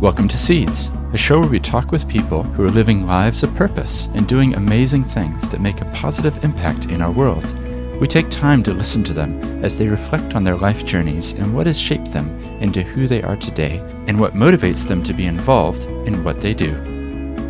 Welcome 0.00 0.28
to 0.28 0.38
Seeds, 0.38 0.90
a 1.12 1.18
show 1.18 1.40
where 1.40 1.50
we 1.50 1.60
talk 1.60 1.92
with 1.92 2.08
people 2.08 2.42
who 2.42 2.64
are 2.64 2.70
living 2.70 3.04
lives 3.04 3.42
of 3.42 3.54
purpose 3.54 4.08
and 4.14 4.26
doing 4.26 4.54
amazing 4.54 5.02
things 5.02 5.50
that 5.50 5.60
make 5.60 5.82
a 5.82 5.90
positive 5.92 6.42
impact 6.42 6.86
in 6.86 7.02
our 7.02 7.10
world. 7.10 7.52
We 8.00 8.06
take 8.06 8.30
time 8.30 8.62
to 8.62 8.72
listen 8.72 9.04
to 9.04 9.12
them 9.12 9.62
as 9.62 9.76
they 9.76 9.88
reflect 9.88 10.34
on 10.34 10.42
their 10.42 10.56
life 10.56 10.86
journeys 10.86 11.34
and 11.34 11.54
what 11.54 11.66
has 11.66 11.78
shaped 11.78 12.14
them 12.14 12.30
into 12.62 12.82
who 12.82 13.06
they 13.06 13.22
are 13.22 13.36
today 13.36 13.80
and 14.06 14.18
what 14.18 14.32
motivates 14.32 14.88
them 14.88 15.02
to 15.04 15.12
be 15.12 15.26
involved 15.26 15.84
in 16.08 16.24
what 16.24 16.40
they 16.40 16.54
do. 16.54 16.72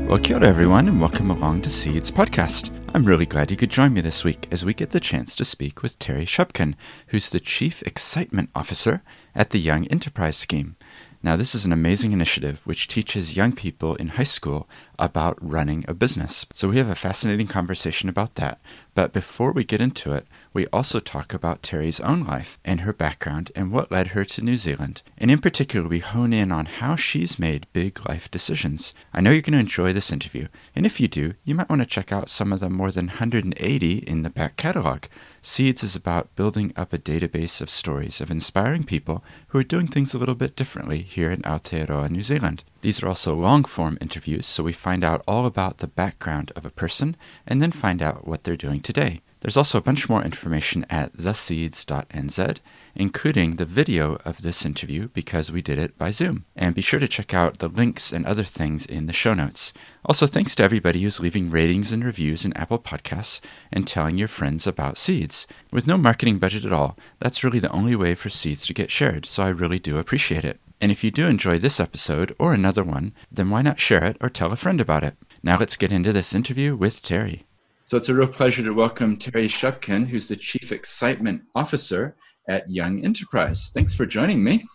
Well, 0.09 0.19
kia 0.19 0.39
ora 0.39 0.48
everyone, 0.48 0.89
and 0.89 1.01
welcome 1.01 1.30
along 1.30 1.62
to 1.62 1.71
Seeds 1.71 2.11
Podcast. 2.11 2.77
I'm 2.93 3.05
really 3.05 3.27
glad 3.27 3.53
you 3.53 3.57
could 3.57 3.71
join 3.71 3.93
me 3.93 4.01
this 4.01 4.25
week 4.25 4.48
as 4.51 4.64
we 4.64 4.75
get 4.75 4.91
the 4.91 4.98
chance 4.98 5.37
to 5.37 5.45
speak 5.45 5.85
with 5.85 6.01
Terry 6.01 6.27
Shubkin, 6.27 6.75
who's 7.07 7.30
the 7.30 7.39
Chief 7.39 7.80
Excitement 7.85 8.51
Officer 8.57 9.05
at 9.37 9.51
the 9.51 9.61
Young 9.61 9.87
Enterprise 9.87 10.37
Scheme. 10.37 10.75
Now, 11.23 11.37
this 11.37 11.55
is 11.55 11.66
an 11.66 11.73
amazing 11.73 12.12
initiative 12.12 12.62
which 12.64 12.89
teaches 12.89 13.36
young 13.36 13.53
people 13.53 13.94
in 13.96 14.08
high 14.08 14.25
school 14.25 14.67
about 14.99 15.36
running 15.43 15.85
a 15.86 15.93
business. 15.93 16.46
So, 16.54 16.68
we 16.68 16.79
have 16.79 16.89
a 16.89 16.94
fascinating 16.94 17.46
conversation 17.46 18.08
about 18.08 18.36
that. 18.36 18.58
But 18.94 19.13
before 19.13 19.53
we 19.53 19.64
get 19.64 19.82
into 19.82 20.13
it, 20.13 20.27
we 20.54 20.67
also 20.68 20.99
talk 20.99 21.35
about 21.35 21.63
Terry's 21.63 22.00
own 22.00 22.25
life 22.25 22.58
and 22.64 22.80
her 22.80 22.94
background 22.94 23.53
and 23.54 23.71
what 23.71 23.93
led 23.93 24.08
her 24.08 24.25
to 24.25 24.43
New 24.43 24.57
Zealand. 24.57 25.03
And 25.18 25.30
in 25.30 25.41
particular, 25.41 25.86
we 25.86 25.99
hone 25.99 26.32
in 26.32 26.50
on 26.50 26.64
how 26.67 26.96
she's 26.96 27.39
made 27.39 27.66
big 27.75 28.00
life 28.08 28.30
decisions. 28.30 28.94
I 29.13 29.21
know 29.21 29.30
you're 29.30 29.43
going 29.43 29.52
to 29.52 29.58
enjoy 29.58 29.93
this 29.93 30.11
interview, 30.11 30.49
and 30.75 30.86
if 30.86 31.00
you 31.00 31.08
do, 31.08 31.35
you 31.44 31.55
might 31.55 31.68
want 31.68 31.82
to 31.82 31.86
check 31.86 32.12
out 32.12 32.30
some 32.30 32.52
of 32.52 32.61
the 32.61 32.70
more 32.70 32.91
than 32.91 33.06
180 33.06 33.98
in 33.98 34.22
the 34.22 34.30
back 34.30 34.56
catalog. 34.56 35.05
Seeds 35.42 35.83
is 35.83 35.97
about 35.97 36.34
building 36.36 36.70
up 36.77 36.92
a 36.92 36.98
database 36.98 37.62
of 37.62 37.70
stories 37.70 38.20
of 38.20 38.30
inspiring 38.30 38.84
people 38.84 39.25
who 39.48 39.58
are 39.58 39.62
doing 39.62 39.86
things 39.86 40.12
a 40.12 40.19
little 40.19 40.34
bit 40.34 40.55
differently 40.55 41.00
here 41.00 41.30
in 41.30 41.41
Aotearoa, 41.42 42.11
New 42.11 42.20
Zealand. 42.20 42.62
These 42.83 43.03
are 43.03 43.08
also 43.08 43.34
long 43.34 43.64
form 43.64 43.97
interviews, 44.03 44.44
so 44.44 44.62
we 44.62 44.75
find 44.75 45.03
out 45.03 45.25
all 45.27 45.47
about 45.47 45.78
the 45.78 45.86
background 45.86 46.52
of 46.55 46.66
a 46.66 46.70
person 46.70 47.16
and 47.46 47.62
then 47.62 47.72
find 47.72 48.02
out 48.02 48.28
what 48.28 48.44
they're 48.44 48.55
doing 48.55 48.80
today. 48.80 49.22
There's 49.41 49.56
also 49.56 49.78
a 49.78 49.83
bunch 49.83 50.11
more 50.11 50.22
information 50.22 50.84
at 50.91 51.16
theseeds.nz, 51.16 52.58
including 52.94 53.56
the 53.56 53.64
video 53.64 54.16
of 54.24 54.42
this 54.42 54.64
interview 54.64 55.08
because 55.08 55.52
we 55.52 55.62
did 55.62 55.78
it 55.78 55.96
by 55.98 56.10
Zoom. 56.10 56.44
And 56.56 56.74
be 56.74 56.80
sure 56.80 57.00
to 57.00 57.08
check 57.08 57.34
out 57.34 57.58
the 57.58 57.69
links 57.69 58.12
and 58.12 58.27
other 58.27 58.44
things 58.44 58.86
in 58.86 59.06
the 59.06 59.12
show 59.12 59.34
notes. 59.34 59.72
Also, 60.05 60.27
thanks 60.27 60.55
to 60.55 60.62
everybody 60.62 61.02
who's 61.02 61.20
leaving 61.20 61.50
ratings 61.50 61.92
and 61.92 62.05
reviews 62.05 62.44
in 62.44 62.52
Apple 62.55 62.78
Podcasts 62.78 63.41
and 63.72 63.86
telling 63.86 64.18
your 64.18 64.28
friends 64.28 64.66
about 64.66 64.98
Seeds. 64.98 65.46
With 65.70 65.86
no 65.86 65.96
marketing 65.96 66.38
budget 66.38 66.64
at 66.64 66.72
all, 66.72 66.96
that's 67.18 67.44
really 67.44 67.58
the 67.58 67.72
only 67.72 67.96
way 67.96 68.14
for 68.14 68.28
Seeds 68.28 68.66
to 68.66 68.74
get 68.74 68.91
shared, 68.91 69.27
so 69.27 69.42
I 69.42 69.48
really 69.48 69.78
do 69.78 69.98
appreciate 69.98 70.44
it. 70.44 70.61
And 70.80 70.91
if 70.91 71.05
you 71.05 71.11
do 71.11 71.27
enjoy 71.27 71.58
this 71.58 71.78
episode 71.78 72.34
or 72.38 72.55
another 72.55 72.83
one, 72.83 73.12
then 73.30 73.50
why 73.50 73.61
not 73.61 73.78
share 73.78 74.05
it 74.05 74.16
or 74.20 74.30
tell 74.30 74.50
a 74.50 74.56
friend 74.56 74.80
about 74.80 75.05
it? 75.05 75.16
Now 75.42 75.58
let's 75.58 75.77
get 75.77 75.92
into 75.92 76.12
this 76.12 76.34
interview 76.34 76.74
with 76.74 77.02
Terry. 77.02 77.44
So 77.84 77.96
it's 77.96 78.08
a 78.08 78.14
real 78.14 78.28
pleasure 78.28 78.62
to 78.62 78.72
welcome 78.72 79.16
Terry 79.16 79.48
Shubkin, 79.48 80.06
who's 80.06 80.28
the 80.28 80.36
Chief 80.36 80.70
Excitement 80.70 81.42
Officer 81.55 82.16
at 82.48 82.70
Young 82.70 83.05
Enterprise. 83.05 83.70
Thanks 83.72 83.94
for 83.94 84.06
joining 84.06 84.42
me. 84.42 84.66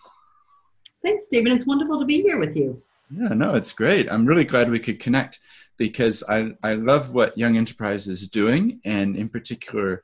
Thanks, 1.02 1.28
David. 1.28 1.52
It's 1.52 1.66
wonderful 1.66 2.00
to 2.00 2.06
be 2.06 2.22
here 2.22 2.38
with 2.38 2.56
you. 2.56 2.82
Yeah, 3.10 3.28
no, 3.28 3.54
it's 3.54 3.72
great. 3.72 4.10
I'm 4.10 4.26
really 4.26 4.44
glad 4.44 4.70
we 4.70 4.80
could 4.80 4.98
connect 4.98 5.38
because 5.76 6.24
I, 6.28 6.52
I 6.62 6.74
love 6.74 7.12
what 7.12 7.38
Young 7.38 7.56
Enterprise 7.56 8.08
is 8.08 8.28
doing, 8.28 8.80
and 8.84 9.16
in 9.16 9.28
particular, 9.28 10.02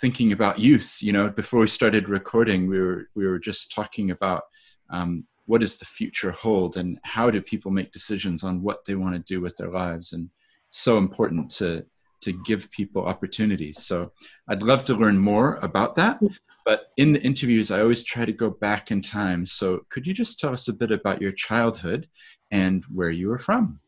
thinking 0.00 0.32
about 0.32 0.58
youth. 0.58 0.98
You 1.00 1.12
know, 1.12 1.30
before 1.30 1.60
we 1.60 1.68
started 1.68 2.08
recording, 2.08 2.68
we 2.68 2.80
were 2.80 3.08
we 3.14 3.26
were 3.26 3.38
just 3.38 3.72
talking 3.72 4.10
about 4.10 4.42
um, 4.90 5.26
what 5.46 5.60
does 5.60 5.78
the 5.78 5.86
future 5.86 6.32
hold, 6.32 6.76
and 6.76 6.98
how 7.04 7.30
do 7.30 7.40
people 7.40 7.70
make 7.70 7.92
decisions 7.92 8.44
on 8.44 8.62
what 8.62 8.84
they 8.84 8.94
want 8.94 9.14
to 9.14 9.34
do 9.34 9.40
with 9.40 9.56
their 9.56 9.70
lives, 9.70 10.12
and 10.12 10.28
so 10.68 10.98
important 10.98 11.50
to 11.52 11.86
to 12.22 12.32
give 12.44 12.70
people 12.70 13.04
opportunities. 13.04 13.84
So 13.84 14.12
I'd 14.48 14.62
love 14.62 14.84
to 14.86 14.94
learn 14.94 15.18
more 15.18 15.56
about 15.62 15.96
that. 15.96 16.20
But 16.64 16.92
in 16.96 17.12
the 17.12 17.22
interviews, 17.22 17.70
I 17.70 17.80
always 17.80 18.04
try 18.04 18.24
to 18.24 18.32
go 18.32 18.50
back 18.50 18.90
in 18.90 19.02
time. 19.02 19.44
So 19.46 19.84
could 19.88 20.06
you 20.06 20.14
just 20.14 20.38
tell 20.38 20.52
us 20.52 20.68
a 20.68 20.72
bit 20.72 20.90
about 20.90 21.20
your 21.20 21.32
childhood 21.32 22.08
and 22.50 22.84
where 22.84 23.10
you 23.10 23.28
were 23.28 23.38
from? 23.38 23.80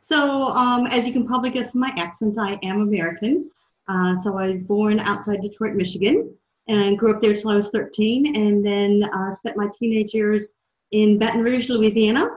So, 0.00 0.48
um, 0.48 0.86
as 0.86 1.06
you 1.06 1.12
can 1.12 1.26
probably 1.26 1.50
guess 1.50 1.70
from 1.70 1.80
my 1.80 1.92
accent, 1.96 2.38
I 2.38 2.58
am 2.62 2.80
American. 2.80 3.50
Uh, 3.88 4.16
so 4.16 4.38
I 4.38 4.46
was 4.46 4.62
born 4.62 5.00
outside 5.00 5.42
Detroit, 5.42 5.74
Michigan, 5.74 6.32
and 6.66 6.98
grew 6.98 7.14
up 7.14 7.20
there 7.20 7.34
till 7.34 7.50
I 7.50 7.56
was 7.56 7.70
13, 7.70 8.36
and 8.36 8.64
then 8.64 9.02
uh, 9.12 9.32
spent 9.32 9.56
my 9.56 9.68
teenage 9.78 10.14
years 10.14 10.52
in 10.92 11.18
Baton 11.18 11.42
Rouge, 11.42 11.68
Louisiana, 11.68 12.28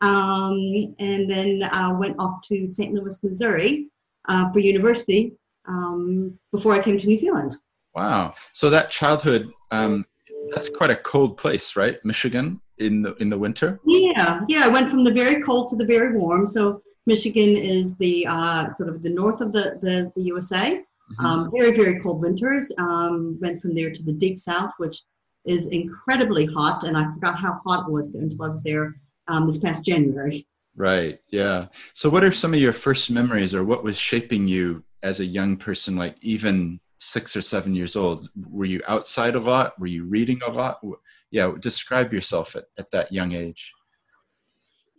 um, 0.00 0.94
and 0.98 1.28
then 1.28 1.62
uh, 1.64 1.94
went 1.98 2.16
off 2.18 2.40
to 2.48 2.66
St. 2.66 2.94
Louis, 2.94 3.22
Missouri, 3.22 3.88
uh, 4.28 4.50
for 4.52 4.60
university 4.60 5.32
um, 5.66 6.38
before 6.52 6.72
I 6.72 6.82
came 6.82 6.98
to 6.98 7.06
New 7.06 7.16
Zealand. 7.16 7.56
Wow! 7.98 8.34
So 8.52 8.70
that 8.70 8.90
childhood, 8.90 9.50
um, 9.72 10.06
that's 10.54 10.68
quite 10.68 10.90
a 10.90 10.96
cold 10.96 11.36
place, 11.36 11.74
right? 11.74 11.98
Michigan 12.04 12.60
in 12.78 13.02
the 13.02 13.14
in 13.16 13.28
the 13.28 13.38
winter. 13.38 13.80
Yeah, 13.84 14.40
yeah. 14.48 14.62
I 14.64 14.68
went 14.68 14.88
from 14.88 15.02
the 15.02 15.12
very 15.12 15.42
cold 15.42 15.68
to 15.70 15.76
the 15.76 15.84
very 15.84 16.16
warm. 16.16 16.46
So 16.46 16.80
Michigan 17.06 17.56
is 17.56 17.96
the 17.96 18.24
uh, 18.26 18.72
sort 18.74 18.88
of 18.88 19.02
the 19.02 19.08
north 19.08 19.40
of 19.40 19.52
the 19.52 19.78
the, 19.82 20.12
the 20.14 20.22
USA. 20.22 20.76
Mm-hmm. 20.76 21.26
Um, 21.26 21.50
very 21.50 21.76
very 21.76 22.00
cold 22.00 22.20
winters. 22.20 22.70
Um, 22.78 23.36
went 23.40 23.60
from 23.60 23.74
there 23.74 23.90
to 23.90 24.02
the 24.04 24.12
deep 24.12 24.38
south, 24.38 24.70
which 24.78 25.02
is 25.44 25.72
incredibly 25.72 26.46
hot, 26.46 26.84
and 26.84 26.96
I 26.96 27.12
forgot 27.14 27.36
how 27.36 27.60
hot 27.66 27.88
it 27.88 27.92
was 27.92 28.14
until 28.14 28.44
I 28.44 28.48
was 28.48 28.62
there 28.62 28.94
um, 29.26 29.46
this 29.46 29.58
past 29.58 29.84
January. 29.84 30.46
Right. 30.76 31.18
Yeah. 31.30 31.66
So, 31.94 32.08
what 32.08 32.22
are 32.22 32.30
some 32.30 32.54
of 32.54 32.60
your 32.60 32.72
first 32.72 33.10
memories, 33.10 33.56
or 33.56 33.64
what 33.64 33.82
was 33.82 33.98
shaping 33.98 34.46
you 34.46 34.84
as 35.02 35.18
a 35.18 35.24
young 35.24 35.56
person, 35.56 35.96
like 35.96 36.16
even 36.20 36.78
six 36.98 37.36
or 37.36 37.42
seven 37.42 37.74
years 37.74 37.96
old? 37.96 38.28
Were 38.50 38.64
you 38.64 38.80
outside 38.86 39.34
a 39.34 39.40
lot? 39.40 39.78
Were 39.78 39.86
you 39.86 40.04
reading 40.04 40.40
a 40.46 40.50
lot? 40.50 40.80
Yeah. 41.30 41.52
Describe 41.60 42.12
yourself 42.12 42.56
at, 42.56 42.64
at 42.78 42.90
that 42.90 43.12
young 43.12 43.34
age. 43.34 43.72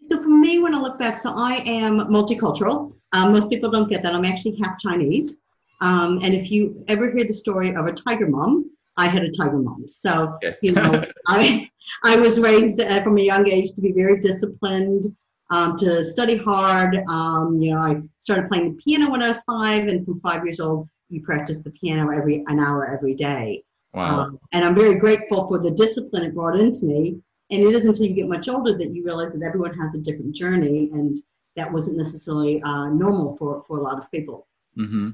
So, 0.03 0.21
for 0.21 0.29
me, 0.29 0.59
when 0.59 0.73
I 0.73 0.79
look 0.79 0.97
back, 0.97 1.17
so 1.17 1.33
I 1.35 1.55
am 1.65 1.99
multicultural. 2.07 2.93
Um, 3.11 3.33
most 3.33 3.49
people 3.49 3.69
don't 3.69 3.89
get 3.89 4.01
that. 4.03 4.13
I'm 4.13 4.25
actually 4.25 4.57
half 4.63 4.79
Chinese. 4.79 5.39
Um, 5.81 6.19
and 6.23 6.33
if 6.33 6.49
you 6.51 6.83
ever 6.87 7.11
hear 7.11 7.25
the 7.25 7.33
story 7.33 7.75
of 7.75 7.85
a 7.85 7.91
tiger 7.91 8.27
mom, 8.27 8.69
I 8.97 9.07
had 9.07 9.23
a 9.23 9.31
tiger 9.31 9.57
mom. 9.57 9.85
So, 9.87 10.37
you 10.61 10.73
know, 10.73 11.03
I, 11.27 11.69
I 12.03 12.17
was 12.17 12.39
raised 12.39 12.79
uh, 12.79 13.03
from 13.03 13.17
a 13.17 13.21
young 13.21 13.49
age 13.49 13.73
to 13.73 13.81
be 13.81 13.91
very 13.91 14.19
disciplined 14.19 15.05
um, 15.49 15.77
to 15.77 16.03
study 16.03 16.37
hard. 16.37 16.97
Um, 17.07 17.57
you 17.59 17.73
know, 17.73 17.79
I 17.79 18.01
started 18.19 18.49
playing 18.49 18.75
the 18.75 18.81
piano 18.81 19.09
when 19.09 19.23
I 19.23 19.29
was 19.29 19.41
five, 19.43 19.87
and 19.87 20.05
from 20.05 20.19
five 20.21 20.43
years 20.43 20.59
old, 20.59 20.87
you 21.09 21.22
practice 21.22 21.59
the 21.59 21.72
piano 21.72 22.12
every 22.12 22.44
an 22.47 22.59
hour 22.59 22.88
every 22.88 23.16
day. 23.16 23.64
Wow. 23.94 24.22
Um, 24.22 24.40
and 24.52 24.64
I'm 24.64 24.75
very 24.75 24.96
grateful 24.96 25.47
for 25.47 25.59
the 25.59 25.72
discipline 25.72 26.24
it 26.24 26.36
brought 26.36 26.59
into 26.59 26.86
me. 26.86 27.20
And 27.52 27.64
it 27.64 27.74
isn't 27.74 27.90
until 27.90 28.06
you 28.06 28.14
get 28.14 28.28
much 28.28 28.47
older 28.47 28.78
that 28.78 28.94
you 28.94 29.03
realize 29.03 29.34
that 29.34 29.44
everyone 29.44 29.74
has 29.74 29.96
a 29.96 29.97
different 29.97 30.36
journey, 30.36 30.92
and 30.94 31.18
that 31.56 31.72
wasn't 31.72 31.97
necessarily 31.97 32.62
uh, 32.62 32.90
normal 32.90 33.36
for, 33.38 33.64
for 33.68 33.80
a 33.80 33.81
lot 33.81 33.97
of 33.97 34.09
people. 34.12 34.47
Mm-hmm. 34.78 35.12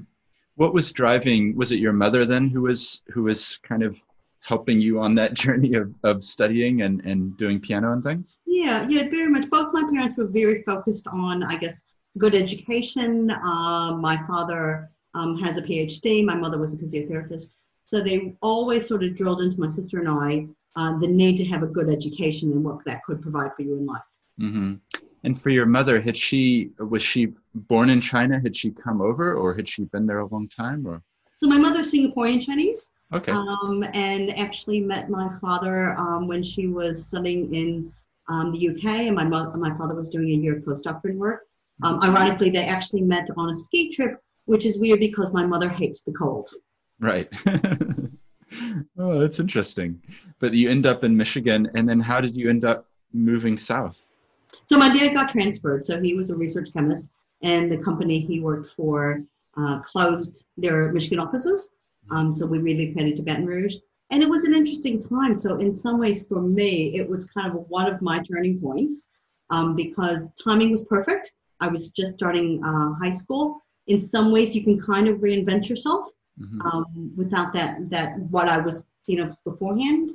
What 0.56 0.74
was 0.74 0.92
driving? 0.92 1.56
Was 1.56 1.72
it 1.72 1.78
your 1.78 1.94
mother 1.94 2.26
then 2.26 2.48
who 2.48 2.62
was 2.62 3.02
who 3.08 3.22
was 3.22 3.58
kind 3.62 3.82
of 3.82 3.96
helping 4.40 4.80
you 4.80 5.00
on 5.00 5.14
that 5.14 5.34
journey 5.42 5.74
of, 5.74 5.94
of 6.04 6.22
studying 6.22 6.82
and, 6.82 7.04
and 7.06 7.36
doing 7.38 7.58
piano 7.58 7.92
and 7.92 8.02
things? 8.02 8.36
Yeah, 8.46 8.86
yeah, 8.88 9.08
very 9.08 9.28
much. 9.28 9.48
Both 9.48 9.72
my 9.72 9.88
parents 9.90 10.16
were 10.18 10.26
very 10.26 10.62
focused 10.62 11.06
on, 11.06 11.42
I 11.42 11.56
guess, 11.56 11.80
good 12.18 12.34
education. 12.34 13.30
Um, 13.30 14.00
my 14.00 14.20
father 14.26 14.90
um, 15.16 15.38
has 15.38 15.56
a 15.56 15.62
PhD. 15.62 16.24
My 16.24 16.34
mother 16.34 16.58
was 16.58 16.72
a 16.74 16.76
physiotherapist. 16.76 17.52
So 17.86 18.02
they 18.02 18.34
always 18.42 18.86
sort 18.86 19.04
of 19.04 19.16
drilled 19.16 19.40
into 19.40 19.60
my 19.60 19.68
sister 19.68 20.00
and 20.00 20.08
I 20.08 20.46
uh, 20.76 20.98
the 20.98 21.06
need 21.06 21.36
to 21.38 21.44
have 21.46 21.62
a 21.62 21.66
good 21.66 21.88
education 21.88 22.52
and 22.52 22.62
what 22.62 22.84
that 22.84 23.02
could 23.04 23.22
provide 23.22 23.50
for 23.56 23.62
you 23.62 23.76
in 23.76 23.86
life. 23.86 24.02
Mm-hmm. 24.40 24.74
And 25.24 25.40
for 25.40 25.50
your 25.50 25.66
mother, 25.66 26.00
had 26.00 26.16
she 26.16 26.70
was 26.78 27.02
she 27.02 27.32
born 27.54 27.88
in 27.90 28.00
China? 28.00 28.38
Had 28.40 28.54
she 28.54 28.70
come 28.70 29.00
over, 29.00 29.34
or 29.34 29.54
had 29.54 29.68
she 29.68 29.84
been 29.84 30.06
there 30.06 30.20
a 30.20 30.26
long 30.26 30.48
time? 30.48 30.86
Or 30.86 31.02
so 31.36 31.48
my 31.48 31.58
mother's 31.58 31.92
Singaporean 31.92 32.44
Chinese. 32.44 32.90
Okay. 33.12 33.32
Um, 33.32 33.84
and 33.94 34.36
actually 34.36 34.80
met 34.80 35.08
my 35.08 35.30
father 35.40 35.96
um, 35.96 36.26
when 36.26 36.42
she 36.42 36.66
was 36.66 37.06
studying 37.06 37.54
in 37.54 37.92
um, 38.28 38.52
the 38.52 38.68
UK, 38.68 39.06
and 39.06 39.16
my 39.16 39.24
mother, 39.24 39.56
my 39.56 39.76
father 39.78 39.94
was 39.94 40.10
doing 40.10 40.28
a 40.28 40.36
year 40.36 40.58
of 40.58 40.64
postdoctoral 40.64 41.14
work. 41.14 41.42
Um, 41.82 42.00
ironically, 42.02 42.50
they 42.50 42.64
actually 42.64 43.02
met 43.02 43.28
on 43.36 43.50
a 43.50 43.56
ski 43.56 43.92
trip, 43.92 44.20
which 44.46 44.66
is 44.66 44.78
weird 44.78 45.00
because 45.00 45.32
my 45.32 45.44
mother 45.44 45.68
hates 45.68 46.02
the 46.02 46.12
cold. 46.12 46.50
Right. 46.98 47.28
oh, 48.98 49.20
that's 49.20 49.38
interesting. 49.38 50.00
But 50.38 50.54
you 50.54 50.70
end 50.70 50.86
up 50.86 51.04
in 51.04 51.16
Michigan, 51.16 51.68
and 51.74 51.88
then 51.88 52.00
how 52.00 52.20
did 52.20 52.36
you 52.36 52.48
end 52.48 52.64
up 52.64 52.88
moving 53.12 53.58
south? 53.58 54.10
So 54.68 54.78
my 54.78 54.92
dad 54.92 55.14
got 55.14 55.28
transferred. 55.28 55.84
So 55.86 56.00
he 56.00 56.14
was 56.14 56.30
a 56.30 56.36
research 56.36 56.72
chemist, 56.72 57.08
and 57.42 57.70
the 57.70 57.78
company 57.78 58.20
he 58.20 58.40
worked 58.40 58.72
for 58.74 59.22
uh, 59.56 59.80
closed 59.80 60.44
their 60.56 60.92
Michigan 60.92 61.18
offices. 61.18 61.70
Um, 62.10 62.32
so 62.32 62.46
we 62.46 62.58
relocated 62.58 63.16
to 63.16 63.22
Baton 63.22 63.46
Rouge. 63.46 63.76
And 64.10 64.22
it 64.22 64.28
was 64.28 64.44
an 64.44 64.54
interesting 64.54 65.02
time. 65.02 65.36
So, 65.36 65.56
in 65.56 65.74
some 65.74 65.98
ways, 65.98 66.26
for 66.26 66.40
me, 66.40 66.96
it 66.96 67.08
was 67.08 67.24
kind 67.24 67.52
of 67.52 67.68
one 67.68 67.92
of 67.92 68.00
my 68.00 68.22
turning 68.22 68.60
points 68.60 69.08
um, 69.50 69.74
because 69.74 70.28
timing 70.42 70.70
was 70.70 70.84
perfect. 70.84 71.32
I 71.58 71.68
was 71.68 71.90
just 71.90 72.14
starting 72.14 72.62
uh, 72.64 72.94
high 73.02 73.10
school. 73.10 73.64
In 73.86 74.00
some 74.00 74.32
ways, 74.32 74.54
you 74.56 74.64
can 74.64 74.80
kind 74.80 75.08
of 75.08 75.18
reinvent 75.18 75.68
yourself 75.68 76.10
mm-hmm. 76.40 76.60
um, 76.62 77.12
without 77.16 77.52
that 77.52 77.88
that 77.90 78.18
what 78.18 78.48
I 78.48 78.58
was 78.58 78.86
you 79.06 79.16
know 79.16 79.36
beforehand. 79.44 80.12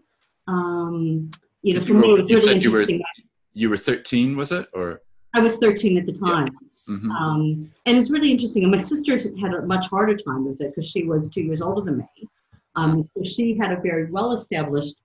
Um, 0.48 1.32
you 1.62 1.76
know, 1.76 1.82
for 1.82 1.94
me, 1.94 2.12
it 2.12 2.18
was 2.18 2.32
really 2.32 2.56
interesting. 2.56 2.96
You 2.96 2.98
were, 2.98 3.22
you 3.54 3.70
were 3.70 3.78
13, 3.78 4.36
was 4.36 4.52
it, 4.52 4.68
or? 4.74 5.02
I 5.34 5.40
was 5.40 5.58
13 5.58 5.98
at 5.98 6.06
the 6.06 6.14
time. 6.14 6.48
Yeah. 6.48 6.96
Mm-hmm. 6.96 7.12
Um, 7.12 7.72
and 7.86 7.98
it's 7.98 8.10
really 8.10 8.32
interesting. 8.32 8.64
And 8.64 8.72
my 8.72 8.80
sister 8.80 9.18
had 9.18 9.54
a 9.54 9.62
much 9.62 9.88
harder 9.88 10.18
time 10.18 10.46
with 10.46 10.60
it 10.62 10.74
because 10.74 10.90
she 10.90 11.04
was 11.04 11.30
two 11.30 11.42
years 11.42 11.62
older 11.62 11.82
than 11.82 12.00
me. 12.00 12.30
Um, 12.76 13.08
so 13.16 13.24
she 13.24 13.56
had 13.58 13.72
a 13.72 13.80
very 13.80 14.12
well 14.12 14.34
established 14.34 14.96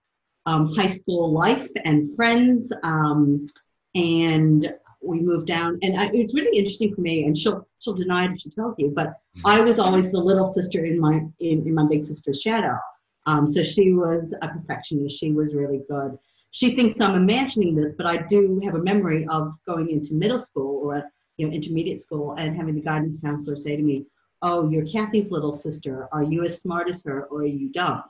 um, 0.46 0.74
high 0.74 0.86
school 0.86 1.32
life 1.32 1.68
and 1.84 2.14
friends. 2.16 2.72
Um, 2.82 3.46
and 3.94 4.72
we 5.06 5.20
moved 5.20 5.46
down. 5.46 5.78
And 5.82 5.98
I, 5.98 6.10
it's 6.12 6.34
really 6.34 6.56
interesting 6.56 6.94
for 6.94 7.00
me. 7.00 7.24
And 7.24 7.36
she'll 7.36 7.66
she'll 7.78 7.94
deny 7.94 8.26
it 8.26 8.32
if 8.32 8.40
she 8.40 8.50
tells 8.50 8.76
you, 8.78 8.92
but. 8.94 9.14
I 9.44 9.60
was 9.60 9.78
always 9.78 10.10
the 10.10 10.18
little 10.18 10.48
sister 10.48 10.84
in 10.84 10.98
my 10.98 11.20
in, 11.40 11.66
in 11.66 11.74
my 11.74 11.86
big 11.86 12.02
sister's 12.02 12.40
shadow. 12.40 12.78
Um, 13.26 13.46
so 13.46 13.62
she 13.62 13.92
was 13.92 14.34
a 14.40 14.48
perfectionist. 14.48 15.18
She 15.18 15.32
was 15.32 15.54
really 15.54 15.82
good. 15.88 16.16
She 16.52 16.74
thinks 16.74 17.00
I'm 17.00 17.16
imagining 17.16 17.74
this, 17.74 17.94
but 17.94 18.06
I 18.06 18.18
do 18.18 18.60
have 18.64 18.76
a 18.76 18.82
memory 18.82 19.26
of 19.28 19.52
going 19.66 19.90
into 19.90 20.14
middle 20.14 20.38
school 20.38 20.80
or 20.84 21.04
you 21.36 21.46
know 21.46 21.52
intermediate 21.52 22.00
school 22.00 22.34
and 22.34 22.56
having 22.56 22.74
the 22.74 22.80
guidance 22.80 23.20
counselor 23.20 23.56
say 23.56 23.76
to 23.76 23.82
me, 23.82 24.06
"Oh, 24.42 24.70
you're 24.70 24.86
Kathy's 24.86 25.30
little 25.30 25.52
sister. 25.52 26.08
Are 26.12 26.22
you 26.22 26.44
as 26.44 26.60
smart 26.60 26.88
as 26.88 27.02
her, 27.04 27.24
or 27.24 27.40
are 27.40 27.46
you 27.46 27.70
dumb?" 27.72 28.04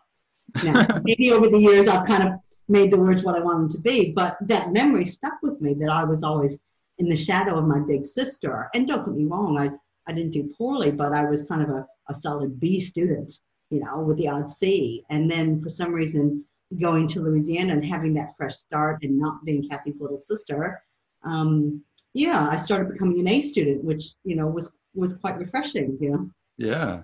Now, 0.63 0.87
maybe 1.05 1.33
over 1.33 1.49
the 1.49 1.59
years 1.59 1.89
I've 1.89 2.07
kind 2.07 2.29
of 2.29 2.35
made 2.69 2.93
the 2.93 2.97
words 2.97 3.23
what 3.23 3.37
I 3.37 3.41
want 3.41 3.59
them 3.59 3.69
to 3.71 3.81
be, 3.81 4.13
but 4.13 4.37
that 4.43 4.73
memory 4.73 5.05
stuck 5.05 5.35
with 5.43 5.61
me 5.61 5.75
that 5.75 5.89
I 5.89 6.05
was 6.05 6.23
always 6.23 6.63
in 6.99 7.09
the 7.09 7.17
shadow 7.17 7.59
of 7.59 7.67
my 7.67 7.81
big 7.81 8.07
sister. 8.07 8.69
And 8.75 8.87
don't 8.87 9.05
get 9.05 9.15
me 9.15 9.25
wrong, 9.25 9.59
I, 9.59 9.71
I 10.11 10.15
didn't 10.15 10.33
do 10.33 10.53
poorly, 10.57 10.91
but 10.91 11.13
I 11.13 11.25
was 11.25 11.49
kind 11.49 11.63
of 11.63 11.71
a, 11.71 11.87
a 12.09 12.15
solid 12.15 12.59
B 12.59 12.81
student 12.81 13.33
you 13.71 13.81
know, 13.81 14.01
with 14.01 14.17
the 14.17 14.29
odd 14.29 14.51
C. 14.51 15.05
And 15.11 15.31
then 15.31 15.63
for 15.63 15.69
some 15.69 15.93
reason, 15.93 16.45
going 16.81 17.07
to 17.09 17.21
Louisiana 17.21 17.75
and 17.75 17.85
having 17.85 18.15
that 18.15 18.37
fresh 18.37 18.55
start 18.55 19.03
and 19.03 19.19
not 19.19 19.45
being 19.45 19.69
Kathy's 19.69 20.01
little 20.01 20.19
sister, 20.19 20.83
um, 21.25 21.83
yeah, 22.15 22.49
I 22.49 22.57
started 22.57 22.93
becoming 22.93 23.21
an 23.21 23.29
A 23.29 23.43
student, 23.43 23.85
which 23.85 24.13
you 24.25 24.37
know 24.37 24.47
was 24.47 24.73
was 24.95 25.19
quite 25.19 25.39
refreshing. 25.39 25.99
You 26.01 26.11
know. 26.11 26.31
Yeah, 26.57 27.03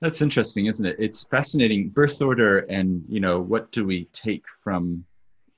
that's 0.00 0.20
interesting, 0.20 0.66
isn't 0.66 0.84
it? 0.84 0.96
It's 0.98 1.24
fascinating. 1.24 1.88
Birth 1.88 2.20
order, 2.20 2.58
and 2.70 3.02
you 3.08 3.20
know, 3.20 3.40
what 3.40 3.72
do 3.72 3.86
we 3.86 4.04
take 4.12 4.44
from 4.62 5.04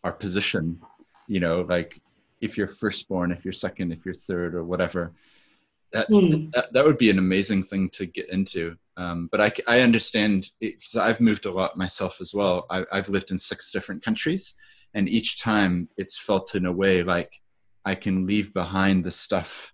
our 0.05 0.13
position? 0.13 0.81
You 1.27 1.41
know, 1.41 1.63
like 1.63 2.01
if 2.43 2.59
you're 2.59 2.69
firstborn, 2.69 3.33
if 3.33 3.45
you're 3.45 3.53
second, 3.53 3.93
if 3.93 4.05
you're 4.05 4.13
third, 4.15 4.55
or 4.55 4.65
whatever. 4.65 5.13
That, 5.93 6.09
mm. 6.09 6.53
that, 6.53 6.73
that 6.73 6.85
would 6.85 6.99
be 6.99 7.11
an 7.11 7.19
amazing 7.19 7.63
thing 7.63 7.89
to 7.91 8.07
get 8.07 8.29
into 8.31 8.77
um, 8.97 9.29
but 9.31 9.41
I, 9.41 9.53
I 9.67 9.81
understand 9.81 10.51
because 10.61 10.97
I've 10.97 11.21
moved 11.21 11.47
a 11.47 11.53
lot 11.53 11.77
myself 11.77 12.21
as 12.21 12.35
well. 12.35 12.67
I, 12.71 12.85
I've 12.93 13.09
lived 13.09 13.31
in 13.31 13.39
six 13.39 13.71
different 13.71 14.05
countries, 14.05 14.55
and 14.95 15.09
each 15.09 15.41
time 15.41 15.89
it's 15.97 16.19
felt 16.19 16.55
in 16.55 16.67
a 16.67 16.73
way 16.73 17.03
like 17.03 17.41
I 17.85 17.95
can 17.95 18.27
leave 18.27 18.53
behind 18.53 19.05
the 19.05 19.11
stuff 19.11 19.73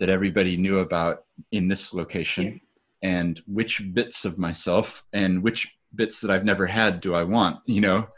that 0.00 0.08
everybody 0.08 0.56
knew 0.56 0.78
about 0.78 1.24
in 1.52 1.68
this 1.68 1.92
location, 1.92 2.60
yeah. 3.02 3.10
and 3.10 3.40
which 3.46 3.92
bits 3.92 4.24
of 4.24 4.38
myself 4.38 5.04
and 5.12 5.42
which 5.42 5.76
bits 5.94 6.20
that 6.20 6.30
I've 6.30 6.44
never 6.44 6.66
had 6.66 7.00
do 7.00 7.14
I 7.14 7.22
want, 7.22 7.60
you 7.66 7.80
know, 7.80 8.08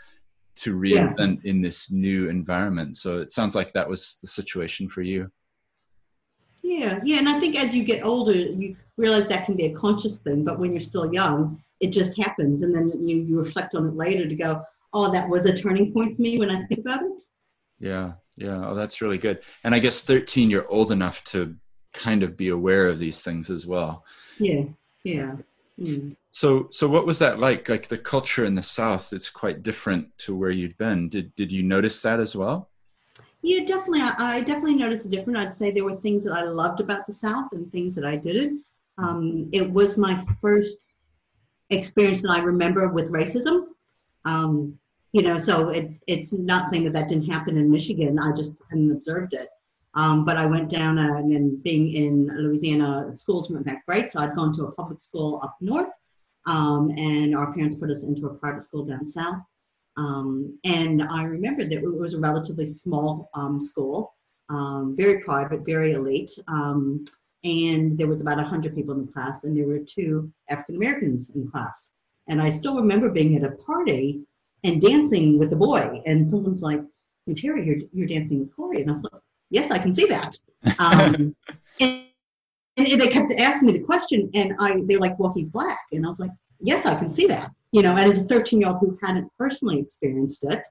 to 0.56 0.76
reinvent 0.76 1.40
yeah. 1.42 1.50
in 1.50 1.60
this 1.60 1.90
new 1.90 2.28
environment. 2.28 2.96
So 2.96 3.20
it 3.20 3.30
sounds 3.30 3.54
like 3.54 3.72
that 3.72 3.88
was 3.88 4.18
the 4.22 4.28
situation 4.28 4.88
for 4.88 5.02
you. 5.02 5.30
Yeah, 6.62 6.98
yeah, 7.04 7.18
and 7.18 7.28
I 7.28 7.38
think 7.38 7.56
as 7.56 7.74
you 7.74 7.84
get 7.84 8.04
older, 8.04 8.32
you 8.32 8.76
realize 8.96 9.28
that 9.28 9.46
can 9.46 9.54
be 9.54 9.66
a 9.66 9.72
conscious 9.72 10.18
thing, 10.18 10.44
but 10.44 10.58
when 10.58 10.72
you're 10.72 10.80
still 10.80 11.12
young, 11.12 11.62
it 11.78 11.90
just 11.90 12.18
happens, 12.20 12.62
and 12.62 12.74
then 12.74 12.90
you 13.06 13.18
you 13.18 13.38
reflect 13.38 13.76
on 13.76 13.86
it 13.86 13.94
later 13.94 14.28
to 14.28 14.34
go, 14.34 14.62
oh, 14.92 15.12
that 15.12 15.28
was 15.28 15.46
a 15.46 15.54
turning 15.54 15.92
point 15.92 16.16
for 16.16 16.22
me 16.22 16.38
when 16.38 16.50
I 16.50 16.66
think 16.66 16.80
about 16.80 17.02
it. 17.04 17.22
Yeah, 17.78 18.14
yeah, 18.36 18.66
oh, 18.66 18.74
that's 18.74 19.00
really 19.00 19.18
good. 19.18 19.42
And 19.62 19.74
I 19.74 19.78
guess 19.78 20.02
13, 20.02 20.50
you're 20.50 20.68
old 20.68 20.90
enough 20.90 21.22
to 21.24 21.54
kind 21.92 22.22
of 22.22 22.36
be 22.36 22.48
aware 22.48 22.88
of 22.88 22.98
these 22.98 23.22
things 23.22 23.48
as 23.48 23.66
well. 23.66 24.04
Yeah, 24.38 24.64
yeah. 25.04 25.36
Mm. 25.80 26.16
So, 26.30 26.68
so 26.70 26.88
what 26.88 27.06
was 27.06 27.18
that 27.18 27.38
like? 27.38 27.68
Like 27.68 27.88
the 27.88 27.98
culture 27.98 28.44
in 28.44 28.54
the 28.54 28.62
South, 28.62 29.12
it's 29.12 29.30
quite 29.30 29.62
different 29.62 30.16
to 30.18 30.34
where 30.34 30.50
you'd 30.50 30.78
been. 30.78 31.08
Did 31.08 31.34
did 31.34 31.52
you 31.52 31.62
notice 31.62 32.00
that 32.02 32.20
as 32.20 32.34
well? 32.34 32.70
Yeah, 33.42 33.64
definitely. 33.64 34.00
I, 34.00 34.14
I, 34.18 34.40
definitely 34.40 34.74
noticed 34.74 35.06
a 35.06 35.08
difference. 35.08 35.38
I'd 35.38 35.54
say 35.54 35.70
there 35.70 35.84
were 35.84 35.96
things 35.96 36.24
that 36.24 36.32
I 36.32 36.42
loved 36.42 36.80
about 36.80 37.06
the 37.06 37.12
South 37.12 37.52
and 37.52 37.70
things 37.70 37.94
that 37.94 38.04
I 38.04 38.16
didn't. 38.16 38.64
Um, 38.98 39.48
it 39.52 39.70
was 39.70 39.96
my 39.96 40.24
first 40.40 40.86
experience 41.70 42.22
that 42.22 42.30
I 42.30 42.38
remember 42.38 42.88
with 42.88 43.12
racism. 43.12 43.66
Um, 44.24 44.78
you 45.12 45.22
know, 45.22 45.38
so 45.38 45.68
it, 45.68 45.90
it's 46.06 46.32
not 46.32 46.70
saying 46.70 46.84
that 46.84 46.92
that 46.94 47.08
didn't 47.08 47.30
happen 47.30 47.56
in 47.56 47.70
Michigan. 47.70 48.18
I 48.18 48.32
just 48.32 48.58
hadn't 48.68 48.90
observed 48.90 49.32
it. 49.34 49.48
Um, 49.96 50.26
but 50.26 50.36
I 50.36 50.44
went 50.44 50.68
down 50.68 50.98
and 50.98 51.32
then 51.32 51.56
being 51.64 51.92
in 51.94 52.26
Louisiana, 52.36 53.12
schools 53.16 53.50
went 53.50 53.64
back 53.64 53.84
great. 53.86 54.12
So 54.12 54.20
I'd 54.20 54.36
gone 54.36 54.54
to 54.56 54.64
a 54.64 54.72
public 54.72 55.00
school 55.00 55.40
up 55.42 55.56
north, 55.60 55.88
um, 56.46 56.90
and 56.90 57.34
our 57.34 57.52
parents 57.52 57.76
put 57.76 57.90
us 57.90 58.04
into 58.04 58.26
a 58.26 58.34
private 58.34 58.62
school 58.62 58.84
down 58.84 59.08
south. 59.08 59.38
Um, 59.96 60.58
and 60.64 61.02
I 61.02 61.22
remember 61.22 61.64
that 61.64 61.82
it 61.82 61.82
was 61.82 62.12
a 62.12 62.20
relatively 62.20 62.66
small 62.66 63.30
um, 63.32 63.58
school, 63.58 64.14
um, 64.50 64.94
very 64.94 65.20
private, 65.20 65.64
very 65.64 65.94
elite. 65.94 66.30
Um, 66.46 67.06
and 67.44 67.96
there 67.96 68.06
was 68.06 68.20
about 68.20 68.36
100 68.36 68.74
people 68.74 68.94
in 68.94 69.06
the 69.06 69.12
class, 69.12 69.44
and 69.44 69.56
there 69.56 69.66
were 69.66 69.78
two 69.78 70.30
African 70.50 70.76
Americans 70.76 71.30
in 71.34 71.50
class. 71.50 71.90
And 72.28 72.42
I 72.42 72.50
still 72.50 72.76
remember 72.76 73.08
being 73.08 73.36
at 73.36 73.44
a 73.44 73.56
party 73.56 74.22
and 74.62 74.80
dancing 74.80 75.38
with 75.38 75.52
a 75.54 75.56
boy, 75.56 76.02
and 76.04 76.28
someone's 76.28 76.62
like, 76.62 76.80
Terry, 77.34 77.64
you're, 77.66 77.78
you're 77.92 78.06
dancing 78.06 78.40
with 78.40 78.54
Corey. 78.54 78.82
And 78.82 78.90
I 78.90 78.94
was 78.94 79.02
like, 79.02 79.22
yes, 79.50 79.70
I 79.70 79.78
can 79.78 79.94
see 79.94 80.06
that. 80.06 80.36
Um, 80.78 81.34
and, 81.80 82.04
and 82.76 83.00
they 83.00 83.08
kept 83.08 83.32
asking 83.32 83.66
me 83.66 83.78
the 83.78 83.84
question, 83.84 84.30
and 84.34 84.54
I 84.58 84.80
they're 84.84 85.00
like, 85.00 85.18
well, 85.18 85.32
he's 85.34 85.50
black. 85.50 85.80
And 85.92 86.04
I 86.04 86.08
was 86.08 86.20
like, 86.20 86.30
yes, 86.60 86.86
I 86.86 86.94
can 86.94 87.10
see 87.10 87.26
that 87.26 87.50
you 87.76 87.82
know, 87.82 87.94
and 87.94 88.08
as 88.08 88.22
a 88.22 88.24
13 88.24 88.58
year 88.58 88.70
old 88.70 88.78
who 88.80 88.98
hadn't 89.02 89.30
personally 89.38 89.78
experienced 89.78 90.44
it, 90.44 90.66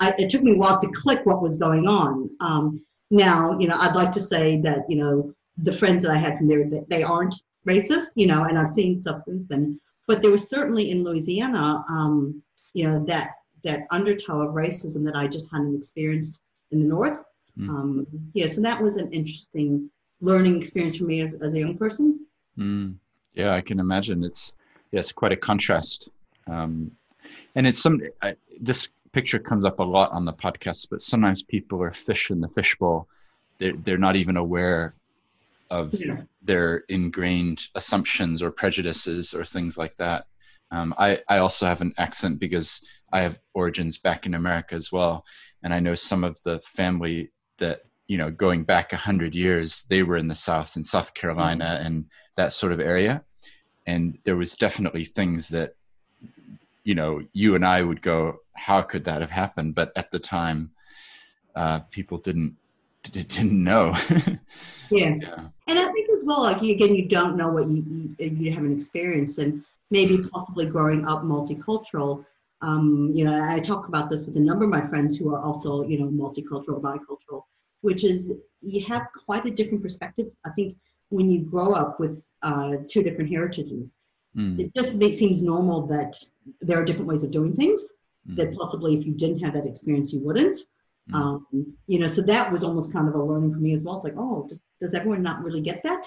I, 0.00 0.14
it 0.18 0.30
took 0.30 0.42
me 0.42 0.52
a 0.52 0.56
while 0.56 0.80
to 0.80 0.90
click 0.92 1.20
what 1.24 1.42
was 1.42 1.58
going 1.58 1.86
on. 1.86 2.30
Um, 2.40 2.82
now, 3.10 3.58
you 3.58 3.68
know, 3.68 3.76
I'd 3.76 3.94
like 3.94 4.10
to 4.12 4.20
say 4.20 4.60
that, 4.62 4.88
you 4.88 4.96
know, 4.96 5.34
the 5.58 5.72
friends 5.72 6.02
that 6.04 6.12
I 6.12 6.16
had 6.16 6.38
from 6.38 6.48
there, 6.48 6.66
that 6.70 6.88
they 6.88 7.02
aren't 7.02 7.34
racist, 7.68 8.12
you 8.14 8.26
know, 8.26 8.44
and 8.44 8.58
I've 8.58 8.70
seen 8.70 9.02
stuff 9.02 9.20
since 9.26 9.46
then, 9.48 9.78
but 10.06 10.22
there 10.22 10.30
was 10.30 10.48
certainly 10.48 10.90
in 10.90 11.04
Louisiana, 11.04 11.84
um, 11.90 12.42
you 12.72 12.88
know, 12.88 13.04
that, 13.04 13.32
that 13.64 13.80
undertow 13.90 14.40
of 14.40 14.54
racism 14.54 15.04
that 15.04 15.14
I 15.14 15.26
just 15.26 15.50
hadn't 15.52 15.76
experienced 15.76 16.40
in 16.70 16.80
the 16.80 16.86
North. 16.86 17.18
Mm. 17.58 17.68
Um, 17.68 18.06
yeah, 18.32 18.46
so 18.46 18.60
that 18.60 18.82
was 18.82 18.96
an 18.96 19.12
interesting 19.12 19.90
learning 20.20 20.60
experience 20.60 20.96
for 20.96 21.04
me 21.04 21.22
as, 21.22 21.34
as 21.34 21.54
a 21.54 21.58
young 21.58 21.76
person. 21.76 22.26
Mm. 22.58 22.96
Yeah, 23.34 23.52
I 23.52 23.60
can 23.60 23.80
imagine. 23.80 24.24
It's, 24.24 24.54
yeah, 24.92 25.00
it's 25.00 25.12
quite 25.12 25.32
a 25.32 25.36
contrast 25.36 26.08
um, 26.46 26.90
and 27.54 27.66
it's 27.66 27.82
some 27.82 28.00
I, 28.22 28.36
this 28.60 28.88
picture 29.12 29.38
comes 29.38 29.64
up 29.64 29.78
a 29.78 29.84
lot 29.84 30.12
on 30.12 30.24
the 30.24 30.32
podcast, 30.32 30.88
but 30.90 31.02
sometimes 31.02 31.42
people 31.42 31.82
are 31.82 31.92
fish 31.92 32.30
in 32.30 32.40
the 32.40 32.48
fishbowl. 32.48 33.08
They're 33.58 33.76
they're 33.76 33.98
not 33.98 34.16
even 34.16 34.36
aware 34.36 34.94
of 35.70 35.94
yeah. 35.94 36.22
their 36.42 36.84
ingrained 36.88 37.66
assumptions 37.74 38.42
or 38.42 38.50
prejudices 38.50 39.34
or 39.34 39.44
things 39.44 39.76
like 39.76 39.96
that. 39.96 40.26
Um, 40.70 40.94
I 40.98 41.20
I 41.28 41.38
also 41.38 41.66
have 41.66 41.80
an 41.80 41.94
accent 41.98 42.38
because 42.38 42.84
I 43.12 43.22
have 43.22 43.40
origins 43.54 43.98
back 43.98 44.26
in 44.26 44.34
America 44.34 44.74
as 44.74 44.92
well, 44.92 45.24
and 45.62 45.74
I 45.74 45.80
know 45.80 45.94
some 45.94 46.24
of 46.24 46.40
the 46.42 46.60
family 46.60 47.30
that 47.58 47.82
you 48.06 48.18
know 48.18 48.30
going 48.30 48.64
back 48.64 48.92
a 48.92 48.96
hundred 48.96 49.34
years 49.34 49.84
they 49.84 50.02
were 50.02 50.16
in 50.16 50.28
the 50.28 50.34
South 50.34 50.76
in 50.76 50.84
South 50.84 51.14
Carolina 51.14 51.64
mm-hmm. 51.64 51.86
and 51.86 52.04
that 52.36 52.52
sort 52.52 52.72
of 52.72 52.80
area, 52.80 53.24
and 53.86 54.18
there 54.24 54.36
was 54.36 54.54
definitely 54.54 55.04
things 55.04 55.48
that 55.48 55.74
you 56.86 56.94
know, 56.94 57.20
you 57.32 57.56
and 57.56 57.66
I 57.66 57.82
would 57.82 58.00
go, 58.00 58.38
how 58.54 58.80
could 58.80 59.04
that 59.04 59.20
have 59.20 59.30
happened? 59.30 59.74
But 59.74 59.92
at 59.96 60.12
the 60.12 60.20
time, 60.20 60.70
uh, 61.56 61.80
people 61.90 62.18
didn't 62.18 62.56
didn't 63.12 63.52
know. 63.64 63.96
yeah. 64.90 65.16
yeah. 65.20 65.48
and 65.66 65.78
I 65.78 65.92
think 65.92 66.08
as 66.10 66.24
well, 66.24 66.44
like 66.44 66.62
again, 66.62 66.94
you 66.94 67.08
don't 67.08 67.36
know 67.36 67.48
what 67.48 67.66
you 67.66 68.14
you, 68.18 68.28
you 68.28 68.52
haven't 68.52 68.72
experienced, 68.72 69.38
and 69.38 69.64
maybe 69.90 70.18
possibly 70.28 70.66
growing 70.66 71.06
up 71.06 71.22
multicultural. 71.24 72.24
Um, 72.62 73.12
you 73.14 73.24
know, 73.24 73.42
I 73.42 73.60
talk 73.60 73.88
about 73.88 74.10
this 74.10 74.26
with 74.26 74.36
a 74.36 74.40
number 74.40 74.64
of 74.64 74.70
my 74.70 74.86
friends 74.86 75.16
who 75.16 75.34
are 75.34 75.42
also, 75.42 75.86
you 75.86 75.98
know, 75.98 76.06
multicultural, 76.06 76.80
bicultural, 76.80 77.42
which 77.82 78.02
is 78.04 78.32
you 78.60 78.84
have 78.86 79.06
quite 79.26 79.44
a 79.44 79.50
different 79.50 79.82
perspective. 79.82 80.26
I 80.44 80.50
think 80.50 80.76
when 81.10 81.30
you 81.30 81.40
grow 81.40 81.74
up 81.74 82.00
with 82.00 82.20
uh, 82.42 82.76
two 82.88 83.02
different 83.02 83.30
heritages, 83.30 83.88
Mm. 84.36 84.60
It 84.60 84.74
just 84.74 84.92
seems 85.18 85.42
normal 85.42 85.86
that 85.86 86.16
there 86.60 86.78
are 86.78 86.84
different 86.84 87.08
ways 87.08 87.24
of 87.24 87.30
doing 87.30 87.56
things. 87.56 87.82
Mm. 88.28 88.36
That 88.36 88.56
possibly, 88.56 88.96
if 88.96 89.06
you 89.06 89.12
didn't 89.12 89.38
have 89.40 89.54
that 89.54 89.66
experience, 89.66 90.12
you 90.12 90.20
wouldn't. 90.20 90.58
Mm. 91.10 91.14
Um, 91.14 91.76
you 91.86 91.98
know, 91.98 92.06
so 92.06 92.22
that 92.22 92.52
was 92.52 92.62
almost 92.62 92.92
kind 92.92 93.08
of 93.08 93.14
a 93.14 93.22
learning 93.22 93.54
for 93.54 93.60
me 93.60 93.72
as 93.72 93.84
well. 93.84 93.96
It's 93.96 94.04
like, 94.04 94.16
oh, 94.16 94.46
does, 94.48 94.60
does 94.80 94.94
everyone 94.94 95.22
not 95.22 95.42
really 95.42 95.60
get 95.60 95.82
that? 95.84 96.06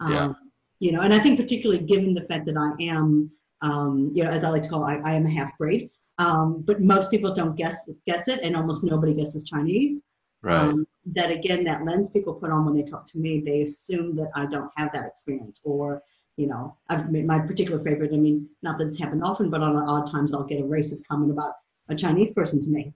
Um, 0.00 0.12
yeah. 0.12 0.32
You 0.80 0.92
know, 0.92 1.00
and 1.00 1.12
I 1.12 1.18
think 1.18 1.38
particularly 1.38 1.82
given 1.82 2.14
the 2.14 2.22
fact 2.22 2.46
that 2.46 2.56
I 2.56 2.82
am, 2.84 3.30
um, 3.62 4.10
you 4.14 4.24
know, 4.24 4.30
as 4.30 4.44
I 4.44 4.50
like 4.50 4.62
to 4.62 4.68
call, 4.68 4.86
it, 4.86 5.00
I, 5.04 5.12
I 5.12 5.14
am 5.14 5.26
a 5.26 5.30
half 5.30 5.56
breed. 5.58 5.90
Um, 6.18 6.62
but 6.62 6.80
most 6.80 7.10
people 7.10 7.32
don't 7.32 7.56
guess 7.56 7.88
guess 8.06 8.28
it, 8.28 8.40
and 8.42 8.56
almost 8.56 8.84
nobody 8.84 9.14
guesses 9.14 9.44
Chinese. 9.44 10.02
Right. 10.42 10.56
Um, 10.56 10.86
that 11.06 11.30
again, 11.30 11.64
that 11.64 11.84
lens 11.84 12.10
people 12.10 12.34
put 12.34 12.50
on 12.50 12.64
when 12.64 12.74
they 12.74 12.82
talk 12.82 13.06
to 13.06 13.18
me, 13.18 13.40
they 13.40 13.62
assume 13.62 14.16
that 14.16 14.30
I 14.34 14.46
don't 14.46 14.70
have 14.76 14.92
that 14.92 15.06
experience, 15.06 15.60
or 15.64 16.02
you 16.36 16.46
know, 16.46 16.76
I've 16.88 17.10
made 17.10 17.26
my 17.26 17.38
particular 17.38 17.82
favorite. 17.82 18.12
I 18.12 18.16
mean, 18.16 18.48
not 18.62 18.78
that 18.78 18.88
it's 18.88 18.98
happened 18.98 19.24
often, 19.24 19.50
but 19.50 19.60
on 19.60 19.76
odd 19.76 20.10
times 20.10 20.34
I'll 20.34 20.44
get 20.44 20.60
a 20.60 20.64
racist 20.64 21.06
comment 21.08 21.32
about 21.32 21.54
a 21.88 21.94
Chinese 21.94 22.32
person 22.32 22.60
to 22.62 22.68
me. 22.68 22.94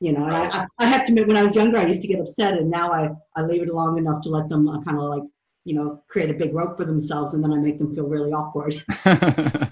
You 0.00 0.12
know, 0.12 0.24
and 0.24 0.34
I, 0.34 0.66
I 0.80 0.86
have 0.86 1.04
to 1.04 1.12
admit, 1.12 1.28
when 1.28 1.36
I 1.36 1.44
was 1.44 1.54
younger, 1.54 1.78
I 1.78 1.86
used 1.86 2.02
to 2.02 2.08
get 2.08 2.20
upset, 2.20 2.54
and 2.54 2.68
now 2.70 2.92
I, 2.92 3.10
I 3.36 3.42
leave 3.42 3.62
it 3.62 3.72
long 3.72 3.98
enough 3.98 4.20
to 4.22 4.30
let 4.30 4.48
them 4.48 4.68
uh, 4.68 4.82
kind 4.82 4.98
of 4.98 5.04
like, 5.04 5.22
you 5.64 5.76
know, 5.76 6.02
create 6.08 6.28
a 6.28 6.34
big 6.34 6.52
rope 6.54 6.76
for 6.76 6.84
themselves, 6.84 7.34
and 7.34 7.44
then 7.44 7.52
I 7.52 7.56
make 7.56 7.78
them 7.78 7.94
feel 7.94 8.08
really 8.08 8.32
awkward. 8.32 8.84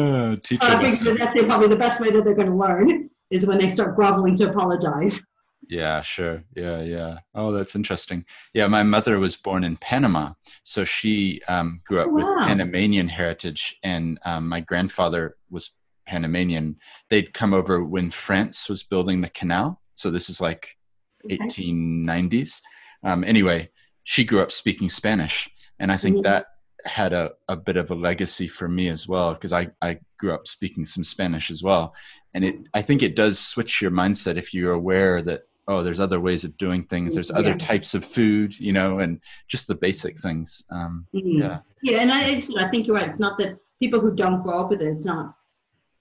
uh, 0.00 0.36
teacher 0.42 0.64
I 0.64 0.90
think 0.90 1.18
that's 1.18 1.46
probably 1.46 1.68
the 1.68 1.76
best 1.76 2.00
way 2.00 2.10
that 2.10 2.24
they're 2.24 2.34
going 2.34 2.50
to 2.50 2.56
learn 2.56 3.10
is 3.30 3.46
when 3.46 3.58
they 3.58 3.68
start 3.68 3.96
groveling 3.96 4.34
to 4.36 4.50
apologize. 4.50 5.22
Yeah, 5.68 6.02
sure. 6.02 6.42
Yeah, 6.56 6.82
yeah. 6.82 7.18
Oh, 7.34 7.52
that's 7.52 7.76
interesting. 7.76 8.24
Yeah, 8.54 8.66
my 8.66 8.82
mother 8.82 9.20
was 9.20 9.36
born 9.36 9.62
in 9.62 9.76
Panama, 9.76 10.32
so 10.64 10.84
she 10.84 11.40
um, 11.46 11.80
grew 11.86 12.00
up 12.00 12.08
oh, 12.08 12.10
wow. 12.10 12.16
with 12.16 12.46
Panamanian 12.46 13.08
heritage, 13.08 13.78
and 13.84 14.18
um, 14.24 14.48
my 14.48 14.60
grandfather 14.60 15.36
was 15.48 15.74
Panamanian. 16.06 16.76
They'd 17.08 17.32
come 17.32 17.54
over 17.54 17.84
when 17.84 18.10
France 18.10 18.68
was 18.68 18.82
building 18.82 19.20
the 19.20 19.28
canal, 19.28 19.80
so 19.94 20.10
this 20.10 20.28
is 20.28 20.40
like 20.40 20.76
okay. 21.24 21.38
1890s. 21.38 22.60
Um, 23.04 23.22
anyway, 23.22 23.70
she 24.02 24.24
grew 24.24 24.40
up 24.40 24.50
speaking 24.50 24.90
Spanish, 24.90 25.48
and 25.78 25.92
I 25.92 25.96
think 25.96 26.16
mm-hmm. 26.16 26.24
that 26.24 26.46
had 26.84 27.12
a, 27.12 27.32
a 27.48 27.56
bit 27.56 27.76
of 27.76 27.90
a 27.90 27.94
legacy 27.94 28.46
for 28.48 28.68
me 28.68 28.88
as 28.88 29.06
well 29.08 29.34
because 29.34 29.52
I, 29.52 29.68
I 29.82 29.98
grew 30.18 30.32
up 30.32 30.46
speaking 30.46 30.84
some 30.84 31.04
Spanish 31.04 31.50
as 31.50 31.62
well. 31.62 31.94
And 32.34 32.44
it 32.44 32.56
I 32.74 32.82
think 32.82 33.02
it 33.02 33.16
does 33.16 33.38
switch 33.38 33.82
your 33.82 33.90
mindset 33.90 34.36
if 34.36 34.54
you're 34.54 34.72
aware 34.72 35.22
that 35.22 35.42
oh 35.68 35.82
there's 35.82 36.00
other 36.00 36.20
ways 36.20 36.44
of 36.44 36.56
doing 36.56 36.82
things 36.84 37.14
there's 37.14 37.30
other 37.30 37.50
yeah. 37.50 37.56
types 37.56 37.94
of 37.94 38.04
food 38.04 38.58
you 38.58 38.72
know 38.72 38.98
and 38.98 39.20
just 39.46 39.68
the 39.68 39.74
basic 39.74 40.18
things 40.18 40.64
um, 40.70 41.06
mm-hmm. 41.14 41.42
yeah 41.42 41.58
yeah 41.82 41.98
and 42.00 42.10
I, 42.10 42.42
I 42.58 42.68
think 42.68 42.86
you're 42.86 42.96
right 42.96 43.08
it's 43.08 43.18
not 43.18 43.38
that 43.38 43.56
people 43.78 44.00
who 44.00 44.14
don't 44.14 44.42
grow 44.42 44.60
up 44.60 44.70
with 44.70 44.82
it 44.82 44.88
it's 44.88 45.06
not 45.06 45.34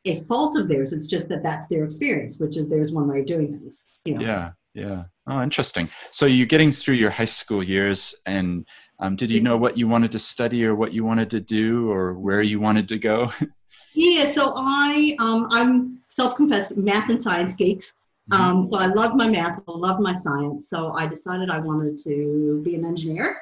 a 0.05 0.21
fault 0.21 0.57
of 0.57 0.67
theirs 0.67 0.91
it's 0.91 1.07
just 1.07 1.29
that 1.29 1.43
that's 1.43 1.67
their 1.67 1.83
experience 1.83 2.39
which 2.39 2.57
is 2.57 2.67
there's 2.67 2.91
one 2.91 3.07
way 3.07 3.19
of 3.19 3.25
doing 3.25 3.59
things 3.59 3.85
you 4.05 4.15
know? 4.15 4.21
yeah 4.21 4.51
yeah 4.73 5.03
oh 5.27 5.41
interesting 5.41 5.89
so 6.11 6.25
you're 6.25 6.45
getting 6.45 6.71
through 6.71 6.95
your 6.95 7.09
high 7.09 7.25
school 7.25 7.63
years 7.63 8.15
and 8.25 8.65
um, 8.99 9.15
did 9.15 9.31
you 9.31 9.39
know 9.39 9.57
what 9.57 9.77
you 9.77 9.87
wanted 9.87 10.11
to 10.11 10.19
study 10.19 10.65
or 10.65 10.75
what 10.75 10.93
you 10.93 11.03
wanted 11.03 11.29
to 11.29 11.39
do 11.39 11.89
or 11.89 12.13
where 12.13 12.41
you 12.41 12.59
wanted 12.59 12.87
to 12.87 12.97
go 12.97 13.31
yeah 13.93 14.25
so 14.25 14.53
i 14.55 15.15
um, 15.19 15.47
i'm 15.51 15.99
self-confessed 16.15 16.75
math 16.77 17.09
and 17.09 17.21
science 17.21 17.55
geeks 17.55 17.93
Mm-hmm. 18.29 18.41
Um, 18.41 18.67
so 18.67 18.77
I 18.77 18.87
loved 18.87 19.15
my 19.15 19.27
math, 19.27 19.59
I 19.67 19.71
loved 19.71 20.01
my 20.01 20.13
science. 20.13 20.69
So 20.69 20.91
I 20.91 21.07
decided 21.07 21.49
I 21.49 21.59
wanted 21.59 21.97
to 22.03 22.61
be 22.63 22.75
an 22.75 22.85
engineer. 22.85 23.37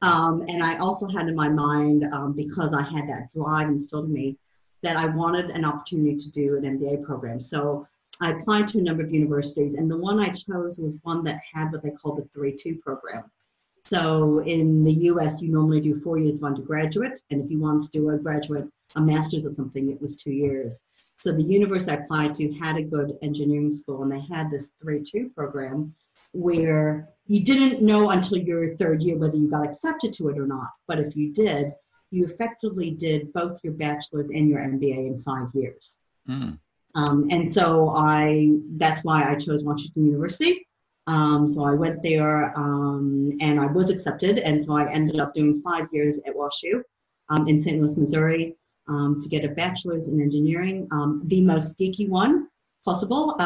Um, 0.00 0.44
and 0.48 0.64
I 0.64 0.78
also 0.78 1.06
had 1.06 1.28
in 1.28 1.36
my 1.36 1.48
mind, 1.48 2.04
um, 2.12 2.32
because 2.32 2.74
I 2.74 2.82
had 2.82 3.08
that 3.08 3.32
drive 3.32 3.68
instilled 3.68 4.06
in 4.06 4.12
me, 4.12 4.36
that 4.82 4.96
I 4.96 5.06
wanted 5.06 5.50
an 5.50 5.64
opportunity 5.64 6.16
to 6.16 6.30
do 6.30 6.56
an 6.56 6.64
MBA 6.64 7.04
program. 7.04 7.40
So 7.40 7.86
I 8.20 8.32
applied 8.32 8.68
to 8.68 8.78
a 8.78 8.82
number 8.82 9.02
of 9.02 9.12
universities, 9.12 9.74
and 9.74 9.90
the 9.90 9.96
one 9.96 10.20
I 10.20 10.28
chose 10.28 10.78
was 10.78 10.98
one 11.02 11.24
that 11.24 11.40
had 11.52 11.72
what 11.72 11.82
they 11.82 11.90
call 11.90 12.14
the 12.14 12.28
3 12.34 12.54
2 12.54 12.76
program. 12.76 13.24
So 13.84 14.40
in 14.40 14.84
the 14.84 14.92
US, 15.10 15.42
you 15.42 15.50
normally 15.50 15.80
do 15.80 16.00
four 16.00 16.18
years 16.18 16.38
of 16.38 16.44
undergraduate, 16.44 17.20
and 17.30 17.42
if 17.42 17.50
you 17.50 17.58
wanted 17.58 17.90
to 17.90 17.98
do 17.98 18.10
a 18.10 18.18
graduate, 18.18 18.68
a 18.94 19.00
master's 19.00 19.44
of 19.44 19.54
something, 19.54 19.90
it 19.90 20.00
was 20.00 20.16
two 20.16 20.32
years. 20.32 20.80
So 21.18 21.32
the 21.32 21.42
university 21.42 21.92
I 21.92 21.96
applied 21.96 22.34
to 22.34 22.52
had 22.54 22.76
a 22.76 22.82
good 22.82 23.18
engineering 23.22 23.72
school, 23.72 24.02
and 24.02 24.12
they 24.12 24.20
had 24.20 24.50
this 24.50 24.70
3-2 24.84 25.34
program 25.34 25.94
where 26.32 27.08
you 27.26 27.44
didn't 27.44 27.82
know 27.82 28.10
until 28.10 28.38
your 28.38 28.76
third 28.76 29.02
year 29.02 29.16
whether 29.16 29.36
you 29.36 29.48
got 29.48 29.66
accepted 29.66 30.12
to 30.14 30.28
it 30.28 30.38
or 30.38 30.46
not. 30.46 30.70
But 30.88 30.98
if 30.98 31.14
you 31.16 31.32
did, 31.32 31.72
you 32.10 32.24
effectively 32.24 32.90
did 32.90 33.32
both 33.32 33.58
your 33.62 33.72
bachelor's 33.72 34.30
and 34.30 34.48
your 34.48 34.60
MBA 34.60 35.06
in 35.06 35.22
five 35.22 35.48
years. 35.54 35.96
Mm. 36.28 36.58
Um, 36.94 37.28
and 37.30 37.50
so 37.50 37.90
I, 37.90 38.58
that's 38.76 39.02
why 39.02 39.30
I 39.30 39.36
chose 39.36 39.64
Washington 39.64 40.06
University. 40.06 40.66
Um, 41.06 41.48
so 41.48 41.64
I 41.64 41.72
went 41.72 42.02
there 42.02 42.56
um, 42.56 43.32
and 43.40 43.58
I 43.58 43.66
was 43.66 43.90
accepted. 43.90 44.38
And 44.38 44.64
so 44.64 44.76
I 44.76 44.90
ended 44.90 45.18
up 45.18 45.34
doing 45.34 45.60
five 45.62 45.88
years 45.92 46.20
at 46.26 46.34
WashU 46.34 46.82
um, 47.28 47.48
in 47.48 47.58
St. 47.60 47.80
Louis, 47.80 47.96
Missouri 47.96 48.56
um, 48.88 49.20
to 49.20 49.28
get 49.28 49.44
a 49.44 49.48
bachelor's 49.48 50.08
in 50.08 50.20
engineering, 50.20 50.88
um, 50.92 51.22
the 51.26 51.40
most 51.40 51.78
geeky 51.78 52.08
one 52.08 52.48
possible, 52.84 53.36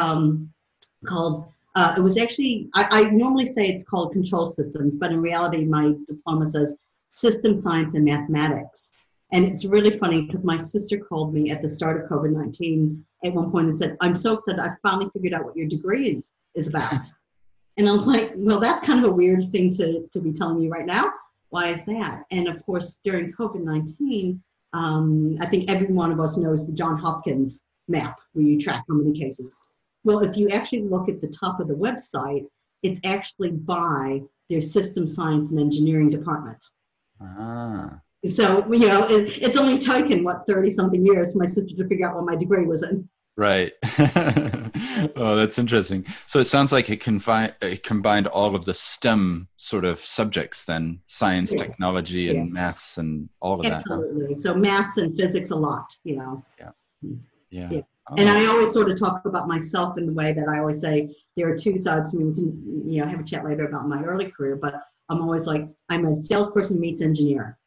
called, 1.05 1.45
uh, 1.75 1.93
it 1.97 2.01
was 2.01 2.17
actually, 2.17 2.69
I, 2.73 2.87
I, 2.89 3.03
normally 3.11 3.45
say 3.45 3.67
it's 3.67 3.83
called 3.83 4.11
control 4.11 4.47
systems, 4.47 4.97
but 4.97 5.11
in 5.11 5.21
reality, 5.21 5.63
my 5.63 5.93
diploma 6.07 6.49
says 6.49 6.75
system 7.13 7.55
science 7.55 7.93
and 7.93 8.03
mathematics. 8.03 8.89
And 9.31 9.45
it's 9.45 9.65
really 9.65 9.97
funny 9.97 10.21
because 10.21 10.43
my 10.43 10.57
sister 10.59 10.97
called 10.97 11.33
me 11.33 11.51
at 11.51 11.61
the 11.61 11.69
start 11.69 12.01
of 12.01 12.09
COVID 12.09 12.31
19 12.31 13.05
at 13.25 13.33
one 13.33 13.51
point 13.51 13.67
and 13.67 13.77
said, 13.77 13.97
I'm 13.99 14.15
so 14.15 14.33
excited, 14.33 14.59
I 14.59 14.71
finally 14.81 15.09
figured 15.11 15.33
out 15.33 15.43
what 15.43 15.57
your 15.57 15.67
degree 15.67 16.09
is, 16.09 16.31
is 16.55 16.67
about. 16.67 17.11
and 17.77 17.89
I 17.89 17.91
was 17.91 18.07
like, 18.07 18.31
well, 18.35 18.59
that's 18.59 18.85
kind 18.85 19.03
of 19.03 19.11
a 19.11 19.13
weird 19.13 19.51
thing 19.51 19.71
to, 19.73 20.07
to 20.11 20.19
be 20.19 20.31
telling 20.31 20.61
you 20.61 20.69
right 20.69 20.85
now. 20.85 21.11
Why 21.49 21.69
is 21.69 21.83
that? 21.85 22.23
And 22.31 22.47
of 22.47 22.65
course, 22.65 22.99
during 23.03 23.33
COVID 23.33 23.63
19, 23.63 24.41
um, 24.73 25.37
I 25.41 25.45
think 25.47 25.69
every 25.69 25.87
one 25.87 26.11
of 26.11 26.19
us 26.19 26.37
knows 26.37 26.65
the 26.65 26.73
John 26.73 26.97
Hopkins 26.97 27.61
map 27.87 28.19
where 28.33 28.45
you 28.45 28.59
track 28.59 28.85
how 28.87 28.95
many 28.95 29.17
cases. 29.17 29.53
Well, 30.03 30.19
if 30.19 30.37
you 30.37 30.49
actually 30.49 30.83
look 30.83 31.09
at 31.09 31.19
the 31.21 31.27
top 31.27 31.59
of 31.59 31.67
the 31.67 31.73
website, 31.73 32.45
it's 32.83 32.99
actually 33.03 33.51
by 33.51 34.21
their 34.49 34.61
system 34.61 35.07
science 35.07 35.51
and 35.51 35.59
engineering 35.59 36.09
department. 36.09 36.63
Ah. 37.19 37.99
So, 38.25 38.65
you 38.71 38.87
know, 38.87 39.07
it, 39.07 39.37
it's 39.37 39.57
only 39.57 39.77
taken, 39.77 40.23
what, 40.23 40.45
30 40.47 40.69
something 40.69 41.05
years 41.05 41.33
for 41.33 41.39
my 41.39 41.45
sister 41.45 41.75
to 41.75 41.87
figure 41.87 42.09
out 42.09 42.15
what 42.15 42.25
my 42.25 42.35
degree 42.35 42.65
was 42.65 42.83
in. 42.83 43.07
Right. 43.37 43.73
oh, 45.15 45.35
that's 45.35 45.59
interesting. 45.59 46.05
So 46.25 46.39
it 46.39 46.45
sounds 46.45 46.71
like 46.71 46.89
it, 46.89 46.99
confi- 46.99 47.53
it 47.61 47.83
combined 47.83 48.25
all 48.25 48.55
of 48.55 48.65
the 48.65 48.73
STEM 48.73 49.47
sort 49.57 49.85
of 49.85 49.99
subjects, 49.99 50.65
then 50.65 51.01
science, 51.05 51.53
yeah. 51.53 51.63
technology, 51.63 52.29
and 52.31 52.47
yeah. 52.47 52.53
maths, 52.53 52.97
and 52.97 53.29
all 53.39 53.59
of 53.59 53.65
Absolutely. 53.67 54.33
that. 54.33 54.41
So 54.41 54.55
maths 54.55 54.97
and 54.97 55.15
physics 55.15 55.51
a 55.51 55.55
lot, 55.55 55.95
you 56.03 56.15
know. 56.15 56.43
Yeah. 56.57 56.71
Mm-hmm. 57.05 57.15
Yeah. 57.51 57.69
yeah. 57.71 57.81
Oh. 58.09 58.15
And 58.17 58.29
I 58.29 58.47
always 58.47 58.71
sort 58.71 58.89
of 58.89 58.99
talk 58.99 59.25
about 59.25 59.47
myself 59.47 59.97
in 59.97 60.05
the 60.07 60.13
way 60.13 60.33
that 60.33 60.47
I 60.47 60.59
always 60.59 60.81
say 60.81 61.15
there 61.35 61.47
are 61.47 61.57
two 61.57 61.77
sides 61.77 62.11
to 62.11 62.17
me. 62.17 62.25
We 62.25 62.33
can, 62.33 62.91
you 62.91 63.01
know, 63.01 63.07
have 63.07 63.19
a 63.19 63.23
chat 63.23 63.45
later 63.45 63.67
about 63.67 63.87
my 63.87 64.01
early 64.03 64.31
career, 64.31 64.55
but 64.55 64.81
I'm 65.09 65.21
always 65.21 65.45
like 65.45 65.67
I'm 65.89 66.05
a 66.05 66.15
salesperson 66.15 66.79
meets 66.79 67.01
engineer, 67.01 67.57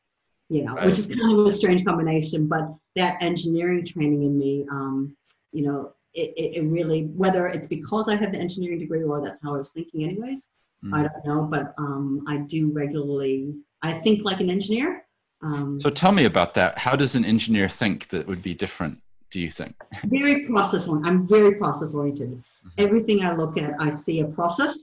you 0.50 0.64
know, 0.64 0.74
right. 0.74 0.86
which 0.86 0.98
is 0.98 1.08
kind 1.08 1.38
of 1.38 1.46
a 1.46 1.52
strange 1.52 1.84
combination. 1.84 2.46
But 2.46 2.74
that 2.96 3.22
engineering 3.22 3.86
training 3.86 4.22
in 4.22 4.38
me. 4.38 4.66
Um, 4.70 5.16
you 5.52 5.62
know, 5.62 5.92
it, 6.14 6.56
it, 6.56 6.64
really, 6.64 7.04
whether 7.04 7.46
it's 7.46 7.68
because 7.68 8.08
I 8.08 8.16
have 8.16 8.32
the 8.32 8.38
engineering 8.38 8.78
degree 8.78 9.02
or 9.02 9.22
that's 9.22 9.40
how 9.42 9.54
I 9.54 9.58
was 9.58 9.70
thinking 9.70 10.04
anyways, 10.04 10.48
mm. 10.84 10.94
I 10.94 11.02
don't 11.02 11.24
know, 11.24 11.42
but 11.42 11.74
um, 11.78 12.24
I 12.26 12.38
do 12.38 12.70
regularly, 12.70 13.54
I 13.82 13.92
think 13.92 14.24
like 14.24 14.40
an 14.40 14.50
engineer. 14.50 15.04
Um, 15.42 15.78
so 15.80 15.88
tell 15.88 16.12
me 16.12 16.24
about 16.24 16.54
that. 16.54 16.76
How 16.78 16.96
does 16.96 17.14
an 17.14 17.24
engineer 17.24 17.68
think 17.68 18.08
that 18.08 18.26
would 18.26 18.42
be 18.42 18.54
different, 18.54 19.00
do 19.30 19.40
you 19.40 19.50
think? 19.50 19.74
very 20.04 20.46
process 20.46 20.88
oriented. 20.88 21.10
I'm 21.10 21.28
very 21.28 21.54
process 21.54 21.94
oriented. 21.94 22.30
Mm-hmm. 22.30 22.68
Everything 22.78 23.24
I 23.24 23.34
look 23.34 23.56
at, 23.56 23.80
I 23.80 23.90
see 23.90 24.20
a 24.20 24.26
process. 24.26 24.80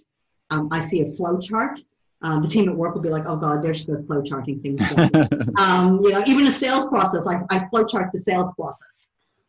Um, 0.50 0.69
I 0.71 0.79
see 0.79 1.01
a 1.01 1.12
flow 1.12 1.39
chart. 1.39 1.79
Um, 2.21 2.41
the 2.41 2.50
team 2.50 2.67
at 2.67 2.75
work 2.75 2.95
will 2.95 3.01
be 3.01 3.09
like, 3.09 3.25
oh 3.27 3.36
God, 3.36 3.63
there 3.63 3.74
she 3.74 3.86
goes 3.86 4.03
flow 4.03 4.24
charting 4.24 4.59
things. 4.59 4.81
um, 5.57 6.00
you 6.01 6.09
know, 6.09 6.24
even 6.25 6.47
a 6.47 6.51
sales 6.51 6.86
process, 6.86 7.27
I, 7.27 7.41
I 7.50 7.67
flow 7.69 7.86
chart 7.86 8.09
the 8.12 8.19
sales 8.19 8.51
process. 8.53 9.03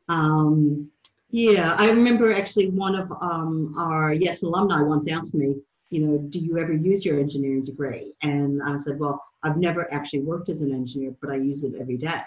Um, 0.09 0.91
yeah, 1.31 1.75
I 1.79 1.91
remember 1.91 2.35
actually 2.35 2.69
one 2.71 2.95
of 2.95 3.11
um, 3.21 3.75
our 3.79 4.13
Yes 4.13 4.43
alumni 4.43 4.83
once 4.83 5.09
asked 5.09 5.35
me, 5.35 5.57
you 5.91 6.01
know, 6.01 6.19
do 6.19 6.39
you 6.39 6.59
ever 6.59 6.73
use 6.73 7.05
your 7.05 7.19
engineering 7.19 7.65
degree? 7.65 8.15
And 8.23 8.63
I 8.63 8.77
said, 8.77 8.99
well, 8.99 9.23
I've 9.43 9.57
never 9.57 9.93
actually 9.93 10.21
worked 10.21 10.49
as 10.49 10.61
an 10.61 10.73
engineer, 10.73 11.15
but 11.21 11.31
I 11.31 11.37
use 11.37 11.65
it 11.65 11.75
every 11.81 11.97
day. 11.97 12.23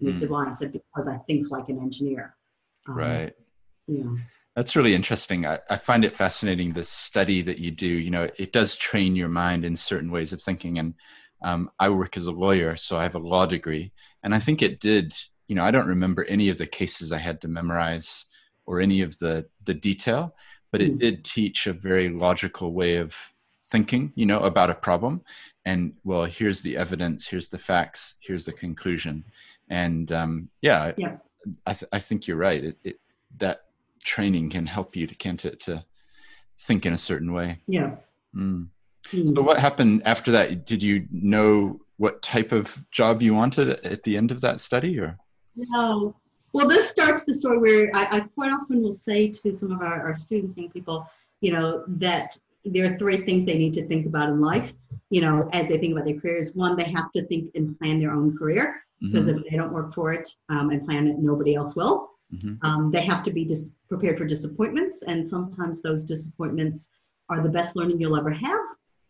And 0.00 0.08
mm. 0.08 0.12
he 0.12 0.12
said, 0.12 0.30
why? 0.30 0.46
I 0.46 0.52
said, 0.52 0.72
because 0.72 1.08
I 1.08 1.16
think 1.26 1.50
like 1.50 1.68
an 1.68 1.78
engineer. 1.78 2.34
Um, 2.88 2.96
right. 2.96 3.32
Yeah. 3.86 4.14
That's 4.56 4.74
really 4.74 4.94
interesting. 4.94 5.46
I, 5.46 5.58
I, 5.68 5.76
find 5.76 6.04
it 6.04 6.16
fascinating 6.16 6.72
the 6.72 6.82
study 6.82 7.42
that 7.42 7.58
you 7.58 7.70
do. 7.70 7.86
You 7.86 8.10
know, 8.10 8.28
it 8.38 8.52
does 8.52 8.74
train 8.74 9.14
your 9.14 9.28
mind 9.28 9.64
in 9.66 9.76
certain 9.76 10.10
ways 10.10 10.32
of 10.32 10.40
thinking. 10.40 10.78
And 10.78 10.94
um, 11.42 11.70
I 11.78 11.90
work 11.90 12.16
as 12.16 12.26
a 12.26 12.32
lawyer, 12.32 12.76
so 12.76 12.96
I 12.96 13.02
have 13.02 13.14
a 13.14 13.18
law 13.20 13.44
degree. 13.44 13.92
And 14.22 14.34
I 14.34 14.38
think 14.38 14.62
it 14.62 14.80
did, 14.80 15.12
you 15.46 15.54
know, 15.54 15.62
I 15.62 15.70
don't 15.70 15.86
remember 15.86 16.24
any 16.24 16.48
of 16.48 16.56
the 16.56 16.66
cases 16.66 17.12
I 17.12 17.18
had 17.18 17.42
to 17.42 17.48
memorize 17.48 18.24
or 18.64 18.80
any 18.80 19.02
of 19.02 19.18
the 19.18 19.46
the 19.64 19.74
detail 19.74 20.34
but 20.76 20.82
it 20.82 20.94
Mm. 20.94 20.98
did 20.98 21.24
teach 21.24 21.66
a 21.66 21.72
very 21.72 22.08
logical 22.08 22.72
way 22.72 22.96
of 22.96 23.32
thinking, 23.64 24.12
you 24.14 24.26
know, 24.26 24.40
about 24.40 24.70
a 24.70 24.74
problem. 24.74 25.22
And 25.64 25.94
well, 26.04 26.24
here's 26.24 26.60
the 26.60 26.76
evidence, 26.76 27.26
here's 27.26 27.48
the 27.48 27.58
facts, 27.58 28.16
here's 28.20 28.44
the 28.44 28.52
conclusion. 28.52 29.24
And 29.68 30.10
um, 30.12 30.50
yeah, 30.60 30.92
Yeah. 30.96 31.16
I, 31.64 31.72
th- 31.72 31.88
I 31.92 31.98
think 31.98 32.26
you're 32.26 32.36
right. 32.36 32.62
It, 32.62 32.78
it, 32.84 33.00
that 33.38 33.65
training 34.06 34.48
can 34.48 34.66
help 34.66 34.96
you 34.96 35.06
to, 35.06 35.14
can't 35.14 35.44
it, 35.44 35.60
to 35.60 35.84
think 36.58 36.86
in 36.86 36.94
a 36.94 36.98
certain 36.98 37.32
way. 37.32 37.58
Yeah. 37.66 37.96
Mm. 38.34 38.68
Mm. 39.12 39.34
So 39.34 39.42
what 39.42 39.58
happened 39.58 40.02
after 40.04 40.32
that? 40.32 40.64
Did 40.64 40.82
you 40.82 41.06
know 41.10 41.80
what 41.98 42.22
type 42.22 42.52
of 42.52 42.84
job 42.90 43.20
you 43.20 43.34
wanted 43.34 43.68
at 43.84 44.02
the 44.04 44.16
end 44.16 44.30
of 44.30 44.40
that 44.40 44.60
study 44.60 44.98
or? 44.98 45.18
No. 45.54 46.14
Well, 46.52 46.68
this 46.68 46.88
starts 46.88 47.24
the 47.24 47.34
story 47.34 47.58
where 47.58 47.90
I, 47.94 48.16
I 48.16 48.20
quite 48.20 48.52
often 48.52 48.82
will 48.82 48.94
say 48.94 49.28
to 49.28 49.52
some 49.52 49.72
of 49.72 49.82
our, 49.82 50.06
our 50.06 50.16
students, 50.16 50.56
and 50.56 50.72
people, 50.72 51.06
you 51.40 51.52
know, 51.52 51.84
that 51.86 52.38
there 52.64 52.90
are 52.90 52.98
three 52.98 53.18
things 53.18 53.44
they 53.44 53.58
need 53.58 53.74
to 53.74 53.86
think 53.86 54.06
about 54.06 54.30
in 54.30 54.40
life, 54.40 54.72
you 55.10 55.20
know, 55.20 55.48
as 55.52 55.68
they 55.68 55.78
think 55.78 55.92
about 55.92 56.06
their 56.06 56.18
careers. 56.18 56.54
One, 56.54 56.76
they 56.76 56.84
have 56.84 57.12
to 57.14 57.26
think 57.26 57.50
and 57.54 57.78
plan 57.78 58.00
their 58.00 58.12
own 58.12 58.36
career 58.36 58.82
because 59.00 59.28
Mhm, 59.28 59.38
if 59.38 59.50
they 59.50 59.56
don't 59.56 59.72
work 59.72 59.94
for 59.94 60.12
it 60.12 60.28
um, 60.48 60.70
and 60.70 60.84
plan 60.84 61.06
it, 61.06 61.18
nobody 61.18 61.54
else 61.54 61.76
will. 61.76 62.10
Mhm, 62.36 62.58
Um, 62.62 62.90
they 62.90 63.02
have 63.02 63.22
to 63.24 63.30
be 63.30 63.44
dis- 63.44 63.72
prepared 63.88 64.18
for 64.18 64.24
disappointments, 64.24 65.02
and 65.02 65.26
sometimes 65.26 65.80
those 65.82 66.02
disappointments 66.04 66.88
are 67.28 67.42
the 67.42 67.48
best 67.48 67.76
learning 67.76 68.00
you'll 68.00 68.16
ever 68.16 68.30
have. 68.30 68.60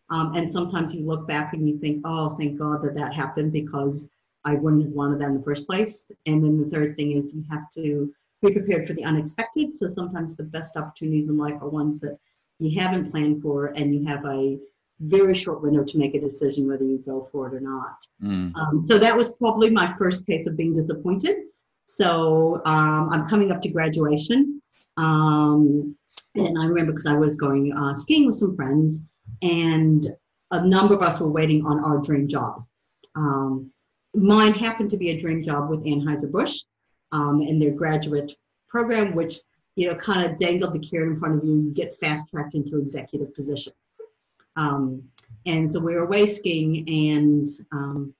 Um, 0.09 0.33
and 0.35 0.49
sometimes 0.49 0.93
you 0.93 1.05
look 1.05 1.27
back 1.27 1.53
and 1.53 1.67
you 1.67 1.77
think, 1.77 2.01
oh, 2.05 2.35
thank 2.37 2.57
God 2.57 2.81
that 2.83 2.95
that 2.95 3.13
happened 3.13 3.51
because 3.51 4.07
I 4.45 4.53
wouldn't 4.55 4.83
have 4.83 4.93
wanted 4.93 5.19
that 5.19 5.29
in 5.29 5.37
the 5.37 5.43
first 5.43 5.67
place. 5.67 6.05
And 6.25 6.43
then 6.43 6.61
the 6.61 6.69
third 6.69 6.95
thing 6.95 7.11
is 7.11 7.33
you 7.35 7.43
have 7.49 7.69
to 7.71 8.13
be 8.41 8.51
prepared 8.53 8.87
for 8.87 8.93
the 8.93 9.03
unexpected. 9.03 9.73
So 9.73 9.89
sometimes 9.89 10.35
the 10.35 10.43
best 10.43 10.77
opportunities 10.77 11.27
in 11.27 11.37
life 11.37 11.61
are 11.61 11.67
ones 11.67 11.99
that 11.99 12.17
you 12.59 12.79
haven't 12.79 13.11
planned 13.11 13.41
for, 13.41 13.67
and 13.75 13.93
you 13.93 14.05
have 14.05 14.25
a 14.25 14.57
very 14.99 15.35
short 15.35 15.61
window 15.61 15.83
to 15.83 15.97
make 15.97 16.15
a 16.15 16.19
decision 16.19 16.67
whether 16.67 16.83
you 16.85 16.99
go 16.99 17.27
for 17.31 17.47
it 17.47 17.53
or 17.53 17.59
not. 17.59 17.97
mm, 18.23 18.51
Um, 18.55 18.85
so 18.85 18.97
that 18.97 19.15
was 19.15 19.33
probably 19.33 19.69
my 19.69 19.93
first 19.97 20.25
case 20.25 20.47
of 20.47 20.55
being 20.57 20.73
disappointed. 20.73 21.35
So 21.87 22.61
um, 22.65 23.09
I'm 23.09 23.29
coming 23.29 23.51
up 23.51 23.61
to 23.61 23.69
graduation. 23.69 24.61
Um, 24.97 25.95
and 26.35 26.57
I 26.59 26.65
remember 26.65 26.91
because 26.91 27.07
I 27.07 27.13
was 27.13 27.35
going 27.35 27.73
uh, 27.73 27.95
skiing 27.95 28.25
with 28.27 28.35
some 28.35 28.55
friends, 28.55 29.01
and 29.41 30.05
a 30.51 30.65
number 30.65 30.93
of 30.93 31.01
us 31.01 31.19
were 31.19 31.29
waiting 31.29 31.65
on 31.65 31.83
our 31.83 31.97
dream 31.97 32.27
job. 32.27 32.65
Um, 33.15 33.71
mine 34.13 34.53
happened 34.53 34.89
to 34.91 34.97
be 34.97 35.11
a 35.11 35.17
dream 35.17 35.41
job 35.41 35.69
with 35.69 35.83
Anheuser-Busch 35.83 36.61
um, 37.11 37.41
in 37.41 37.57
their 37.59 37.71
graduate 37.71 38.33
program, 38.67 39.15
which 39.15 39.37
you 39.75 39.87
know 39.87 39.95
kind 39.95 40.29
of 40.29 40.37
dangled 40.37 40.73
the 40.73 40.79
carrot 40.79 41.13
in 41.13 41.19
front 41.19 41.41
of 41.41 41.47
you. 41.47 41.55
You 41.55 41.71
get 41.71 41.99
fast 41.99 42.29
tracked 42.29 42.53
into 42.53 42.79
executive 42.79 43.33
position. 43.33 43.73
Um, 44.55 45.03
and 45.45 45.71
so 45.71 45.79
we 45.79 45.93
were 45.95 46.03
away 46.03 46.27
skiing, 46.27 46.87
and 46.87 47.47
um, 47.71 48.13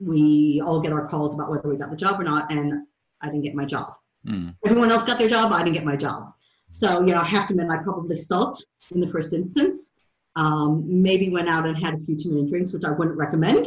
we 0.00 0.60
all 0.64 0.80
get 0.80 0.92
our 0.92 1.06
calls 1.06 1.34
about 1.34 1.50
whether 1.50 1.68
we 1.68 1.76
got 1.76 1.90
the 1.90 1.96
job 1.96 2.20
or 2.20 2.24
not, 2.24 2.50
and 2.50 2.86
I 3.22 3.26
didn't 3.26 3.42
get 3.42 3.54
my 3.54 3.64
job. 3.64 3.94
mm, 4.26 4.54
Everyone 4.66 4.90
else 4.90 5.04
got 5.04 5.18
their 5.18 5.28
job, 5.28 5.52
I 5.52 5.62
didn't 5.62 5.74
get 5.74 5.84
my 5.84 5.96
job. 5.96 6.32
So, 6.72 7.00
you 7.00 7.12
know, 7.12 7.18
I 7.20 7.24
have 7.26 7.46
to 7.48 7.52
admit, 7.54 7.68
I 7.70 7.82
probably 7.82 8.16
sulked 8.16 8.64
in 8.90 9.00
the 9.00 9.08
first 9.08 9.32
instance. 9.32 9.90
Um, 10.36 10.84
maybe 10.86 11.28
went 11.28 11.48
out 11.48 11.66
and 11.66 11.76
had 11.76 11.94
a 11.94 11.98
few 11.98 12.16
too 12.16 12.30
many 12.30 12.48
drinks, 12.48 12.72
which 12.72 12.84
I 12.84 12.90
wouldn't 12.90 13.16
recommend. 13.18 13.66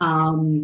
Um, 0.00 0.62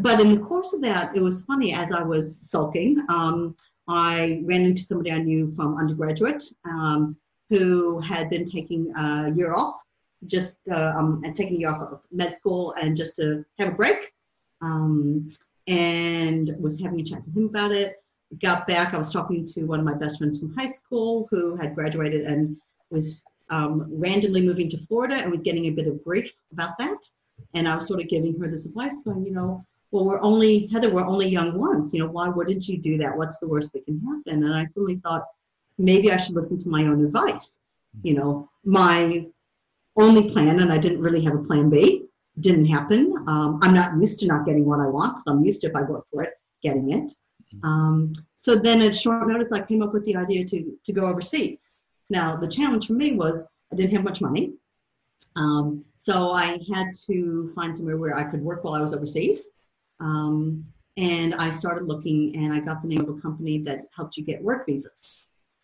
but 0.00 0.20
in 0.20 0.32
the 0.32 0.40
course 0.40 0.72
of 0.72 0.80
that, 0.82 1.16
it 1.16 1.20
was 1.20 1.42
funny 1.42 1.72
as 1.74 1.90
I 1.92 2.02
was 2.02 2.40
sulking. 2.50 3.04
Um, 3.08 3.56
I 3.88 4.42
ran 4.44 4.62
into 4.62 4.82
somebody 4.82 5.10
I 5.12 5.18
knew 5.18 5.52
from 5.56 5.76
undergraduate 5.76 6.44
um, 6.64 7.16
who 7.50 8.00
had 8.00 8.30
been 8.30 8.48
taking 8.48 8.92
a 8.96 9.30
year 9.34 9.54
off, 9.54 9.76
just 10.26 10.60
uh, 10.70 10.92
um, 10.96 11.22
and 11.24 11.36
taking 11.36 11.56
a 11.56 11.60
year 11.60 11.70
off 11.70 11.92
of 11.92 12.00
med 12.10 12.36
school 12.36 12.74
and 12.80 12.96
just 12.96 13.16
to 13.16 13.44
have 13.58 13.68
a 13.68 13.72
break, 13.72 14.12
um, 14.62 15.30
and 15.66 16.54
was 16.58 16.80
having 16.80 17.00
a 17.00 17.04
chat 17.04 17.24
to 17.24 17.30
him 17.30 17.46
about 17.46 17.72
it. 17.72 18.02
Got 18.42 18.66
back, 18.66 18.92
I 18.92 18.98
was 18.98 19.12
talking 19.12 19.46
to 19.46 19.64
one 19.64 19.78
of 19.78 19.84
my 19.84 19.94
best 19.94 20.18
friends 20.18 20.38
from 20.38 20.54
high 20.54 20.66
school 20.66 21.28
who 21.30 21.56
had 21.56 21.74
graduated 21.74 22.26
and 22.26 22.56
was 22.90 23.24
um, 23.50 23.86
randomly 23.88 24.42
moving 24.42 24.68
to 24.70 24.86
Florida 24.86 25.14
and 25.14 25.30
was 25.30 25.40
getting 25.42 25.66
a 25.66 25.70
bit 25.70 25.86
of 25.86 26.02
grief 26.02 26.32
about 26.52 26.76
that. 26.78 27.08
And 27.54 27.68
I 27.68 27.74
was 27.74 27.86
sort 27.86 28.00
of 28.00 28.08
giving 28.08 28.38
her 28.40 28.48
this 28.48 28.66
advice, 28.66 28.96
going, 29.04 29.24
you 29.24 29.32
know, 29.32 29.64
well, 29.92 30.04
we're 30.04 30.20
only, 30.20 30.66
Heather, 30.72 30.90
we're 30.90 31.06
only 31.06 31.28
young 31.28 31.58
ones. 31.58 31.92
You 31.94 32.00
know, 32.00 32.08
why 32.08 32.28
wouldn't 32.28 32.66
you 32.68 32.78
do 32.78 32.98
that? 32.98 33.16
What's 33.16 33.38
the 33.38 33.48
worst 33.48 33.72
that 33.72 33.84
can 33.84 34.00
happen? 34.00 34.42
And 34.42 34.54
I 34.54 34.66
suddenly 34.66 34.96
thought, 34.96 35.24
maybe 35.78 36.10
I 36.10 36.16
should 36.16 36.34
listen 36.34 36.58
to 36.60 36.68
my 36.68 36.82
own 36.82 37.04
advice. 37.04 37.58
You 38.02 38.14
know, 38.14 38.50
my 38.64 39.26
only 39.96 40.30
plan, 40.30 40.60
and 40.60 40.72
I 40.72 40.78
didn't 40.78 41.00
really 41.00 41.24
have 41.24 41.34
a 41.34 41.44
plan 41.44 41.70
B, 41.70 42.06
didn't 42.40 42.66
happen. 42.66 43.14
Um, 43.26 43.58
I'm 43.62 43.74
not 43.74 43.98
used 44.00 44.20
to 44.20 44.26
not 44.26 44.44
getting 44.44 44.64
what 44.64 44.80
I 44.80 44.86
want 44.86 45.16
because 45.16 45.24
I'm 45.26 45.44
used 45.44 45.60
to, 45.62 45.68
if 45.68 45.76
I 45.76 45.82
work 45.82 46.04
for 46.12 46.22
it, 46.22 46.34
getting 46.62 46.92
it. 46.92 47.14
Um, 47.62 48.14
so 48.36 48.56
then 48.56 48.82
at 48.82 48.96
short 48.96 49.26
notice, 49.28 49.52
I 49.52 49.62
came 49.62 49.82
up 49.82 49.92
with 49.92 50.04
the 50.04 50.16
idea 50.16 50.44
to, 50.44 50.72
to 50.84 50.92
go 50.92 51.06
overseas. 51.06 51.70
Now, 52.10 52.36
the 52.36 52.48
challenge 52.48 52.86
for 52.86 52.92
me 52.92 53.12
was 53.12 53.48
I 53.72 53.76
didn't 53.76 53.92
have 53.92 54.04
much 54.04 54.20
money. 54.20 54.52
Um, 55.34 55.84
so 55.98 56.30
I 56.30 56.58
had 56.72 56.88
to 57.06 57.52
find 57.54 57.76
somewhere 57.76 57.96
where 57.96 58.16
I 58.16 58.24
could 58.24 58.42
work 58.42 58.64
while 58.64 58.74
I 58.74 58.80
was 58.80 58.94
overseas. 58.94 59.48
Um, 60.00 60.64
and 60.96 61.34
I 61.34 61.50
started 61.50 61.86
looking 61.86 62.36
and 62.36 62.52
I 62.52 62.60
got 62.60 62.82
the 62.82 62.88
name 62.88 63.00
of 63.00 63.08
a 63.08 63.20
company 63.20 63.58
that 63.62 63.86
helped 63.94 64.16
you 64.16 64.24
get 64.24 64.42
work 64.42 64.66
visas. 64.66 65.18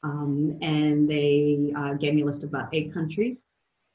Um, 0.04 0.58
and 0.62 1.08
they 1.08 1.72
uh, 1.76 1.94
gave 1.94 2.14
me 2.14 2.22
a 2.22 2.24
list 2.24 2.42
of 2.42 2.50
about 2.50 2.68
eight 2.72 2.92
countries 2.92 3.44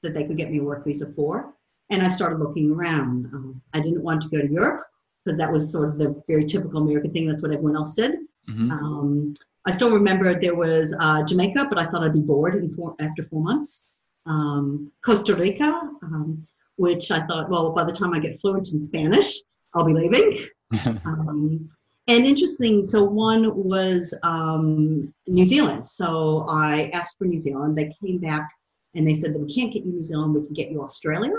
that 0.04 0.14
they 0.14 0.24
could 0.24 0.38
get 0.38 0.52
me 0.52 0.60
a 0.60 0.64
work 0.64 0.86
visa 0.86 1.12
for. 1.16 1.54
And 1.90 2.02
I 2.02 2.10
started 2.10 2.40
looking 2.40 2.72
around. 2.72 3.28
Um, 3.34 3.62
I 3.74 3.80
didn't 3.80 4.04
want 4.04 4.22
to 4.24 4.30
go 4.30 4.40
to 4.42 4.52
Europe 4.52 4.84
because 5.24 5.38
that 5.38 5.52
was 5.52 5.72
sort 5.72 5.90
of 5.90 5.98
the 5.98 6.22
very 6.28 6.46
typical 6.46 6.82
American 6.82 7.12
thing. 7.12 7.28
That's 7.28 7.42
what 7.42 7.52
everyone 7.52 7.76
else 7.76 7.94
did. 7.94 8.16
mhm, 8.50 8.72
Um, 8.72 9.34
I 9.66 9.72
still 9.72 9.92
remember 9.92 10.40
there 10.40 10.56
was 10.56 10.96
uh, 11.00 11.24
Jamaica, 11.24 11.68
but 11.70 11.78
I 11.78 11.86
thought 11.88 12.04
I'd 12.04 12.14
be 12.14 12.22
bored 12.22 12.56
in 12.56 12.74
four, 12.76 12.96
after 13.00 13.24
four 13.24 13.42
months. 13.42 13.98
Um, 14.26 14.92
Costa 15.04 15.36
Rica, 15.36 15.82
um, 16.04 16.46
which 16.78 17.12
I 17.12 17.26
thought, 17.28 17.50
well, 17.50 17.72
by 17.72 17.84
the 17.84 17.92
time 17.92 18.14
I 18.14 18.20
get 18.20 18.40
fluent 18.40 18.72
in 18.72 18.80
Spanish, 18.82 19.38
I'll 19.74 19.86
be 19.86 19.94
leaving. 19.94 20.46
um, 21.06 21.70
and 22.10 22.26
interesting, 22.26 22.86
so 22.86 23.04
one 23.04 23.54
was 23.56 24.14
um, 24.24 25.14
New 25.28 25.44
Zealand. 25.44 25.88
So 25.88 26.46
I 26.50 26.90
asked 26.94 27.18
for 27.18 27.26
New 27.26 27.40
Zealand. 27.40 27.78
They 27.78 27.92
came 28.02 28.20
back 28.20 28.48
and 28.96 29.06
they 29.06 29.14
said 29.14 29.34
that 29.34 29.40
we 29.40 29.54
can't 29.54 29.74
get 29.74 29.84
you 29.86 29.92
New 29.92 30.04
Zealand, 30.04 30.34
we 30.34 30.46
can 30.46 30.54
get 30.54 30.72
you 30.72 30.82
Australia. 30.82 31.34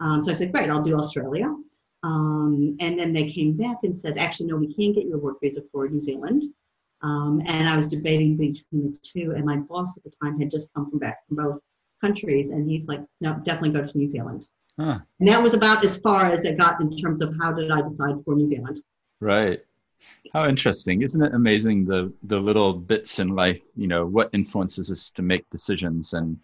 Um, 0.00 0.24
so 0.24 0.30
I 0.30 0.34
said, 0.34 0.52
great, 0.52 0.70
I'll 0.70 0.82
do 0.82 0.98
Australia. 0.98 1.54
Um, 2.02 2.76
and 2.80 2.98
then 2.98 3.12
they 3.12 3.30
came 3.30 3.56
back 3.56 3.78
and 3.82 3.98
said, 3.98 4.18
actually, 4.18 4.46
no, 4.46 4.56
we 4.56 4.74
can't 4.74 4.94
get 4.94 5.06
your 5.06 5.18
work 5.18 5.36
visa 5.42 5.62
for 5.72 5.88
New 5.88 6.00
Zealand. 6.00 6.42
Um, 7.02 7.42
and 7.46 7.68
I 7.68 7.76
was 7.76 7.88
debating 7.88 8.36
between 8.36 8.92
the 8.92 8.98
two, 9.02 9.32
and 9.36 9.44
my 9.44 9.56
boss 9.56 9.96
at 9.96 10.04
the 10.04 10.12
time 10.22 10.38
had 10.38 10.50
just 10.50 10.72
come 10.74 10.90
from 10.90 10.98
back 10.98 11.26
from 11.26 11.36
both 11.36 11.60
countries, 12.00 12.50
and 12.50 12.68
he's 12.68 12.86
like, 12.86 13.00
no, 13.20 13.34
definitely 13.44 13.78
go 13.78 13.86
to 13.86 13.98
New 13.98 14.08
Zealand. 14.08 14.48
Huh, 14.78 14.98
And 15.20 15.28
that 15.28 15.42
was 15.42 15.54
about 15.54 15.84
as 15.84 15.98
far 15.98 16.32
as 16.32 16.44
it 16.44 16.58
got 16.58 16.80
in 16.80 16.96
terms 16.96 17.22
of 17.22 17.34
how 17.40 17.52
did 17.52 17.70
I 17.70 17.80
decide 17.82 18.16
for 18.24 18.34
New 18.34 18.46
Zealand. 18.46 18.80
right. 19.20 19.60
How 20.34 20.46
interesting. 20.46 21.00
Isn't 21.00 21.22
it 21.22 21.32
amazing 21.32 21.86
the, 21.86 22.12
the 22.24 22.38
little 22.38 22.74
bits 22.74 23.20
in 23.20 23.28
life, 23.28 23.62
you 23.74 23.86
know, 23.86 24.04
what 24.04 24.28
influences 24.34 24.90
us 24.90 25.08
to 25.10 25.22
make 25.22 25.48
decisions 25.48 26.12
and, 26.12 26.36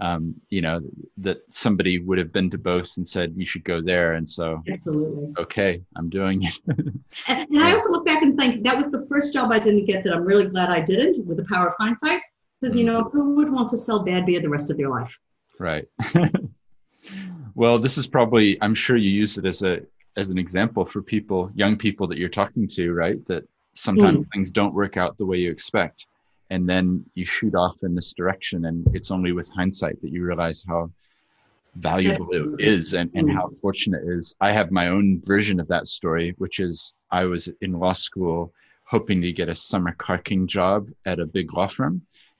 um, 0.00 0.34
you 0.48 0.60
know, 0.62 0.80
that 1.18 1.42
somebody 1.50 1.98
would 1.98 2.18
have 2.18 2.32
been 2.32 2.50
to 2.50 2.58
both 2.58 2.96
and 2.96 3.08
said, 3.08 3.34
you 3.36 3.46
should 3.46 3.64
go 3.64 3.80
there. 3.80 4.14
And 4.14 4.28
so, 4.28 4.62
Absolutely. 4.70 5.32
okay, 5.38 5.82
I'm 5.96 6.08
doing 6.08 6.42
it. 6.44 6.54
And, 7.28 7.48
and 7.50 7.64
I 7.64 7.72
also 7.72 7.90
look 7.90 8.06
back 8.06 8.22
and 8.22 8.38
think 8.38 8.64
that 8.64 8.76
was 8.76 8.90
the 8.90 9.06
first 9.08 9.32
job 9.32 9.52
I 9.52 9.58
didn't 9.58 9.84
get 9.84 10.02
that 10.04 10.12
I'm 10.12 10.24
really 10.24 10.46
glad 10.46 10.70
I 10.70 10.80
didn't 10.80 11.24
with 11.26 11.36
the 11.36 11.44
power 11.44 11.68
of 11.68 11.74
hindsight. 11.78 12.20
Because, 12.60 12.76
you 12.76 12.84
know, 12.84 13.04
who 13.12 13.34
would 13.36 13.52
want 13.52 13.68
to 13.70 13.76
sell 13.76 14.02
bad 14.02 14.24
beer 14.24 14.40
the 14.40 14.48
rest 14.48 14.70
of 14.70 14.76
their 14.76 14.88
life? 14.88 15.16
Right. 15.58 15.86
well, 17.54 17.78
this 17.78 17.98
is 17.98 18.06
probably 18.06 18.56
I'm 18.62 18.74
sure 18.74 18.96
you 18.96 19.10
use 19.10 19.36
it 19.36 19.44
as 19.44 19.62
a 19.62 19.80
as 20.16 20.30
an 20.30 20.38
example 20.38 20.84
for 20.84 21.02
people, 21.02 21.50
young 21.54 21.76
people 21.76 22.06
that 22.08 22.18
you're 22.18 22.28
talking 22.28 22.68
to, 22.68 22.92
right? 22.92 23.24
That 23.26 23.44
sometimes 23.74 24.26
things 24.32 24.50
don't 24.50 24.74
work 24.74 24.96
out 24.96 25.18
the 25.18 25.26
way 25.26 25.38
you 25.38 25.50
expect 25.50 26.06
and 26.52 26.68
then 26.68 27.04
you 27.14 27.24
shoot 27.24 27.54
off 27.54 27.78
in 27.82 27.94
this 27.94 28.12
direction 28.12 28.66
and 28.66 28.86
it's 28.94 29.10
only 29.10 29.32
with 29.32 29.50
hindsight 29.50 30.00
that 30.02 30.12
you 30.12 30.22
realize 30.22 30.62
how 30.68 30.90
valuable 31.76 32.28
it 32.30 32.60
is 32.60 32.92
and, 32.92 33.10
and 33.14 33.30
how 33.32 33.46
mm-hmm. 33.46 33.54
fortunate 33.54 34.02
it 34.06 34.18
is. 34.18 34.36
I 34.42 34.52
have 34.52 34.70
my 34.70 34.88
own 34.88 35.22
version 35.24 35.58
of 35.58 35.68
that 35.68 35.86
story, 35.86 36.34
which 36.36 36.60
is 36.60 36.94
I 37.10 37.24
was 37.24 37.48
in 37.62 37.72
law 37.72 37.94
school 37.94 38.52
hoping 38.84 39.22
to 39.22 39.32
get 39.32 39.48
a 39.48 39.54
summer 39.54 39.94
clerking 39.96 40.46
job 40.46 40.90
at 41.06 41.18
a 41.18 41.24
big 41.24 41.54
law 41.54 41.68
firm. 41.68 41.94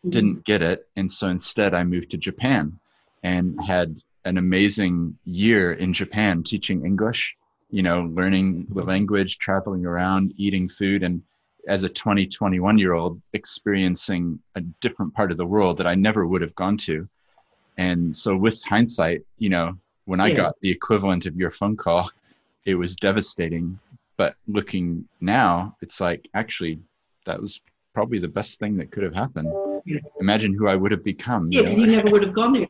Mm-hmm. 0.04 0.10
Didn't 0.10 0.44
get 0.44 0.60
it 0.60 0.88
and 0.96 1.10
so 1.10 1.28
instead 1.28 1.74
i 1.74 1.84
moved 1.84 2.10
to 2.10 2.16
japan 2.16 2.76
and 3.22 3.56
had 3.64 3.94
an 4.24 4.36
amazing 4.36 5.16
year 5.24 5.74
in 5.74 5.92
japan 5.92 6.42
teaching 6.42 6.84
english 6.84 7.36
you 7.70 7.84
know 7.84 8.10
learning 8.18 8.66
the 8.70 8.82
language 8.82 9.38
traveling 9.38 9.86
around 9.86 10.34
eating 10.36 10.68
food 10.68 11.04
and 11.04 11.22
as 11.68 11.84
a 11.84 11.88
20, 11.88 12.26
21 12.26 12.78
year 12.78 12.94
old 12.94 13.20
experiencing 13.32 14.38
a 14.56 14.60
different 14.80 15.14
part 15.14 15.30
of 15.30 15.36
the 15.36 15.46
world 15.46 15.76
that 15.78 15.86
I 15.86 15.94
never 15.94 16.26
would 16.26 16.42
have 16.42 16.54
gone 16.54 16.76
to. 16.78 17.08
And 17.78 18.14
so 18.14 18.36
with 18.36 18.62
hindsight, 18.64 19.22
you 19.38 19.48
know, 19.48 19.78
when 20.04 20.20
I 20.20 20.28
Yeah. 20.28 20.36
got 20.36 20.60
the 20.60 20.70
equivalent 20.70 21.26
of 21.26 21.36
your 21.36 21.50
phone 21.50 21.76
call, 21.76 22.10
it 22.64 22.74
was 22.74 22.96
devastating. 22.96 23.78
But 24.16 24.36
looking 24.46 25.08
now, 25.20 25.76
it's 25.80 26.00
like 26.00 26.28
actually 26.34 26.80
that 27.24 27.40
was 27.40 27.60
probably 27.94 28.18
the 28.18 28.28
best 28.28 28.58
thing 28.58 28.76
that 28.76 28.90
could 28.90 29.02
have 29.02 29.14
happened. 29.14 29.48
Yeah. 29.84 29.98
Imagine 30.20 30.54
who 30.54 30.68
I 30.68 30.76
would 30.76 30.90
have 30.90 31.02
become. 31.04 31.50
Yeah, 31.50 31.60
you 31.60 31.64
because 31.64 31.78
know? 31.78 31.84
you 31.84 31.90
never 31.92 32.10
would 32.10 32.22
have 32.22 32.34
gone 32.34 32.52
there 32.52 32.68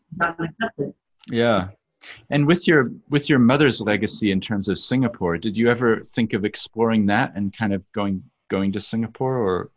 you. 0.79 0.95
Yeah. 1.29 1.69
And 2.31 2.47
with 2.47 2.67
your 2.67 2.91
with 3.11 3.29
your 3.29 3.39
mother's 3.39 3.81
legacy 3.81 4.33
in 4.33 4.41
terms 4.41 4.69
of 4.69 4.79
Singapore, 4.79 5.39
did 5.39 5.57
you 5.57 5.69
ever 5.69 6.01
think 6.01 6.33
of 6.33 6.45
exploring 6.45 7.07
that 7.07 7.33
and 7.37 7.57
kind 7.57 7.73
of 7.73 7.85
going 7.93 8.23
going 8.53 8.71
to 8.73 8.81
Singapore 8.81 9.37
or 9.39 9.71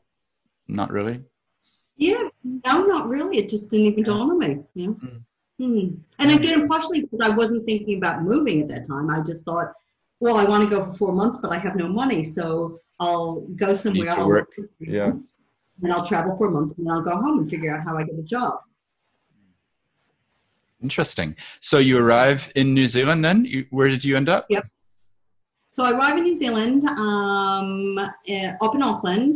not 0.68 0.92
really? 0.92 1.22
Yeah, 1.96 2.28
no, 2.44 2.84
not 2.84 3.08
really. 3.08 3.38
It 3.38 3.50
just 3.50 3.70
didn't 3.70 3.86
even 3.88 4.04
dawn 4.04 4.32
on 4.32 4.38
me. 4.40 4.60
Yeah. 4.74 4.88
know? 4.88 5.00
Mm. 5.04 5.22
Hmm. 5.58 5.88
And 6.20 6.32
again, 6.38 6.68
partially 6.68 7.00
because 7.04 7.22
I 7.24 7.30
wasn't 7.30 7.66
thinking 7.66 7.98
about 7.98 8.24
moving 8.24 8.62
at 8.62 8.68
that 8.68 8.86
time. 8.86 9.10
I 9.10 9.22
just 9.22 9.44
thought, 9.46 9.72
well, 10.20 10.36
I 10.36 10.44
want 10.44 10.70
to 10.70 10.70
go 10.70 10.84
for 10.86 10.94
four 11.02 11.14
months, 11.14 11.38
but 11.42 11.54
I 11.54 11.58
have 11.58 11.78
no 11.78 11.88
money, 11.88 12.22
so 12.26 12.82
I'll 13.00 13.36
go 13.56 13.74
somewhere. 13.74 14.10
to 14.10 14.18
I'll 14.18 14.28
work. 14.28 14.54
for 14.54 14.68
Yeah. 14.82 15.08
months, 15.08 15.36
and 15.82 15.94
I'll 15.94 16.06
travel 16.06 16.36
for 16.38 16.48
a 16.48 16.52
month, 16.52 16.78
and 16.78 16.86
then 16.86 16.94
I'll 16.94 17.08
go 17.12 17.16
home 17.16 17.40
and 17.40 17.50
figure 17.50 17.74
out 17.74 17.86
how 17.88 17.96
I 17.98 18.04
get 18.04 18.20
a 18.20 18.24
job. 18.24 18.56
Interesting. 20.84 21.38
So 21.62 21.78
you 21.78 21.98
arrive 21.98 22.52
in 22.56 22.74
New 22.74 22.90
Zealand 22.90 23.24
then? 23.24 23.46
You, 23.46 23.66
where 23.70 23.88
did 23.88 24.04
you 24.04 24.18
end 24.18 24.28
up? 24.28 24.46
So 25.76 25.84
I 25.84 25.92
arrived 25.92 26.20
in 26.20 26.24
New 26.24 26.36
Zealand, 26.36 26.88
um, 26.88 27.98
uh, 27.98 28.52
up 28.62 28.76
in 28.76 28.82
Auckland. 28.82 29.36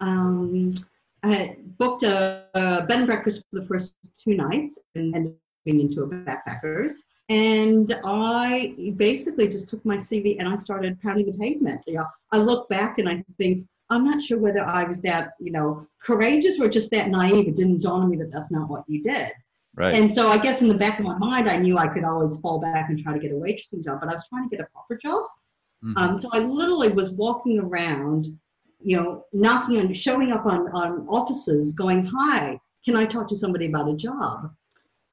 Um, 0.00 0.74
I 1.22 1.56
booked 1.78 2.02
a, 2.02 2.44
a 2.52 2.82
bed 2.82 2.98
and 2.98 3.06
breakfast 3.06 3.42
for 3.48 3.60
the 3.60 3.66
first 3.66 3.96
two 4.22 4.34
nights 4.34 4.78
and 4.94 5.14
ended 5.14 5.32
up 5.32 5.38
being 5.64 5.80
into 5.80 6.02
a 6.02 6.06
backpackers. 6.06 6.92
And 7.30 7.98
I 8.04 8.92
basically 8.96 9.48
just 9.48 9.70
took 9.70 9.82
my 9.86 9.96
CV 9.96 10.38
and 10.38 10.46
I 10.46 10.58
started 10.58 11.00
pounding 11.00 11.24
the 11.24 11.38
pavement. 11.38 11.82
You 11.86 11.94
know, 11.94 12.06
I 12.32 12.36
look 12.36 12.68
back 12.68 12.98
and 12.98 13.08
I 13.08 13.24
think, 13.38 13.66
I'm 13.88 14.04
not 14.04 14.20
sure 14.20 14.36
whether 14.36 14.62
I 14.62 14.84
was 14.84 15.00
that, 15.00 15.30
you 15.40 15.52
know, 15.52 15.86
courageous 16.02 16.60
or 16.60 16.68
just 16.68 16.90
that 16.90 17.08
naive. 17.08 17.48
It 17.48 17.56
didn't 17.56 17.80
dawn 17.80 18.02
on 18.02 18.10
me 18.10 18.18
that 18.18 18.30
that's 18.30 18.50
not 18.50 18.68
what 18.68 18.84
you 18.88 19.02
did. 19.02 19.32
Right. 19.74 19.94
And 19.94 20.12
so 20.12 20.28
I 20.28 20.36
guess 20.36 20.60
in 20.60 20.68
the 20.68 20.74
back 20.74 20.98
of 20.98 21.06
my 21.06 21.16
mind, 21.16 21.48
I 21.48 21.56
knew 21.56 21.78
I 21.78 21.88
could 21.88 22.04
always 22.04 22.38
fall 22.40 22.60
back 22.60 22.90
and 22.90 23.02
try 23.02 23.14
to 23.14 23.18
get 23.18 23.32
a 23.32 23.36
waitressing 23.36 23.82
job, 23.82 24.00
but 24.00 24.10
I 24.10 24.12
was 24.12 24.28
trying 24.28 24.50
to 24.50 24.54
get 24.54 24.62
a 24.62 24.68
proper 24.70 24.94
job. 24.94 25.24
Mhm. 25.84 25.96
Um, 25.96 26.16
so 26.16 26.28
I 26.32 26.40
literally 26.40 26.90
was 26.90 27.10
walking 27.10 27.58
around, 27.58 28.36
you 28.80 28.96
know, 28.96 29.24
knocking 29.32 29.78
on, 29.80 29.92
showing 29.94 30.32
up 30.32 30.46
on, 30.46 30.68
on 30.72 31.06
offices, 31.08 31.72
going, 31.72 32.04
"Hi, 32.04 32.60
can 32.84 32.96
I 32.96 33.04
talk 33.04 33.28
to 33.28 33.36
somebody 33.36 33.66
about 33.66 33.88
a 33.88 33.96
job?" 33.96 34.50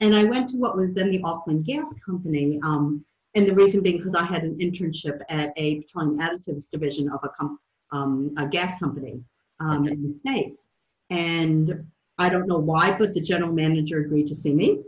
And 0.02 0.16
I 0.16 0.24
went 0.24 0.48
to 0.50 0.58
what 0.58 0.76
was 0.76 0.94
then 0.94 1.12
the 1.12 1.22
Auckland 1.24 1.66
Gas 1.66 1.96
Company, 2.06 2.60
um, 2.64 3.06
and 3.36 3.48
the 3.48 3.54
reason 3.54 3.82
being 3.84 3.98
because 3.98 4.16
I 4.16 4.26
had 4.26 4.44
an 4.44 4.58
internship 4.58 5.22
at 5.30 5.54
a 5.56 5.82
petroleum 5.82 6.20
additives 6.20 6.70
division 6.70 7.10
of 7.10 7.20
a, 7.24 7.30
com- 7.30 7.60
um, 7.92 8.34
a 8.38 8.48
gas 8.48 8.80
company 8.80 9.24
um, 9.60 9.88
in 9.88 10.12
the 10.12 10.18
states, 10.18 10.68
and 11.10 11.86
I 12.18 12.30
don't 12.30 12.48
know 12.48 12.58
why, 12.58 12.98
but 12.98 13.14
the 13.14 13.22
general 13.22 13.52
manager 13.52 14.00
agreed 14.00 14.28
to 14.28 14.36
see 14.36 14.54
me. 14.54 14.82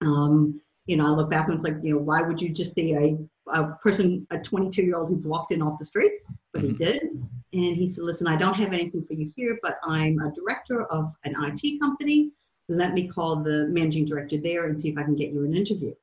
Um, 0.00 0.60
you 0.86 0.96
know, 0.96 1.06
I 1.06 1.10
look 1.10 1.30
back 1.30 1.46
and 1.46 1.54
it's 1.54 1.64
like, 1.64 1.76
you 1.82 1.92
know, 1.92 1.98
why 1.98 2.22
would 2.22 2.40
you 2.40 2.48
just 2.48 2.74
see 2.74 2.94
a, 2.94 3.16
a 3.52 3.78
person, 3.82 4.26
a 4.30 4.38
22 4.38 4.82
year 4.82 4.96
old 4.96 5.08
who's 5.08 5.24
walked 5.24 5.52
in 5.52 5.62
off 5.62 5.78
the 5.78 5.84
street? 5.84 6.12
But 6.52 6.62
he 6.62 6.68
Mhm. 6.70 6.78
did. 6.78 7.02
And 7.52 7.76
he 7.76 7.88
said, 7.88 8.04
listen, 8.04 8.26
I 8.26 8.36
don't 8.36 8.54
have 8.54 8.72
anything 8.72 9.04
for 9.04 9.14
you 9.14 9.32
here, 9.36 9.58
but 9.62 9.78
I'm 9.84 10.18
a 10.20 10.30
director 10.32 10.84
of 10.84 11.14
an 11.24 11.34
IT 11.38 11.78
company. 11.80 12.30
Let 12.68 12.92
me 12.92 13.08
call 13.08 13.36
the 13.36 13.68
managing 13.70 14.04
director 14.04 14.36
there 14.36 14.66
and 14.66 14.78
see 14.78 14.90
if 14.90 14.98
I 14.98 15.02
can 15.02 15.14
get 15.14 15.32
you 15.32 15.44
an 15.44 15.54
interview. 15.54 15.94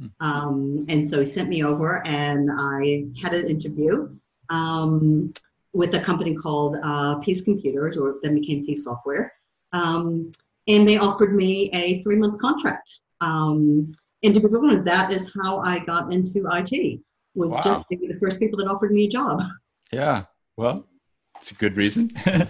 Hmm. 0.00 0.06
Um, 0.20 0.78
and 0.88 1.08
so 1.08 1.20
he 1.20 1.26
sent 1.26 1.48
me 1.48 1.62
over 1.62 2.04
and 2.06 2.50
I 2.52 3.04
had 3.22 3.34
an 3.34 3.46
interview 3.48 4.08
um, 4.50 5.32
with 5.72 5.94
a 5.94 6.00
company 6.00 6.34
called 6.34 6.76
uh, 6.82 7.16
Peace 7.16 7.42
Computers, 7.42 7.96
or 7.96 8.16
then 8.22 8.34
became 8.34 8.64
Peace 8.66 8.84
Software. 8.84 9.32
Um, 9.72 10.32
and 10.66 10.88
they 10.88 10.98
offered 10.98 11.34
me 11.34 11.70
a 11.72 12.02
three 12.02 12.16
month 12.16 12.40
contract. 12.40 13.00
Um, 13.20 13.94
and 14.22 14.34
to 14.34 14.40
be 14.40 14.48
honest, 14.54 14.84
that 14.84 15.12
is 15.12 15.32
how 15.42 15.58
I 15.58 15.78
got 15.80 16.12
into 16.12 16.48
IT. 16.52 17.00
Was 17.34 17.52
Wow. 17.52 17.62
just 17.62 17.82
the 17.88 17.98
first 18.20 18.40
people 18.40 18.58
that 18.58 18.66
offered 18.68 18.92
me 18.92 19.04
a 19.04 19.08
job. 19.08 19.40
Yeah. 19.92 20.24
Well, 20.56 20.86
it's 21.36 21.52
a 21.52 21.54
good 21.54 21.76
reason. 21.76 22.10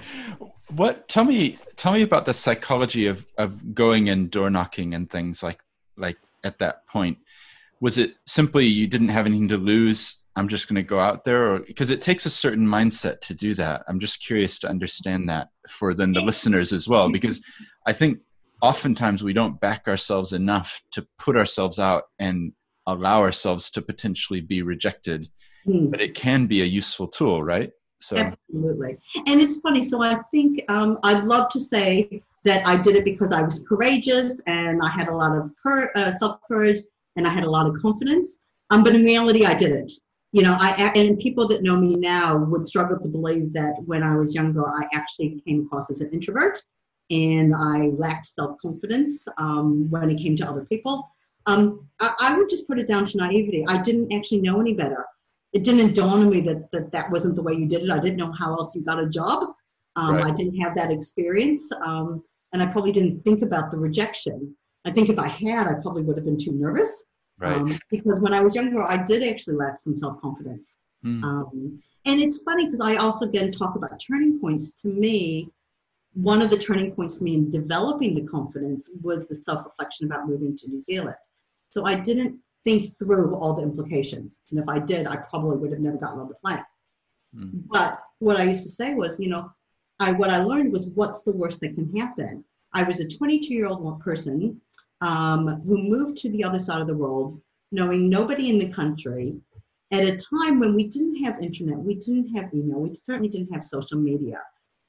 what 0.70 1.08
tell 1.08 1.24
me 1.24 1.58
tell 1.76 1.92
me 1.92 2.02
about 2.02 2.26
the 2.26 2.34
psychology 2.34 3.06
of 3.06 3.26
of 3.36 3.74
going 3.74 4.08
and 4.08 4.30
door 4.30 4.50
knocking 4.50 4.94
and 4.94 5.10
things 5.10 5.42
like 5.42 5.60
like 5.96 6.16
at 6.44 6.58
that 6.58 6.86
point. 6.86 7.18
Was 7.80 7.98
it 7.98 8.14
simply 8.26 8.66
you 8.66 8.86
didn't 8.86 9.08
have 9.08 9.26
anything 9.26 9.48
to 9.48 9.56
lose? 9.56 10.22
I'm 10.36 10.48
just 10.48 10.68
going 10.68 10.76
to 10.76 10.82
go 10.82 11.00
out 11.00 11.24
there 11.24 11.52
or 11.52 11.58
because 11.60 11.90
it 11.90 12.00
takes 12.00 12.24
a 12.24 12.30
certain 12.30 12.66
mindset 12.66 13.20
to 13.22 13.34
do 13.34 13.54
that. 13.54 13.82
I'm 13.88 13.98
just 13.98 14.24
curious 14.24 14.58
to 14.60 14.68
understand 14.68 15.28
that 15.28 15.48
for 15.68 15.94
then 15.94 16.12
the 16.12 16.24
listeners 16.24 16.72
as 16.72 16.88
well 16.88 17.10
because 17.10 17.44
I 17.86 17.92
think 17.92 18.20
oftentimes 18.62 19.22
we 19.22 19.32
don't 19.32 19.60
back 19.60 19.88
ourselves 19.88 20.32
enough 20.32 20.82
to 20.92 21.06
put 21.18 21.36
ourselves 21.36 21.78
out 21.78 22.04
and 22.18 22.52
allow 22.86 23.20
ourselves 23.20 23.70
to 23.70 23.82
potentially 23.82 24.40
be 24.40 24.62
rejected 24.62 25.28
Hmm. 25.68 25.86
but 25.86 26.00
it 26.00 26.14
can 26.14 26.46
be 26.46 26.62
a 26.62 26.64
useful 26.64 27.06
tool, 27.06 27.42
right? 27.42 27.70
So 28.00 28.16
Absolutely. 28.16 28.96
And 29.26 29.40
it's 29.40 29.58
funny. 29.58 29.82
So 29.82 30.02
I 30.02 30.20
think 30.30 30.62
um, 30.68 30.98
I'd 31.02 31.24
love 31.24 31.50
to 31.50 31.60
say 31.60 32.22
that 32.44 32.66
I 32.66 32.80
did 32.80 32.96
it 32.96 33.04
because 33.04 33.32
I 33.32 33.42
was 33.42 33.62
courageous 33.68 34.40
and 34.46 34.80
I 34.82 34.88
had 34.88 35.08
a 35.08 35.14
lot 35.14 35.36
of 35.36 35.50
cour- 35.62 35.90
uh, 35.96 36.10
self 36.10 36.40
courage 36.46 36.78
and 37.16 37.26
I 37.26 37.30
had 37.30 37.44
a 37.44 37.50
lot 37.50 37.66
of 37.66 37.74
confidence. 37.82 38.38
Um, 38.70 38.82
but 38.82 38.94
in 38.94 39.04
reality, 39.04 39.44
I 39.44 39.54
didn't. 39.54 39.92
You 40.32 40.42
know, 40.42 40.56
I 40.58 40.92
and 40.94 41.18
people 41.18 41.48
that 41.48 41.62
know 41.62 41.76
me 41.76 41.96
now 41.96 42.36
would 42.36 42.66
struggle 42.66 42.98
to 43.00 43.08
believe 43.08 43.52
that 43.54 43.74
when 43.86 44.02
I 44.02 44.14
was 44.14 44.34
younger, 44.34 44.68
I 44.68 44.86
actually 44.92 45.42
came 45.46 45.64
across 45.64 45.90
as 45.90 46.02
an 46.02 46.10
introvert 46.10 46.62
and 47.10 47.54
I 47.54 47.88
lacked 47.96 48.26
self 48.26 48.56
confidence 48.60 49.26
um, 49.38 49.90
when 49.90 50.10
it 50.10 50.18
came 50.18 50.36
to 50.36 50.48
other 50.48 50.64
people. 50.64 51.10
Um, 51.46 51.88
I, 52.00 52.14
I 52.20 52.36
would 52.36 52.50
just 52.50 52.68
put 52.68 52.78
it 52.78 52.86
down 52.86 53.06
to 53.06 53.16
naivety. 53.16 53.64
I 53.66 53.80
didn't 53.80 54.12
actually 54.12 54.42
know 54.42 54.60
any 54.60 54.74
better 54.74 55.06
it 55.52 55.64
didn't 55.64 55.94
dawn 55.94 56.20
on 56.20 56.30
me 56.30 56.40
that, 56.42 56.70
that 56.72 56.92
that 56.92 57.10
wasn't 57.10 57.36
the 57.36 57.42
way 57.42 57.54
you 57.54 57.66
did 57.66 57.82
it. 57.82 57.90
I 57.90 57.98
didn't 57.98 58.16
know 58.16 58.32
how 58.32 58.54
else 58.54 58.74
you 58.74 58.82
got 58.82 59.02
a 59.02 59.08
job. 59.08 59.54
Um, 59.96 60.14
Right. 60.14 60.26
I 60.26 60.30
didn't 60.36 60.56
have 60.60 60.74
that 60.76 60.90
experience. 60.90 61.70
Um, 61.84 62.22
and 62.52 62.62
I 62.62 62.66
probably 62.66 62.92
didn't 62.92 63.22
think 63.24 63.42
about 63.42 63.70
the 63.70 63.76
rejection. 63.76 64.54
I 64.84 64.90
think 64.90 65.08
if 65.08 65.18
I 65.18 65.26
had, 65.28 65.66
I 65.66 65.74
probably 65.74 66.02
would 66.02 66.16
have 66.16 66.24
been 66.24 66.38
too 66.38 66.52
nervous. 66.52 67.04
right. 67.38 67.56
Um, 67.56 67.78
because 67.90 68.20
when 68.20 68.32
I 68.32 68.40
was 68.40 68.54
younger, 68.54 68.82
I 68.82 69.04
did 69.04 69.26
actually 69.26 69.56
lack 69.56 69.80
some 69.80 69.96
self 69.96 70.20
confidence. 70.20 70.76
Mm. 71.04 71.22
Um, 71.24 71.82
and 72.04 72.20
it's 72.20 72.40
funny 72.42 72.66
because 72.66 72.80
I 72.80 72.96
also 72.96 73.26
again 73.26 73.52
talk 73.52 73.74
about 73.74 74.00
turning 74.00 74.38
points. 74.40 74.72
To 74.82 74.88
me, 74.88 75.50
one 76.14 76.42
of 76.42 76.50
the 76.50 76.58
turning 76.58 76.92
points 76.92 77.16
for 77.16 77.24
me 77.24 77.34
in 77.34 77.50
developing 77.50 78.14
the 78.14 78.26
confidence 78.28 78.90
was 79.02 79.26
the 79.26 79.34
self 79.34 79.64
reflection 79.64 80.06
about 80.06 80.28
moving 80.28 80.56
to 80.56 80.68
New 80.68 80.80
Zealand. 80.80 81.16
So 81.70 81.84
I 81.84 81.94
didn't 81.94 82.38
think 82.64 82.96
through 82.98 83.34
all 83.36 83.54
the 83.54 83.62
implications. 83.62 84.40
And 84.50 84.58
if 84.58 84.68
I 84.68 84.78
did, 84.78 85.06
I 85.06 85.16
probably 85.16 85.56
would 85.58 85.70
have 85.70 85.80
never 85.80 85.96
gotten 85.96 86.20
on 86.20 86.28
the 86.28 86.34
plane. 86.34 86.64
Mm. 87.36 87.62
But 87.70 88.00
what 88.18 88.36
I 88.36 88.44
used 88.44 88.64
to 88.64 88.70
say 88.70 88.94
was, 88.94 89.20
you 89.20 89.28
know, 89.28 89.50
I 90.00 90.12
what 90.12 90.30
I 90.30 90.42
learned 90.42 90.72
was 90.72 90.90
what's 90.90 91.22
the 91.22 91.32
worst 91.32 91.60
that 91.60 91.74
can 91.74 91.94
happen. 91.96 92.44
I 92.72 92.82
was 92.82 93.00
a 93.00 93.08
22 93.08 93.52
year 93.52 93.66
old 93.66 94.00
person 94.00 94.60
um, 95.00 95.62
who 95.66 95.78
moved 95.78 96.16
to 96.18 96.30
the 96.30 96.44
other 96.44 96.60
side 96.60 96.80
of 96.80 96.86
the 96.86 96.96
world, 96.96 97.40
knowing 97.72 98.08
nobody 98.08 98.50
in 98.50 98.58
the 98.58 98.72
country, 98.72 99.40
at 99.90 100.04
a 100.04 100.16
time 100.16 100.60
when 100.60 100.74
we 100.74 100.84
didn't 100.84 101.24
have 101.24 101.42
internet, 101.42 101.78
we 101.78 101.94
didn't 101.94 102.34
have 102.34 102.52
email, 102.52 102.80
we 102.80 102.94
certainly 102.94 103.28
didn't 103.28 103.52
have 103.52 103.64
social 103.64 103.98
media, 103.98 104.40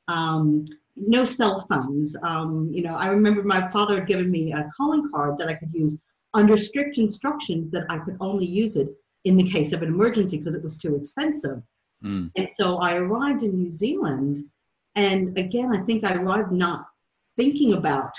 um, 0.09 0.67
no 0.95 1.23
cell 1.23 1.65
phones. 1.69 2.15
Um, 2.23 2.69
you 2.73 2.83
know, 2.83 2.95
I 2.95 3.07
remember 3.07 3.43
my 3.43 3.69
father 3.71 3.99
had 3.99 4.07
given 4.07 4.29
me 4.29 4.51
a 4.51 4.69
calling 4.75 5.09
card 5.13 5.37
that 5.37 5.47
I 5.47 5.53
could 5.53 5.73
use 5.73 5.97
under 6.33 6.57
strict 6.57 6.97
instructions 6.97 7.71
that 7.71 7.85
I 7.89 7.99
could 7.99 8.17
only 8.19 8.45
use 8.45 8.75
it 8.75 8.89
in 9.23 9.37
the 9.37 9.49
case 9.49 9.71
of 9.71 9.81
an 9.81 9.89
emergency 9.89 10.37
because 10.37 10.55
it 10.55 10.63
was 10.63 10.77
too 10.77 10.95
expensive. 10.95 11.61
Mm. 12.03 12.31
And 12.35 12.49
so 12.49 12.77
I 12.77 12.95
arrived 12.95 13.43
in 13.43 13.55
New 13.55 13.69
Zealand, 13.69 14.45
and 14.95 15.37
again, 15.37 15.73
I 15.73 15.83
think 15.85 16.05
I 16.05 16.15
arrived 16.15 16.51
not 16.51 16.87
thinking 17.37 17.73
about, 17.73 18.13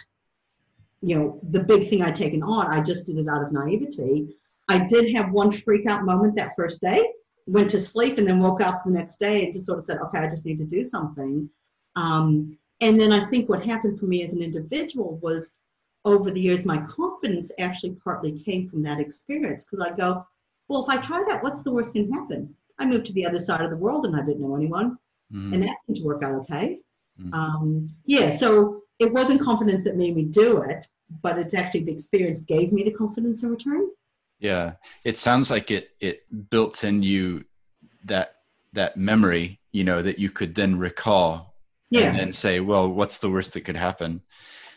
you 1.03 1.16
know, 1.16 1.40
the 1.50 1.61
big 1.61 1.88
thing 1.88 2.03
I'd 2.03 2.14
taken 2.14 2.42
on. 2.42 2.66
I 2.66 2.83
just 2.83 3.07
did 3.07 3.18
it 3.18 3.29
out 3.29 3.42
of 3.42 3.53
naivety. 3.53 4.37
I 4.68 4.79
did 4.87 5.14
have 5.14 5.33
one 5.33 5.53
freak 5.53 5.87
out 5.87 6.05
moment 6.05 6.37
that 6.37 6.53
first 6.57 6.81
day. 6.81 7.11
Went 7.46 7.70
to 7.70 7.81
sleep 7.81 8.18
and 8.18 8.26
then 8.26 8.38
woke 8.38 8.61
up 8.61 8.85
the 8.85 8.90
next 8.90 9.18
day 9.18 9.44
and 9.44 9.53
just 9.53 9.66
sort 9.66 9.79
of 9.79 9.85
said, 9.85 9.98
"Okay, 9.98 10.18
I 10.18 10.29
just 10.29 10.46
need 10.46 10.59
to 10.59 10.64
do 10.64 10.85
something." 10.85 11.50
Um, 11.96 12.59
and 12.81 12.98
then 12.98 13.12
I 13.12 13.29
think 13.29 13.48
what 13.48 13.64
happened 13.64 13.98
for 13.98 14.07
me 14.07 14.22
as 14.22 14.33
an 14.33 14.42
individual 14.42 15.18
was, 15.22 15.55
over 16.07 16.31
the 16.31 16.40
years, 16.40 16.64
my 16.64 16.79
confidence 16.87 17.53
actually 17.59 17.94
partly 18.03 18.40
came 18.40 18.68
from 18.70 18.83
that 18.85 19.00
experience 19.00 19.64
because 19.64 19.87
I 19.87 19.94
go, 19.94 20.26
"Well, 20.68 20.83
if 20.83 20.88
I 20.88 20.96
try 20.96 21.22
that, 21.29 21.42
what's 21.42 21.62
the 21.62 21.72
worst 21.72 21.92
can 21.92 22.11
happen?" 22.11 22.55
I 22.79 22.87
moved 22.87 23.07
to 23.07 23.12
the 23.12 23.26
other 23.26 23.38
side 23.38 23.61
of 23.61 23.70
the 23.70 23.76
world 23.76 24.07
and 24.07 24.16
I 24.16 24.24
didn't 24.24 24.40
know 24.40 24.57
anyone. 24.57 24.98
mm. 25.33 25.53
and 25.53 25.62
that 25.62 25.76
seemed 25.87 25.98
to 25.98 26.05
work 26.05 26.22
out 26.22 26.35
okay. 26.40 26.81
Mm. 27.20 27.35
Um, 27.35 27.88
yeah, 28.07 28.31
so 28.31 28.83
it 28.98 29.12
wasn't 29.12 29.40
confidence 29.40 29.85
that 29.85 29.96
made 29.96 30.16
me 30.16 30.24
do 30.24 30.62
it, 30.62 30.87
but 31.22 31.38
it's 31.38 31.55
actually 31.55 31.85
the 31.85 31.92
experience 31.92 32.40
gave 32.40 32.72
me 32.72 32.83
the 32.83 32.90
confidence 32.90 33.42
in 33.42 33.50
return. 33.50 33.88
Yeah, 34.38 34.74
it 35.05 35.18
sounds 35.18 35.50
like 35.50 35.70
it 35.70 35.90
it 36.00 36.50
built 36.50 36.83
in 36.83 37.03
you 37.03 37.44
that 38.05 38.37
that 38.72 38.96
memory, 38.96 39.61
you 39.72 39.85
know, 39.85 40.00
that 40.03 40.18
you 40.18 40.31
could 40.31 40.55
then 40.55 40.79
recall 40.79 41.49
yeah. 41.90 42.14
and 42.14 42.35
say, 42.35 42.61
well, 42.61 42.88
what's 42.88 43.18
the 43.18 43.31
worst 43.31 43.55
that 43.55 43.62
could 43.62 43.76
happen? 43.76 44.22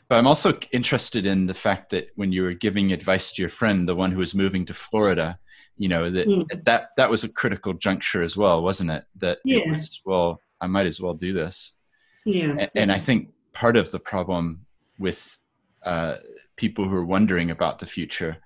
But 0.10 0.17
I'm 0.17 0.28
also 0.28 0.58
interested 0.71 1.26
in 1.26 1.47
the 1.47 1.54
fact 1.54 1.91
that 1.91 2.10
when 2.15 2.32
you 2.32 2.43
were 2.43 2.54
giving 2.54 2.91
advice 2.91 3.32
to 3.32 3.41
your 3.41 3.49
friend, 3.49 3.88
the 3.88 3.95
one 3.95 4.12
who 4.12 4.19
was 4.19 4.36
moving 4.36 4.65
to 4.65 4.73
Florida, 4.73 5.39
you 5.78 5.89
know 5.89 6.10
that 6.10 6.28
mm. 6.28 6.45
that 6.65 6.89
that 6.97 7.10
was 7.10 7.23
a 7.23 7.30
critical 7.30 7.73
juncture 7.73 8.21
as 8.21 8.38
well, 8.38 8.62
wasn't 8.62 8.91
it? 8.91 9.06
That 9.17 9.39
yeah. 9.43 9.60
it 9.60 9.71
was 9.71 10.02
well, 10.06 10.39
I 10.62 10.67
might 10.67 10.86
as 10.86 11.02
well 11.02 11.13
do 11.13 11.34
this. 11.34 11.78
Yeah. 12.26 12.56
And, 12.60 12.71
and 12.76 12.91
I 12.91 12.99
think 12.99 13.30
part 13.54 13.76
of 13.76 13.91
the 13.91 13.99
problem 13.99 14.65
with 14.99 15.39
uh, 15.84 16.17
people 16.56 16.88
who 16.88 16.95
are 16.95 17.06
wondering 17.06 17.52
about 17.52 17.80
the 17.80 17.86
future, 17.86 18.38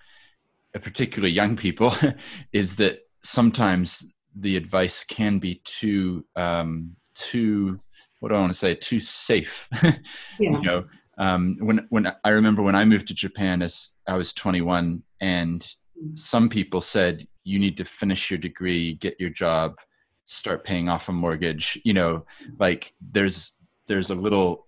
uh, 0.75 0.80
particularly 0.80 1.32
young 1.34 1.56
people, 1.56 1.93
is 2.53 2.77
that 2.77 2.99
sometimes 3.23 4.06
the 4.36 4.56
advice 4.56 5.03
can 5.03 5.39
be 5.39 5.62
too 5.63 6.25
um, 6.36 6.95
too 7.13 7.77
what 8.19 8.30
do 8.30 8.36
I 8.36 8.39
want 8.39 8.51
to 8.51 8.58
say 8.58 8.75
too 8.75 8.99
safe. 8.99 9.67
yeah. 9.84 9.91
You 10.39 10.62
know, 10.62 10.86
um, 11.17 11.58
when 11.60 11.86
when 11.89 12.13
I 12.23 12.30
remember 12.30 12.62
when 12.62 12.75
I 12.75 12.86
moved 12.86 13.08
to 13.08 13.13
Japan 13.13 13.62
as 13.62 13.89
I 14.08 14.15
was 14.15 14.34
21, 14.34 15.03
and 15.21 15.62
mm. 15.62 16.17
some 16.17 16.49
people 16.49 16.82
said 16.82 17.27
you 17.43 17.60
need 17.60 17.77
to 17.77 17.86
finish 17.86 18.30
your 18.30 18.38
degree, 18.38 18.93
get 18.95 19.19
your 19.19 19.30
job, 19.30 19.80
start 20.25 20.63
paying 20.63 20.89
off 20.89 21.10
a 21.10 21.13
mortgage. 21.13 21.80
You 21.84 21.93
know, 21.93 22.25
like 22.60 22.93
there's 23.01 23.51
there's 23.88 24.10
a 24.10 24.15
little 24.15 24.67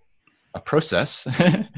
a 0.54 0.60
process, 0.60 1.28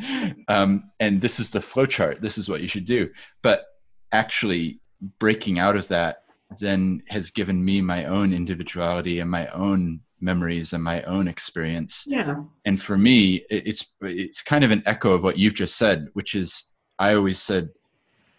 um, 0.48 0.90
and 1.00 1.20
this 1.20 1.38
is 1.38 1.50
the 1.50 1.60
flow 1.60 1.86
chart. 1.86 2.22
This 2.22 2.38
is 2.38 2.48
what 2.48 2.62
you 2.62 2.68
should 2.68 2.86
do. 2.86 3.10
But 3.42 3.64
actually 4.12 4.80
breaking 5.18 5.58
out 5.58 5.76
of 5.76 5.88
that 5.88 6.18
then 6.60 7.02
has 7.08 7.30
given 7.30 7.64
me 7.64 7.80
my 7.80 8.04
own 8.04 8.32
individuality 8.32 9.20
and 9.20 9.30
my 9.30 9.46
own 9.48 10.00
memories 10.22 10.72
and 10.72 10.82
my 10.82 11.02
own 11.02 11.28
experience. 11.28 12.04
Yeah. 12.06 12.36
And 12.64 12.80
for 12.80 12.96
me, 12.96 13.44
it's 13.50 13.84
it's 14.00 14.42
kind 14.42 14.64
of 14.64 14.70
an 14.70 14.82
echo 14.86 15.12
of 15.12 15.22
what 15.22 15.38
you've 15.38 15.54
just 15.54 15.76
said, 15.76 16.08
which 16.14 16.34
is 16.34 16.72
I 16.98 17.14
always 17.14 17.40
said, 17.40 17.70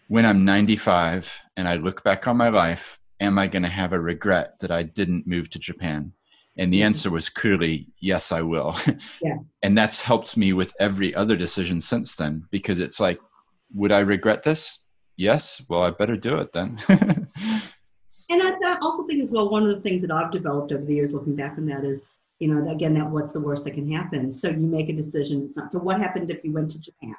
when 0.08 0.24
I'm 0.24 0.44
95 0.44 1.38
and 1.56 1.68
I 1.68 1.76
look 1.76 2.02
back 2.04 2.26
on 2.26 2.36
my 2.36 2.48
life, 2.48 2.98
am 3.20 3.38
I 3.38 3.46
going 3.46 3.62
to 3.62 3.68
have 3.68 3.92
a 3.92 4.00
regret 4.00 4.54
that 4.60 4.70
I 4.70 4.82
didn't 4.82 5.26
move 5.26 5.50
to 5.50 5.58
Japan? 5.58 6.12
And 6.56 6.72
the 6.72 6.78
mm-hmm. 6.78 6.86
answer 6.86 7.10
was 7.10 7.28
clearly 7.28 7.88
yes, 7.98 8.32
I 8.32 8.42
will. 8.42 8.76
Yeah. 9.22 9.36
and 9.62 9.76
that's 9.76 10.00
helped 10.00 10.36
me 10.36 10.52
with 10.52 10.74
every 10.78 11.14
other 11.14 11.36
decision 11.36 11.80
since 11.80 12.14
then 12.14 12.44
because 12.50 12.80
it's 12.80 13.00
like, 13.00 13.18
would 13.74 13.92
I 13.92 14.00
regret 14.00 14.42
this? 14.44 14.80
Yes. 15.16 15.64
Well, 15.68 15.82
I 15.82 15.90
better 15.90 16.16
do 16.16 16.36
it 16.38 16.52
then. 16.52 16.78
and 18.40 18.64
I, 18.64 18.76
also 18.80 19.06
think 19.06 19.22
as 19.22 19.30
well, 19.30 19.48
one 19.48 19.68
of 19.68 19.74
the 19.74 19.82
things 19.82 20.02
that 20.02 20.10
I've 20.10 20.30
developed 20.30 20.72
over 20.72 20.84
the 20.84 20.94
years, 20.94 21.12
looking 21.12 21.36
back 21.36 21.56
on 21.58 21.66
that, 21.66 21.84
is 21.84 22.02
you 22.38 22.48
know 22.48 22.70
again 22.70 22.94
that 22.94 23.08
what's 23.08 23.32
the 23.32 23.40
worst 23.40 23.64
that 23.64 23.72
can 23.72 23.90
happen. 23.90 24.32
So 24.32 24.48
you 24.50 24.66
make 24.66 24.88
a 24.88 24.92
decision. 24.92 25.44
It's 25.46 25.56
not. 25.56 25.72
So 25.72 25.78
what 25.78 26.00
happened 26.00 26.30
if 26.30 26.44
you 26.44 26.52
went 26.52 26.70
to 26.72 26.78
Japan 26.78 27.14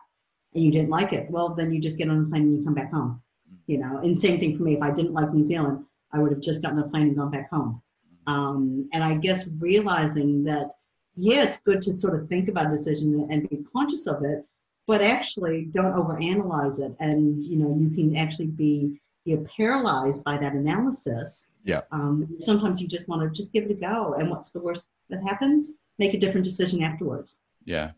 and 0.53 0.63
you 0.63 0.71
didn't 0.71 0.89
like 0.89 1.13
it? 1.13 1.29
Well, 1.29 1.49
then 1.49 1.73
you 1.73 1.79
just 1.79 1.97
get 1.97 2.09
on 2.09 2.25
a 2.25 2.29
plane 2.29 2.43
and 2.43 2.57
you 2.57 2.63
come 2.63 2.73
back 2.73 2.91
home. 2.91 3.21
You 3.67 3.79
know, 3.79 3.97
and 3.97 4.17
same 4.17 4.39
thing 4.39 4.57
for 4.57 4.63
me. 4.63 4.75
If 4.75 4.81
I 4.81 4.91
didn't 4.91 5.13
like 5.13 5.33
New 5.33 5.43
Zealand, 5.43 5.85
I 6.11 6.19
would 6.19 6.31
have 6.31 6.41
just 6.41 6.61
gotten 6.61 6.79
a 6.79 6.87
plane 6.87 7.07
and 7.07 7.15
gone 7.15 7.31
back 7.31 7.49
home. 7.49 7.81
Um, 8.27 8.89
and 8.93 9.03
I 9.03 9.15
guess 9.15 9.47
realizing 9.59 10.43
that, 10.45 10.71
yeah, 11.15 11.43
it's 11.43 11.59
good 11.59 11.81
to 11.83 11.97
sort 11.97 12.15
of 12.15 12.27
think 12.27 12.49
about 12.49 12.67
a 12.67 12.69
decision 12.69 13.27
and 13.29 13.49
be 13.49 13.65
conscious 13.71 14.07
of 14.07 14.23
it, 14.23 14.45
but 14.87 15.01
actually 15.01 15.65
don't 15.73 15.93
overanalyze 15.93 16.79
it. 16.79 16.95
And 16.99 17.43
you 17.43 17.57
know, 17.57 17.75
you 17.77 17.89
can 17.89 18.15
actually 18.15 18.47
be 18.47 18.99
you're 19.25 19.45
paralyzed 19.57 20.23
by 20.23 20.37
that 20.37 20.53
analysis. 20.53 21.47
Yeah. 21.63 21.81
Um, 21.91 22.37
sometimes 22.39 22.79
you 22.79 22.87
just 22.87 23.07
want 23.07 23.21
to 23.21 23.29
just 23.29 23.51
give 23.51 23.65
it 23.65 23.71
a 23.71 23.75
go. 23.75 24.13
And 24.13 24.29
what's 24.29 24.51
the 24.51 24.59
worst 24.59 24.87
that 25.09 25.21
happens? 25.23 25.71
Make 25.99 26.13
a 26.13 26.19
different 26.19 26.45
decision 26.45 26.83
afterwards. 26.83 27.39
Yeah. 27.65 27.91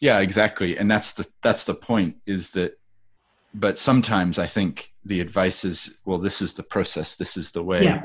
Yeah, 0.00 0.20
exactly. 0.20 0.76
And 0.76 0.90
that's 0.90 1.12
the 1.12 1.26
that's 1.42 1.64
the 1.64 1.74
point 1.74 2.16
is 2.26 2.50
that 2.52 2.78
but 3.54 3.78
sometimes 3.78 4.38
I 4.38 4.46
think 4.46 4.92
the 5.04 5.20
advice 5.20 5.64
is, 5.64 5.98
well, 6.04 6.18
this 6.18 6.42
is 6.42 6.54
the 6.54 6.62
process, 6.62 7.16
this 7.16 7.36
is 7.36 7.52
the 7.52 7.62
way. 7.62 7.84
Yeah. 7.84 8.04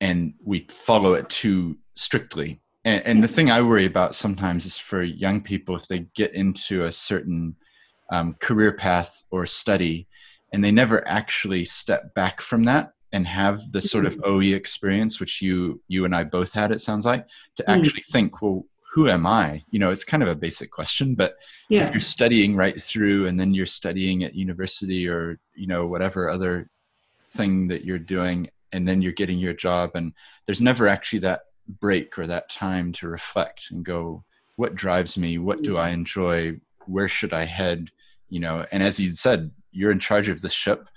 And 0.00 0.34
we 0.42 0.66
follow 0.70 1.12
it 1.12 1.28
too 1.28 1.76
strictly. 1.94 2.62
And, 2.84 3.04
and 3.04 3.22
the 3.22 3.28
thing 3.28 3.50
I 3.50 3.60
worry 3.60 3.84
about 3.84 4.14
sometimes 4.14 4.64
is 4.64 4.78
for 4.78 5.02
young 5.02 5.42
people, 5.42 5.76
if 5.76 5.86
they 5.88 6.06
get 6.14 6.34
into 6.34 6.84
a 6.84 6.92
certain 6.92 7.56
um, 8.10 8.34
career 8.40 8.72
path 8.72 9.24
or 9.30 9.44
study, 9.44 10.07
and 10.52 10.64
they 10.64 10.70
never 10.70 11.06
actually 11.06 11.64
step 11.64 12.14
back 12.14 12.40
from 12.40 12.64
that 12.64 12.92
and 13.12 13.26
have 13.26 13.72
the 13.72 13.80
sort 13.80 14.04
of 14.06 14.14
mm-hmm. 14.16 14.30
OE 14.30 14.54
experience, 14.56 15.20
which 15.20 15.40
you 15.40 15.80
you 15.88 16.04
and 16.04 16.14
I 16.14 16.24
both 16.24 16.52
had. 16.52 16.70
It 16.70 16.80
sounds 16.80 17.06
like 17.06 17.26
to 17.56 17.62
mm. 17.62 17.76
actually 17.76 18.02
think, 18.10 18.42
well, 18.42 18.64
who 18.92 19.08
am 19.08 19.26
I? 19.26 19.62
You 19.70 19.78
know, 19.78 19.90
it's 19.90 20.04
kind 20.04 20.22
of 20.22 20.28
a 20.28 20.36
basic 20.36 20.70
question, 20.70 21.14
but 21.14 21.36
yeah. 21.68 21.86
if 21.86 21.92
you're 21.92 22.00
studying 22.00 22.56
right 22.56 22.80
through, 22.80 23.26
and 23.26 23.38
then 23.38 23.54
you're 23.54 23.66
studying 23.66 24.24
at 24.24 24.34
university 24.34 25.08
or 25.08 25.38
you 25.54 25.66
know 25.66 25.86
whatever 25.86 26.28
other 26.28 26.70
thing 27.20 27.68
that 27.68 27.84
you're 27.84 27.98
doing, 27.98 28.48
and 28.72 28.86
then 28.86 29.02
you're 29.02 29.12
getting 29.12 29.38
your 29.38 29.54
job, 29.54 29.92
and 29.94 30.12
there's 30.46 30.60
never 30.60 30.88
actually 30.88 31.20
that 31.20 31.42
break 31.80 32.18
or 32.18 32.26
that 32.26 32.48
time 32.48 32.92
to 32.92 33.08
reflect 33.08 33.70
and 33.70 33.84
go, 33.84 34.24
what 34.56 34.74
drives 34.74 35.18
me? 35.18 35.38
What 35.38 35.62
do 35.62 35.74
mm. 35.74 35.80
I 35.80 35.90
enjoy? 35.90 36.60
Where 36.86 37.08
should 37.08 37.32
I 37.32 37.44
head? 37.44 37.90
You 38.30 38.40
know, 38.40 38.66
and 38.72 38.82
as 38.82 38.98
you 38.98 39.12
said, 39.12 39.50
you're 39.72 39.90
in 39.90 39.98
charge 39.98 40.28
of 40.28 40.40
the 40.40 40.48
ship. 40.48 40.88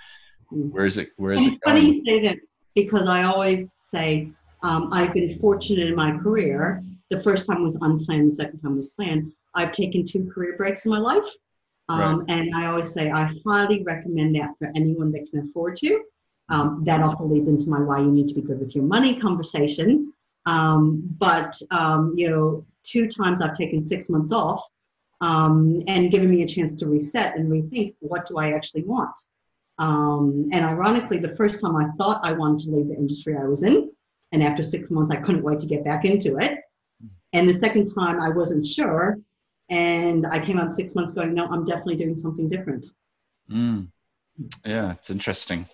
Mm. 0.51 0.71
Where 0.71 0.86
is 0.86 0.97
it? 0.97 1.10
Where 1.17 1.34
is 1.34 1.43
and 1.43 1.53
it? 1.53 1.62
Going? 1.62 1.77
Funny 1.77 1.88
you 1.88 2.03
say 2.05 2.27
that 2.27 2.38
because 2.75 3.07
I 3.07 3.23
always 3.23 3.67
say 3.93 4.31
um, 4.63 4.91
I've 4.91 5.13
been 5.13 5.38
fortunate 5.39 5.88
in 5.88 5.95
my 5.95 6.17
career. 6.17 6.84
The 7.10 7.21
first 7.21 7.45
time 7.45 7.63
was 7.63 7.77
unplanned. 7.81 8.31
The 8.31 8.36
second 8.36 8.60
time 8.60 8.77
was 8.77 8.89
planned. 8.89 9.34
I've 9.53 9.71
taken 9.71 10.05
two 10.05 10.29
career 10.34 10.55
breaks 10.57 10.86
in 10.86 10.91
my 10.91 10.97
life, 10.97 11.29
um, 11.89 12.19
right. 12.19 12.25
and 12.29 12.55
I 12.55 12.67
always 12.67 12.93
say 12.93 13.12
I 13.12 13.34
highly 13.45 13.84
recommend 13.84 14.36
that 14.36 14.51
for 14.57 14.71
anyone 14.75 15.12
that 15.12 15.29
can 15.29 15.49
afford 15.49 15.75
to. 15.77 16.03
Um, 16.49 16.84
that 16.86 17.01
also 17.01 17.25
leads 17.25 17.47
into 17.47 17.69
my 17.69 17.79
why 17.79 17.99
you 17.99 18.12
need 18.12 18.27
to 18.29 18.36
be 18.36 18.41
good 18.41 18.60
with 18.60 18.75
your 18.75 18.84
money 18.84 19.19
conversation. 19.19 20.13
Um, 20.45 21.01
but 21.17 21.55
um, 21.71 22.13
you 22.15 22.29
know, 22.29 22.65
two 22.84 23.07
times 23.10 23.41
I've 23.41 23.55
taken 23.55 23.84
six 23.84 24.10
months 24.10 24.31
off 24.31 24.63
um, 25.21 25.81
and 25.88 26.12
giving 26.12 26.29
me 26.29 26.41
a 26.41 26.47
chance 26.47 26.75
to 26.75 26.88
reset 26.88 27.38
and 27.38 27.49
rethink 27.49 27.95
what 27.99 28.27
do 28.27 28.38
I 28.38 28.51
actually 28.53 28.84
want. 28.84 29.17
Um, 29.77 30.49
and 30.51 30.65
ironically, 30.65 31.19
the 31.19 31.36
first 31.36 31.62
time 31.62 31.75
I 31.75 31.89
thought 31.97 32.21
I 32.23 32.34
wanted 32.34 32.65
to 32.65 32.75
leave 32.75 32.89
the 32.89 32.95
industry 32.95 33.38
I 33.38 33.45
was 33.45 33.63
in, 33.63 33.91
and 34.31 34.43
after 34.43 34.63
six 34.63 34.89
months, 34.89 35.12
I 35.12 35.17
couldn't 35.17 35.43
wait 35.43 35.60
to 35.62 35.67
get 35.67 35.86
back 35.86 36.05
into 36.05 36.38
it. 36.38 36.60
And 37.34 37.49
the 37.49 37.53
second 37.53 37.88
time, 37.93 38.19
I 38.19 38.29
wasn't 38.29 38.65
sure, 38.65 39.17
and 39.69 40.27
I 40.27 40.45
came 40.45 40.60
out 40.60 40.75
six 40.75 40.95
months 40.95 41.13
going, 41.13 41.34
no, 41.34 41.47
I'm 41.47 41.65
definitely 41.65 41.95
doing 41.95 42.17
something 42.17 42.47
different. 42.47 42.88
Mm. 43.49 43.88
Yeah, 44.65 44.91
it's 44.91 45.10
interesting. 45.10 45.65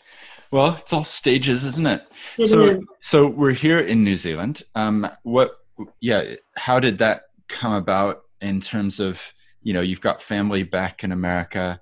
Well, 0.51 0.75
it's 0.75 0.93
all 0.93 1.03
stages, 1.03 1.65
isn't 1.65 1.87
it? 1.87 2.03
it 2.37 2.47
so, 2.47 2.65
is. 2.65 2.75
so 3.01 3.27
we're 3.27 3.51
here 3.51 3.79
in 3.79 4.03
New 4.03 4.15
Zealand. 4.15 4.63
Um, 4.75 5.07
what? 5.23 5.57
Yeah, 5.99 6.35
how 6.55 6.79
did 6.79 6.97
that 6.99 7.23
come 7.47 7.73
about 7.73 8.23
in 8.41 8.61
terms 8.61 8.99
of 8.99 9.33
you 9.67 9.73
know 9.73 9.81
you've 9.81 10.07
got 10.09 10.21
family 10.21 10.63
back 10.63 11.03
in 11.03 11.11
america. 11.11 11.77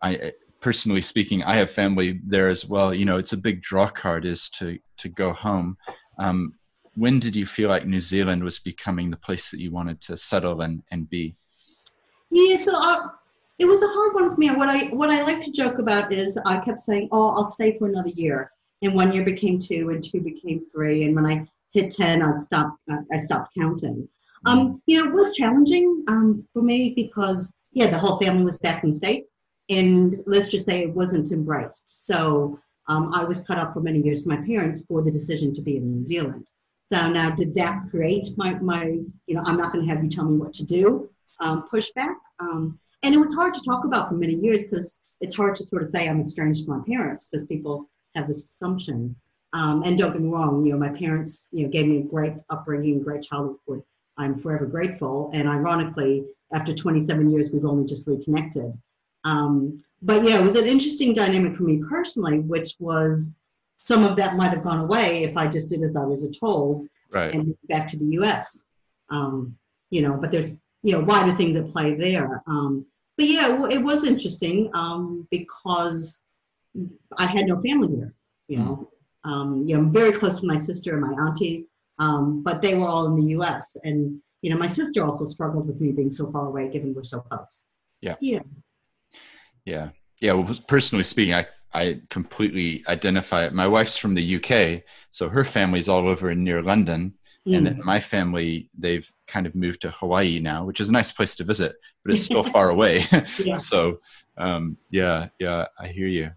I 0.00 0.32
personally 0.60 1.02
speaking 1.02 1.42
i 1.42 1.54
have 1.54 1.68
family 1.68 2.20
there 2.24 2.48
as 2.48 2.64
well. 2.64 2.94
You 2.94 3.04
know 3.06 3.18
it's 3.18 3.32
a 3.32 3.46
big 3.48 3.60
draw 3.60 3.88
card 3.88 4.24
is 4.24 4.48
to 4.50 4.78
to 4.98 5.08
go 5.08 5.32
home. 5.32 5.76
Um, 6.20 6.54
when 6.94 7.18
did 7.18 7.34
you 7.34 7.44
feel 7.44 7.68
like 7.68 7.86
new 7.86 7.98
zealand 7.98 8.44
was 8.44 8.60
becoming 8.60 9.10
the 9.10 9.16
place 9.26 9.50
that 9.50 9.58
you 9.58 9.72
wanted 9.72 10.00
to 10.02 10.16
settle 10.16 10.60
and 10.60 10.84
and 10.92 11.10
be? 11.10 11.34
Yeah 12.30 12.56
so 12.56 12.76
uh, 12.76 13.08
it 13.58 13.66
was 13.66 13.82
a 13.82 13.88
hard 13.88 14.14
one 14.14 14.32
for 14.32 14.40
me. 14.40 14.50
What 14.52 14.68
i 14.68 14.84
what 15.00 15.10
i 15.10 15.24
like 15.24 15.40
to 15.40 15.50
joke 15.50 15.80
about 15.80 16.12
is 16.12 16.38
i 16.46 16.60
kept 16.60 16.78
saying 16.78 17.08
oh 17.10 17.30
i'll 17.30 17.48
stay 17.48 17.76
for 17.76 17.88
another 17.88 18.10
year. 18.10 18.52
And 18.82 18.94
one 18.94 19.12
year 19.12 19.24
became 19.24 19.58
two 19.58 19.90
and 19.90 20.00
two 20.04 20.20
became 20.20 20.64
three. 20.72 21.02
And 21.02 21.16
when 21.16 21.26
i 21.26 21.36
hit 21.72 21.90
10 21.90 22.22
i'd 22.22 22.40
stop 22.40 22.76
i 23.12 23.18
stopped 23.18 23.52
counting 23.58 24.08
um, 24.46 24.82
you 24.86 24.98
know, 24.98 25.10
it 25.10 25.14
was 25.14 25.32
challenging 25.32 26.04
um, 26.08 26.46
for 26.52 26.62
me 26.62 26.90
because, 26.94 27.52
yeah, 27.72 27.88
the 27.88 27.98
whole 27.98 28.18
family 28.18 28.44
was 28.44 28.58
back 28.58 28.82
in 28.84 28.90
the 28.90 28.96
States. 28.96 29.32
And 29.70 30.22
let's 30.26 30.48
just 30.50 30.66
say 30.66 30.82
it 30.82 30.94
wasn't 30.94 31.32
embraced. 31.32 31.84
So 31.86 32.58
um, 32.88 33.12
I 33.14 33.24
was 33.24 33.44
cut 33.44 33.58
off 33.58 33.72
for 33.72 33.80
many 33.80 34.00
years 34.00 34.22
from 34.22 34.38
my 34.38 34.46
parents 34.46 34.84
for 34.86 35.02
the 35.02 35.10
decision 35.10 35.54
to 35.54 35.62
be 35.62 35.78
in 35.78 35.90
New 35.90 36.04
Zealand. 36.04 36.46
So 36.92 37.08
now, 37.08 37.30
did 37.30 37.54
that 37.54 37.84
create 37.90 38.28
my, 38.36 38.54
my 38.54 38.98
you 39.26 39.34
know, 39.34 39.42
I'm 39.44 39.56
not 39.56 39.72
going 39.72 39.86
to 39.86 39.92
have 39.92 40.04
you 40.04 40.10
tell 40.10 40.26
me 40.26 40.36
what 40.36 40.52
to 40.54 40.64
do 40.64 41.08
um, 41.40 41.66
pushback? 41.72 42.14
Um, 42.40 42.78
and 43.02 43.14
it 43.14 43.18
was 43.18 43.34
hard 43.34 43.54
to 43.54 43.62
talk 43.62 43.84
about 43.84 44.08
for 44.08 44.14
many 44.14 44.34
years 44.34 44.64
because 44.64 45.00
it's 45.20 45.34
hard 45.34 45.54
to 45.56 45.64
sort 45.64 45.82
of 45.82 45.88
say 45.88 46.08
I'm 46.08 46.20
estranged 46.20 46.66
from 46.66 46.78
my 46.78 46.84
parents 46.84 47.26
because 47.26 47.46
people 47.46 47.88
have 48.14 48.28
this 48.28 48.44
assumption. 48.44 49.16
Um, 49.54 49.82
and 49.84 49.96
don't 49.96 50.12
get 50.12 50.20
me 50.20 50.28
wrong, 50.28 50.64
you 50.64 50.72
know, 50.72 50.78
my 50.78 50.88
parents, 50.88 51.48
you 51.52 51.64
know, 51.64 51.70
gave 51.70 51.86
me 51.86 51.98
a 51.98 52.02
great 52.02 52.34
upbringing, 52.50 53.02
great 53.02 53.22
childhood. 53.22 53.82
I'm 54.16 54.38
forever 54.38 54.66
grateful. 54.66 55.30
And 55.32 55.48
ironically, 55.48 56.24
after 56.52 56.72
27 56.72 57.30
years, 57.30 57.50
we've 57.52 57.64
only 57.64 57.84
just 57.84 58.06
reconnected. 58.06 58.72
Um, 59.24 59.82
but 60.02 60.22
yeah, 60.22 60.38
it 60.38 60.42
was 60.42 60.56
an 60.56 60.66
interesting 60.66 61.14
dynamic 61.14 61.56
for 61.56 61.64
me 61.64 61.82
personally, 61.88 62.40
which 62.40 62.74
was 62.78 63.32
some 63.78 64.04
of 64.04 64.16
that 64.16 64.36
might 64.36 64.50
have 64.50 64.62
gone 64.62 64.80
away 64.80 65.24
if 65.24 65.36
I 65.36 65.46
just 65.46 65.70
did 65.70 65.82
as 65.82 65.96
I 65.96 66.04
was 66.04 66.28
told 66.38 66.86
right. 67.10 67.34
and 67.34 67.56
back 67.68 67.88
to 67.88 67.96
the 67.96 68.04
U.S. 68.18 68.62
Um, 69.10 69.56
you 69.90 70.02
know, 70.02 70.18
but 70.20 70.30
there's 70.30 70.50
you 70.82 70.92
know 70.92 71.00
wider 71.00 71.34
things 71.36 71.56
at 71.56 71.70
play 71.70 71.94
there. 71.94 72.42
Um, 72.46 72.86
but 73.16 73.26
yeah, 73.26 73.66
it 73.70 73.82
was 73.82 74.04
interesting 74.04 74.70
um, 74.74 75.26
because 75.30 76.22
I 77.16 77.26
had 77.26 77.46
no 77.46 77.58
family 77.58 77.96
here. 77.96 78.14
You 78.48 78.58
know, 78.58 78.90
um, 79.24 79.64
you 79.66 79.74
know, 79.74 79.82
I'm 79.82 79.92
very 79.92 80.12
close 80.12 80.40
to 80.40 80.46
my 80.46 80.58
sister 80.58 80.92
and 80.92 81.00
my 81.00 81.24
auntie, 81.24 81.66
um, 81.98 82.42
but 82.42 82.62
they 82.62 82.74
were 82.74 82.86
all 82.86 83.06
in 83.06 83.16
the 83.16 83.30
U.S. 83.30 83.76
and 83.84 84.20
you 84.44 84.50
know, 84.50 84.58
my 84.58 84.66
sister 84.66 85.02
also 85.02 85.24
struggled 85.24 85.66
with 85.66 85.80
me 85.80 85.90
being 85.90 86.12
so 86.12 86.30
far 86.30 86.48
away, 86.48 86.68
given 86.68 86.92
we're 86.92 87.02
so 87.02 87.20
close. 87.20 87.64
Yeah. 88.02 88.16
Yeah. 88.20 88.40
Yeah. 89.64 89.88
Yeah. 90.20 90.34
Well, 90.34 90.54
personally 90.68 91.02
speaking, 91.02 91.32
I, 91.32 91.46
I 91.72 92.02
completely 92.10 92.84
identify 92.86 93.46
it. 93.46 93.54
My 93.54 93.66
wife's 93.66 93.96
from 93.96 94.14
the 94.14 94.36
UK, 94.36 94.82
so 95.12 95.30
her 95.30 95.44
family's 95.44 95.88
all 95.88 96.06
over 96.06 96.30
in 96.30 96.44
near 96.44 96.60
London. 96.60 97.14
Mm. 97.48 97.56
And 97.56 97.66
then 97.66 97.80
my 97.82 98.00
family, 98.00 98.68
they've 98.78 99.10
kind 99.26 99.46
of 99.46 99.54
moved 99.54 99.80
to 99.80 99.90
Hawaii 99.92 100.40
now, 100.40 100.66
which 100.66 100.78
is 100.78 100.90
a 100.90 100.92
nice 100.92 101.10
place 101.10 101.34
to 101.36 101.44
visit, 101.44 101.76
but 102.04 102.12
it's 102.12 102.22
still 102.22 102.42
far 102.56 102.68
away. 102.68 103.06
yeah. 103.38 103.56
So, 103.58 104.00
um, 104.36 104.76
yeah, 104.90 105.28
yeah, 105.38 105.68
I 105.78 105.88
hear 105.88 106.08
you. 106.08 106.30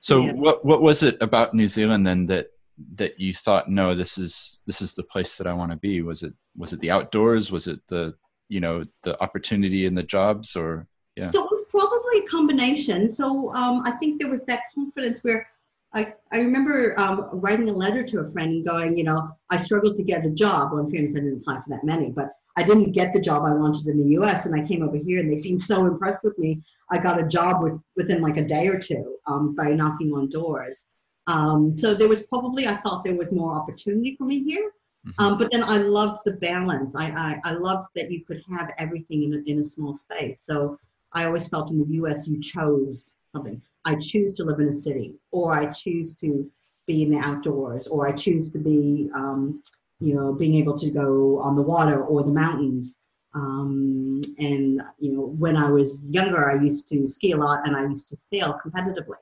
So, 0.00 0.22
yeah. 0.26 0.32
what 0.32 0.64
what 0.64 0.82
was 0.82 1.04
it 1.04 1.16
about 1.20 1.54
New 1.54 1.68
Zealand 1.68 2.04
then 2.04 2.26
that 2.26 2.48
that 2.94 3.18
you 3.20 3.34
thought, 3.34 3.68
no, 3.68 3.94
this 3.94 4.18
is 4.18 4.60
this 4.66 4.80
is 4.80 4.94
the 4.94 5.02
place 5.02 5.36
that 5.36 5.46
I 5.46 5.52
want 5.52 5.70
to 5.72 5.76
be? 5.76 6.02
Was 6.02 6.22
it 6.22 6.34
was 6.56 6.72
it 6.72 6.80
the 6.80 6.90
outdoors? 6.90 7.52
Was 7.52 7.66
it 7.66 7.80
the 7.88 8.14
you 8.48 8.60
know 8.60 8.84
the 9.02 9.20
opportunity 9.22 9.86
and 9.86 9.96
the 9.96 10.02
jobs, 10.02 10.56
or 10.56 10.86
yeah. 11.16 11.30
So 11.30 11.44
it 11.44 11.50
was 11.50 11.66
probably 11.70 12.18
a 12.20 12.28
combination. 12.28 13.08
So 13.08 13.54
um, 13.54 13.82
I 13.84 13.92
think 13.92 14.20
there 14.20 14.30
was 14.30 14.40
that 14.46 14.62
confidence 14.74 15.22
where 15.22 15.46
I, 15.94 16.14
I 16.32 16.38
remember 16.38 16.98
um, 16.98 17.28
writing 17.32 17.68
a 17.68 17.72
letter 17.72 18.02
to 18.02 18.20
a 18.20 18.30
friend 18.32 18.52
and 18.52 18.66
going, 18.66 18.96
you 18.96 19.04
know, 19.04 19.30
I 19.50 19.58
struggled 19.58 19.96
to 19.98 20.02
get 20.02 20.24
a 20.24 20.30
job. 20.30 20.72
Well, 20.72 20.84
in 20.84 20.90
fairness, 20.90 21.14
I 21.14 21.20
didn't 21.20 21.38
apply 21.38 21.56
for 21.56 21.68
that 21.68 21.84
many, 21.84 22.10
but 22.10 22.30
I 22.56 22.62
didn't 22.62 22.92
get 22.92 23.12
the 23.12 23.20
job 23.20 23.44
I 23.44 23.54
wanted 23.54 23.86
in 23.86 23.98
the 23.98 24.10
US. 24.20 24.46
And 24.46 24.58
I 24.58 24.66
came 24.66 24.82
over 24.82 24.96
here 24.96 25.20
and 25.20 25.30
they 25.30 25.36
seemed 25.36 25.60
so 25.60 25.86
impressed 25.86 26.24
with 26.24 26.38
me. 26.38 26.62
I 26.90 26.98
got 26.98 27.20
a 27.20 27.26
job 27.26 27.62
with, 27.62 27.80
within 27.96 28.22
like 28.22 28.36
a 28.38 28.44
day 28.44 28.68
or 28.68 28.78
two 28.78 29.16
um, 29.26 29.54
by 29.54 29.68
knocking 29.70 30.12
on 30.12 30.30
doors. 30.30 30.84
Um, 31.26 31.76
so 31.76 31.94
there 31.94 32.08
was 32.08 32.22
probably, 32.22 32.66
I 32.66 32.76
thought 32.76 33.04
there 33.04 33.14
was 33.14 33.32
more 33.32 33.54
opportunity 33.54 34.16
for 34.16 34.24
me 34.24 34.42
here. 34.42 34.72
Mm-hmm. 35.06 35.24
Um, 35.24 35.38
but 35.38 35.50
then 35.50 35.64
I 35.64 35.78
loved 35.78 36.20
the 36.24 36.32
balance. 36.32 36.94
I, 36.94 37.10
I, 37.10 37.40
I 37.44 37.52
loved 37.54 37.88
that 37.96 38.10
you 38.10 38.24
could 38.24 38.42
have 38.50 38.70
everything 38.78 39.24
in 39.24 39.34
a, 39.34 39.50
in 39.50 39.58
a 39.58 39.64
small 39.64 39.94
space. 39.94 40.42
So 40.44 40.78
I 41.12 41.24
always 41.24 41.48
felt 41.48 41.70
in 41.70 41.78
the 41.78 41.94
US 42.02 42.26
you 42.26 42.40
chose 42.40 43.16
something. 43.32 43.60
I 43.84 43.96
choose 43.96 44.34
to 44.34 44.44
live 44.44 44.60
in 44.60 44.68
a 44.68 44.72
city, 44.72 45.14
or 45.32 45.52
I 45.54 45.66
choose 45.66 46.14
to 46.16 46.48
be 46.86 47.02
in 47.02 47.10
the 47.10 47.18
outdoors, 47.18 47.86
or 47.88 48.06
I 48.06 48.12
choose 48.12 48.50
to 48.50 48.58
be, 48.58 49.10
um, 49.14 49.62
you 50.00 50.14
know, 50.14 50.32
being 50.32 50.54
able 50.54 50.76
to 50.78 50.90
go 50.90 51.40
on 51.40 51.56
the 51.56 51.62
water 51.62 52.04
or 52.04 52.22
the 52.22 52.30
mountains. 52.30 52.96
Um, 53.34 54.20
and 54.38 54.82
you 54.98 55.12
know, 55.12 55.34
when 55.38 55.56
I 55.56 55.68
was 55.70 56.08
younger, 56.10 56.50
I 56.50 56.62
used 56.62 56.88
to 56.88 57.08
ski 57.08 57.32
a 57.32 57.36
lot, 57.36 57.66
and 57.66 57.74
I 57.76 57.82
used 57.86 58.08
to 58.10 58.16
sail 58.16 58.58
competitively. 58.64 59.16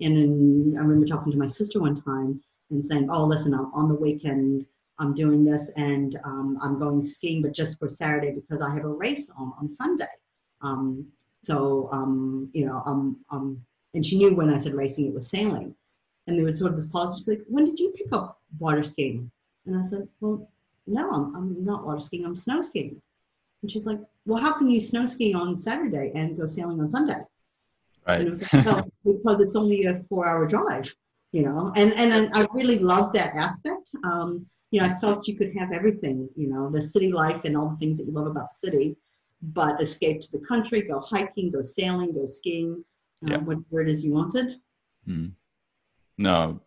And 0.00 0.76
I 0.76 0.80
remember 0.80 1.06
talking 1.06 1.32
to 1.32 1.38
my 1.38 1.46
sister 1.46 1.80
one 1.80 2.00
time 2.00 2.40
and 2.70 2.86
saying, 2.86 3.08
"Oh, 3.10 3.24
listen, 3.24 3.54
I'm 3.54 3.72
on 3.72 3.88
the 3.88 3.94
weekend. 3.94 4.66
I'm 4.98 5.14
doing 5.14 5.44
this, 5.44 5.70
and 5.76 6.18
um, 6.24 6.58
I'm 6.62 6.78
going 6.78 7.02
skiing, 7.02 7.42
but 7.42 7.52
just 7.52 7.78
for 7.78 7.88
Saturday 7.88 8.32
because 8.32 8.60
I 8.60 8.72
have 8.74 8.84
a 8.84 8.88
race 8.88 9.30
on 9.36 9.52
on 9.58 9.72
Sunday." 9.72 10.04
Um, 10.62 11.06
so, 11.46 11.88
um, 11.92 12.50
you 12.52 12.66
know, 12.66 12.82
um, 12.86 13.18
um, 13.30 13.64
and 13.94 14.04
she 14.04 14.18
knew 14.18 14.34
when 14.34 14.52
I 14.52 14.58
said 14.58 14.74
racing, 14.74 15.06
it 15.06 15.14
was 15.14 15.28
sailing. 15.28 15.74
And 16.26 16.36
there 16.36 16.44
was 16.44 16.58
sort 16.58 16.72
of 16.72 16.76
this 16.76 16.88
pause. 16.88 17.14
She's 17.16 17.28
like, 17.28 17.42
when 17.46 17.64
did 17.64 17.78
you 17.78 17.92
pick 17.96 18.12
up 18.12 18.40
water 18.58 18.82
skiing? 18.82 19.30
And 19.64 19.78
I 19.78 19.82
said, 19.82 20.08
well, 20.20 20.50
no, 20.88 21.08
I'm, 21.08 21.36
I'm 21.36 21.64
not 21.64 21.86
water 21.86 22.00
skiing, 22.00 22.24
I'm 22.24 22.36
snow 22.36 22.60
skiing. 22.60 23.00
And 23.62 23.70
she's 23.70 23.86
like, 23.86 24.00
well, 24.24 24.42
how 24.42 24.58
can 24.58 24.68
you 24.68 24.80
snow 24.80 25.06
ski 25.06 25.34
on 25.34 25.56
Saturday 25.56 26.10
and 26.16 26.36
go 26.36 26.46
sailing 26.46 26.80
on 26.80 26.90
Sunday? 26.90 27.20
Right. 28.06 28.20
It 28.20 28.30
was 28.30 28.52
like, 28.52 28.66
well, 28.66 28.88
because 29.04 29.40
it's 29.40 29.56
only 29.56 29.84
a 29.84 30.02
four 30.08 30.28
hour 30.28 30.46
drive, 30.46 30.94
you 31.32 31.42
know, 31.42 31.72
and, 31.76 31.92
and 31.94 32.30
I 32.34 32.46
really 32.52 32.78
loved 32.78 33.14
that 33.16 33.34
aspect. 33.34 33.90
Um, 34.04 34.46
you 34.70 34.80
know, 34.80 34.86
I 34.86 34.98
felt 34.98 35.28
you 35.28 35.36
could 35.36 35.52
have 35.56 35.72
everything, 35.72 36.28
you 36.36 36.48
know, 36.48 36.70
the 36.70 36.82
city 36.82 37.12
life 37.12 37.42
and 37.44 37.56
all 37.56 37.70
the 37.70 37.76
things 37.76 37.98
that 37.98 38.06
you 38.06 38.12
love 38.12 38.26
about 38.26 38.48
the 38.52 38.68
city 38.68 38.96
but 39.42 39.80
escape 39.80 40.20
to 40.22 40.32
the 40.32 40.44
country, 40.46 40.82
go 40.82 41.00
hiking, 41.00 41.50
go 41.50 41.62
sailing, 41.62 42.12
go 42.12 42.26
skiing, 42.26 42.84
uh, 43.24 43.32
yeah. 43.32 43.36
whatever 43.38 43.82
it 43.82 43.88
is 43.88 44.04
you 44.04 44.12
wanted. 44.12 44.56
Mm. 45.08 45.32
No, 46.18 46.60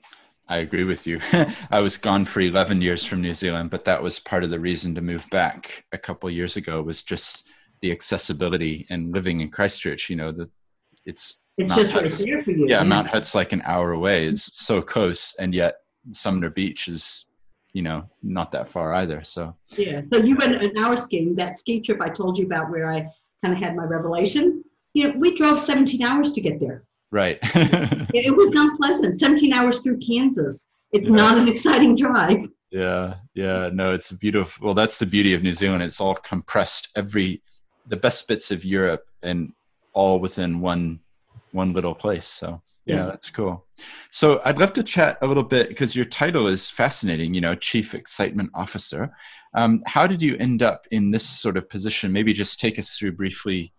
I 0.47 0.58
agree 0.58 0.84
with 0.84 1.08
you. 1.08 1.19
I 1.71 1.80
was 1.80 1.97
gone 1.97 2.25
for 2.25 2.41
11 2.41 2.82
years 2.82 3.04
from 3.06 3.21
New 3.21 3.34
Zealand, 3.34 3.69
but 3.69 3.86
that 3.86 4.02
was 4.02 4.19
part 4.19 4.43
of 4.43 4.49
the 4.49 4.60
reason 4.60 4.95
to 4.95 5.02
move 5.02 5.30
back 5.30 5.86
a 5.91 5.97
couple 5.97 6.30
years 6.30 6.58
ago 6.58 6.82
was 6.82 7.04
just 7.04 7.47
the 7.82 7.91
accessibility 7.91 8.86
and 8.89 9.13
living 9.13 9.41
in 9.41 9.49
Christchurch. 9.49 10.10
You 10.10 10.15
know, 10.15 10.32
the 10.32 10.49
it's 11.10 11.41
it's 11.58 11.69
Mount 11.69 11.82
just 11.82 11.93
Hutt's, 11.93 12.19
right 12.19 12.28
there 12.28 12.43
for 12.43 12.52
you. 12.52 12.67
Yeah, 12.69 12.80
yeah, 12.80 12.84
Mount 12.84 13.08
Hutt's 13.08 13.36
like 13.36 13.52
an 13.52 13.62
hour 13.65 13.91
away. 13.91 14.28
It's 14.28 14.58
so 14.58 14.82
close, 14.82 15.36
and 15.39 15.54
yet 15.54 15.76
Sumner 16.12 16.50
Beach 16.50 16.88
is 16.88 17.30
you 17.74 17.82
know, 17.82 18.10
not 18.24 18.52
that 18.52 18.67
far 18.67 18.93
either. 18.93 19.24
So 19.24 19.56
yeah. 19.78 20.02
So 20.12 20.19
you 20.19 20.36
went 20.36 20.62
an 20.62 20.78
hour 20.78 20.98
skiing. 20.98 21.36
That 21.36 21.60
ski 21.60 21.82
trip 21.82 22.02
I 22.02 22.10
told 22.10 22.38
you 22.38 22.45
about, 22.45 22.69
where 22.69 22.91
I 22.91 23.08
kind 23.43 23.54
of 23.54 23.62
had 23.62 23.76
my 23.76 23.84
revelation. 23.84 24.63
You 24.93 25.10
know, 25.10 25.19
we 25.19 25.36
drove 25.36 25.62
17 25.62 26.02
hours 26.02 26.34
to 26.34 26.41
get 26.41 26.60
there. 26.60 26.84
Right. 27.12 27.38
it 27.43 28.36
was 28.36 28.52
unpleasant. 28.54 29.19
17 29.19 29.54
hours 29.54 29.80
through 29.80 30.00
Kansas. 30.00 30.65
It's 30.91 31.08
yeah. 31.08 31.15
not 31.15 31.38
an 31.38 31.48
exciting 31.48 31.95
drive. 31.95 32.48
Yeah, 32.72 33.15
yeah. 33.34 33.69
No, 33.72 33.93
it's 33.93 34.12
beautiful. 34.12 34.65
Well, 34.65 34.76
that's 34.76 34.98
the 34.98 35.06
beauty 35.06 35.34
of 35.34 35.43
New 35.43 35.54
Zealand. 35.54 35.84
It's 35.84 36.02
all 36.02 36.15
compressed. 36.15 36.89
Every 36.95 37.41
the 37.88 37.98
best 37.98 38.28
bits 38.28 38.52
of 38.52 38.63
Europe 38.63 39.06
and 39.24 39.54
all 40.00 40.20
within 40.20 40.62
one 40.62 41.00
one 41.52 41.74
little 41.74 41.94
place. 41.94 42.26
So 42.26 42.62
yeah, 42.86 43.06
that's 43.06 43.30
cool. 43.30 43.66
So 44.12 44.42
I'd 44.46 44.58
love 44.58 44.74
to 44.74 44.84
chat 44.84 45.18
a 45.22 45.28
little 45.28 45.44
bit 45.44 45.70
because 45.70 45.96
your 45.96 46.06
title 46.06 46.48
is 46.48 46.70
fascinating, 46.70 47.34
you 47.34 47.42
know, 47.42 47.54
Chief 47.54 47.94
Excitement 47.94 48.50
Officer. 48.56 49.12
Um, 49.54 49.84
how 49.86 50.08
did 50.08 50.22
you 50.22 50.38
end 50.38 50.64
up 50.64 50.88
in 50.90 51.12
this 51.12 51.28
sort 51.28 51.58
of 51.58 51.70
position? 51.70 52.12
Maybe 52.12 52.34
just 52.34 52.60
take 52.60 52.80
us 52.80 52.98
through 52.98 53.12
briefly. 53.12 53.74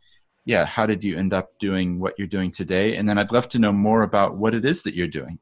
Yeah, 0.45 0.65
how 0.65 0.87
did 0.87 1.03
you 1.03 1.17
end 1.17 1.33
up 1.33 1.51
doing 1.59 1.99
what 1.99 2.15
you're 2.19 2.29
doing 2.29 2.51
today? 2.51 2.97
And 2.97 3.09
then 3.09 3.19
I'd 3.19 3.33
love 3.33 3.49
to 3.51 3.59
know 3.59 3.73
more 3.73 4.03
about 4.03 4.37
what 4.37 4.55
it 4.55 4.65
is 4.65 4.83
that 4.85 4.95
you're 4.95 5.09
doing. 5.21 5.39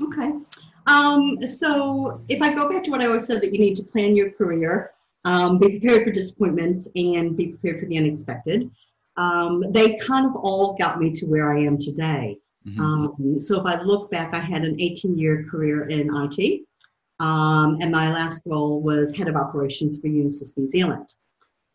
Okay. 0.00 0.32
Um, 0.86 1.38
so 1.46 2.20
if 2.28 2.42
I 2.42 2.52
go 2.52 2.68
back 2.68 2.82
to 2.84 2.90
what 2.90 3.02
I 3.02 3.06
always 3.06 3.26
said 3.26 3.40
that 3.42 3.52
you 3.52 3.60
need 3.60 3.76
to 3.76 3.84
plan 3.84 4.16
your 4.16 4.30
career, 4.30 4.92
um, 5.24 5.58
be 5.58 5.78
prepared 5.78 6.04
for 6.04 6.10
disappointments, 6.10 6.88
and 6.96 7.36
be 7.36 7.48
prepared 7.48 7.80
for 7.80 7.86
the 7.86 7.98
unexpected. 7.98 8.68
Um, 9.16 9.64
they 9.70 9.96
kind 9.96 10.26
of 10.26 10.36
all 10.36 10.76
got 10.78 11.00
me 11.00 11.10
to 11.12 11.26
where 11.26 11.52
I 11.52 11.60
am 11.60 11.78
today. 11.78 12.38
Mm-hmm. 12.66 12.80
Um, 12.80 13.40
so 13.40 13.60
if 13.60 13.66
I 13.66 13.80
look 13.82 14.10
back, 14.10 14.34
I 14.34 14.40
had 14.40 14.64
an 14.64 14.80
18 14.80 15.18
year 15.18 15.44
career 15.50 15.88
in 15.88 16.10
IT, 16.14 16.62
um, 17.18 17.78
and 17.80 17.90
my 17.90 18.12
last 18.12 18.42
role 18.46 18.80
was 18.80 19.14
head 19.14 19.28
of 19.28 19.36
operations 19.36 20.00
for 20.00 20.08
Unisys 20.08 20.56
New 20.56 20.68
Zealand. 20.68 21.14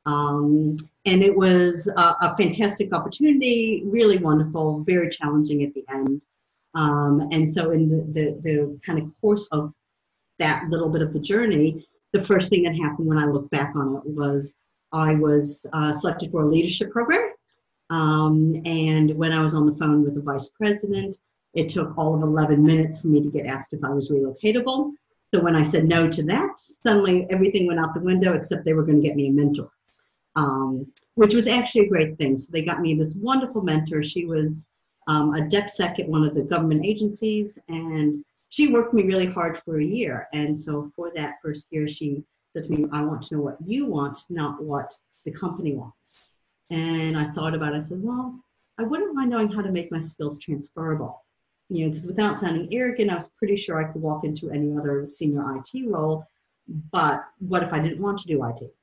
Um, 0.06 0.78
and 1.06 1.22
it 1.22 1.36
was 1.36 1.88
a, 1.88 2.02
a, 2.22 2.36
fantastic 2.38 2.94
opportunity, 2.94 3.84
really 3.86 4.18
wonderful, 4.18 4.80
very 4.86 5.10
challenging 5.10 5.64
at 5.64 5.74
the 5.74 5.84
end. 5.90 6.24
Um, 6.76 7.28
and 7.34 7.52
so, 7.52 7.72
in 7.72 7.90
the, 7.90 8.04
the, 8.14 8.42
the 8.42 8.80
kind 8.86 9.00
of 9.00 9.12
course 9.20 9.48
of 9.52 9.74
that 10.40 10.64
little 10.70 10.88
bit 10.88 11.02
of 11.02 11.12
the 11.12 11.20
journey, 11.20 11.86
the 12.14 12.24
first 12.24 12.50
thing 12.50 12.64
that 12.64 12.76
happened 12.76 13.08
when 13.08 13.18
I 13.18 13.26
look 13.26 13.50
back 13.50 13.76
on 13.76 13.98
it 13.98 14.04
was 14.06 14.56
I 14.94 15.16
was 15.16 15.66
uh, 15.74 15.92
selected 15.92 16.32
for 16.32 16.44
a 16.44 16.48
leadership 16.48 16.90
program 16.92 17.27
um, 17.90 18.62
and 18.66 19.16
when 19.16 19.32
I 19.32 19.42
was 19.42 19.54
on 19.54 19.66
the 19.66 19.76
phone 19.76 20.04
with 20.04 20.16
the 20.16 20.22
vice 20.22 20.50
president, 20.50 21.18
it 21.54 21.70
took 21.70 21.98
all 21.98 22.14
of 22.16 22.22
11 22.22 22.64
minutes 22.64 23.02
for 23.02 23.08
me 23.08 23.22
to 23.22 23.30
get 23.30 23.46
asked 23.46 23.74
if 23.74 23.84
I 23.84 23.90
was 23.90 24.10
relocatable. 24.10 24.94
So 25.34 25.42
when 25.42 25.56
I 25.56 25.64
said 25.64 25.86
no 25.86 26.10
to 26.10 26.24
that, 26.24 26.60
suddenly 26.60 27.28
everything 27.30 27.68
went 27.68 27.80
out 27.80 27.94
the 27.94 28.00
window 28.00 28.34
except 28.34 28.64
they 28.64 28.74
were 28.74 28.84
going 28.84 29.02
to 29.02 29.08
get 29.08 29.16
me 29.16 29.28
a 29.28 29.32
mentor, 29.32 29.70
um, 30.36 30.92
which 31.16 31.34
was 31.34 31.48
actually 31.48 31.86
a 31.86 31.90
great 31.90 32.18
thing. 32.18 32.38
So 32.38 32.50
they 32.52 32.62
got 32.62 32.82
me 32.82 32.96
this 32.96 33.16
wonderful 33.16 33.62
mentor. 33.62 34.04
She 34.04 34.26
was 34.26 34.68
um, 35.08 35.34
a 35.34 35.42
DepSec 35.42 36.00
at 36.00 36.08
one 36.08 36.24
of 36.24 36.36
the 36.36 36.44
government 36.44 36.86
agencies, 36.86 37.58
and 37.68 38.24
she 38.50 38.72
worked 38.72 38.94
me 38.94 39.04
really 39.04 39.26
hard 39.26 39.58
for 39.60 39.80
a 39.80 39.86
year. 39.86 40.28
And 40.34 40.58
so 40.58 40.92
for 40.96 41.12
that 41.16 41.36
first 41.42 41.68
year, 41.72 41.88
she 41.88 42.24
said 42.54 42.64
to 42.66 42.72
me, 42.72 42.86
I 42.92 43.02
want 43.02 43.24
to 43.24 43.36
know 43.36 43.42
what 43.42 43.58
you 43.66 43.86
want, 43.86 44.18
not 44.30 44.62
what 44.62 44.98
the 45.26 45.32
company 45.32 45.74
wants. 45.74 46.30
And 46.72 47.18
I 47.18 47.32
thought 47.32 47.56
about 47.56 47.74
it. 47.74 47.78
I 47.78 47.82
said, 47.82 48.02
well, 48.02 48.38
I 48.80 48.84
wouldn't 48.84 49.16
mind 49.16 49.32
knowing 49.32 49.52
how 49.52 49.62
to 49.62 49.72
make 49.72 49.92
my 49.92 50.02
skills 50.02 50.40
transferable. 50.40 51.24
you 51.70 51.84
know, 51.84 51.90
because 51.90 52.08
without 52.08 52.40
sounding 52.40 52.74
arrogant, 52.74 53.10
I 53.10 53.16
was 53.16 53.30
pretty 53.38 53.56
sure 53.56 53.78
I 53.78 53.92
could 53.92 54.02
walk 54.02 54.24
into 54.24 54.52
any 54.52 54.78
other 54.78 55.08
senior 55.10 55.44
IT 55.58 55.88
role. 55.88 56.26
But 56.92 57.26
what 57.40 57.64
if 57.64 57.74
I 57.74 57.80
didn't 57.80 58.02
want 58.02 58.20
to 58.20 58.28
do 58.28 58.46
IT? 58.46 58.74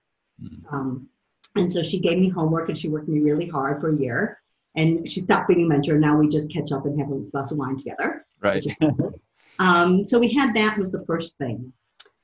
Mm-hmm. 0.42 0.74
Um, 0.74 1.08
and 1.56 1.72
so 1.72 1.82
she 1.82 2.00
gave 2.00 2.18
me 2.18 2.28
homework 2.28 2.68
and 2.68 2.76
she 2.76 2.88
worked 2.88 3.08
me 3.08 3.20
really 3.20 3.48
hard 3.48 3.80
for 3.80 3.90
a 3.90 3.96
year. 3.96 4.40
And 4.76 5.08
she 5.08 5.20
stopped 5.20 5.48
being 5.48 5.64
a 5.64 5.68
mentor. 5.68 5.98
Now 5.98 6.16
we 6.16 6.28
just 6.28 6.52
catch 6.52 6.72
up 6.72 6.84
and 6.84 6.98
have 6.98 7.12
a 7.12 7.20
glass 7.30 7.52
of 7.52 7.58
wine 7.58 7.76
together. 7.76 8.26
Right. 8.40 8.64
um, 9.58 10.04
so 10.04 10.18
we 10.18 10.32
had 10.32 10.54
that 10.56 10.76
was 10.78 10.90
the 10.90 11.04
first 11.06 11.38
thing. 11.38 11.72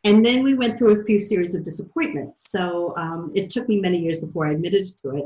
And 0.04 0.24
then 0.24 0.42
we 0.42 0.54
went 0.54 0.78
through 0.78 1.00
a 1.00 1.04
few 1.04 1.24
series 1.24 1.54
of 1.54 1.62
disappointments. 1.62 2.50
So 2.50 2.94
um, 2.96 3.32
it 3.34 3.50
took 3.50 3.68
me 3.68 3.80
many 3.80 3.98
years 3.98 4.18
before 4.18 4.46
I 4.46 4.52
admitted 4.52 4.86
to 5.02 5.16
it. 5.16 5.24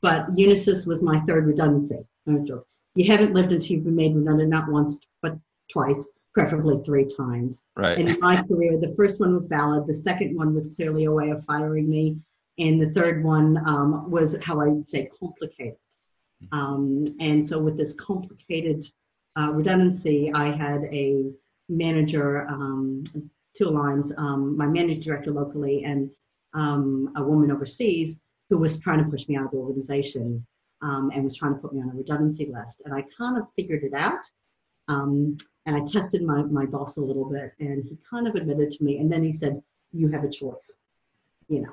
But 0.00 0.28
Unisys 0.34 0.86
was 0.86 1.02
my 1.02 1.20
third 1.20 1.46
redundancy. 1.46 2.00
You 2.26 3.04
haven't 3.06 3.34
lived 3.34 3.52
until 3.52 3.76
you've 3.76 3.84
been 3.84 3.96
made 3.96 4.14
redundant, 4.14 4.48
not 4.48 4.70
once, 4.70 5.00
but 5.20 5.36
twice, 5.70 6.08
preferably 6.32 6.82
three 6.84 7.06
times. 7.06 7.60
Right. 7.76 7.98
And 7.98 8.08
in 8.08 8.18
my 8.20 8.40
career, 8.40 8.78
the 8.78 8.94
first 8.96 9.20
one 9.20 9.34
was 9.34 9.46
valid. 9.48 9.86
The 9.86 9.94
second 9.94 10.34
one 10.36 10.54
was 10.54 10.72
clearly 10.74 11.04
a 11.04 11.12
way 11.12 11.30
of 11.30 11.44
firing 11.44 11.90
me. 11.90 12.16
And 12.58 12.80
the 12.80 12.90
third 12.90 13.24
one 13.24 13.58
um, 13.66 14.10
was 14.10 14.36
how 14.42 14.60
I 14.60 14.68
would 14.68 14.88
say 14.88 15.10
complicated. 15.18 15.76
Um, 16.52 17.04
and 17.20 17.46
so 17.46 17.58
with 17.58 17.76
this 17.76 17.94
complicated 17.94 18.86
uh, 19.36 19.50
redundancy, 19.52 20.32
I 20.32 20.52
had 20.52 20.84
a 20.84 21.32
manager, 21.68 22.46
um, 22.48 23.02
two 23.56 23.66
lines, 23.66 24.12
um, 24.18 24.56
my 24.56 24.66
managing 24.66 25.00
director 25.00 25.30
locally 25.30 25.84
and 25.84 26.10
um, 26.54 27.12
a 27.16 27.22
woman 27.22 27.50
overseas 27.50 28.20
who 28.50 28.58
was 28.58 28.78
trying 28.78 29.02
to 29.02 29.10
push 29.10 29.28
me 29.28 29.36
out 29.36 29.46
of 29.46 29.50
the 29.50 29.56
organization 29.56 30.44
um, 30.82 31.10
and 31.14 31.24
was 31.24 31.36
trying 31.36 31.54
to 31.54 31.60
put 31.60 31.72
me 31.72 31.80
on 31.80 31.90
a 31.90 31.94
redundancy 31.94 32.46
list. 32.52 32.82
And 32.84 32.94
I 32.94 33.04
kind 33.16 33.38
of 33.38 33.46
figured 33.56 33.84
it 33.84 33.94
out. 33.94 34.24
Um, 34.88 35.36
and 35.66 35.74
I 35.74 35.80
tested 35.80 36.22
my, 36.22 36.42
my 36.42 36.66
boss 36.66 36.98
a 36.98 37.00
little 37.00 37.24
bit, 37.24 37.52
and 37.58 37.84
he 37.84 37.96
kind 38.08 38.28
of 38.28 38.34
admitted 38.34 38.70
to 38.72 38.84
me. 38.84 38.98
And 38.98 39.10
then 39.10 39.24
he 39.24 39.32
said, 39.32 39.62
You 39.92 40.08
have 40.08 40.24
a 40.24 40.28
choice, 40.28 40.76
you 41.48 41.62
know, 41.62 41.72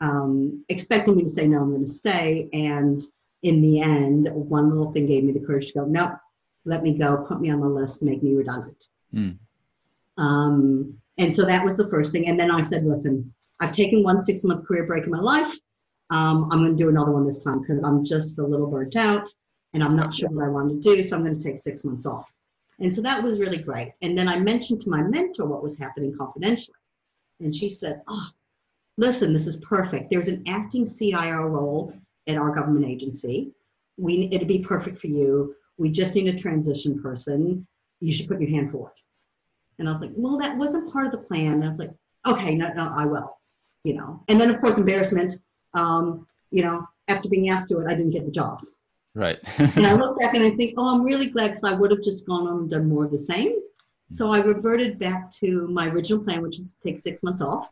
um, 0.00 0.64
expecting 0.68 1.16
me 1.16 1.24
to 1.24 1.28
say, 1.28 1.48
No, 1.48 1.62
I'm 1.62 1.70
going 1.70 1.84
to 1.84 1.92
stay. 1.92 2.48
And 2.52 3.02
in 3.42 3.60
the 3.60 3.80
end, 3.80 4.28
one 4.32 4.70
little 4.70 4.92
thing 4.92 5.06
gave 5.06 5.24
me 5.24 5.32
the 5.32 5.44
courage 5.44 5.68
to 5.68 5.80
go, 5.80 5.84
No, 5.84 6.16
let 6.64 6.84
me 6.84 6.96
go, 6.96 7.24
put 7.28 7.40
me 7.40 7.50
on 7.50 7.60
the 7.60 7.68
list, 7.68 8.02
make 8.02 8.22
me 8.22 8.34
redundant. 8.34 8.86
Mm. 9.12 9.36
Um, 10.16 10.96
and 11.18 11.34
so 11.34 11.44
that 11.44 11.64
was 11.64 11.76
the 11.76 11.88
first 11.88 12.12
thing. 12.12 12.28
And 12.28 12.38
then 12.38 12.50
I 12.50 12.62
said, 12.62 12.84
Listen, 12.84 13.32
I've 13.60 13.72
taken 13.72 14.02
one 14.02 14.22
six 14.22 14.44
month 14.44 14.66
career 14.66 14.84
break 14.84 15.04
in 15.04 15.10
my 15.10 15.20
life. 15.20 15.54
Um, 16.10 16.48
I'm 16.50 16.58
going 16.58 16.76
to 16.76 16.82
do 16.82 16.88
another 16.88 17.12
one 17.12 17.26
this 17.26 17.42
time 17.42 17.60
because 17.60 17.82
I'm 17.82 18.04
just 18.04 18.38
a 18.38 18.46
little 18.46 18.66
burnt 18.66 18.96
out 18.96 19.28
and 19.72 19.82
I'm 19.82 19.96
not 19.96 20.12
sure 20.12 20.28
what 20.28 20.44
I 20.44 20.48
want 20.48 20.68
to 20.70 20.94
do. 20.94 21.02
So 21.02 21.16
I'm 21.16 21.24
going 21.24 21.38
to 21.38 21.44
take 21.44 21.58
six 21.58 21.84
months 21.84 22.06
off. 22.06 22.30
And 22.80 22.94
so 22.94 23.00
that 23.02 23.22
was 23.22 23.38
really 23.38 23.58
great. 23.58 23.92
And 24.02 24.18
then 24.18 24.28
I 24.28 24.38
mentioned 24.38 24.80
to 24.82 24.90
my 24.90 25.02
mentor 25.02 25.46
what 25.46 25.62
was 25.62 25.78
happening 25.78 26.14
confidentially. 26.16 26.76
And 27.40 27.54
she 27.54 27.70
said, 27.70 28.02
Oh, 28.08 28.28
listen, 28.96 29.32
this 29.32 29.46
is 29.46 29.56
perfect. 29.58 30.10
There's 30.10 30.28
an 30.28 30.42
acting 30.46 30.86
CIO 30.86 31.42
role 31.42 31.92
at 32.26 32.36
our 32.36 32.54
government 32.54 32.86
agency. 32.86 33.52
We, 33.96 34.28
it'd 34.32 34.48
be 34.48 34.58
perfect 34.58 34.98
for 34.98 35.06
you. 35.06 35.54
We 35.76 35.90
just 35.90 36.14
need 36.14 36.28
a 36.28 36.38
transition 36.38 37.00
person. 37.00 37.66
You 38.00 38.12
should 38.12 38.28
put 38.28 38.40
your 38.40 38.50
hand 38.50 38.72
forward. 38.72 38.92
And 39.78 39.88
I 39.88 39.92
was 39.92 40.00
like, 40.00 40.12
well, 40.14 40.38
that 40.38 40.56
wasn't 40.56 40.92
part 40.92 41.06
of 41.06 41.12
the 41.12 41.18
plan. 41.18 41.54
And 41.54 41.64
I 41.64 41.68
was 41.68 41.78
like, 41.78 41.92
okay, 42.26 42.54
no, 42.54 42.72
no, 42.72 42.92
I 42.96 43.06
will, 43.06 43.38
you 43.82 43.94
know. 43.94 44.22
And 44.28 44.40
then 44.40 44.50
of 44.50 44.60
course, 44.60 44.78
embarrassment 44.78 45.34
um, 45.74 46.26
you 46.50 46.62
know, 46.62 46.86
after 47.08 47.28
being 47.28 47.50
asked 47.50 47.68
to 47.68 47.78
it, 47.80 47.86
I 47.86 47.94
didn't 47.94 48.12
get 48.12 48.24
the 48.24 48.30
job. 48.30 48.60
Right. 49.14 49.38
and 49.58 49.86
I 49.86 49.94
look 49.94 50.18
back 50.18 50.34
and 50.34 50.44
I 50.44 50.50
think, 50.50 50.74
oh, 50.78 50.94
I'm 50.94 51.02
really 51.02 51.26
glad 51.26 51.48
because 51.48 51.70
I 51.70 51.74
would 51.74 51.90
have 51.90 52.02
just 52.02 52.26
gone 52.26 52.46
on 52.46 52.58
and 52.60 52.70
done 52.70 52.88
more 52.88 53.04
of 53.04 53.10
the 53.10 53.18
same. 53.18 53.52
So 54.10 54.30
I 54.30 54.38
reverted 54.38 54.98
back 54.98 55.30
to 55.32 55.66
my 55.68 55.88
original 55.88 56.22
plan, 56.22 56.42
which 56.42 56.58
is 56.58 56.72
to 56.72 56.78
take 56.82 56.98
six 56.98 57.22
months 57.22 57.42
off, 57.42 57.68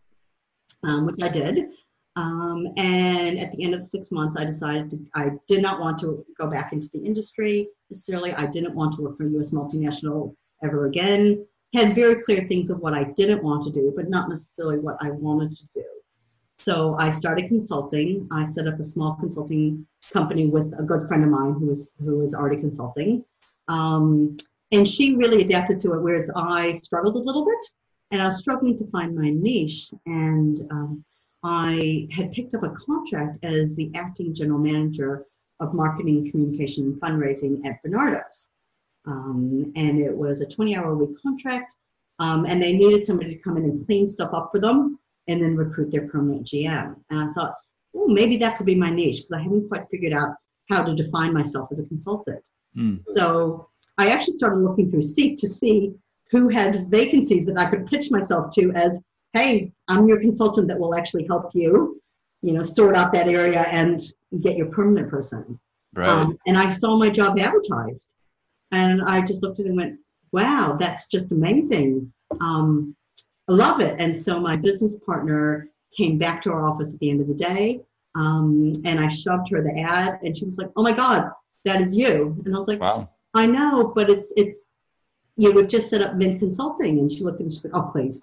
um, 0.83 1.07
which 1.07 1.17
I 1.23 1.29
did. 1.29 1.69
Um, 2.15 2.69
and 2.77 3.39
at 3.39 3.53
the 3.53 3.65
end 3.65 3.75
of 3.75 3.87
six 3.87 4.13
months, 4.13 4.37
I 4.37 4.45
decided 4.45 4.91
to, 4.91 4.99
I 5.15 5.31
did 5.47 5.63
not 5.63 5.81
want 5.81 5.99
to 6.01 6.25
go 6.39 6.47
back 6.49 6.73
into 6.73 6.89
the 6.93 7.05
industry 7.05 7.69
necessarily. 7.91 8.33
I 8.33 8.47
didn't 8.47 8.75
want 8.75 8.95
to 8.97 9.03
work 9.03 9.17
for 9.17 9.25
a 9.25 9.31
US 9.39 9.51
multinational 9.51 10.35
ever 10.63 10.85
again. 10.85 11.47
Had 11.75 11.95
very 11.95 12.23
clear 12.23 12.47
things 12.49 12.71
of 12.71 12.81
what 12.81 12.93
I 12.93 13.05
didn't 13.05 13.43
want 13.43 13.65
to 13.65 13.71
do, 13.71 13.93
but 13.97 14.11
not 14.11 14.29
necessarily 14.29 14.79
what 14.79 14.97
I 15.01 15.11
wanted 15.11 15.57
to 15.57 15.65
do. 15.75 15.85
So 16.59 16.95
I 16.97 17.11
started 17.11 17.49
consulting. 17.49 18.29
I 18.31 18.45
set 18.45 18.69
up 18.69 18.79
a 18.79 18.85
small 18.85 19.17
consulting 19.17 19.85
company 20.13 20.47
with 20.47 20.73
a 20.79 20.83
good 20.83 21.09
friend 21.09 21.25
of 21.25 21.31
mine 21.31 21.55
who 21.55 21.67
was 21.67 21.91
who 21.99 22.19
was 22.19 22.35
already 22.35 22.61
consulting. 22.61 23.25
Um, 23.69 24.37
and 24.71 24.89
she 24.89 25.17
really 25.17 25.43
adapted 25.43 25.81
to 25.81 25.95
it, 25.95 26.03
whereas 26.03 26.31
I 26.37 26.73
struggled 26.75 27.17
a 27.17 27.19
little 27.19 27.45
bit, 27.45 27.67
and 28.11 28.23
I 28.23 28.27
was 28.27 28.39
struggling 28.39 28.77
to 28.79 28.87
find 28.91 29.17
my 29.17 29.31
niche. 29.31 29.93
And 30.07 30.61
um, 30.71 31.05
I 31.43 32.07
had 32.15 32.33
picked 32.33 32.55
up 32.55 32.63
a 32.63 32.75
contract 32.87 33.39
as 33.43 33.75
the 33.75 33.91
acting 33.95 34.35
general 34.35 34.59
manager 34.59 35.27
of 35.61 35.75
marketing, 35.75 36.31
communication, 36.31 36.85
and 36.85 37.01
fundraising 37.01 37.65
at 37.67 37.83
Barnardo's. 37.83 38.51
Um, 39.07 39.73
and 39.77 39.99
it 39.99 40.17
was 40.17 40.41
a 40.41 40.47
20 40.49 40.77
hour 40.77 40.95
week 40.95 41.17
contract. 41.23 41.75
Um, 42.19 42.47
and 42.47 42.63
they 42.63 42.73
needed 42.73 43.05
somebody 43.05 43.35
to 43.35 43.43
come 43.43 43.57
in 43.57 43.65
and 43.65 43.85
clean 43.85 44.07
stuff 44.07 44.33
up 44.33 44.51
for 44.53 44.61
them 44.61 44.99
and 45.29 45.43
then 45.43 45.57
recruit 45.57 45.91
their 45.91 46.09
permanent 46.09 46.47
GM. 46.47 46.97
And 47.11 47.21
I 47.21 47.33
thought, 47.33 47.57
oh, 47.97 48.09
maybe 48.09 48.37
that 48.39 48.57
could 48.57 48.67
be 48.67 48.75
my 48.75 48.91
niche 48.91 49.19
because 49.19 49.33
I 49.33 49.43
haven't 49.43 49.69
quite 49.69 49.89
figured 49.91 50.13
out 50.13 50.35
how 50.69 50.83
to 50.85 50.95
define 50.95 51.33
myself 51.33 51.69
as 51.73 51.81
a 51.81 51.87
consultant. 51.87 52.43
Mm. 52.77 53.03
So 53.09 53.69
I 53.99 54.11
actually 54.11 54.35
started 54.35 54.61
looking 54.61 54.91
through 54.91 55.03
Seek 55.03 55.37
to 55.39 55.49
see 55.49 55.95
who 56.31 56.49
had 56.49 56.91
vacancies 56.91 57.45
that 57.47 57.59
I 57.59 57.67
could 57.67 57.87
pitch 57.87 58.11
myself 58.11 58.51
to 58.55 58.73
as, 58.73 59.01
hey, 59.35 59.73
I'm 59.89 60.09
your 60.09 60.21
consultant 60.21 60.67
that 60.69 60.79
will 60.79 60.95
actually 60.95 61.27
help 61.27 61.51
you, 61.55 62.01
you 62.41 62.53
know, 62.53 62.63
sort 62.63 62.97
out 62.97 63.13
that 63.13 63.29
area 63.29 63.63
and 63.63 64.01
get 64.41 64.57
your 64.57 64.67
permanent 64.67 65.11
person. 65.11 65.59
Right. 65.95 66.09
Um, 66.09 66.39
and 66.47 66.57
I 66.57 66.71
saw 66.71 66.97
my 66.97 67.11
job 67.11 67.39
advertised, 67.39 68.09
and 68.73 69.03
I 69.03 69.21
just 69.21 69.43
looked 69.43 69.61
at 69.61 69.67
it 69.67 69.69
and 69.69 69.77
went, 69.77 69.99
wow, 70.33 70.77
that's 70.81 71.07
just 71.07 71.31
amazing. 71.31 72.13
Um, 72.41 72.97
I 73.49 73.53
love 73.53 73.81
it. 73.81 73.97
And 73.99 74.19
so 74.19 74.41
my 74.41 74.57
business 74.57 74.97
partner 74.97 75.69
came 75.97 76.19
back 76.19 76.41
to 76.43 76.53
our 76.53 76.67
office 76.67 76.95
at 76.95 77.01
the 77.01 77.11
end 77.11 77.21
of 77.21 77.29
the 77.29 77.35
day, 77.35 77.81
um, 78.15 78.73
and 78.85 78.99
I 78.99 79.09
shoved 79.09 79.51
her 79.51 79.63
the 79.63 79.81
ad, 79.81 80.21
and 80.23 80.37
she 80.37 80.45
was 80.45 80.59
like, 80.59 80.71
"Oh 80.77 80.83
my 80.83 80.93
God, 80.93 81.31
that 81.65 81.81
is 81.81 81.97
you!" 81.97 82.41
And 82.45 82.55
I 82.55 82.59
was 82.59 82.69
like, 82.69 82.81
"Wow, 82.81 83.09
I 83.35 83.47
know, 83.47 83.93
but 83.95 84.11
it's 84.11 84.33
it's 84.37 84.67
you 85.37 85.53
would 85.53 85.69
just 85.69 85.89
set 85.89 86.03
up 86.03 86.15
Mint 86.15 86.39
Consulting." 86.39 86.99
And 86.99 87.13
she 87.13 87.21
looked 87.21 87.41
at 87.41 87.47
me, 87.47 87.53
she's 87.53 87.65
like, 87.65 87.75
"Oh 87.75 87.91
please." 87.93 88.23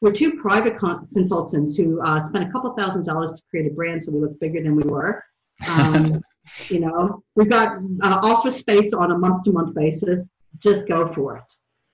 We're 0.00 0.12
two 0.12 0.38
private 0.38 0.78
con- 0.78 1.08
consultants 1.14 1.76
who 1.76 2.00
uh, 2.02 2.22
spent 2.22 2.46
a 2.46 2.52
couple 2.52 2.74
thousand 2.74 3.04
dollars 3.04 3.32
to 3.32 3.42
create 3.48 3.70
a 3.70 3.74
brand 3.74 4.04
so 4.04 4.12
we 4.12 4.20
look 4.20 4.38
bigger 4.38 4.62
than 4.62 4.76
we 4.76 4.82
were. 4.82 5.24
Um, 5.68 6.22
you 6.68 6.80
know, 6.80 7.22
we've 7.34 7.48
got 7.48 7.78
uh, 8.02 8.20
office 8.22 8.56
space 8.56 8.92
on 8.92 9.12
a 9.12 9.18
month 9.18 9.44
to 9.44 9.52
month 9.52 9.74
basis. 9.74 10.28
Just 10.58 10.86
go 10.88 11.12
for 11.12 11.36
it. 11.36 11.52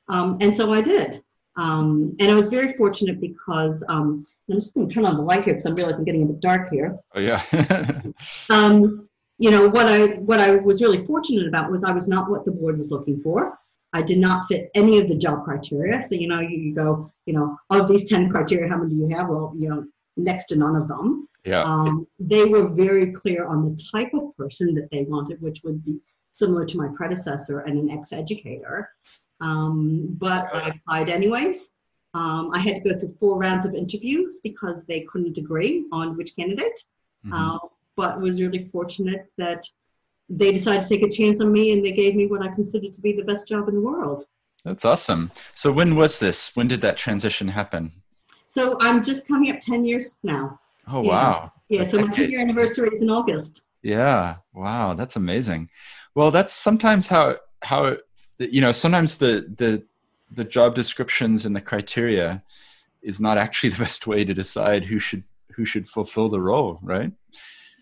Um, 0.09 0.39
and 0.41 0.55
so 0.55 0.73
I 0.73 0.83
did. 0.83 1.23
Um, 1.57 2.17
and 2.21 2.31
I 2.31 2.35
was 2.35 2.49
very 2.49 2.73
fortunate 2.75 3.21
because 3.21 3.85
um, 3.89 4.25
I'm 4.51 4.57
just 4.57 4.75
going 4.75 4.89
to 4.89 4.95
turn 4.95 5.05
on 5.05 5.17
the 5.17 5.23
light 5.23 5.45
here 5.45 5.55
because 5.55 5.67
I 5.67 5.71
realize 5.71 5.99
I'm 5.99 6.05
getting 6.05 6.23
a 6.23 6.27
bit 6.27 6.41
dark 6.41 6.71
here. 6.71 6.99
Oh 7.15 7.21
yeah. 7.21 7.43
um, 8.51 9.09
you 9.39 9.51
know 9.51 9.69
what 9.69 9.89
I 9.89 10.07
what 10.19 10.39
I 10.39 10.57
was 10.57 10.83
really 10.83 11.05
fortunate 11.07 11.49
about 11.49 11.71
was 11.71 11.83
I 11.83 11.93
was 11.93 12.07
not 12.07 12.31
what 12.31 12.45
the 12.45 12.51
board 12.51 12.77
was 12.77 12.91
looking 12.91 13.23
for. 13.23 13.59
I 13.93 14.03
did 14.03 14.19
not 14.19 14.47
fit 14.49 14.71
any 14.75 14.99
of 14.99 15.09
the 15.09 15.17
job 15.17 15.45
criteria. 15.45 16.03
So 16.03 16.15
you 16.15 16.29
know 16.29 16.41
you, 16.41 16.59
you 16.59 16.75
go 16.75 17.11
you 17.27 17.33
know 17.33 17.57
of 17.71 17.89
these 17.89 18.09
ten 18.09 18.31
criteria, 18.31 18.69
how 18.69 18.77
many 18.77 18.91
do 18.91 18.97
you 18.97 19.09
have? 19.17 19.29
Well, 19.29 19.55
you 19.57 19.69
know 19.69 19.87
next 20.17 20.47
to 20.47 20.57
none 20.57 20.77
of 20.77 20.89
them. 20.89 21.27
Yeah. 21.45 21.63
Um, 21.63 22.07
they 22.19 22.45
were 22.45 22.69
very 22.69 23.13
clear 23.13 23.47
on 23.47 23.65
the 23.65 23.83
type 23.91 24.13
of 24.15 24.37
person 24.37 24.75
that 24.75 24.89
they 24.91 25.03
wanted, 25.03 25.41
which 25.41 25.63
would 25.65 25.85
be 25.85 26.01
similar 26.33 26.65
to 26.67 26.79
my 26.79 26.89
predecessor 26.97 27.61
and 27.61 27.79
an 27.79 27.91
ex-educator. 27.91 28.91
Um, 29.41 30.17
but 30.19 30.55
I 30.55 30.69
applied 30.69 31.09
anyways. 31.09 31.73
Um, 32.13 32.51
I 32.53 32.59
had 32.59 32.77
to 32.77 32.81
go 32.81 32.99
through 32.99 33.15
four 33.19 33.39
rounds 33.39 33.65
of 33.65 33.75
interviews 33.75 34.37
because 34.43 34.85
they 34.85 35.03
couldn't 35.03 35.39
agree 35.39 35.87
on 35.93 36.17
which 36.17 36.37
candidate. 36.37 36.85
Mm-hmm. 37.25 37.33
Uh, 37.33 37.59
but 37.97 38.21
was 38.21 38.41
really 38.41 38.69
fortunate 38.73 39.27
that 39.37 39.67
they 40.29 40.53
decided 40.53 40.83
to 40.83 40.89
take 40.89 41.03
a 41.03 41.11
chance 41.11 41.41
on 41.41 41.53
me 41.53 41.73
and 41.73 41.85
they 41.85 41.93
gave 41.93 42.15
me 42.15 42.27
what 42.27 42.43
I 42.43 42.49
considered 42.49 42.95
to 42.95 43.01
be 43.01 43.13
the 43.13 43.23
best 43.23 43.49
job 43.49 43.69
in 43.69 43.75
the 43.75 43.81
world. 43.81 44.25
That's 44.65 44.85
awesome. 44.85 45.31
So 45.55 45.73
when 45.73 45.97
was 45.97 46.19
this? 46.19 46.55
When 46.55 46.69
did 46.69 46.81
that 46.83 46.97
transition 46.97 47.49
happen? 47.49 47.93
So 48.49 48.77
I'm 48.81 49.03
just 49.03 49.27
coming 49.29 49.51
up 49.51 49.61
10 49.61 49.85
years 49.85 50.15
now. 50.23 50.59
Oh, 50.91 51.03
yeah. 51.03 51.09
wow. 51.09 51.53
Yeah, 51.69 51.85
so 51.85 52.01
my 52.01 52.11
10 52.11 52.31
year 52.31 52.41
anniversary 52.41 52.91
is 52.93 53.03
in 53.03 53.11
August. 53.11 53.63
Yeah, 53.83 54.37
wow, 54.53 54.95
that's 54.95 55.17
amazing. 55.17 55.71
Well, 56.15 56.31
that's 56.31 56.53
sometimes 56.53 57.09
how 57.09 57.37
how 57.63 57.97
you 58.39 58.61
know 58.61 58.73
sometimes 58.73 59.19
the 59.19 59.47
the 59.57 59.85
the 60.31 60.45
job 60.45 60.75
descriptions 60.75 61.47
and 61.47 61.55
the 61.55 61.61
criteria 61.61 62.43
is 63.03 63.21
not 63.21 63.39
actually 63.39 63.71
the 63.75 63.79
best 63.79 64.07
way 64.07 64.25
to 64.25 64.35
decide 64.35 64.85
who 64.85 64.99
should 64.99 65.23
who 65.53 65.65
should 65.65 65.89
fulfill 65.89 66.29
the 66.29 66.41
role 66.41 66.79
right 66.83 67.13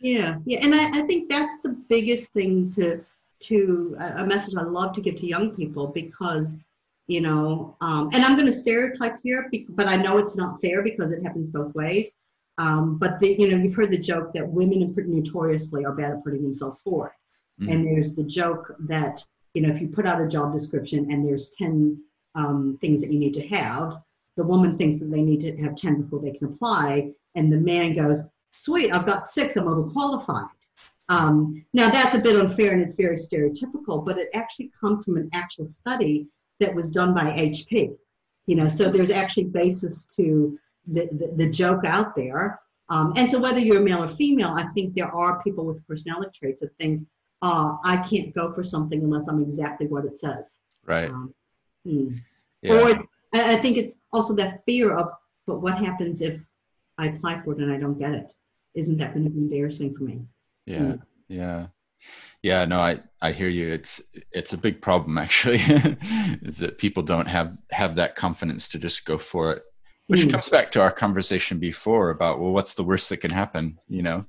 yeah 0.00 0.38
yeah 0.46 0.58
and 0.62 0.74
i, 0.74 0.88
I 0.98 1.02
think 1.02 1.28
that's 1.28 1.62
the 1.62 1.70
biggest 1.88 2.32
thing 2.32 2.72
to 2.72 3.04
to 3.40 3.96
a 3.98 4.24
message 4.24 4.54
I 4.56 4.62
love 4.62 4.92
to 4.94 5.00
give 5.00 5.16
to 5.16 5.26
young 5.26 5.54
people 5.54 5.88
because, 5.88 6.56
you 7.06 7.20
know, 7.20 7.76
um, 7.80 8.10
and 8.12 8.24
I'm 8.24 8.34
going 8.34 8.46
to 8.46 8.52
stereotype 8.52 9.18
here, 9.22 9.50
but 9.70 9.86
I 9.86 9.96
know 9.96 10.18
it's 10.18 10.36
not 10.36 10.60
fair 10.60 10.82
because 10.82 11.12
it 11.12 11.22
happens 11.22 11.50
both 11.50 11.74
ways. 11.74 12.12
Um, 12.58 12.98
but 12.98 13.18
the, 13.20 13.36
you 13.38 13.48
know, 13.48 13.56
you've 13.56 13.74
heard 13.74 13.90
the 13.92 13.98
joke 13.98 14.32
that 14.34 14.46
women 14.46 14.92
notoriously 14.96 15.84
are 15.84 15.94
bad 15.94 16.10
at 16.10 16.24
putting 16.24 16.42
themselves 16.42 16.82
forward, 16.82 17.12
mm-hmm. 17.60 17.72
and 17.72 17.86
there's 17.86 18.14
the 18.14 18.24
joke 18.24 18.74
that 18.80 19.24
you 19.54 19.62
know 19.62 19.72
if 19.72 19.80
you 19.80 19.88
put 19.88 20.06
out 20.06 20.20
a 20.20 20.28
job 20.28 20.52
description 20.52 21.10
and 21.10 21.26
there's 21.26 21.50
ten 21.50 22.02
um, 22.34 22.76
things 22.80 23.00
that 23.00 23.10
you 23.10 23.18
need 23.18 23.34
to 23.34 23.46
have, 23.48 24.02
the 24.36 24.42
woman 24.42 24.76
thinks 24.76 24.98
that 24.98 25.10
they 25.10 25.22
need 25.22 25.40
to 25.40 25.56
have 25.58 25.76
ten 25.76 26.02
before 26.02 26.20
they 26.20 26.32
can 26.32 26.48
apply, 26.48 27.12
and 27.36 27.52
the 27.52 27.56
man 27.56 27.94
goes, 27.94 28.24
"Sweet, 28.52 28.92
I've 28.92 29.06
got 29.06 29.28
six. 29.28 29.56
I'm 29.56 29.64
overqualified." 29.64 30.50
Um, 31.08 31.64
now 31.72 31.90
that's 31.90 32.14
a 32.14 32.18
bit 32.18 32.36
unfair 32.36 32.72
and 32.72 32.82
it's 32.82 32.94
very 32.94 33.16
stereotypical, 33.16 34.04
but 34.04 34.18
it 34.18 34.28
actually 34.34 34.70
comes 34.78 35.04
from 35.04 35.16
an 35.16 35.30
actual 35.32 35.66
study 35.66 36.28
that 36.60 36.74
was 36.74 36.90
done 36.90 37.14
by 37.14 37.24
HP. 37.24 37.96
You 38.46 38.56
know, 38.56 38.68
so 38.68 38.90
there's 38.90 39.10
actually 39.10 39.44
basis 39.44 40.04
to 40.16 40.58
the, 40.90 41.08
the, 41.12 41.44
the 41.44 41.50
joke 41.50 41.84
out 41.84 42.16
there. 42.16 42.60
Um, 42.90 43.12
and 43.16 43.30
so 43.30 43.38
whether 43.38 43.58
you're 43.58 43.78
a 43.78 43.80
male 43.80 44.02
or 44.02 44.08
female, 44.16 44.54
I 44.56 44.66
think 44.74 44.94
there 44.94 45.14
are 45.14 45.42
people 45.42 45.64
with 45.64 45.86
personality 45.86 46.30
traits 46.38 46.62
that 46.62 46.74
think, 46.78 47.06
uh, 47.42 47.76
I 47.84 47.98
can't 47.98 48.34
go 48.34 48.52
for 48.52 48.64
something 48.64 49.02
unless 49.02 49.28
I'm 49.28 49.42
exactly 49.42 49.86
what 49.86 50.04
it 50.04 50.18
says. 50.18 50.58
Right. 50.84 51.10
Um, 51.10 51.34
hmm. 51.84 52.14
yeah. 52.62 52.72
Or 52.72 52.88
it's, 52.90 53.04
I 53.34 53.56
think 53.56 53.76
it's 53.76 53.96
also 54.12 54.34
that 54.36 54.62
fear 54.64 54.96
of, 54.96 55.10
but 55.46 55.60
what 55.60 55.76
happens 55.78 56.22
if 56.22 56.40
I 56.96 57.08
apply 57.08 57.42
for 57.42 57.52
it 57.52 57.58
and 57.58 57.70
I 57.70 57.76
don't 57.76 57.98
get 57.98 58.12
it? 58.12 58.32
Isn't 58.74 58.96
that 58.98 59.12
going 59.12 59.24
to 59.24 59.30
be 59.30 59.38
embarrassing 59.38 59.94
for 59.94 60.04
me? 60.04 60.22
yeah 60.68 60.78
mm. 60.78 61.02
yeah 61.28 61.66
yeah 62.42 62.64
no 62.64 62.78
i 62.78 63.00
i 63.22 63.32
hear 63.32 63.48
you 63.48 63.72
it's 63.72 64.02
it's 64.32 64.52
a 64.52 64.58
big 64.58 64.80
problem 64.80 65.18
actually 65.26 65.60
is 66.42 66.58
that 66.58 66.78
people 66.78 67.02
don't 67.02 67.26
have 67.26 67.56
have 67.70 67.94
that 67.94 68.14
confidence 68.14 68.68
to 68.68 68.78
just 68.78 69.04
go 69.04 69.18
for 69.18 69.52
it 69.52 69.62
which 70.08 70.20
mm. 70.20 70.30
comes 70.30 70.48
back 70.48 70.70
to 70.72 70.80
our 70.80 70.90
conversation 70.90 71.58
before 71.58 72.10
about 72.10 72.40
well 72.40 72.52
what's 72.52 72.74
the 72.74 72.82
worst 72.82 73.08
that 73.08 73.18
can 73.18 73.30
happen 73.30 73.78
you 73.88 74.02
know 74.02 74.24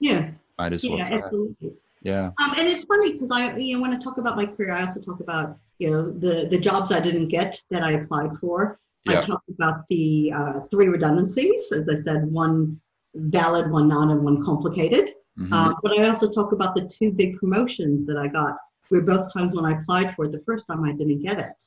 yeah 0.00 0.30
might 0.58 0.72
as 0.72 0.84
well 0.84 0.98
yeah 0.98 1.10
absolutely 1.12 1.72
yeah 2.02 2.30
um, 2.38 2.52
and 2.56 2.68
it's 2.68 2.84
funny 2.84 3.12
because 3.12 3.30
i 3.30 3.56
you 3.56 3.74
know 3.76 3.82
when 3.82 3.92
i 3.92 3.98
talk 3.98 4.18
about 4.18 4.36
my 4.36 4.46
career 4.46 4.72
i 4.72 4.82
also 4.82 5.00
talk 5.00 5.20
about 5.20 5.58
you 5.78 5.90
know 5.90 6.10
the 6.10 6.46
the 6.50 6.58
jobs 6.58 6.92
i 6.92 7.00
didn't 7.00 7.28
get 7.28 7.60
that 7.70 7.82
i 7.82 7.92
applied 7.92 8.30
for 8.40 8.78
yeah. 9.04 9.20
i 9.20 9.22
talked 9.22 9.48
about 9.48 9.84
the 9.88 10.32
uh, 10.32 10.60
three 10.70 10.88
redundancies 10.88 11.72
as 11.72 11.88
i 11.88 11.96
said 11.96 12.24
one 12.30 12.80
valid 13.14 13.70
one 13.70 13.88
non 13.88 14.10
and 14.10 14.22
one 14.22 14.44
complicated 14.44 15.14
Mm-hmm. 15.38 15.52
Uh, 15.52 15.74
but 15.82 15.92
I 15.98 16.08
also 16.08 16.30
talk 16.30 16.52
about 16.52 16.74
the 16.74 16.88
two 16.88 17.12
big 17.12 17.38
promotions 17.38 18.06
that 18.06 18.16
I 18.16 18.28
got. 18.28 18.56
Were 18.90 19.00
both 19.00 19.32
times 19.32 19.54
when 19.54 19.64
I 19.64 19.80
applied 19.80 20.14
for 20.14 20.26
it. 20.26 20.32
The 20.32 20.42
first 20.46 20.66
time 20.66 20.84
I 20.84 20.92
didn't 20.92 21.20
get 21.20 21.40
it, 21.40 21.64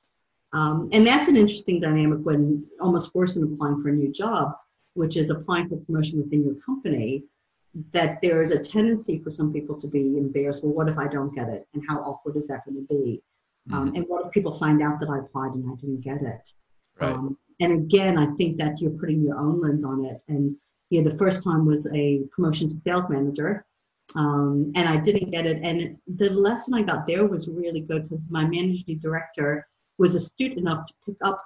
um, 0.53 0.89
and 0.91 1.05
that's 1.05 1.27
an 1.27 1.37
interesting 1.37 1.79
dynamic 1.79 2.19
when 2.23 2.65
almost 2.81 3.11
forced 3.13 3.35
into 3.35 3.53
applying 3.53 3.81
for 3.81 3.89
a 3.89 3.93
new 3.93 4.11
job, 4.11 4.53
which 4.93 5.15
is 5.15 5.29
applying 5.29 5.69
for 5.69 5.77
promotion 5.77 6.21
within 6.21 6.43
your 6.43 6.55
company. 6.55 7.23
That 7.93 8.19
there 8.23 8.41
is 8.41 8.49
a 8.49 8.59
tendency 8.59 9.21
for 9.23 9.29
some 9.29 9.53
people 9.53 9.79
to 9.79 9.87
be 9.87 10.17
embarrassed. 10.17 10.63
Well, 10.63 10.73
what 10.73 10.89
if 10.89 10.97
I 10.97 11.07
don't 11.07 11.33
get 11.35 11.49
it, 11.49 11.67
and 11.73 11.83
how 11.87 11.99
awkward 11.99 12.35
is 12.35 12.47
that 12.47 12.65
going 12.65 12.77
to 12.77 12.93
be? 12.93 13.21
Um, 13.71 13.87
mm-hmm. 13.87 13.95
and 13.97 14.05
what 14.07 14.25
if 14.25 14.31
people 14.31 14.57
find 14.57 14.81
out 14.81 14.99
that 14.99 15.09
I 15.09 15.19
applied 15.19 15.53
and 15.53 15.71
I 15.71 15.75
didn't 15.75 16.01
get 16.01 16.21
it? 16.23 16.53
Right. 16.99 17.11
Um, 17.11 17.37
and 17.59 17.73
again, 17.73 18.17
I 18.17 18.33
think 18.37 18.57
that 18.57 18.81
you're 18.81 18.91
putting 18.91 19.21
your 19.21 19.37
own 19.37 19.61
lens 19.61 19.83
on 19.83 20.03
it, 20.03 20.19
and 20.27 20.55
you 20.89 21.03
know, 21.03 21.11
the 21.11 21.17
first 21.17 21.43
time 21.43 21.65
was 21.67 21.87
a 21.93 22.21
promotion 22.31 22.67
to 22.69 22.79
sales 22.79 23.05
manager. 23.07 23.65
Um, 24.15 24.71
and 24.73 24.89
I 24.89 24.97
didn't 24.97 25.29
get 25.29 25.45
it. 25.45 25.59
And 25.61 25.95
the 26.07 26.31
lesson 26.31 26.73
I 26.73 26.81
got 26.81 27.05
there 27.05 27.27
was 27.27 27.47
really 27.47 27.81
good 27.81 28.09
because 28.09 28.25
my 28.31 28.43
managing 28.43 28.97
director 28.97 29.67
was 29.99 30.15
astute 30.15 30.57
enough 30.57 30.87
to 30.87 30.93
pick 31.05 31.17
up 31.21 31.43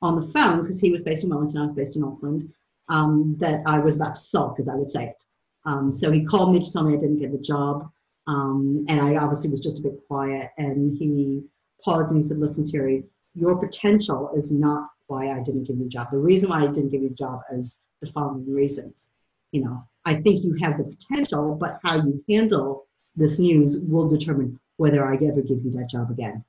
on 0.00 0.20
the 0.20 0.32
phone 0.32 0.62
because 0.62 0.80
he 0.80 0.90
was 0.90 1.02
based 1.02 1.24
in 1.24 1.30
Wellington, 1.30 1.60
I 1.60 1.64
was 1.64 1.74
based 1.74 1.96
in 1.96 2.04
Auckland, 2.04 2.50
um, 2.88 3.36
that 3.38 3.62
I 3.66 3.78
was 3.78 3.96
about 3.96 4.14
to 4.14 4.20
sulk, 4.20 4.58
as 4.60 4.68
I 4.68 4.74
would 4.74 4.90
say 4.90 5.08
it. 5.08 5.24
Um, 5.66 5.92
so 5.92 6.10
he 6.10 6.24
called 6.24 6.54
me 6.54 6.60
to 6.60 6.72
tell 6.72 6.84
me 6.84 6.94
I 6.94 7.00
didn't 7.00 7.18
get 7.18 7.32
the 7.32 7.38
job. 7.38 7.90
Um, 8.26 8.84
and 8.88 9.00
I 9.00 9.16
obviously 9.16 9.50
was 9.50 9.60
just 9.60 9.78
a 9.78 9.82
bit 9.82 10.00
quiet. 10.06 10.50
And 10.56 10.96
he 10.96 11.42
paused 11.84 12.12
and 12.12 12.22
he 12.22 12.28
said, 12.28 12.38
Listen, 12.38 12.70
Terry, 12.70 13.04
your 13.34 13.56
potential 13.56 14.30
is 14.36 14.52
not 14.52 14.88
why 15.06 15.30
I 15.32 15.42
didn't 15.42 15.64
give 15.64 15.76
you 15.76 15.84
the 15.84 15.90
job. 15.90 16.10
The 16.10 16.18
reason 16.18 16.50
why 16.50 16.62
I 16.62 16.66
didn't 16.66 16.90
give 16.90 17.02
you 17.02 17.08
the 17.08 17.14
job 17.14 17.40
is 17.52 17.78
the 18.00 18.10
following 18.10 18.52
reasons. 18.52 19.08
You 19.52 19.64
know, 19.64 19.82
I 20.04 20.14
think 20.14 20.44
you 20.44 20.56
have 20.60 20.78
the 20.78 20.84
potential, 20.84 21.54
but 21.54 21.80
how 21.82 21.96
you 21.96 22.22
handle 22.28 22.86
this 23.16 23.38
news 23.38 23.78
will 23.80 24.08
determine 24.08 24.60
whether 24.76 25.04
I 25.04 25.14
ever 25.14 25.42
give 25.42 25.64
you 25.64 25.72
that 25.72 25.88
job 25.90 26.10
again. 26.10 26.44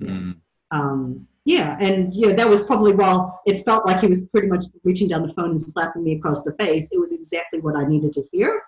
Mm. 0.00 0.36
Um, 0.70 1.26
yeah, 1.44 1.76
and 1.78 2.14
you 2.14 2.28
know 2.28 2.32
that 2.32 2.48
was 2.48 2.62
probably 2.62 2.92
while 2.92 3.42
it 3.46 3.64
felt 3.64 3.84
like 3.86 4.00
he 4.00 4.06
was 4.06 4.24
pretty 4.26 4.48
much 4.48 4.64
reaching 4.82 5.08
down 5.08 5.26
the 5.26 5.32
phone 5.34 5.50
and 5.50 5.60
slapping 5.60 6.02
me 6.02 6.14
across 6.16 6.42
the 6.42 6.54
face. 6.54 6.88
It 6.90 6.98
was 6.98 7.12
exactly 7.12 7.60
what 7.60 7.76
I 7.76 7.86
needed 7.86 8.12
to 8.14 8.22
hear, 8.32 8.62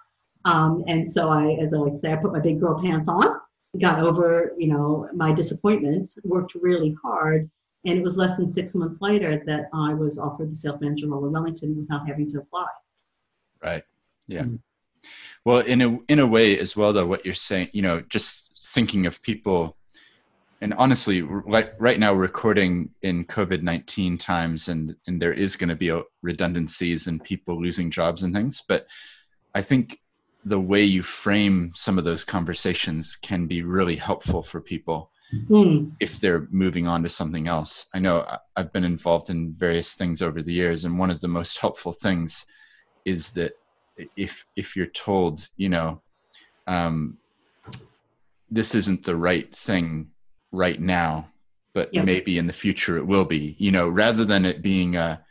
um, 0.45 0.85
and 0.87 1.11
so 1.11 1.31
I, 1.31 1.53
as 1.55 1.73
I 1.73 1.79
like 1.79 1.95
to 1.95 1.99
say, 1.99 2.13
I 2.13 2.17
put 2.17 2.33
my 2.33 2.41
big 2.41 2.61
girl 2.61 2.81
pants 2.83 3.09
on, 3.09 3.41
got 3.81 4.01
over 4.01 4.53
you 4.59 4.69
know 4.69 5.09
my 5.15 5.33
disappointment, 5.33 6.15
worked 6.25 6.55
really 6.55 6.95
hard, 7.03 7.51
and 7.87 7.99
it 7.99 8.03
was 8.03 8.19
less 8.19 8.37
than 8.37 8.53
six 8.53 8.75
months 8.75 9.01
later 9.01 9.43
that 9.47 9.71
I 9.73 9.95
was 9.95 10.19
offered 10.19 10.51
the 10.53 10.57
sales 10.57 10.81
manager 10.81 11.09
role 11.09 11.25
in 11.25 11.33
Wellington 11.33 11.79
without 11.79 12.07
having 12.07 12.31
to 12.33 12.41
apply. 12.41 12.67
Right. 13.63 13.85
Yeah. 14.27 14.43
Mm-hmm. 14.43 14.57
Well, 15.45 15.61
in 15.61 15.81
a 15.81 15.99
in 16.09 16.19
a 16.19 16.27
way 16.27 16.59
as 16.59 16.77
well, 16.77 16.93
though, 16.93 17.07
what 17.07 17.25
you're 17.25 17.35
saying, 17.35 17.71
you 17.73 17.83
know, 17.83 18.01
just 18.01 18.51
thinking 18.61 19.07
of 19.07 19.23
people, 19.23 19.76
and 20.61 20.73
honestly, 20.75 21.23
right 21.23 21.71
right 21.79 21.99
now, 21.99 22.15
recording 22.15 22.91
in 23.03 23.27
COVID 23.27 23.63
nineteen 23.63 24.17
times, 24.17 24.69
and 24.69 24.97
and 25.07 25.21
there 25.21 25.33
is 25.33 25.57
going 25.57 25.69
to 25.69 25.77
be 25.77 25.93
redundancies 26.23 27.07
and 27.07 27.23
people 27.23 27.61
losing 27.61 27.91
jobs 27.91 28.23
and 28.23 28.35
things. 28.35 28.63
But 28.67 28.87
I 29.55 29.63
think 29.63 30.01
the 30.45 30.61
way 30.61 30.83
you 30.83 31.03
frame 31.03 31.73
some 31.75 31.99
of 31.99 32.05
those 32.05 32.25
conversations 32.25 33.17
can 33.17 33.47
be 33.47 33.63
really 33.63 33.97
helpful 33.97 34.43
for 34.43 34.61
people 34.61 35.11
mm. 35.35 35.91
if 36.01 36.21
they're 36.21 36.47
moving 36.51 36.87
on 36.87 37.03
to 37.03 37.09
something 37.09 37.49
else. 37.49 37.89
I 37.93 37.99
know 37.99 38.25
I've 38.55 38.73
been 38.73 38.85
involved 38.85 39.29
in 39.29 39.53
various 39.53 39.95
things 39.95 40.23
over 40.23 40.43
the 40.43 40.53
years, 40.53 40.85
and 40.85 40.99
one 40.99 41.11
of 41.11 41.21
the 41.21 41.29
most 41.29 41.59
helpful 41.59 41.93
things 41.93 42.47
is 43.05 43.33
that 43.33 43.53
if 44.17 44.47
if 44.57 44.75
you're 44.75 44.87
told, 44.87 45.49
you 45.57 45.69
know, 45.69 46.01
um, 46.67 47.19
this 48.51 48.75
isn't 48.75 49.05
the 49.05 49.17
right 49.17 49.55
thing 49.55 50.13
right 50.53 50.81
now, 50.81 51.29
but 51.73 51.93
yep. 51.93 52.05
maybe 52.05 52.39
in 52.39 52.47
the 52.47 52.53
future 52.53 52.97
it 52.97 53.07
will 53.07 53.25
be, 53.25 53.57
you 53.59 53.71
know, 53.71 53.89
rather 53.89 54.25
than 54.25 54.45
it 54.45 54.63
being 54.63 54.97
a 54.97 55.23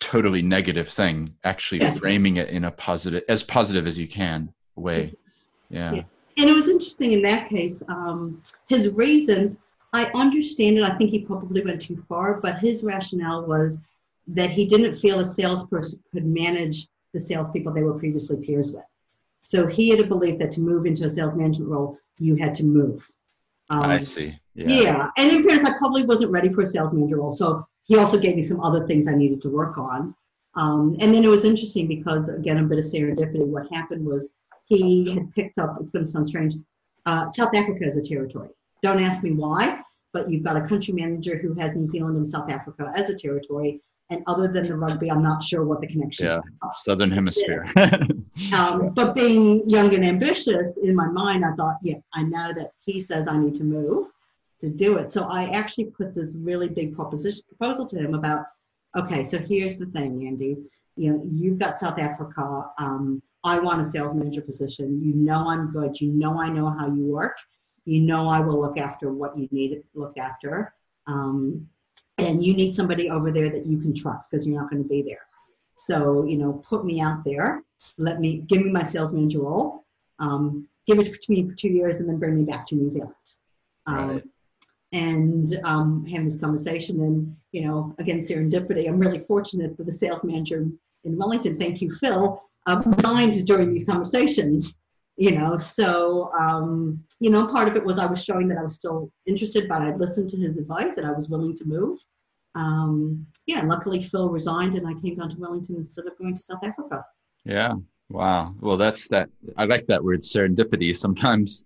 totally 0.00 0.42
negative 0.42 0.88
thing, 0.88 1.28
actually 1.44 1.80
yeah. 1.80 1.94
framing 1.94 2.36
it 2.36 2.48
in 2.50 2.64
a 2.64 2.70
positive, 2.70 3.22
as 3.28 3.42
positive 3.42 3.86
as 3.86 3.98
you 3.98 4.06
can 4.06 4.52
way. 4.76 5.14
Yeah. 5.70 5.94
yeah 5.94 6.02
and 6.38 6.50
it 6.50 6.54
was 6.54 6.68
interesting 6.68 7.12
in 7.12 7.22
that 7.22 7.48
case. 7.48 7.82
Um, 7.88 8.42
his 8.68 8.92
reasons, 8.92 9.56
I 9.92 10.06
understand 10.14 10.76
it. 10.76 10.84
I 10.84 10.96
think 10.96 11.10
he 11.10 11.20
probably 11.20 11.64
went 11.64 11.80
too 11.80 12.04
far, 12.08 12.40
but 12.40 12.58
his 12.58 12.84
rationale 12.84 13.46
was 13.46 13.78
that 14.28 14.50
he 14.50 14.66
didn't 14.66 14.96
feel 14.96 15.20
a 15.20 15.24
salesperson 15.24 16.00
could 16.12 16.26
manage 16.26 16.88
the 17.14 17.20
salespeople 17.20 17.72
they 17.72 17.82
were 17.82 17.98
previously 17.98 18.36
peers 18.36 18.74
with. 18.74 18.84
So 19.42 19.66
he 19.66 19.88
had 19.88 20.00
a 20.00 20.04
belief 20.04 20.38
that 20.40 20.50
to 20.52 20.60
move 20.60 20.84
into 20.84 21.04
a 21.04 21.08
sales 21.08 21.36
management 21.36 21.70
role, 21.70 21.98
you 22.18 22.34
had 22.34 22.52
to 22.54 22.64
move. 22.64 23.08
Um, 23.70 23.82
I 23.82 24.00
see. 24.00 24.38
Yeah. 24.54 24.66
yeah. 24.68 25.10
And 25.16 25.30
in 25.30 25.44
fairness, 25.46 25.68
I 25.68 25.76
probably 25.78 26.04
wasn't 26.04 26.30
ready 26.30 26.52
for 26.52 26.62
a 26.62 26.66
sales 26.66 26.94
manager 26.94 27.16
role. 27.16 27.32
So 27.32 27.66
he 27.84 27.96
also 27.96 28.18
gave 28.18 28.36
me 28.36 28.42
some 28.42 28.60
other 28.60 28.86
things 28.86 29.06
I 29.06 29.14
needed 29.14 29.42
to 29.42 29.48
work 29.48 29.78
on. 29.78 30.14
Um, 30.54 30.96
and 31.00 31.14
then 31.14 31.24
it 31.24 31.28
was 31.28 31.44
interesting 31.44 31.86
because, 31.86 32.28
again, 32.28 32.58
a 32.58 32.62
bit 32.62 32.78
of 32.78 32.84
serendipity. 32.84 33.44
What 33.44 33.70
happened 33.72 34.06
was 34.06 34.34
he 34.64 35.12
had 35.12 35.30
picked 35.34 35.58
up, 35.58 35.76
it's 35.80 35.90
going 35.90 36.04
to 36.04 36.10
sound 36.10 36.26
strange, 36.26 36.54
uh, 37.04 37.28
South 37.28 37.54
Africa 37.54 37.84
as 37.84 37.96
a 37.96 38.02
territory. 38.02 38.48
Don't 38.82 39.00
ask 39.02 39.22
me 39.22 39.32
why, 39.32 39.80
but 40.12 40.30
you've 40.30 40.42
got 40.42 40.56
a 40.56 40.66
country 40.66 40.94
manager 40.94 41.36
who 41.36 41.54
has 41.54 41.76
New 41.76 41.86
Zealand 41.86 42.16
and 42.16 42.30
South 42.30 42.50
Africa 42.50 42.90
as 42.96 43.10
a 43.10 43.16
territory. 43.16 43.80
And 44.10 44.22
other 44.28 44.46
than 44.46 44.64
the 44.64 44.76
rugby, 44.76 45.10
I'm 45.10 45.22
not 45.22 45.42
sure 45.42 45.64
what 45.64 45.80
the 45.80 45.88
connection 45.88 46.26
yeah, 46.26 46.38
is. 46.38 46.82
Southern 46.84 47.10
Hemisphere. 47.10 47.68
um, 48.52 48.90
but 48.94 49.14
being 49.14 49.68
young 49.68 49.92
and 49.94 50.04
ambitious, 50.04 50.76
in 50.76 50.94
my 50.94 51.08
mind, 51.08 51.44
I 51.44 51.52
thought, 51.54 51.78
yeah, 51.82 51.96
I 52.14 52.22
know 52.22 52.52
that 52.54 52.70
he 52.78 53.00
says 53.00 53.26
I 53.26 53.36
need 53.36 53.56
to 53.56 53.64
move 53.64 54.08
to 54.60 54.68
do 54.68 54.96
it. 54.98 55.12
So 55.12 55.24
I 55.24 55.46
actually 55.50 55.86
put 55.86 56.14
this 56.14 56.34
really 56.36 56.68
big 56.68 56.94
proposition 56.94 57.42
proposal 57.48 57.86
to 57.86 57.98
him 57.98 58.14
about, 58.14 58.46
okay, 58.96 59.24
so 59.24 59.38
here's 59.38 59.76
the 59.76 59.86
thing, 59.86 60.26
Andy. 60.26 60.56
You 60.96 61.12
know, 61.12 61.22
you've 61.24 61.58
got 61.58 61.78
South 61.78 61.98
Africa. 61.98 62.70
Um, 62.78 63.22
I 63.44 63.58
want 63.58 63.82
a 63.82 63.84
sales 63.84 64.14
manager 64.14 64.40
position. 64.40 65.00
You 65.02 65.14
know 65.14 65.48
I'm 65.48 65.72
good. 65.72 66.00
You 66.00 66.10
know 66.10 66.40
I 66.40 66.48
know 66.48 66.70
how 66.70 66.86
you 66.86 67.04
work. 67.06 67.36
You 67.84 68.00
know 68.00 68.28
I 68.28 68.40
will 68.40 68.60
look 68.60 68.78
after 68.78 69.12
what 69.12 69.36
you 69.36 69.48
need 69.50 69.68
to 69.74 69.82
look 69.94 70.18
after. 70.18 70.74
Um, 71.06 71.68
and 72.18 72.44
you 72.44 72.54
need 72.54 72.74
somebody 72.74 73.10
over 73.10 73.30
there 73.30 73.50
that 73.50 73.66
you 73.66 73.78
can 73.78 73.94
trust 73.94 74.30
because 74.30 74.46
you're 74.46 74.60
not 74.60 74.70
going 74.70 74.82
to 74.82 74.88
be 74.88 75.02
there. 75.02 75.26
So, 75.84 76.24
you 76.24 76.36
know, 76.36 76.64
put 76.68 76.84
me 76.84 77.00
out 77.00 77.24
there. 77.24 77.62
Let 77.98 78.20
me 78.20 78.38
give 78.38 78.62
me 78.62 78.70
my 78.70 78.84
sales 78.84 79.12
manager 79.12 79.40
role. 79.40 79.84
Um, 80.18 80.66
give 80.86 80.98
it 80.98 81.20
to 81.20 81.32
me 81.32 81.48
for 81.48 81.54
two 81.54 81.68
years, 81.68 82.00
and 82.00 82.08
then 82.08 82.18
bring 82.18 82.36
me 82.36 82.44
back 82.44 82.66
to 82.66 82.74
New 82.74 82.90
Zealand. 82.90 83.14
Um, 83.86 84.08
Right. 84.08 84.24
and 84.92 85.60
um, 85.64 86.06
having 86.06 86.26
this 86.26 86.40
conversation, 86.40 87.00
and 87.00 87.36
you 87.52 87.66
know, 87.66 87.94
again, 87.98 88.20
serendipity. 88.20 88.88
I'm 88.88 88.98
really 88.98 89.20
fortunate 89.20 89.76
that 89.76 89.84
the 89.84 89.92
sales 89.92 90.24
manager 90.24 90.66
in 91.04 91.16
Wellington, 91.16 91.58
thank 91.58 91.80
you, 91.80 91.94
Phil, 91.94 92.42
uh, 92.66 92.82
resigned 92.84 93.46
during 93.46 93.72
these 93.72 93.84
conversations. 93.84 94.78
You 95.16 95.32
know, 95.32 95.56
so 95.56 96.30
um, 96.38 97.02
you 97.20 97.30
know, 97.30 97.46
part 97.46 97.68
of 97.68 97.76
it 97.76 97.84
was 97.84 97.98
I 97.98 98.06
was 98.06 98.22
showing 98.22 98.48
that 98.48 98.58
I 98.58 98.62
was 98.62 98.76
still 98.76 99.10
interested, 99.26 99.68
but 99.68 99.80
I'd 99.80 99.98
listened 99.98 100.28
to 100.30 100.36
his 100.36 100.58
advice 100.58 100.98
and 100.98 101.06
I 101.06 101.12
was 101.12 101.28
willing 101.28 101.56
to 101.56 101.64
move. 101.66 101.98
Um, 102.54 103.26
yeah, 103.46 103.62
luckily 103.62 104.02
Phil 104.02 104.28
resigned, 104.28 104.74
and 104.74 104.86
I 104.86 104.94
came 105.00 105.16
down 105.16 105.30
to 105.30 105.36
Wellington 105.38 105.76
instead 105.76 106.06
of 106.06 106.18
going 106.18 106.34
to 106.34 106.42
South 106.42 106.62
Africa. 106.62 107.04
Yeah. 107.44 107.74
Wow. 108.08 108.54
Well, 108.60 108.76
that's 108.76 109.08
that. 109.08 109.28
I 109.56 109.64
like 109.64 109.86
that 109.86 110.02
word 110.02 110.20
serendipity. 110.20 110.96
Sometimes 110.96 111.64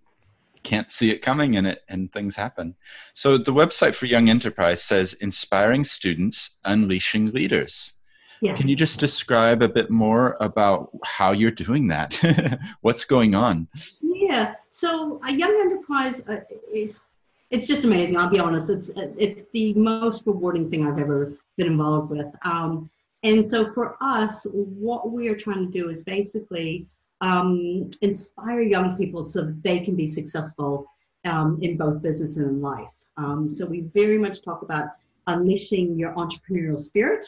can't 0.62 0.90
see 0.92 1.10
it 1.10 1.22
coming 1.22 1.56
and 1.56 1.66
it 1.66 1.82
and 1.88 2.12
things 2.12 2.36
happen. 2.36 2.74
So 3.14 3.38
the 3.38 3.52
website 3.52 3.94
for 3.94 4.06
Young 4.06 4.28
Enterprise 4.28 4.82
says 4.82 5.14
inspiring 5.14 5.84
students, 5.84 6.58
unleashing 6.64 7.32
leaders. 7.32 7.94
Yes. 8.42 8.58
Can 8.58 8.68
you 8.68 8.76
just 8.76 8.98
describe 8.98 9.62
a 9.62 9.68
bit 9.68 9.90
more 9.90 10.36
about 10.40 10.90
how 11.04 11.32
you're 11.32 11.50
doing 11.50 11.88
that? 11.88 12.58
What's 12.80 13.04
going 13.04 13.34
on? 13.34 13.68
Yeah. 14.00 14.54
So 14.70 15.20
a 15.28 15.32
young 15.32 15.54
enterprise, 15.60 16.22
uh, 16.28 16.40
it, 16.50 16.96
it's 17.50 17.66
just 17.66 17.84
amazing. 17.84 18.16
I'll 18.16 18.30
be 18.30 18.38
honest. 18.38 18.70
It's 18.70 18.90
it's 18.96 19.42
the 19.52 19.74
most 19.74 20.26
rewarding 20.26 20.70
thing 20.70 20.86
I've 20.86 20.98
ever 20.98 21.34
been 21.56 21.66
involved 21.66 22.10
with. 22.10 22.28
Um, 22.44 22.88
and 23.22 23.48
so 23.48 23.72
for 23.74 23.96
us, 24.00 24.46
what 24.52 25.10
we 25.10 25.28
are 25.28 25.36
trying 25.36 25.66
to 25.66 25.70
do 25.70 25.90
is 25.90 26.02
basically 26.02 26.86
um, 27.20 27.90
inspire 28.00 28.62
young 28.62 28.96
people 28.96 29.28
so 29.28 29.42
that 29.42 29.62
they 29.62 29.80
can 29.80 29.94
be 29.94 30.06
successful 30.06 30.86
um, 31.26 31.58
in 31.60 31.76
both 31.76 32.00
business 32.00 32.38
and 32.38 32.48
in 32.48 32.62
life. 32.62 32.88
Um, 33.16 33.50
so 33.50 33.66
we 33.66 33.80
very 33.92 34.16
much 34.16 34.42
talk 34.42 34.62
about 34.62 34.88
unleashing 35.26 35.98
your 35.98 36.14
entrepreneurial 36.14 36.80
spirit. 36.80 37.26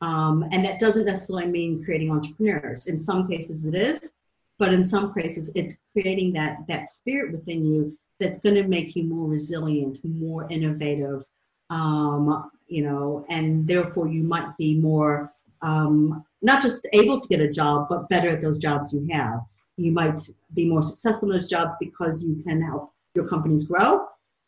Um, 0.00 0.44
and 0.50 0.64
that 0.64 0.78
doesn't 0.78 1.04
necessarily 1.04 1.46
mean 1.46 1.84
creating 1.84 2.10
entrepreneurs. 2.10 2.86
In 2.86 2.98
some 2.98 3.28
cases, 3.28 3.66
it 3.66 3.74
is, 3.74 4.12
but 4.58 4.72
in 4.72 4.84
some 4.84 5.12
cases, 5.12 5.50
it's 5.54 5.76
creating 5.92 6.32
that 6.34 6.58
that 6.68 6.88
spirit 6.90 7.32
within 7.32 7.64
you 7.64 7.96
that's 8.18 8.38
going 8.38 8.54
to 8.54 8.64
make 8.64 8.96
you 8.96 9.04
more 9.04 9.28
resilient, 9.28 9.98
more 10.04 10.46
innovative, 10.50 11.24
um, 11.70 12.50
you 12.66 12.82
know, 12.82 13.24
and 13.28 13.66
therefore 13.66 14.08
you 14.08 14.22
might 14.22 14.56
be 14.58 14.74
more 14.78 15.32
um, 15.62 16.24
not 16.42 16.62
just 16.62 16.86
able 16.92 17.20
to 17.20 17.28
get 17.28 17.40
a 17.40 17.50
job, 17.50 17.86
but 17.88 18.08
better 18.08 18.30
at 18.30 18.42
those 18.42 18.58
jobs 18.58 18.92
you 18.92 19.06
have. 19.12 19.40
You 19.76 19.92
might 19.92 20.20
be 20.54 20.66
more 20.66 20.82
successful 20.82 21.28
in 21.28 21.34
those 21.34 21.48
jobs 21.48 21.74
because 21.80 22.22
you 22.22 22.42
can 22.42 22.62
help 22.62 22.92
your 23.14 23.26
companies 23.26 23.64
grow. 23.64 24.06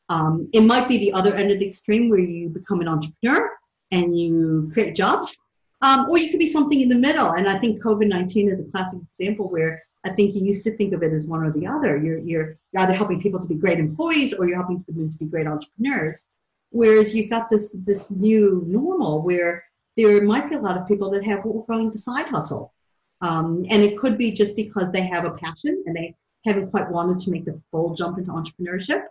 Um, 0.08 0.48
it 0.52 0.60
might 0.62 0.88
be 0.88 0.98
the 0.98 1.12
other 1.12 1.34
end 1.34 1.50
of 1.50 1.58
the 1.58 1.66
extreme 1.66 2.08
where 2.08 2.18
you 2.18 2.48
become 2.48 2.80
an 2.80 2.88
entrepreneur 2.88 3.50
and 3.92 4.18
you 4.18 4.70
create 4.72 4.96
jobs, 4.96 5.38
um, 5.82 6.06
or 6.08 6.18
you 6.18 6.30
could 6.30 6.40
be 6.40 6.46
something 6.46 6.80
in 6.80 6.88
the 6.88 6.96
middle. 6.96 7.32
And 7.32 7.48
I 7.48 7.58
think 7.58 7.82
COVID 7.82 8.08
19 8.08 8.48
is 8.48 8.60
a 8.60 8.64
classic 8.64 9.00
example 9.18 9.48
where 9.48 9.82
I 10.04 10.10
think 10.10 10.34
you 10.34 10.42
used 10.42 10.64
to 10.64 10.76
think 10.76 10.92
of 10.92 11.02
it 11.02 11.12
as 11.12 11.26
one 11.26 11.44
or 11.44 11.52
the 11.52 11.66
other. 11.66 11.96
You're, 11.96 12.18
you're 12.18 12.58
either 12.76 12.92
helping 12.92 13.20
people 13.20 13.40
to 13.40 13.48
be 13.48 13.54
great 13.54 13.78
employees 13.78 14.34
or 14.34 14.48
you're 14.48 14.56
helping 14.56 14.82
them 14.88 15.12
to 15.12 15.18
be 15.18 15.26
great 15.26 15.46
entrepreneurs. 15.46 16.26
Whereas 16.70 17.14
you've 17.14 17.30
got 17.30 17.50
this, 17.50 17.70
this 17.74 18.10
new 18.10 18.64
normal 18.66 19.22
where 19.22 19.62
there 19.96 20.22
might 20.22 20.48
be 20.48 20.56
a 20.56 20.60
lot 20.60 20.76
of 20.76 20.88
people 20.88 21.10
that 21.10 21.24
have 21.24 21.44
what 21.44 21.54
we're 21.54 21.62
calling 21.62 21.90
the 21.90 21.98
side 21.98 22.26
hustle. 22.26 22.72
Um, 23.20 23.64
and 23.70 23.82
it 23.82 23.98
could 23.98 24.18
be 24.18 24.32
just 24.32 24.56
because 24.56 24.90
they 24.90 25.02
have 25.02 25.24
a 25.24 25.32
passion 25.32 25.84
and 25.86 25.94
they 25.94 26.16
haven't 26.44 26.70
quite 26.70 26.90
wanted 26.90 27.18
to 27.18 27.30
make 27.30 27.44
the 27.44 27.60
full 27.70 27.94
jump 27.94 28.18
into 28.18 28.32
entrepreneurship. 28.32 29.04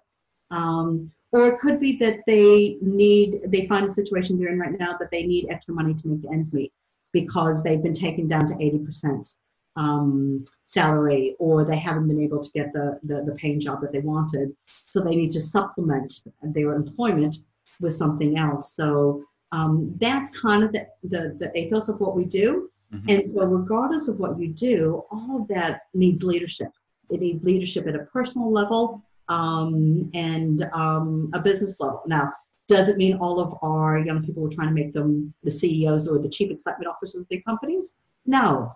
Um, 0.49 1.11
or 1.31 1.47
it 1.47 1.59
could 1.59 1.79
be 1.79 1.97
that 1.97 2.19
they 2.27 2.77
need, 2.81 3.41
they 3.47 3.67
find 3.67 3.87
a 3.87 3.91
situation 3.91 4.37
they're 4.37 4.49
in 4.51 4.59
right 4.59 4.77
now 4.77 4.97
that 4.99 5.11
they 5.11 5.23
need 5.23 5.47
extra 5.49 5.73
money 5.73 5.93
to 5.93 6.07
make 6.07 6.31
ends 6.31 6.51
meet 6.51 6.73
because 7.13 7.63
they've 7.63 7.83
been 7.83 7.93
taken 7.93 8.27
down 8.27 8.47
to 8.47 8.53
80% 8.55 9.35
um, 9.77 10.43
salary 10.65 11.35
or 11.39 11.63
they 11.63 11.77
haven't 11.77 12.07
been 12.07 12.21
able 12.21 12.41
to 12.41 12.51
get 12.51 12.73
the, 12.73 12.99
the, 13.03 13.23
the 13.23 13.33
paying 13.35 13.59
job 13.59 13.81
that 13.81 13.91
they 13.91 13.99
wanted. 13.99 14.55
So 14.85 14.99
they 14.99 15.15
need 15.15 15.31
to 15.31 15.41
supplement 15.41 16.13
their 16.41 16.73
employment 16.73 17.37
with 17.79 17.95
something 17.95 18.37
else. 18.37 18.75
So 18.75 19.23
um, 19.53 19.95
that's 19.99 20.37
kind 20.37 20.63
of 20.63 20.71
the, 20.73 20.87
the, 21.03 21.35
the 21.39 21.57
ethos 21.57 21.89
of 21.89 21.99
what 21.99 22.15
we 22.15 22.25
do. 22.25 22.69
Mhm. 22.93 23.09
And 23.09 23.31
so, 23.31 23.45
regardless 23.45 24.09
of 24.09 24.19
what 24.19 24.37
you 24.37 24.49
do, 24.49 25.03
all 25.11 25.41
of 25.41 25.47
that 25.47 25.83
needs 25.93 26.23
leadership. 26.23 26.71
It 27.09 27.21
needs 27.21 27.43
leadership 27.43 27.87
at 27.87 27.95
a 27.95 28.05
personal 28.05 28.51
level 28.51 29.01
um, 29.31 30.11
and 30.13 30.63
um, 30.73 31.29
a 31.33 31.39
business 31.39 31.79
level. 31.79 32.03
Now, 32.05 32.33
does 32.67 32.89
it 32.89 32.97
mean 32.97 33.17
all 33.17 33.39
of 33.39 33.57
our 33.61 33.97
young 33.97 34.23
people 34.23 34.45
are 34.45 34.49
trying 34.49 34.67
to 34.67 34.73
make 34.73 34.93
them 34.93 35.33
the 35.43 35.51
CEOs 35.51 36.07
or 36.07 36.19
the 36.19 36.29
chief 36.29 36.51
excitement 36.51 36.89
officers 36.89 37.21
of 37.21 37.29
big 37.29 37.43
companies? 37.45 37.93
No. 38.25 38.75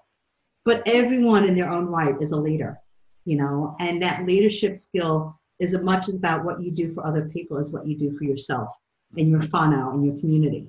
But 0.63 0.81
everyone 0.87 1.43
in 1.43 1.55
their 1.55 1.69
own 1.69 1.87
right 1.87 2.15
is 2.21 2.31
a 2.31 2.37
leader, 2.37 2.79
you 3.25 3.37
know, 3.37 3.75
and 3.79 4.01
that 4.01 4.25
leadership 4.25 4.79
skill 4.79 5.39
is 5.59 5.75
as 5.75 5.83
much 5.83 6.09
about 6.09 6.43
what 6.43 6.61
you 6.61 6.71
do 6.71 6.93
for 6.93 7.05
other 7.05 7.29
people 7.29 7.57
as 7.57 7.71
what 7.71 7.85
you 7.85 7.97
do 7.97 8.17
for 8.17 8.23
yourself 8.23 8.69
and 9.17 9.29
your 9.29 9.41
whānau 9.41 9.93
and 9.93 10.05
your 10.05 10.17
community. 10.19 10.67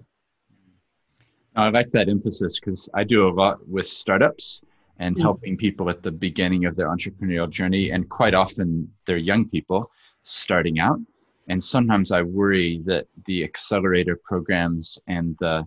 I 1.55 1.71
like 1.71 1.91
that 1.91 2.09
emphasis 2.09 2.61
because 2.61 2.89
I 2.93 3.05
do 3.05 3.29
a 3.29 3.31
lot 3.31 3.67
with 3.67 3.89
startups 3.89 4.63
and 4.99 5.17
Mm. 5.17 5.21
helping 5.21 5.57
people 5.57 5.89
at 5.91 6.03
the 6.03 6.11
beginning 6.11 6.65
of 6.65 6.75
their 6.77 6.89
entrepreneurial 6.89 7.51
journey. 7.51 7.91
And 7.91 8.09
quite 8.09 8.35
often 8.35 8.91
they're 9.05 9.17
young 9.17 9.49
people 9.49 9.91
starting 10.23 10.79
out. 10.79 11.01
And 11.49 11.63
sometimes 11.63 12.11
I 12.13 12.23
worry 12.23 12.83
that 12.87 13.07
the 13.27 13.45
accelerator 13.45 14.19
programs 14.25 14.99
and 15.07 15.37
the, 15.39 15.67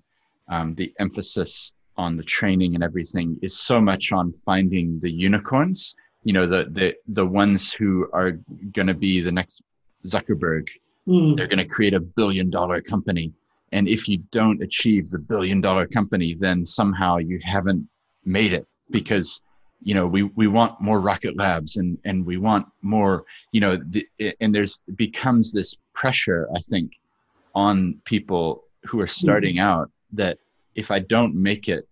um, 0.50 0.76
the 0.76 0.94
emphasis 1.00 1.74
on 1.98 2.18
the 2.18 2.24
training 2.24 2.76
and 2.76 2.84
everything 2.84 3.38
is 3.42 3.58
so 3.58 3.80
much 3.80 4.12
on 4.12 4.34
finding 4.34 5.00
the 5.00 5.12
unicorns, 5.12 5.96
you 6.24 6.34
know, 6.34 6.48
the, 6.48 6.68
the, 6.72 6.96
the 7.08 7.26
ones 7.26 7.72
who 7.72 8.10
are 8.14 8.32
going 8.74 8.88
to 8.88 8.94
be 8.94 9.22
the 9.22 9.32
next 9.32 9.62
Zuckerberg 10.06 10.70
Mm. 11.08 11.36
they're 11.36 11.48
going 11.48 11.58
to 11.58 11.66
create 11.66 11.96
a 11.96 12.00
billion 12.00 12.50
dollar 12.52 12.82
company 12.82 13.34
and 13.72 13.88
if 13.88 14.08
you 14.08 14.18
don't 14.32 14.62
achieve 14.62 15.10
the 15.10 15.18
billion 15.18 15.60
dollar 15.60 15.88
company 15.88 16.36
then 16.36 16.64
somehow 16.64 17.18
you 17.18 17.40
haven't 17.44 17.88
made 18.26 18.54
it 18.54 18.68
because 18.92 19.44
you 19.82 19.94
know 19.94 20.06
we 20.06 20.24
we 20.24 20.48
want 20.48 20.80
more 20.82 21.00
rocket 21.00 21.38
labs 21.38 21.78
and 21.78 21.98
and 22.06 22.26
we 22.26 22.38
want 22.38 22.68
more 22.82 23.24
you 23.52 23.62
know 23.62 23.78
the, 23.90 24.06
and 24.42 24.54
there's 24.54 24.82
becomes 24.96 25.52
this 25.52 25.76
pressure 25.94 26.50
i 26.56 26.60
think 26.70 26.92
on 27.56 28.00
people 28.04 28.64
who 28.84 29.00
are 29.00 29.08
starting 29.08 29.56
mm-hmm. 29.56 29.72
out 29.72 29.92
that 30.12 30.38
if 30.76 30.92
i 30.92 31.00
don't 31.00 31.34
make 31.34 31.70
it 31.70 31.88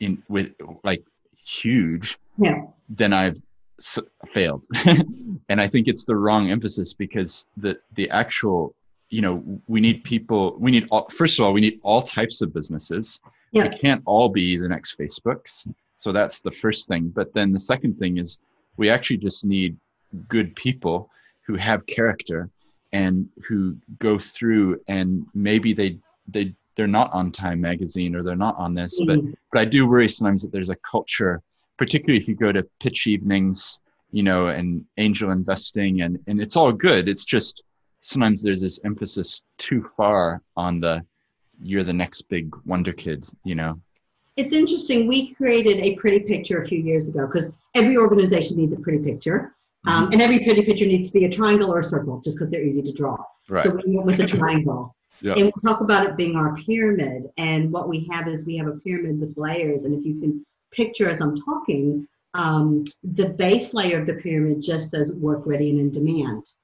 in 0.00 0.22
with 0.28 0.52
like 0.84 1.02
huge 1.44 2.18
Yeah. 2.38 2.62
then 2.88 3.12
I've 3.12 3.40
s- 3.78 3.98
failed. 4.32 4.66
and 5.48 5.60
I 5.60 5.66
think 5.66 5.88
it's 5.88 6.04
the 6.04 6.16
wrong 6.16 6.50
emphasis 6.50 6.92
because 6.94 7.46
the 7.56 7.78
the 7.94 8.08
actual 8.10 8.74
you 9.08 9.20
know 9.20 9.42
we 9.66 9.80
need 9.80 10.04
people 10.04 10.56
we 10.58 10.70
need 10.70 10.86
all, 10.90 11.08
first 11.10 11.38
of 11.38 11.44
all 11.44 11.52
we 11.52 11.60
need 11.60 11.80
all 11.82 12.02
types 12.02 12.40
of 12.42 12.52
businesses. 12.52 13.20
Yeah. 13.52 13.64
It 13.64 13.80
can't 13.80 14.02
all 14.06 14.28
be 14.28 14.56
the 14.56 14.68
next 14.68 14.96
Facebooks. 14.98 15.66
So 16.00 16.12
that's 16.12 16.40
the 16.40 16.50
first 16.62 16.88
thing. 16.88 17.08
But 17.08 17.32
then 17.34 17.52
the 17.52 17.60
second 17.60 17.98
thing 17.98 18.16
is 18.18 18.40
we 18.76 18.90
actually 18.90 19.18
just 19.18 19.44
need 19.44 19.76
good 20.28 20.56
people 20.56 21.10
who 21.46 21.54
have 21.56 21.86
character 21.86 22.50
and 22.92 23.28
who 23.46 23.76
go 23.98 24.18
through 24.18 24.80
and 24.88 25.24
maybe 25.34 25.72
they 25.72 25.98
they 26.26 26.54
they're 26.76 26.86
not 26.86 27.12
on 27.12 27.30
Time 27.30 27.60
Magazine 27.60 28.14
or 28.16 28.22
they're 28.22 28.36
not 28.36 28.56
on 28.56 28.74
this, 28.74 29.00
but 29.06 29.18
Mhm. 29.18 29.34
but 29.52 29.60
I 29.60 29.64
do 29.66 29.86
worry 29.86 30.08
sometimes 30.08 30.42
that 30.42 30.52
there's 30.52 30.70
a 30.70 30.76
culture, 30.76 31.42
particularly 31.76 32.18
if 32.18 32.26
you 32.28 32.34
go 32.34 32.52
to 32.52 32.62
pitch 32.80 33.06
evenings, 33.06 33.80
you 34.10 34.22
know, 34.22 34.46
and 34.48 34.84
angel 34.96 35.30
investing, 35.30 36.00
and 36.00 36.18
and 36.26 36.40
it's 36.40 36.56
all 36.56 36.72
good. 36.72 37.08
It's 37.08 37.24
just 37.26 37.62
sometimes 38.00 38.42
there's 38.42 38.62
this 38.62 38.80
emphasis 38.84 39.42
too 39.58 39.88
far 39.96 40.42
on 40.56 40.80
the 40.80 41.04
you're 41.62 41.84
the 41.84 41.92
next 41.92 42.22
big 42.22 42.46
wonder 42.64 42.92
kid, 42.92 43.26
you 43.44 43.54
know. 43.54 43.78
It's 44.36 44.52
interesting. 44.52 45.06
We 45.06 45.34
created 45.34 45.78
a 45.78 45.94
pretty 45.96 46.20
picture 46.20 46.62
a 46.62 46.66
few 46.66 46.78
years 46.78 47.08
ago 47.08 47.26
because 47.26 47.52
every 47.74 47.96
organization 47.96 48.56
needs 48.56 48.72
a 48.72 48.78
pretty 48.78 48.98
picture. 48.98 49.54
Um, 49.86 50.12
and 50.12 50.20
every 50.20 50.40
pretty 50.40 50.62
picture 50.62 50.86
needs 50.86 51.10
to 51.10 51.18
be 51.18 51.24
a 51.24 51.30
triangle 51.30 51.72
or 51.72 51.78
a 51.78 51.84
circle 51.84 52.20
just 52.22 52.38
because 52.38 52.50
they're 52.50 52.62
easy 52.62 52.82
to 52.82 52.92
draw. 52.92 53.16
Right. 53.48 53.64
So 53.64 53.80
we 53.86 53.96
went 53.96 54.06
with 54.06 54.20
a 54.20 54.26
triangle. 54.26 54.94
Yeah. 55.22 55.34
And 55.36 55.52
we 55.54 55.68
talk 55.68 55.82
about 55.82 56.06
it 56.06 56.16
being 56.16 56.34
our 56.34 56.56
pyramid. 56.56 57.24
And 57.36 57.70
what 57.70 57.90
we 57.90 58.08
have 58.10 58.26
is 58.26 58.46
we 58.46 58.56
have 58.56 58.68
a 58.68 58.78
pyramid 58.78 59.20
with 59.20 59.36
layers. 59.36 59.84
And 59.84 59.94
if 59.94 60.06
you 60.06 60.18
can 60.18 60.46
picture 60.70 61.10
as 61.10 61.20
I'm 61.20 61.36
talking, 61.36 62.08
um, 62.32 62.84
the 63.02 63.26
base 63.26 63.74
layer 63.74 64.00
of 64.00 64.06
the 64.06 64.14
pyramid 64.14 64.62
just 64.62 64.90
says 64.90 65.14
work 65.14 65.42
ready 65.44 65.68
and 65.68 65.78
in 65.78 65.90
demand. 65.90 66.54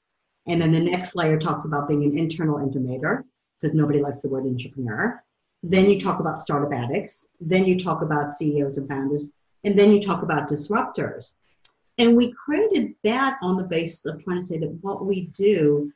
And 0.46 0.62
then 0.62 0.72
the 0.72 0.80
next 0.80 1.14
layer 1.14 1.38
talks 1.38 1.66
about 1.66 1.86
being 1.86 2.04
an 2.04 2.16
internal 2.16 2.58
innovator 2.58 3.26
because 3.60 3.74
nobody 3.74 4.00
likes 4.00 4.22
the 4.22 4.28
word 4.28 4.46
entrepreneur. 4.46 5.22
Then 5.62 5.90
you 5.90 6.00
talk 6.00 6.20
about 6.20 6.42
startup 6.42 6.72
addicts. 6.72 7.26
Then 7.40 7.64
you 7.64 7.78
talk 7.78 8.02
about 8.02 8.32
CEOs 8.32 8.78
and 8.78 8.88
founders. 8.88 9.30
And 9.64 9.78
then 9.78 9.92
you 9.92 10.00
talk 10.00 10.22
about 10.22 10.48
disruptors. 10.48 11.34
And 11.98 12.16
we 12.16 12.32
created 12.32 12.94
that 13.04 13.38
on 13.42 13.56
the 13.56 13.64
basis 13.64 14.06
of 14.06 14.22
trying 14.22 14.40
to 14.40 14.46
say 14.46 14.58
that 14.58 14.78
what 14.82 15.06
we 15.06 15.28
do, 15.28 15.92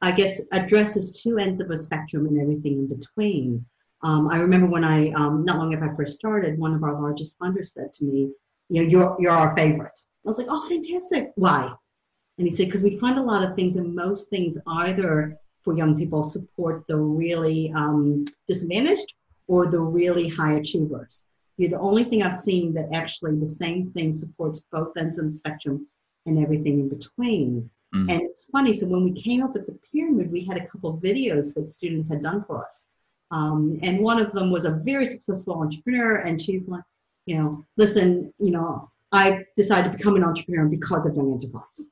I 0.00 0.12
guess, 0.12 0.40
addresses 0.52 1.22
two 1.22 1.38
ends 1.38 1.60
of 1.60 1.70
a 1.70 1.78
spectrum 1.78 2.26
and 2.26 2.40
everything 2.40 2.72
in 2.72 2.86
between. 2.86 3.64
Um, 4.02 4.28
I 4.28 4.38
remember 4.38 4.66
when 4.66 4.84
I, 4.84 5.10
um, 5.10 5.44
not 5.44 5.58
long 5.58 5.74
after 5.74 5.92
I 5.92 5.96
first 5.96 6.14
started, 6.14 6.58
one 6.58 6.74
of 6.74 6.82
our 6.82 7.00
largest 7.00 7.38
funders 7.38 7.72
said 7.72 7.92
to 7.94 8.04
me, 8.04 8.30
you 8.68 8.82
know, 8.82 8.88
you're, 8.88 9.16
you're 9.20 9.32
our 9.32 9.54
favorite. 9.56 9.98
I 10.24 10.28
was 10.28 10.38
like, 10.38 10.48
oh, 10.50 10.66
fantastic. 10.68 11.32
Why? 11.36 11.72
And 12.38 12.46
he 12.46 12.52
said, 12.52 12.66
because 12.66 12.82
we 12.82 12.98
find 12.98 13.18
a 13.18 13.22
lot 13.22 13.42
of 13.42 13.54
things, 13.54 13.76
and 13.76 13.94
most 13.94 14.28
things 14.28 14.58
either 14.66 15.38
for 15.66 15.76
young 15.76 15.98
people 15.98 16.22
support 16.22 16.84
the 16.86 16.96
really 16.96 17.72
um, 17.74 18.24
disadvantaged 18.46 19.14
or 19.48 19.66
the 19.66 19.80
really 19.80 20.28
high 20.28 20.54
achievers. 20.54 21.24
You're 21.56 21.70
the 21.70 21.80
only 21.80 22.04
thing 22.04 22.22
I've 22.22 22.38
seen 22.38 22.72
that 22.74 22.88
actually 22.92 23.36
the 23.36 23.48
same 23.48 23.90
thing 23.90 24.12
supports 24.12 24.64
both 24.70 24.96
ends 24.96 25.18
of 25.18 25.28
the 25.28 25.36
spectrum 25.36 25.88
and 26.26 26.38
everything 26.38 26.78
in 26.78 26.88
between. 26.88 27.68
Mm. 27.92 28.12
And 28.12 28.22
it's 28.22 28.46
funny. 28.46 28.74
So 28.74 28.86
when 28.86 29.02
we 29.02 29.20
came 29.20 29.42
up 29.42 29.54
with 29.54 29.66
the 29.66 29.76
pyramid, 29.92 30.30
we 30.30 30.44
had 30.44 30.56
a 30.56 30.66
couple 30.68 30.98
videos 30.98 31.52
that 31.54 31.72
students 31.72 32.08
had 32.08 32.22
done 32.22 32.44
for 32.46 32.64
us. 32.64 32.86
Um, 33.32 33.80
and 33.82 33.98
one 33.98 34.20
of 34.20 34.32
them 34.32 34.52
was 34.52 34.66
a 34.66 34.80
very 34.84 35.06
successful 35.06 35.60
entrepreneur, 35.60 36.18
and 36.18 36.40
she's 36.40 36.68
like, 36.68 36.84
you 37.24 37.36
know, 37.36 37.64
listen, 37.76 38.32
you 38.38 38.52
know, 38.52 38.88
I 39.10 39.44
decided 39.56 39.90
to 39.90 39.98
become 39.98 40.14
an 40.14 40.22
entrepreneur 40.22 40.66
because 40.66 41.06
of 41.06 41.16
Young 41.16 41.32
Enterprise, 41.32 41.88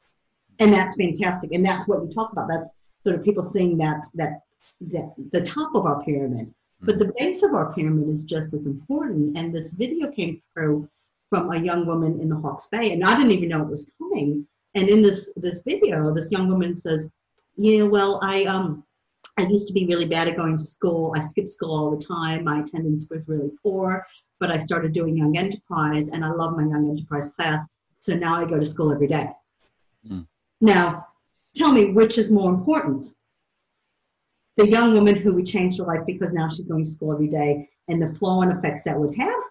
and 0.60 0.72
that's 0.72 0.94
fantastic. 0.94 1.50
And 1.52 1.66
that's 1.66 1.88
what 1.88 2.06
we 2.06 2.14
talk 2.14 2.30
about. 2.30 2.46
That's 2.46 2.70
sort 3.04 3.16
of 3.16 3.24
people 3.24 3.44
seeing 3.44 3.76
that 3.78 4.06
that 4.14 4.42
that 4.80 5.14
the 5.30 5.40
top 5.40 5.74
of 5.74 5.86
our 5.86 6.02
pyramid 6.02 6.52
but 6.84 6.98
the 6.98 7.12
base 7.18 7.42
of 7.42 7.54
our 7.54 7.72
pyramid 7.72 8.08
is 8.08 8.24
just 8.24 8.52
as 8.54 8.66
important. 8.66 9.36
And 9.36 9.54
this 9.54 9.72
video 9.72 10.10
came 10.10 10.42
through 10.52 10.88
from 11.30 11.50
a 11.50 11.58
young 11.58 11.86
woman 11.86 12.20
in 12.20 12.28
the 12.28 12.36
Hawke's 12.36 12.66
Bay, 12.66 12.92
and 12.92 13.02
I 13.02 13.16
didn't 13.16 13.32
even 13.32 13.48
know 13.48 13.62
it 13.62 13.68
was 13.68 13.90
coming. 13.98 14.46
And 14.74 14.88
in 14.88 15.02
this 15.02 15.30
this 15.36 15.62
video, 15.62 16.12
this 16.12 16.30
young 16.30 16.48
woman 16.48 16.76
says, 16.76 17.10
"Yeah, 17.56 17.84
well, 17.84 18.20
I 18.22 18.44
um, 18.44 18.84
I 19.38 19.42
used 19.42 19.66
to 19.68 19.72
be 19.72 19.86
really 19.86 20.04
bad 20.04 20.28
at 20.28 20.36
going 20.36 20.58
to 20.58 20.66
school. 20.66 21.14
I 21.16 21.22
skipped 21.22 21.52
school 21.52 21.74
all 21.74 21.96
the 21.96 22.04
time. 22.04 22.44
My 22.44 22.60
attendance 22.60 23.08
was 23.10 23.26
really 23.28 23.50
poor. 23.62 24.06
But 24.40 24.50
I 24.50 24.58
started 24.58 24.92
doing 24.92 25.16
Young 25.16 25.38
Enterprise, 25.38 26.08
and 26.08 26.24
I 26.24 26.30
love 26.30 26.56
my 26.56 26.64
Young 26.64 26.90
Enterprise 26.90 27.30
class. 27.30 27.64
So 28.00 28.14
now 28.14 28.34
I 28.34 28.44
go 28.44 28.58
to 28.58 28.66
school 28.66 28.92
every 28.92 29.06
day. 29.06 29.28
Mm. 30.06 30.26
Now, 30.60 31.06
tell 31.56 31.72
me 31.72 31.92
which 31.92 32.18
is 32.18 32.30
more 32.30 32.52
important 32.52 33.06
the 34.56 34.68
young 34.68 34.94
woman 34.94 35.16
who 35.16 35.34
we 35.34 35.42
changed 35.42 35.78
her 35.78 35.84
life 35.84 36.02
because 36.06 36.32
now 36.32 36.48
she's 36.48 36.64
going 36.64 36.84
to 36.84 36.90
school 36.90 37.12
every 37.12 37.28
day 37.28 37.68
and 37.88 38.00
the 38.00 38.14
flow 38.16 38.42
and 38.42 38.52
effects 38.52 38.84
that 38.84 38.98
would 38.98 39.14
have, 39.16 39.42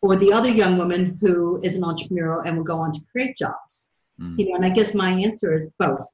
or 0.00 0.16
the 0.16 0.32
other 0.32 0.48
young 0.48 0.78
woman 0.78 1.18
who 1.20 1.60
is 1.62 1.76
an 1.76 1.84
entrepreneur 1.84 2.42
and 2.46 2.56
will 2.56 2.64
go 2.64 2.78
on 2.78 2.92
to 2.92 3.00
create 3.10 3.36
jobs. 3.36 3.88
Mm. 4.20 4.38
You 4.38 4.48
know, 4.48 4.54
and 4.56 4.64
I 4.64 4.68
guess 4.68 4.94
my 4.94 5.10
answer 5.10 5.56
is 5.56 5.68
both. 5.78 6.06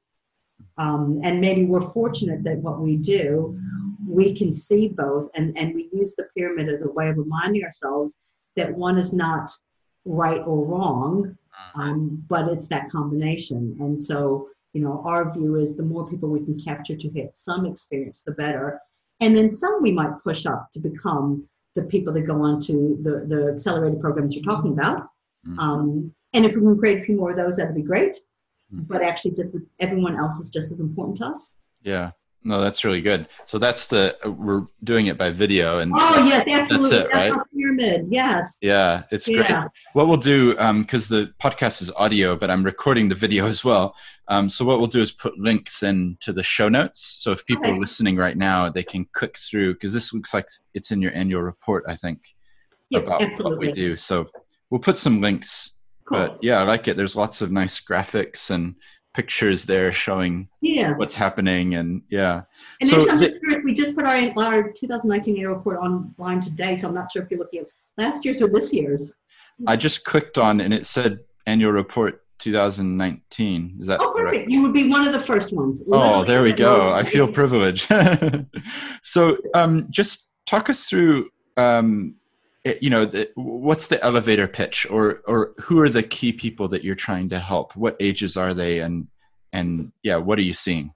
Um, 0.77 1.19
and 1.23 1.39
maybe 1.39 1.65
we're 1.65 1.91
fortunate 1.91 2.43
that 2.43 2.57
what 2.57 2.79
we 2.79 2.97
do, 2.97 3.59
we 4.07 4.33
can 4.35 4.53
see 4.53 4.87
both, 4.87 5.29
and, 5.35 5.55
and 5.57 5.75
we 5.75 5.89
use 5.93 6.15
the 6.15 6.27
pyramid 6.35 6.69
as 6.69 6.83
a 6.83 6.91
way 6.91 7.09
of 7.09 7.17
reminding 7.17 7.63
ourselves 7.63 8.15
that 8.55 8.73
one 8.73 8.97
is 8.97 9.13
not 9.13 9.51
right 10.05 10.41
or 10.41 10.65
wrong, 10.65 11.37
mm. 11.75 11.79
um, 11.79 12.23
but 12.27 12.47
it's 12.47 12.67
that 12.67 12.89
combination. 12.89 13.77
And 13.79 14.01
so 14.01 14.49
you 14.73 14.81
know, 14.81 15.01
our 15.05 15.31
view 15.33 15.55
is 15.55 15.75
the 15.75 15.83
more 15.83 16.07
people 16.07 16.29
we 16.29 16.43
can 16.43 16.59
capture 16.59 16.95
to 16.95 17.09
hit 17.09 17.35
some 17.35 17.65
experience, 17.65 18.21
the 18.21 18.31
better. 18.31 18.79
And 19.19 19.35
then 19.35 19.51
some 19.51 19.81
we 19.81 19.91
might 19.91 20.11
push 20.23 20.45
up 20.45 20.69
to 20.73 20.79
become 20.79 21.47
the 21.75 21.83
people 21.83 22.13
that 22.13 22.21
go 22.21 22.41
on 22.41 22.59
to 22.61 22.99
the, 23.01 23.25
the 23.27 23.51
accelerated 23.53 24.01
programs 24.01 24.35
you're 24.35 24.43
talking 24.43 24.73
about. 24.73 25.03
Mm-hmm. 25.47 25.59
Um, 25.59 26.15
and 26.33 26.45
if 26.45 26.55
we 26.55 26.61
can 26.61 26.77
create 26.77 26.99
a 26.99 27.03
few 27.03 27.17
more 27.17 27.31
of 27.31 27.37
those, 27.37 27.57
that'd 27.57 27.75
be 27.75 27.81
great. 27.81 28.17
Mm-hmm. 28.73 28.83
But 28.83 29.03
actually, 29.03 29.31
just 29.31 29.57
everyone 29.79 30.17
else 30.17 30.39
is 30.39 30.49
just 30.49 30.71
as 30.71 30.79
important 30.79 31.17
to 31.17 31.25
us. 31.27 31.55
Yeah. 31.81 32.11
No, 32.43 32.59
that's 32.59 32.83
really 32.83 33.01
good. 33.01 33.27
So 33.45 33.59
that's 33.59 33.87
the 33.87 34.17
we're 34.25 34.65
doing 34.83 35.05
it 35.05 35.17
by 35.17 35.29
video, 35.29 35.77
and 35.77 35.93
oh 35.95 36.25
yes, 36.25 36.47
absolutely. 36.47 36.89
That's 36.89 37.09
it, 37.09 37.13
right? 37.13 37.39
Yes. 38.09 38.57
Yeah, 38.61 39.03
it's 39.11 39.27
yeah. 39.27 39.43
great. 39.43 39.71
What 39.93 40.07
we'll 40.07 40.17
do, 40.17 40.51
because 40.51 41.11
um, 41.11 41.17
the 41.17 41.33
podcast 41.41 41.81
is 41.81 41.91
audio, 41.91 42.35
but 42.35 42.51
I'm 42.51 42.63
recording 42.63 43.09
the 43.09 43.15
video 43.15 43.45
as 43.47 43.63
well. 43.63 43.95
Um, 44.27 44.49
so 44.49 44.63
what 44.63 44.79
we'll 44.79 44.87
do 44.87 45.01
is 45.01 45.11
put 45.11 45.37
links 45.37 45.83
into 45.83 46.31
the 46.31 46.43
show 46.43 46.69
notes. 46.69 47.17
So 47.19 47.31
if 47.31 47.45
people 47.45 47.65
okay. 47.65 47.73
are 47.73 47.79
listening 47.79 48.15
right 48.15 48.37
now, 48.37 48.69
they 48.69 48.83
can 48.83 49.05
click 49.13 49.37
through 49.37 49.73
because 49.73 49.93
this 49.93 50.13
looks 50.13 50.33
like 50.33 50.47
it's 50.73 50.91
in 50.91 51.01
your 51.01 51.13
annual 51.13 51.41
report, 51.41 51.83
I 51.87 51.95
think, 51.95 52.19
yep, 52.89 53.03
about 53.03 53.21
absolutely. 53.21 53.67
what 53.67 53.67
we 53.67 53.71
do. 53.73 53.97
So 53.97 54.27
we'll 54.69 54.79
put 54.79 54.97
some 54.97 55.19
links. 55.21 55.71
Cool. 56.07 56.17
But 56.17 56.39
yeah, 56.41 56.59
I 56.59 56.63
like 56.63 56.87
it. 56.87 56.97
There's 56.97 57.15
lots 57.15 57.41
of 57.41 57.51
nice 57.51 57.79
graphics 57.79 58.51
and 58.51 58.75
pictures 59.13 59.65
there 59.65 59.91
showing 59.91 60.47
yeah. 60.61 60.91
what's 60.95 61.15
happening 61.15 61.75
and 61.75 62.01
yeah. 62.09 62.43
And 62.79 62.89
so 62.89 63.17
th- 63.17 63.35
we 63.63 63.73
just 63.73 63.95
put 63.95 64.05
our, 64.05 64.31
our 64.37 64.71
2019 64.71 65.35
annual 65.35 65.55
report 65.55 65.79
online 65.79 66.39
today 66.39 66.75
so 66.75 66.87
i'm 66.87 66.93
not 66.93 67.11
sure 67.11 67.23
if 67.23 67.29
you're 67.29 67.39
looking 67.39 67.61
at 67.61 67.67
last 67.97 68.23
year's 68.25 68.41
or 68.41 68.47
this 68.47 68.73
year's. 68.73 69.13
I 69.67 69.75
just 69.75 70.05
clicked 70.05 70.37
on 70.37 70.61
and 70.61 70.73
it 70.73 70.85
said 70.85 71.19
annual 71.45 71.71
report 71.71 72.23
2019 72.39 73.77
is 73.79 73.87
that 73.87 73.99
oh 74.01 74.11
perfect. 74.13 74.35
Correct? 74.35 74.51
you 74.51 74.63
would 74.63 74.73
be 74.73 74.89
one 74.89 75.05
of 75.05 75.13
the 75.13 75.19
first 75.19 75.53
ones. 75.53 75.81
Literally. 75.85 76.13
oh 76.13 76.23
there 76.23 76.41
we 76.41 76.53
go. 76.53 76.91
i 76.93 77.03
feel 77.03 77.27
privileged. 77.27 77.91
So 79.03 79.37
um, 79.55 79.87
just 79.89 80.29
talk 80.45 80.69
us 80.69 80.85
through 80.85 81.29
um, 81.57 82.15
you 82.63 82.89
know 82.89 83.05
the, 83.05 83.29
what's 83.35 83.87
the 83.87 84.03
elevator 84.03 84.47
pitch 84.47 84.85
or 84.89 85.21
or 85.25 85.53
who 85.59 85.79
are 85.79 85.89
the 85.89 86.03
key 86.03 86.31
people 86.31 86.67
that 86.69 86.83
you're 86.83 86.95
trying 86.95 87.29
to 87.29 87.39
help? 87.39 87.75
What 87.75 87.95
ages 87.99 88.37
are 88.37 88.53
they? 88.53 88.79
And 88.79 89.07
and 89.53 89.91
yeah 90.03 90.17
what 90.17 90.39
are 90.39 90.43
you 90.43 90.53
seeing? 90.53 90.93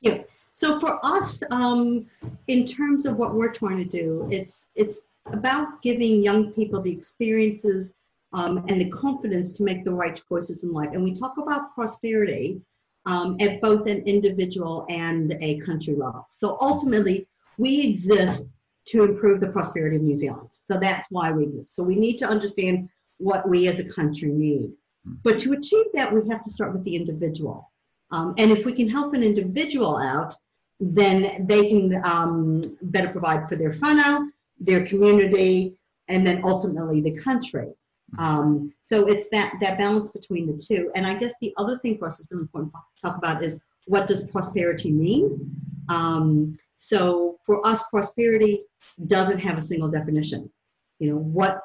Yeah. 0.00 0.22
So 0.54 0.80
for 0.80 0.98
us 1.04 1.42
um, 1.50 2.06
in 2.46 2.66
terms 2.66 3.06
of 3.06 3.16
what 3.16 3.34
we're 3.34 3.52
trying 3.52 3.78
to 3.78 3.84
do 3.84 4.26
it's 4.30 4.66
it's 4.74 5.02
about 5.26 5.82
giving 5.82 6.22
young 6.22 6.52
people 6.52 6.80
the 6.80 6.92
experiences 6.92 7.94
um, 8.32 8.58
and 8.68 8.80
the 8.80 8.90
confidence 8.90 9.52
to 9.52 9.64
make 9.64 9.84
the 9.84 9.90
right 9.90 10.20
choices 10.28 10.64
in 10.64 10.72
life. 10.72 10.90
And 10.92 11.02
we 11.02 11.14
talk 11.14 11.38
about 11.38 11.74
prosperity 11.74 12.60
um, 13.06 13.36
at 13.40 13.60
both 13.60 13.86
an 13.86 14.02
individual 14.02 14.84
and 14.88 15.36
a 15.40 15.58
country 15.60 15.94
level. 15.94 16.26
So 16.30 16.56
ultimately 16.60 17.26
we 17.56 17.88
exist 17.88 18.46
to 18.86 19.02
improve 19.02 19.40
the 19.40 19.48
prosperity 19.48 19.96
of 19.96 20.02
New 20.02 20.14
Zealand. 20.14 20.48
So 20.64 20.78
that's 20.80 21.08
why 21.10 21.32
we 21.32 21.44
exist. 21.44 21.74
So 21.74 21.82
we 21.82 21.96
need 21.96 22.16
to 22.18 22.26
understand 22.26 22.88
what 23.18 23.48
we 23.48 23.68
as 23.68 23.80
a 23.80 23.88
country 23.88 24.30
need. 24.30 24.72
Hmm. 25.04 25.14
But 25.22 25.38
to 25.40 25.52
achieve 25.52 25.86
that, 25.94 26.12
we 26.12 26.28
have 26.28 26.42
to 26.42 26.50
start 26.50 26.72
with 26.72 26.84
the 26.84 26.96
individual. 26.96 27.72
Um, 28.10 28.34
and 28.38 28.50
if 28.52 28.64
we 28.64 28.72
can 28.72 28.88
help 28.88 29.14
an 29.14 29.22
individual 29.22 29.96
out, 29.96 30.34
then 30.78 31.46
they 31.46 31.68
can 31.68 32.04
um, 32.04 32.62
better 32.82 33.08
provide 33.08 33.48
for 33.48 33.56
their 33.56 33.70
whānau, 33.70 34.28
their 34.60 34.86
community, 34.86 35.76
and 36.08 36.24
then 36.26 36.42
ultimately 36.44 37.00
the 37.00 37.16
country. 37.18 37.68
Hmm. 38.14 38.24
Um, 38.24 38.72
so 38.82 39.06
it's 39.06 39.28
that 39.30 39.54
that 39.60 39.78
balance 39.78 40.10
between 40.10 40.46
the 40.46 40.56
two. 40.56 40.92
And 40.94 41.06
I 41.06 41.14
guess 41.14 41.34
the 41.40 41.52
other 41.56 41.78
thing 41.78 41.98
for 41.98 42.06
us 42.06 42.20
is 42.20 42.28
really 42.30 42.42
important 42.42 42.72
to 42.72 43.02
talk 43.02 43.18
about 43.18 43.42
is 43.42 43.60
what 43.86 44.06
does 44.06 44.30
prosperity 44.30 44.92
mean? 44.92 45.50
Um, 45.88 46.54
so 46.76 47.38
for 47.44 47.66
us, 47.66 47.82
prosperity 47.90 48.62
doesn't 49.06 49.38
have 49.38 49.58
a 49.58 49.62
single 49.62 49.88
definition. 49.88 50.50
You 50.98 51.10
know, 51.10 51.16
what 51.16 51.62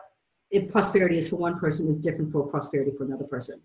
if 0.52 0.72
prosperity 0.72 1.18
is 1.18 1.30
for 1.30 1.36
one 1.36 1.60
person 1.60 1.90
is 1.90 2.00
different 2.00 2.32
for 2.32 2.48
prosperity 2.48 2.92
for 2.98 3.04
another 3.06 3.26
person. 3.26 3.62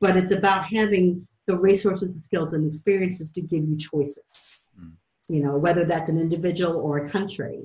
But 0.00 0.16
it's 0.16 0.32
about 0.32 0.64
having 0.64 1.26
the 1.46 1.56
resources, 1.56 2.12
the 2.12 2.22
skills, 2.22 2.52
and 2.52 2.66
experiences 2.66 3.30
to 3.30 3.40
give 3.40 3.66
you 3.66 3.76
choices. 3.76 4.50
Mm. 4.78 4.92
You 5.28 5.42
know, 5.42 5.56
whether 5.56 5.84
that's 5.84 6.10
an 6.10 6.18
individual 6.18 6.76
or 6.76 6.98
a 6.98 7.08
country. 7.08 7.60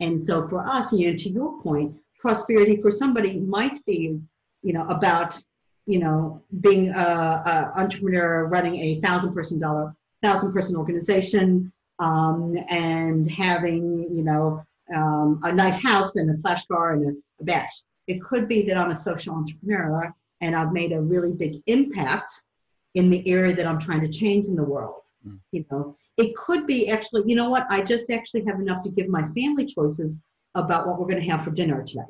And 0.00 0.22
so 0.22 0.46
for 0.48 0.66
us, 0.66 0.92
you 0.92 1.10
know, 1.10 1.16
to 1.16 1.30
your 1.30 1.60
point, 1.62 1.96
prosperity 2.18 2.80
for 2.80 2.90
somebody 2.90 3.38
might 3.38 3.84
be, 3.84 4.18
you 4.62 4.72
know, 4.72 4.86
about, 4.88 5.38
you 5.86 5.98
know, 5.98 6.42
being 6.60 6.90
a, 6.90 6.92
a 6.92 7.72
entrepreneur 7.80 8.46
running 8.46 8.76
a 8.76 9.00
thousand 9.00 9.34
person 9.34 9.58
dollar, 9.58 9.94
thousand 10.22 10.52
person 10.52 10.76
organization, 10.76 11.72
um, 12.02 12.56
and 12.68 13.30
having, 13.30 14.00
you 14.00 14.24
know, 14.24 14.64
um, 14.94 15.40
a 15.44 15.52
nice 15.52 15.80
house 15.80 16.16
and 16.16 16.28
a 16.30 16.40
flash 16.42 16.66
car 16.66 16.94
and 16.94 17.06
a, 17.06 17.42
a 17.42 17.44
bach. 17.44 17.70
It 18.08 18.20
could 18.22 18.48
be 18.48 18.62
that 18.62 18.76
I'm 18.76 18.90
a 18.90 18.96
social 18.96 19.34
entrepreneur 19.34 20.12
and 20.40 20.56
I've 20.56 20.72
made 20.72 20.92
a 20.92 21.00
really 21.00 21.32
big 21.32 21.62
impact 21.66 22.42
in 22.94 23.08
the 23.08 23.26
area 23.28 23.54
that 23.54 23.66
I'm 23.66 23.78
trying 23.78 24.00
to 24.00 24.08
change 24.08 24.48
in 24.48 24.56
the 24.56 24.64
world. 24.64 25.02
Mm. 25.26 25.38
You 25.52 25.64
know, 25.70 25.96
it 26.16 26.34
could 26.34 26.66
be 26.66 26.90
actually, 26.90 27.22
you 27.26 27.36
know 27.36 27.48
what, 27.48 27.66
I 27.70 27.82
just 27.82 28.10
actually 28.10 28.44
have 28.46 28.58
enough 28.58 28.82
to 28.82 28.90
give 28.90 29.08
my 29.08 29.22
family 29.28 29.64
choices 29.64 30.18
about 30.56 30.86
what 30.86 30.98
we're 30.98 31.06
going 31.06 31.22
to 31.22 31.30
have 31.30 31.44
for 31.44 31.52
dinner 31.52 31.84
today. 31.84 32.00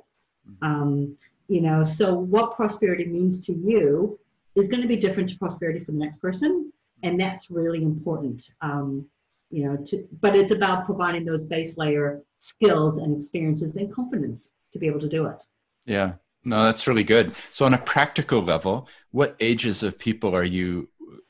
Mm. 0.48 0.66
Um, 0.66 1.18
you 1.48 1.60
know, 1.60 1.84
so 1.84 2.14
what 2.14 2.56
prosperity 2.56 3.04
means 3.04 3.42
to 3.42 3.52
you 3.52 4.18
is 4.54 4.68
going 4.68 4.80
to 4.80 4.88
be 4.88 4.96
different 4.96 5.28
to 5.28 5.38
prosperity 5.38 5.80
for 5.84 5.92
the 5.92 5.98
next 5.98 6.18
person, 6.18 6.72
and 7.02 7.20
that's 7.20 7.50
really 7.50 7.82
important. 7.82 8.50
Um, 8.62 9.06
you 9.52 9.64
know, 9.64 9.76
to, 9.76 10.08
but 10.20 10.34
it's 10.34 10.50
about 10.50 10.86
providing 10.86 11.24
those 11.24 11.44
base 11.44 11.76
layer 11.76 12.22
skills 12.38 12.98
and 12.98 13.16
experiences 13.16 13.76
and 13.76 13.92
confidence 13.92 14.52
to 14.72 14.78
be 14.78 14.86
able 14.86 15.00
to 15.00 15.08
do 15.08 15.26
it. 15.26 15.44
Yeah. 15.84 16.14
No, 16.44 16.64
that's 16.64 16.88
really 16.88 17.04
good. 17.04 17.34
So, 17.52 17.66
on 17.66 17.74
a 17.74 17.78
practical 17.78 18.42
level, 18.42 18.88
what 19.12 19.36
ages 19.38 19.84
of 19.84 19.96
people 19.98 20.34
are 20.34 20.44
you? 20.44 20.88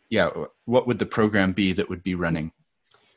Yeah, 0.09 0.31
what 0.64 0.87
would 0.87 0.99
the 0.99 1.07
program 1.07 1.53
be 1.53 1.73
that 1.75 1.89
would 1.91 2.03
be 2.03 2.14
running? 2.14 2.51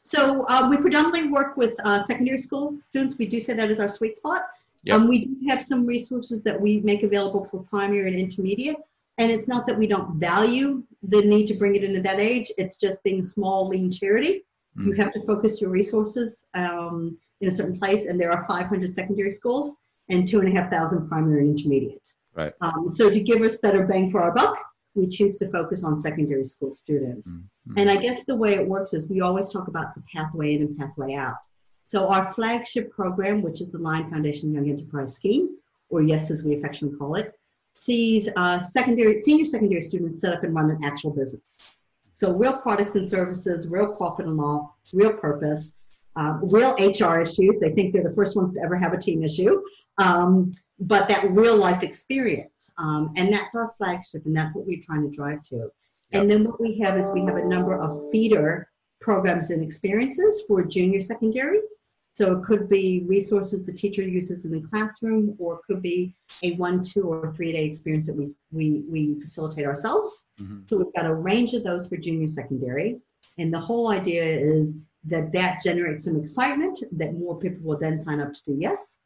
So, 0.01 0.45
uh, 0.47 0.67
we 0.69 0.75
predominantly 0.75 1.31
work 1.31 1.55
with 1.55 1.79
uh, 1.85 2.03
secondary 2.03 2.37
school 2.37 2.77
students. 2.81 3.17
We 3.17 3.27
do 3.27 3.39
say 3.39 3.53
that 3.53 3.71
is 3.71 3.79
our 3.79 3.87
sweet 3.87 4.17
spot. 4.17 4.41
Yep. 4.83 4.95
Um, 4.95 5.07
we 5.07 5.25
do 5.25 5.35
have 5.47 5.63
some 5.63 5.85
resources 5.85 6.41
that 6.43 6.59
we 6.59 6.81
make 6.81 7.03
available 7.03 7.45
for 7.45 7.63
primary 7.63 8.11
and 8.11 8.19
intermediate. 8.19 8.77
And 9.17 9.31
it's 9.31 9.47
not 9.47 9.65
that 9.67 9.77
we 9.77 9.87
don't 9.87 10.19
value 10.19 10.83
the 11.03 11.21
need 11.21 11.47
to 11.47 11.53
bring 11.53 11.75
it 11.75 11.83
into 11.83 12.01
that 12.01 12.19
age, 12.19 12.51
it's 12.57 12.77
just 12.77 13.03
being 13.03 13.23
small, 13.23 13.67
lean 13.67 13.91
charity. 13.91 14.43
You 14.77 14.91
Mm. 14.91 14.97
have 14.97 15.13
to 15.13 15.21
focus 15.25 15.61
your 15.61 15.69
resources 15.69 16.45
um, 16.53 17.17
in 17.41 17.47
a 17.47 17.51
certain 17.51 17.77
place, 17.79 18.05
and 18.05 18.19
there 18.19 18.31
are 18.31 18.45
500 18.47 18.93
secondary 18.93 19.31
schools 19.31 19.73
and 20.09 20.27
two 20.27 20.39
and 20.39 20.49
a 20.49 20.51
half 20.51 20.69
thousand 20.69 21.07
primary 21.07 21.41
and 21.41 21.57
intermediate. 21.57 22.13
Right. 22.35 22.53
Um, 22.61 22.89
so 22.89 23.09
to 23.09 23.19
give 23.19 23.41
us 23.41 23.55
better 23.57 23.85
bang 23.85 24.11
for 24.11 24.21
our 24.21 24.33
buck, 24.33 24.57
we 24.93 25.07
choose 25.07 25.37
to 25.37 25.49
focus 25.49 25.83
on 25.83 25.97
secondary 25.99 26.43
school 26.43 26.73
students. 26.75 27.31
Mm. 27.31 27.43
And 27.77 27.89
I 27.89 27.97
guess 27.97 28.23
the 28.25 28.35
way 28.35 28.55
it 28.55 28.67
works 28.67 28.93
is 28.93 29.09
we 29.09 29.21
always 29.21 29.49
talk 29.51 29.67
about 29.67 29.95
the 29.95 30.03
pathway 30.13 30.55
in 30.55 30.61
and 30.61 30.77
pathway 30.77 31.15
out. 31.15 31.37
So 31.85 32.07
our 32.07 32.33
flagship 32.33 32.91
program, 32.91 33.41
which 33.41 33.61
is 33.61 33.69
the 33.69 33.77
Lion 33.77 34.09
Foundation 34.09 34.53
Young 34.53 34.69
Enterprise 34.69 35.15
Scheme, 35.15 35.57
or 35.89 36.01
YES 36.01 36.31
as 36.31 36.43
we 36.43 36.55
affectionately 36.55 36.97
call 36.97 37.15
it, 37.15 37.37
sees 37.75 38.27
uh, 38.35 38.61
secondary, 38.61 39.19
senior 39.21 39.45
secondary 39.45 39.81
students 39.81 40.21
set 40.21 40.33
up 40.33 40.43
and 40.43 40.55
run 40.55 40.69
an 40.71 40.83
actual 40.83 41.11
business. 41.11 41.57
So 42.15 42.31
real 42.31 42.53
products 42.57 42.95
and 42.95 43.07
services, 43.07 43.67
real 43.67 43.87
profit 43.87 44.25
and 44.25 44.37
law, 44.37 44.73
real 44.93 45.11
purpose, 45.11 45.73
uh, 46.15 46.39
real 46.43 46.73
HR 46.79 47.19
issues. 47.19 47.57
They 47.59 47.71
think 47.73 47.93
they're 47.93 48.03
the 48.03 48.15
first 48.15 48.37
ones 48.37 48.53
to 48.53 48.61
ever 48.61 48.77
have 48.77 48.93
a 48.93 48.97
team 48.97 49.21
issue, 49.21 49.61
um, 49.97 50.49
but 50.79 51.09
that 51.09 51.29
real 51.31 51.57
life 51.57 51.83
experience. 51.83 52.71
Um, 52.77 53.11
and 53.17 53.33
that's 53.33 53.53
our 53.53 53.73
flagship, 53.77 54.25
and 54.25 54.35
that's 54.35 54.55
what 54.55 54.65
we're 54.65 54.81
trying 54.81 55.09
to 55.09 55.15
drive 55.15 55.43
to. 55.49 55.69
And 56.13 56.31
then 56.31 56.45
what 56.45 56.61
we 56.61 56.79
have 56.79 56.97
is 56.97 57.11
we 57.11 57.25
have 57.25 57.35
a 57.35 57.45
number 57.45 57.77
of 57.77 58.09
feeder 58.11 58.69
programs 59.01 59.51
and 59.51 59.61
experiences 59.61 60.43
for 60.47 60.63
junior 60.63 61.01
secondary. 61.01 61.59
So 62.15 62.31
it 62.31 62.43
could 62.45 62.69
be 62.69 63.03
resources 63.05 63.65
the 63.65 63.73
teacher 63.73 64.01
uses 64.01 64.45
in 64.45 64.51
the 64.51 64.65
classroom, 64.69 65.35
or 65.37 65.55
it 65.55 65.61
could 65.67 65.81
be 65.81 66.15
a 66.43 66.53
one, 66.53 66.81
two, 66.81 67.03
or 67.03 67.33
three 67.35 67.51
day 67.51 67.65
experience 67.65 68.07
that 68.07 68.15
we, 68.15 68.29
we, 68.53 68.83
we 68.89 69.19
facilitate 69.19 69.65
ourselves. 69.65 70.23
Mhm. 70.41 70.69
So 70.69 70.77
we've 70.77 70.93
got 70.95 71.05
a 71.05 71.13
range 71.13 71.53
of 71.53 71.65
those 71.65 71.89
for 71.89 71.97
junior 71.97 72.27
secondary. 72.27 73.01
And 73.37 73.53
the 73.53 73.59
whole 73.59 73.89
idea 73.89 74.23
is 74.23 74.75
that 75.03 75.33
that 75.33 75.61
generates 75.61 76.05
some 76.05 76.17
excitement 76.17 76.81
that 76.93 77.15
more 77.15 77.37
people 77.37 77.61
will 77.63 77.77
then 77.77 78.01
sign 78.01 78.21
up 78.21 78.33
to 78.33 78.41
do 78.45 78.55
yes. 78.57 78.97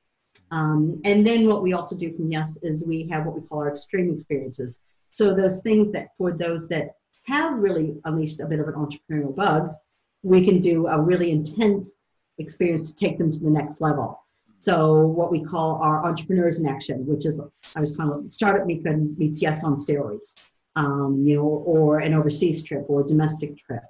Um, 0.51 1.01
and 1.03 1.25
then 1.25 1.47
what 1.47 1.63
we 1.63 1.73
also 1.73 1.97
do 1.97 2.15
from 2.15 2.31
yes 2.31 2.59
is 2.61 2.85
we 2.85 3.07
have 3.07 3.25
what 3.25 3.33
we 3.35 3.41
call 3.41 3.59
our 3.59 3.69
extreme 3.69 4.13
experiences. 4.13 4.81
So 5.09 5.33
those 5.33 5.61
things 5.61 5.91
that 5.93 6.09
for 6.15 6.31
those 6.31 6.67
that 6.67 6.91
have 7.23 7.57
really 7.57 7.95
unleashed 8.05 8.39
a 8.39 8.45
bit 8.45 8.59
of 8.59 8.67
an 8.67 8.75
entrepreneurial 8.75 9.35
bug, 9.35 9.73
we 10.21 10.45
can 10.45 10.59
do 10.59 10.85
a 10.87 11.01
really 11.01 11.31
intense 11.31 11.95
experience 12.39 12.91
to 12.91 12.95
take 12.95 13.17
them 13.17 13.31
to 13.31 13.39
the 13.39 13.49
next 13.49 13.81
level. 13.81 14.21
So 14.59 15.05
what 15.07 15.31
we 15.31 15.41
call 15.43 15.75
our 15.75 16.05
entrepreneurs 16.05 16.59
in 16.59 16.67
action, 16.67 17.05
which 17.05 17.25
is 17.25 17.39
I 17.75 17.79
was 17.79 17.95
kind 17.95 18.11
of 18.11 18.31
startup 18.31 18.65
meet- 18.65 18.85
meets 19.17 19.41
yes 19.41 19.63
on 19.63 19.77
steroids, 19.77 20.35
um, 20.75 21.23
you 21.25 21.37
know, 21.37 21.43
or 21.43 21.99
an 21.99 22.13
overseas 22.13 22.63
trip 22.63 22.85
or 22.89 23.01
a 23.01 23.05
domestic 23.05 23.57
trip. 23.57 23.83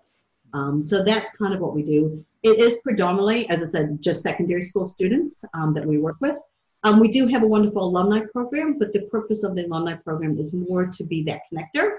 Um, 0.53 0.83
so 0.83 1.03
that's 1.03 1.31
kind 1.37 1.53
of 1.53 1.59
what 1.59 1.75
we 1.75 1.83
do. 1.83 2.23
It 2.43 2.59
is 2.59 2.81
predominantly, 2.83 3.49
as 3.49 3.63
I 3.63 3.67
said, 3.67 4.01
just 4.01 4.23
secondary 4.23 4.61
school 4.61 4.87
students 4.87 5.43
um, 5.53 5.73
that 5.73 5.85
we 5.85 5.97
work 5.97 6.17
with. 6.21 6.37
Um, 6.83 6.99
we 6.99 7.09
do 7.09 7.27
have 7.27 7.43
a 7.43 7.47
wonderful 7.47 7.83
alumni 7.83 8.21
program, 8.31 8.77
but 8.79 8.93
the 8.93 9.01
purpose 9.01 9.43
of 9.43 9.55
the 9.55 9.65
alumni 9.65 9.95
program 9.95 10.37
is 10.37 10.53
more 10.53 10.85
to 10.85 11.03
be 11.03 11.23
that 11.23 11.41
connector 11.51 11.97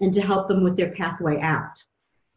and 0.00 0.14
to 0.14 0.20
help 0.20 0.46
them 0.46 0.62
with 0.62 0.76
their 0.76 0.92
pathway 0.92 1.40
out. 1.40 1.82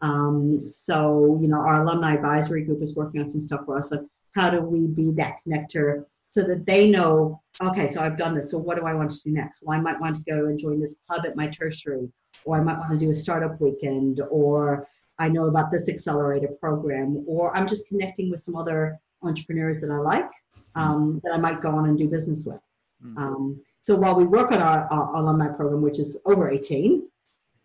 Um, 0.04 0.70
so, 0.70 1.40
you 1.42 1.48
know, 1.48 1.60
our 1.60 1.82
alumni 1.82 2.16
advisory 2.16 2.64
group 2.64 2.84
is 2.84 2.94
working 2.94 3.22
on 3.22 3.30
some 3.30 3.42
stuff 3.42 3.62
for 3.66 3.78
us 3.78 3.92
on 3.94 4.10
how 4.36 4.50
do 4.50 4.62
we 4.62 4.86
be 4.86 5.12
that 5.14 5.38
connector 5.48 6.06
so 6.30 6.44
that 6.44 6.66
they 6.66 6.90
know, 6.90 7.42
okay, 7.64 7.88
so 7.88 8.02
I've 8.02 8.18
done 8.18 8.36
this. 8.36 8.52
So 8.52 8.58
what 8.58 8.78
do 8.78 8.86
I 8.86 8.94
want 8.94 9.12
to 9.12 9.22
do 9.24 9.32
next? 9.32 9.64
Well, 9.64 9.78
I 9.78 9.82
might 9.82 10.02
want 10.02 10.18
to 10.18 10.24
go 10.24 10.48
and 10.48 10.60
join 10.60 10.82
this 10.82 10.96
club 11.08 11.26
at 11.26 11.38
my 11.38 11.48
tertiary, 11.48 12.10
or 12.44 12.58
I 12.58 12.62
might 12.62 12.80
want 12.80 12.92
to 12.92 12.98
do 12.98 13.12
a 13.12 13.14
startup 13.14 13.62
weekend, 13.62 14.20
or 14.30 14.88
I 15.20 15.30
know 15.30 15.46
about 15.46 15.72
this 15.72 15.88
accelerator 15.88 16.50
program, 16.60 17.24
or 17.26 17.56
I'm 17.56 17.68
just 17.68 17.88
connecting 17.88 18.30
with 18.30 18.42
some 18.42 18.58
other 18.58 19.00
entrepreneurs 19.22 19.80
that 19.80 19.90
I 19.90 19.98
like 20.00 20.30
um, 20.76 21.22
that 21.24 21.32
I 21.34 21.38
might 21.38 21.62
go 21.62 21.70
on 21.70 21.88
and 21.88 21.98
do 21.98 22.10
business 22.10 22.44
with. 22.46 22.60
Mm. 23.06 23.18
Um, 23.18 23.62
so 23.82 23.96
while 23.96 24.16
we 24.16 24.26
work 24.26 24.52
on 24.52 24.62
our, 24.62 24.92
our 24.92 25.16
alumni 25.16 25.48
program, 25.48 25.82
which 25.82 26.00
is 26.00 26.18
over 26.26 26.50
18, 26.50 27.08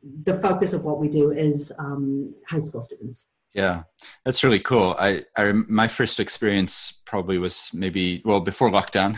the 0.03 0.35
focus 0.41 0.73
of 0.73 0.85
what 0.85 0.99
we 0.99 1.09
do 1.09 1.33
is 1.33 1.73
um, 1.79 2.35
high 2.49 2.59
school 2.61 2.83
students. 2.83 3.27
Yeah, 3.55 3.85
that's 4.25 4.45
really 4.45 4.61
cool. 4.61 4.95
I, 4.99 5.23
I 5.37 5.53
my 5.53 5.89
first 5.89 6.21
experience 6.21 7.01
probably 7.07 7.39
was 7.39 7.71
maybe 7.73 8.23
well 8.25 8.41
before 8.41 8.71
lockdown, 8.71 9.17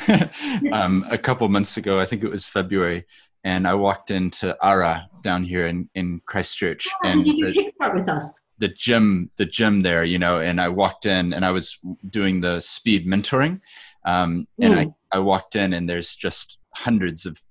um, 0.72 1.04
a 1.10 1.18
couple 1.18 1.48
months 1.48 1.76
ago. 1.76 1.98
I 1.98 2.04
think 2.06 2.22
it 2.22 2.30
was 2.30 2.44
February, 2.44 3.04
and 3.44 3.66
I 3.66 3.74
walked 3.74 4.10
into 4.10 4.56
Ara 4.62 5.08
down 5.22 5.42
here 5.44 5.66
in 5.66 5.90
in 5.94 6.20
Christchurch, 6.26 6.86
Oh, 7.04 7.08
and 7.08 7.26
you 7.26 7.52
the, 7.52 7.52
kickstart 7.52 7.94
with 7.94 8.08
us. 8.08 8.40
the 8.58 8.68
gym 8.68 9.30
the 9.36 9.46
gym 9.46 9.82
there, 9.82 10.04
you 10.04 10.18
know. 10.18 10.38
And 10.40 10.60
I 10.60 10.68
walked 10.68 11.06
in, 11.06 11.32
and 11.34 11.44
I 11.44 11.50
was 11.50 11.76
doing 12.08 12.40
the 12.40 12.60
speed 12.60 13.06
mentoring, 13.06 13.60
um, 14.06 14.46
and 14.60 14.74
I 14.74 14.86
I 15.12 15.18
walked 15.18 15.56
in, 15.56 15.72
and 15.72 15.88
there's 15.88 16.14
just 16.14 16.58
hundreds 16.76 17.26
of 17.26 17.42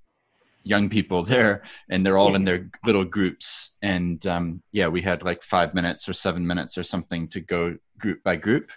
young 0.70 0.88
people 0.90 1.24
there 1.24 1.54
and 1.90 2.06
they're 2.06 2.18
all 2.22 2.36
in 2.36 2.46
their 2.46 2.70
little 2.86 3.04
groups 3.18 3.76
and 3.82 4.26
um, 4.28 4.62
yeah 4.72 4.88
we 4.96 5.02
had 5.02 5.24
like 5.30 5.42
five 5.56 5.74
minutes 5.74 6.08
or 6.10 6.14
seven 6.14 6.46
minutes 6.52 6.78
or 6.78 6.84
something 6.84 7.28
to 7.34 7.40
go 7.56 7.76
group 8.04 8.20
by 8.24 8.36
group 8.36 8.72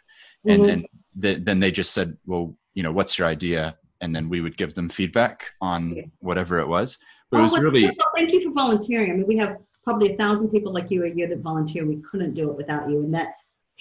and, 0.53 0.62
Mhm. 0.62 0.72
and 0.72 0.80
th- 1.22 1.40
then 1.47 1.61
they 1.61 1.70
just 1.70 1.93
said 1.93 2.16
well 2.30 2.57
you 2.74 2.82
know 2.82 2.93
what's 2.99 3.18
your 3.18 3.28
idea 3.28 3.76
and 4.01 4.11
then 4.16 4.28
we 4.28 4.40
would 4.45 4.57
give 4.57 4.72
them 4.74 4.88
feedback 4.88 5.36
on 5.61 5.80
whatever 6.28 6.55
it 6.64 6.68
was 6.76 6.99
but 7.30 7.36
it 7.36 7.40
Oh, 7.40 7.45
was 7.45 7.53
well, 7.53 7.62
really 7.62 7.84
well, 7.84 8.11
thank 8.16 8.32
you 8.34 8.40
for 8.47 8.53
volunteering. 8.62 9.11
I 9.11 9.14
mean, 9.14 9.26
we 9.26 9.38
have 9.45 9.53
probably 9.86 10.09
a 10.12 10.16
thousand 10.22 10.49
people 10.55 10.70
like 10.78 10.90
you 10.93 10.99
a 11.05 11.09
year 11.18 11.28
that 11.32 11.40
volunteer. 11.51 11.82
We 11.86 11.97
couldn't 12.09 12.34
do 12.34 12.45
it 12.51 12.57
without 12.62 12.84
you, 12.90 12.97
and 13.05 13.12
that 13.14 13.28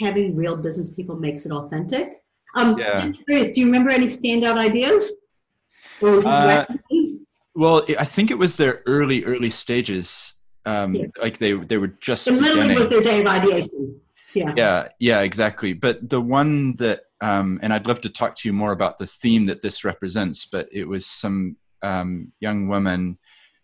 having 0.05 0.27
real 0.43 0.55
business 0.55 0.89
people 0.97 1.15
makes 1.27 1.45
it 1.45 1.51
authentic. 1.51 2.23
Um, 2.55 2.69
Yeah. 2.79 2.95
just 2.95 3.25
curious, 3.25 3.51
do 3.51 3.57
you 3.59 3.65
remember 3.65 3.89
any 3.99 4.05
standout 4.17 4.57
ideas? 4.69 5.01
Uh? 6.01 6.65
Well 7.55 7.83
i 7.99 8.05
think 8.05 8.31
it 8.31 8.37
was 8.37 8.55
their 8.57 8.81
early 8.85 9.23
early 9.25 9.49
stages 9.49 10.33
um, 10.65 10.93
Yeah. 10.93 11.05
like 11.19 11.39
they 11.39 11.53
they 11.53 11.77
were 11.77 11.87
just 12.01 12.27
literally 12.27 12.51
beginning. 12.69 12.77
with 12.77 12.89
their 12.91 13.01
day 13.01 13.19
of 13.21 13.25
ideation. 13.27 13.99
Yeah. 14.35 14.53
yeah 14.55 14.87
yeah 14.99 15.21
exactly 15.21 15.73
but 15.73 16.07
the 16.09 16.21
one 16.21 16.75
that 16.77 17.01
um, 17.21 17.59
and 17.63 17.73
i'd 17.73 17.87
love 17.87 18.01
to 18.01 18.09
talk 18.09 18.35
to 18.37 18.47
you 18.49 18.53
more 18.53 18.71
about 18.71 18.99
the 18.99 19.07
theme 19.07 19.47
that 19.47 19.61
this 19.61 19.83
represents 19.83 20.45
but 20.45 20.67
it 20.71 20.85
was 20.87 21.05
some 21.05 21.57
um, 21.81 22.31
young 22.39 22.67
women 22.67 23.17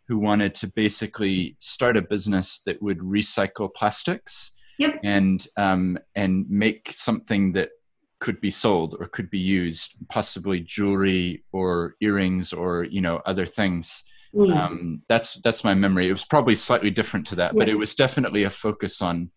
who 0.08 0.18
wanted 0.18 0.56
to 0.56 0.68
basically 0.68 1.56
start 1.60 1.98
a 1.98 2.02
business 2.02 2.62
that 2.66 2.82
would 2.82 3.00
recycle 3.00 3.74
plastics 3.74 4.52
Yep. 4.80 5.00
and 5.04 5.48
um, 5.58 5.98
and 6.16 6.46
make 6.50 6.92
something 6.94 7.54
that 7.54 7.70
could 8.20 8.42
be 8.42 8.52
sold 8.52 8.96
or 9.00 9.08
could 9.08 9.30
be 9.30 9.40
used 9.40 9.96
possibly 10.10 10.60
jewelry 10.60 11.44
or 11.52 11.96
earrings 12.02 12.52
or 12.54 12.84
you 12.86 13.02
know 13.02 13.22
other 13.26 13.46
things 13.46 14.04
Mm. 14.36 14.54
um, 14.58 15.02
that's 15.08 15.36
that's 15.36 15.64
my 15.64 15.74
memory. 15.74 16.10
It 16.10 16.12
was 16.12 16.26
probably 16.26 16.54
slightly 16.54 16.90
different 16.92 17.26
to 17.28 17.36
that, 17.36 17.56
but 17.56 17.70
it 17.70 17.76
was 17.76 17.96
definitely 17.96 18.44
a 18.44 18.50
focus 18.50 19.02
on 19.02 19.32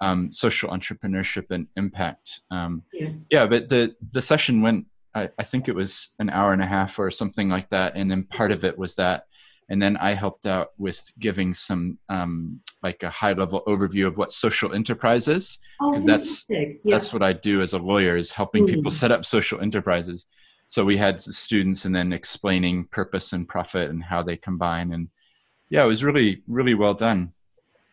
um, 0.00 0.32
social 0.32 0.70
entrepreneurship 0.70 1.50
and 1.50 1.66
impact. 1.76 2.40
Um, 2.50 2.82
Yeah. 2.92 3.10
yeah, 3.30 3.46
but 3.46 3.68
the 3.68 3.94
the 4.12 4.22
session 4.22 4.62
went. 4.62 4.86
I, 5.14 5.28
I 5.38 5.42
think 5.42 5.68
it 5.68 5.74
was 5.74 6.14
an 6.20 6.30
hour 6.30 6.54
and 6.54 6.62
a 6.62 6.66
half 6.66 6.98
or 6.98 7.10
something 7.10 7.50
like 7.50 7.68
that, 7.68 7.92
and 7.96 8.10
then 8.10 8.24
part 8.24 8.50
of 8.50 8.64
it 8.64 8.78
was 8.78 8.94
that, 8.94 9.24
and 9.68 9.80
then 9.80 9.98
I 9.98 10.14
helped 10.14 10.46
out 10.46 10.68
with 10.78 10.98
giving 11.18 11.52
some 11.52 11.98
um, 12.08 12.60
like 12.82 13.02
a 13.02 13.10
high 13.10 13.32
level 13.32 13.62
overview 13.66 14.06
of 14.06 14.16
what 14.16 14.32
social 14.32 14.72
enterprise 14.72 15.28
is. 15.28 15.58
oh, 15.80 16.00
that's- 16.00 16.44
Yeah. 16.48 16.64
That's 16.84 17.12
what 17.12 17.22
I 17.22 17.32
do 17.32 17.60
as 17.60 17.72
a 17.74 17.78
lawyer 17.78 18.16
is 18.16 18.32
helping 18.32 18.66
people 18.66 18.90
Mm. 18.90 18.94
set 18.94 19.10
up 19.10 19.24
social 19.24 19.60
enterprises. 19.60 20.26
So 20.68 20.84
we 20.84 20.96
had 20.96 21.22
students 21.22 21.84
and 21.84 21.94
then 21.94 22.12
explaining 22.12 22.84
purpose 22.86 23.32
and 23.32 23.46
profit 23.48 23.90
and 23.90 24.02
how 24.02 24.22
they 24.22 24.36
combine. 24.36 24.92
And 24.92 25.08
yeah, 25.68 25.84
it 25.84 25.88
was 25.88 26.02
really, 26.04 26.42
really 26.48 26.74
well 26.74 26.94
done. 26.94 27.32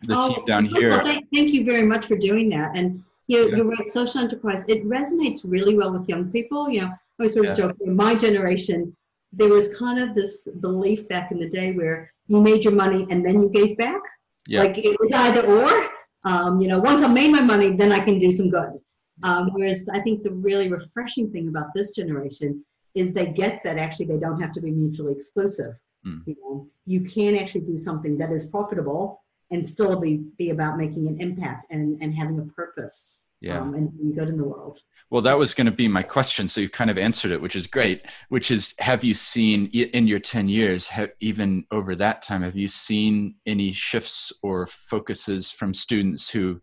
The 0.03 0.15
Oh, 0.15 0.33
team 0.35 0.45
down 0.45 0.65
here. 0.65 1.01
Thank, 1.01 1.27
thank 1.35 1.49
you 1.49 1.65
very 1.65 1.83
much 1.85 2.05
for 2.05 2.15
doing 2.17 2.49
that. 2.49 2.75
And 2.75 3.03
you, 3.27 3.49
Yeah. 3.49 3.55
you're 3.57 3.65
right, 3.65 3.89
social 3.89 4.21
enterprise, 4.21 4.63
it 4.67 4.85
resonates 4.85 5.41
really 5.43 5.75
well 5.75 5.91
with 5.91 6.07
young 6.07 6.31
people. 6.31 6.69
You 6.69 6.81
know, 6.81 6.91
I 7.19 7.23
was 7.23 7.33
sort 7.33 7.47
of 7.47 7.57
Yeah. 7.57 7.65
joking, 7.65 7.87
in 7.87 7.95
my 7.95 8.13
generation, 8.15 8.95
there 9.33 9.49
was 9.49 9.75
kind 9.75 9.99
of 9.99 10.15
this 10.15 10.47
belief 10.61 11.07
back 11.09 11.31
in 11.31 11.39
the 11.39 11.49
day 11.49 11.71
where 11.73 12.13
you 12.27 12.39
made 12.41 12.63
your 12.63 12.73
money 12.73 13.05
and 13.09 13.25
then 13.25 13.41
you 13.41 13.49
gave 13.49 13.75
back. 13.77 14.01
Yeah. 14.47 14.61
Like 14.63 14.77
it 14.77 14.97
was 14.99 15.11
either 15.11 15.45
or. 15.45 15.89
Um, 16.23 16.59
you 16.59 16.67
know, 16.67 16.79
once 16.79 17.01
I 17.03 17.07
made 17.07 17.31
my 17.31 17.41
money, 17.41 17.75
then 17.75 17.91
I 17.91 17.99
can 17.99 18.19
do 18.19 18.31
some 18.31 18.49
good. 18.49 18.79
Um, 19.23 19.49
whereas 19.53 19.83
I 19.93 19.99
think 19.99 20.23
the 20.23 20.31
really 20.31 20.69
refreshing 20.69 21.31
thing 21.31 21.47
about 21.47 21.67
this 21.73 21.95
generation 21.95 22.63
is 22.95 23.13
they 23.13 23.27
get 23.27 23.61
that 23.63 23.77
actually 23.77 24.07
they 24.07 24.17
don't 24.17 24.41
have 24.41 24.51
to 24.53 24.61
be 24.61 24.71
mutually 24.71 25.13
exclusive. 25.13 25.73
Mm. 26.05 26.23
You 26.25 26.35
know, 26.41 26.67
you 26.85 27.01
can 27.01 27.35
actually 27.35 27.61
do 27.61 27.77
something 27.77 28.17
that 28.17 28.31
is 28.31 28.47
profitable 28.47 29.23
and 29.51 29.67
still 29.67 29.99
be, 29.99 30.25
be 30.37 30.49
about 30.49 30.77
making 30.77 31.07
an 31.07 31.19
impact 31.21 31.67
and, 31.69 32.01
and 32.01 32.13
having 32.13 32.39
a 32.39 32.43
purpose 32.43 33.07
Yeah. 33.41 33.59
um, 33.61 33.73
and 33.75 33.95
being 33.97 34.15
good 34.15 34.29
in 34.29 34.37
the 34.37 34.43
world. 34.43 34.81
Well, 35.09 35.21
that 35.21 35.37
was 35.37 35.53
going 35.53 35.65
to 35.65 35.71
be 35.71 35.87
my 35.87 36.03
question. 36.03 36.49
So 36.49 36.59
you 36.59 36.69
kind 36.69 36.89
of 36.89 36.97
answered 36.97 37.31
it, 37.31 37.41
which 37.41 37.55
is 37.55 37.67
great. 37.67 38.01
Which 38.29 38.51
is, 38.51 38.73
have 38.79 39.03
you 39.03 39.13
seen 39.13 39.67
in 39.67 40.07
your 40.07 40.19
10 40.19 40.49
years, 40.49 40.87
have, 40.89 41.11
even 41.19 41.65
over 41.71 41.95
that 41.95 42.21
time, 42.21 42.41
have 42.41 42.55
you 42.57 42.67
seen 42.67 43.35
any 43.45 43.71
shifts 43.71 44.33
or 44.43 44.67
focuses 44.67 45.51
from 45.51 45.73
students 45.73 46.29
who, 46.29 46.61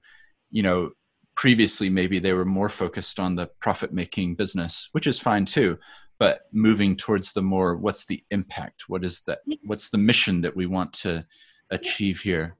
you 0.50 0.62
know, 0.62 0.90
previously 1.36 1.88
maybe 1.88 2.18
they 2.18 2.32
were 2.32 2.44
more 2.44 2.68
focused 2.68 3.18
on 3.18 3.34
the 3.34 3.46
profit 3.60 3.92
making 3.92 4.34
business, 4.34 4.88
which 4.92 5.06
is 5.06 5.18
fine 5.18 5.44
too, 5.44 5.78
but 6.18 6.42
moving 6.52 6.96
towards 6.96 7.32
the 7.32 7.42
more, 7.42 7.76
what's 7.76 8.04
the 8.04 8.22
impact? 8.30 8.88
What 8.88 9.04
is 9.04 9.22
that? 9.22 9.40
What's 9.64 9.90
the 9.90 9.98
mission 9.98 10.40
that 10.42 10.54
we 10.54 10.66
want 10.66 10.92
to 10.94 11.26
achieve 11.70 12.20
here? 12.20 12.56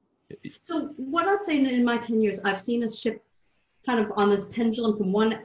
So 0.63 0.87
what 0.97 1.27
I'd 1.27 1.43
say 1.45 1.57
in- 1.57 1.67
in 1.67 1.85
my 1.85 1.97
10 1.97 2.21
years, 2.21 2.39
I've 2.39 2.59
seen 2.61 2.83
a 2.83 2.89
shift 2.91 3.19
kind 3.85 3.99
of 3.99 4.11
on 4.15 4.29
this 4.29 4.45
pendulum 4.51 4.97
from 4.97 5.11
one, 5.11 5.39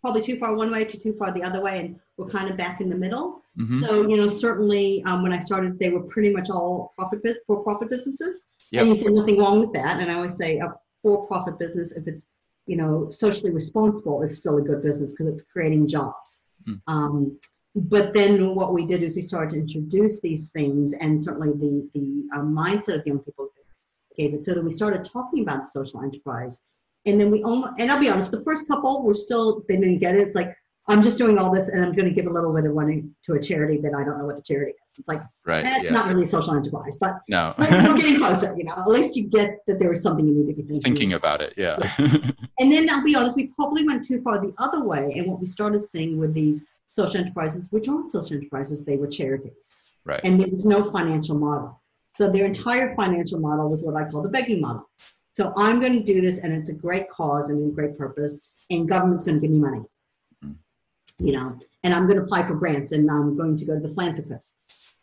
probably 0.00 0.22
too 0.22 0.38
far 0.38 0.54
one 0.54 0.70
way 0.70 0.84
to 0.84 0.98
too 0.98 1.14
far 1.18 1.32
the 1.32 1.42
other 1.42 1.60
way, 1.60 1.80
and 1.80 2.00
we're 2.16 2.28
kind 2.28 2.50
of 2.50 2.56
back 2.56 2.80
in 2.80 2.88
the 2.88 2.96
middle. 2.96 3.42
Mhm. 3.58 3.80
So, 3.80 4.08
you 4.08 4.16
know, 4.16 4.28
certainly 4.28 5.02
um, 5.04 5.22
when 5.22 5.32
I 5.32 5.38
started, 5.38 5.78
they 5.78 5.90
were 5.90 6.02
pretty 6.02 6.30
much 6.30 6.50
all 6.50 6.92
profit 6.96 7.22
bus- 7.22 7.38
for-profit 7.46 7.88
businesses. 7.88 8.44
Yep. 8.72 8.80
And 8.80 8.88
you 8.88 8.94
say 8.94 9.10
nothing 9.12 9.38
wrong 9.38 9.60
with 9.60 9.72
that. 9.72 10.00
And 10.00 10.10
I 10.10 10.14
always 10.14 10.36
say 10.36 10.58
a 10.58 10.74
for-profit 11.02 11.58
business, 11.58 11.96
if 11.96 12.06
it's, 12.08 12.26
you 12.66 12.76
know, 12.76 13.08
socially 13.10 13.52
responsible, 13.52 14.22
is 14.22 14.36
still 14.36 14.56
a 14.58 14.62
good 14.62 14.82
business 14.82 15.12
because 15.12 15.28
it's 15.28 15.44
creating 15.44 15.86
jobs. 15.86 16.46
Mm. 16.66 16.80
Um, 16.88 17.38
but 17.76 18.12
then 18.12 18.54
what 18.54 18.72
we 18.72 18.86
did 18.86 19.02
is 19.02 19.16
we 19.16 19.22
started 19.22 19.50
to 19.50 19.60
introduce 19.60 20.20
these 20.20 20.52
things 20.52 20.92
and 20.94 21.22
certainly 21.22 21.50
the, 21.50 21.88
the 21.94 22.24
uh, 22.34 22.42
mindset 22.42 23.00
of 23.00 23.06
young 23.06 23.18
people 23.18 23.48
gave 24.16 24.32
it 24.32 24.44
so 24.44 24.54
that 24.54 24.64
we 24.64 24.70
started 24.70 25.04
talking 25.04 25.42
about 25.42 25.68
social 25.68 26.00
enterprise. 26.00 26.60
And 27.06 27.20
then 27.20 27.30
we 27.30 27.42
almost, 27.42 27.74
and 27.78 27.90
I'll 27.90 28.00
be 28.00 28.08
honest, 28.08 28.30
the 28.30 28.42
first 28.42 28.66
couple 28.68 29.02
were 29.02 29.14
still, 29.14 29.62
they 29.68 29.76
didn't 29.76 29.98
get 29.98 30.14
it. 30.14 30.26
It's 30.26 30.34
like, 30.36 30.56
I'm 30.86 31.02
just 31.02 31.16
doing 31.16 31.38
all 31.38 31.50
this 31.54 31.68
and 31.68 31.82
I'm 31.82 31.92
going 31.94 32.08
to 32.08 32.14
give 32.14 32.26
a 32.26 32.30
little 32.30 32.52
bit 32.52 32.66
of 32.66 32.74
money 32.74 33.04
to 33.24 33.34
a 33.34 33.40
charity 33.40 33.78
that 33.78 33.94
I 33.94 34.04
don't 34.04 34.18
know 34.18 34.26
what 34.26 34.36
the 34.36 34.42
charity 34.42 34.72
is. 34.86 34.94
It's 34.98 35.08
like, 35.08 35.22
Right. 35.46 35.64
that's 35.64 35.82
Yeah. 35.84 35.90
not 35.92 36.08
really 36.08 36.24
a 36.24 36.26
social 36.26 36.54
enterprise, 36.54 36.98
but 36.98 37.20
No. 37.28 37.54
but 37.58 37.70
we're 37.70 37.96
getting 37.96 38.18
closer, 38.18 38.54
you 38.56 38.64
know, 38.64 38.72
at 38.72 38.86
least 38.86 39.16
you 39.16 39.24
get 39.24 39.60
that 39.66 39.78
there 39.78 39.92
is 39.92 40.02
something 40.02 40.26
you 40.26 40.34
need 40.34 40.46
to 40.48 40.62
be 40.62 40.62
thinking. 40.62 40.82
Thinking 40.82 41.14
about 41.14 41.40
it. 41.40 41.54
Yeah. 41.56 41.78
And 42.58 42.70
then 42.70 42.88
I'll 42.90 43.02
be 43.02 43.14
honest, 43.16 43.34
we 43.34 43.46
probably 43.48 43.86
went 43.86 44.04
too 44.04 44.20
far 44.22 44.40
the 44.40 44.52
other 44.58 44.84
way. 44.84 45.14
And 45.16 45.26
what 45.26 45.40
we 45.40 45.46
started 45.46 45.88
seeing 45.88 46.18
with 46.18 46.34
these 46.34 46.64
social 46.92 47.18
enterprises, 47.20 47.66
which 47.70 47.88
aren't 47.88 48.12
social 48.12 48.36
enterprises, 48.36 48.84
they 48.84 48.96
were 48.96 49.08
charities. 49.08 49.86
right. 50.04 50.20
And 50.22 50.38
there 50.38 50.48
was 50.48 50.64
no 50.66 50.90
financial 50.90 51.36
model. 51.36 51.80
So 52.16 52.30
their 52.30 52.44
entire 52.44 52.94
financial 52.94 53.40
model 53.40 53.68
was 53.70 53.82
what 53.82 53.96
I 53.96 54.08
call 54.08 54.22
the 54.22 54.28
begging 54.28 54.60
model. 54.60 54.88
So 55.34 55.52
I'm 55.56 55.80
going 55.80 55.92
to 55.92 56.02
do 56.02 56.20
this, 56.20 56.38
and 56.38 56.52
it's 56.52 56.70
a 56.70 56.74
great 56.74 57.10
cause 57.10 57.50
and 57.50 57.70
a 57.70 57.74
great 57.74 57.98
purpose, 57.98 58.38
and 58.70 58.88
government's 58.88 59.24
going 59.24 59.40
to 59.40 59.40
give 59.40 59.50
me 59.50 59.58
money. 59.58 59.82
Mm. 60.44 60.54
You 61.18 61.32
know, 61.32 61.58
and 61.82 61.92
I'm 61.92 62.06
going 62.06 62.16
to 62.16 62.22
apply 62.22 62.46
for 62.46 62.54
grants, 62.54 62.92
and 62.92 63.10
I'm 63.10 63.36
going 63.36 63.56
to 63.56 63.64
go 63.64 63.74
to 63.74 63.80
the 63.80 63.92
philanthropists, 63.92 64.54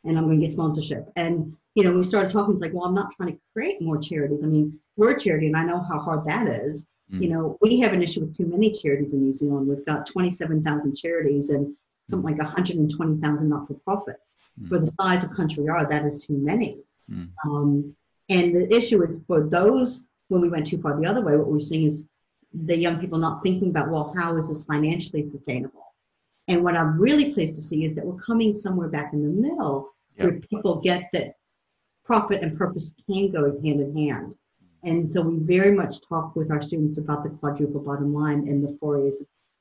and 0.05 0.17
I'm 0.17 0.25
going 0.25 0.39
to 0.39 0.45
get 0.45 0.53
sponsorship. 0.53 1.11
And 1.15 1.55
you 1.75 1.83
know, 1.83 1.93
we 1.93 2.03
started 2.03 2.31
talking. 2.31 2.53
It's 2.53 2.61
like, 2.61 2.73
well, 2.73 2.85
I'm 2.85 2.95
not 2.95 3.11
trying 3.15 3.33
to 3.33 3.39
create 3.53 3.81
more 3.81 3.97
charities. 3.97 4.43
I 4.43 4.47
mean, 4.47 4.79
we're 4.95 5.11
a 5.11 5.19
charity, 5.19 5.47
and 5.47 5.57
I 5.57 5.63
know 5.63 5.81
how 5.81 5.99
hard 5.99 6.25
that 6.25 6.47
is. 6.47 6.85
Mm. 7.13 7.23
You 7.23 7.29
know, 7.29 7.57
we 7.61 7.79
have 7.81 7.93
an 7.93 8.01
issue 8.01 8.21
with 8.21 8.35
too 8.35 8.45
many 8.45 8.71
charities 8.71 9.13
in 9.13 9.21
New 9.21 9.33
Zealand. 9.33 9.67
We've 9.67 9.85
got 9.85 10.05
27,000 10.05 10.95
charities 10.95 11.49
and 11.49 11.75
something 12.09 12.37
like 12.37 12.41
120,000 12.41 13.49
not-for-profits. 13.49 14.35
Mm. 14.61 14.69
For 14.69 14.79
the 14.79 14.93
size 14.99 15.23
of 15.23 15.33
country 15.33 15.63
we 15.63 15.69
are, 15.69 15.87
that 15.87 16.05
is 16.05 16.25
too 16.25 16.37
many. 16.37 16.79
Mm. 17.09 17.29
Um, 17.45 17.95
and 18.29 18.55
the 18.55 18.73
issue 18.73 19.03
is 19.03 19.19
for 19.27 19.47
those, 19.47 20.09
when 20.31 20.41
we 20.41 20.49
went 20.49 20.65
too 20.65 20.81
far 20.81 20.97
the 20.97 21.05
other 21.05 21.21
way, 21.21 21.35
what 21.35 21.47
we're 21.47 21.59
seeing 21.59 21.85
is 21.85 22.05
the 22.53 22.77
young 22.77 22.99
people 22.99 23.17
not 23.17 23.43
thinking 23.43 23.69
about, 23.69 23.89
well, 23.89 24.13
how 24.15 24.37
is 24.37 24.47
this 24.47 24.65
financially 24.65 25.27
sustainable? 25.27 25.93
And 26.47 26.63
what 26.63 26.77
I'm 26.77 26.97
really 26.97 27.33
pleased 27.33 27.55
to 27.55 27.61
see 27.61 27.83
is 27.85 27.95
that 27.95 28.05
we're 28.05 28.21
coming 28.21 28.53
somewhere 28.53 28.87
back 28.87 29.11
in 29.13 29.21
the 29.21 29.29
middle 29.29 29.89
where 30.15 30.39
people 30.39 30.81
get 30.81 31.09
that 31.13 31.35
profit 32.05 32.41
and 32.41 32.57
purpose 32.57 32.93
can 33.05 33.31
go 33.31 33.51
hand 33.61 33.81
in 33.81 33.95
hand. 33.95 34.35
And 34.83 35.11
so 35.11 35.21
we 35.21 35.37
very 35.39 35.73
much 35.73 35.97
talk 36.07 36.35
with 36.35 36.49
our 36.49 36.61
students 36.61 36.97
about 36.97 37.23
the 37.23 37.29
quadruple 37.29 37.81
bottom 37.81 38.13
line 38.13 38.47
and 38.47 38.63
the 38.63 38.77
four 38.79 38.97
of 38.97 39.13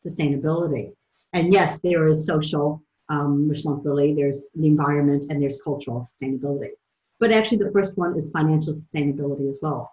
sustainability. 0.06 0.92
And 1.32 1.52
yes, 1.52 1.80
there 1.80 2.08
is 2.08 2.26
social 2.26 2.82
um, 3.08 3.48
responsibility, 3.48 4.14
there's 4.14 4.44
the 4.54 4.66
environment, 4.66 5.26
and 5.30 5.42
there's 5.42 5.60
cultural 5.62 6.00
sustainability. 6.00 6.70
But 7.18 7.32
actually, 7.32 7.58
the 7.58 7.72
first 7.72 7.98
one 7.98 8.16
is 8.16 8.30
financial 8.30 8.72
sustainability 8.72 9.48
as 9.48 9.58
well. 9.62 9.92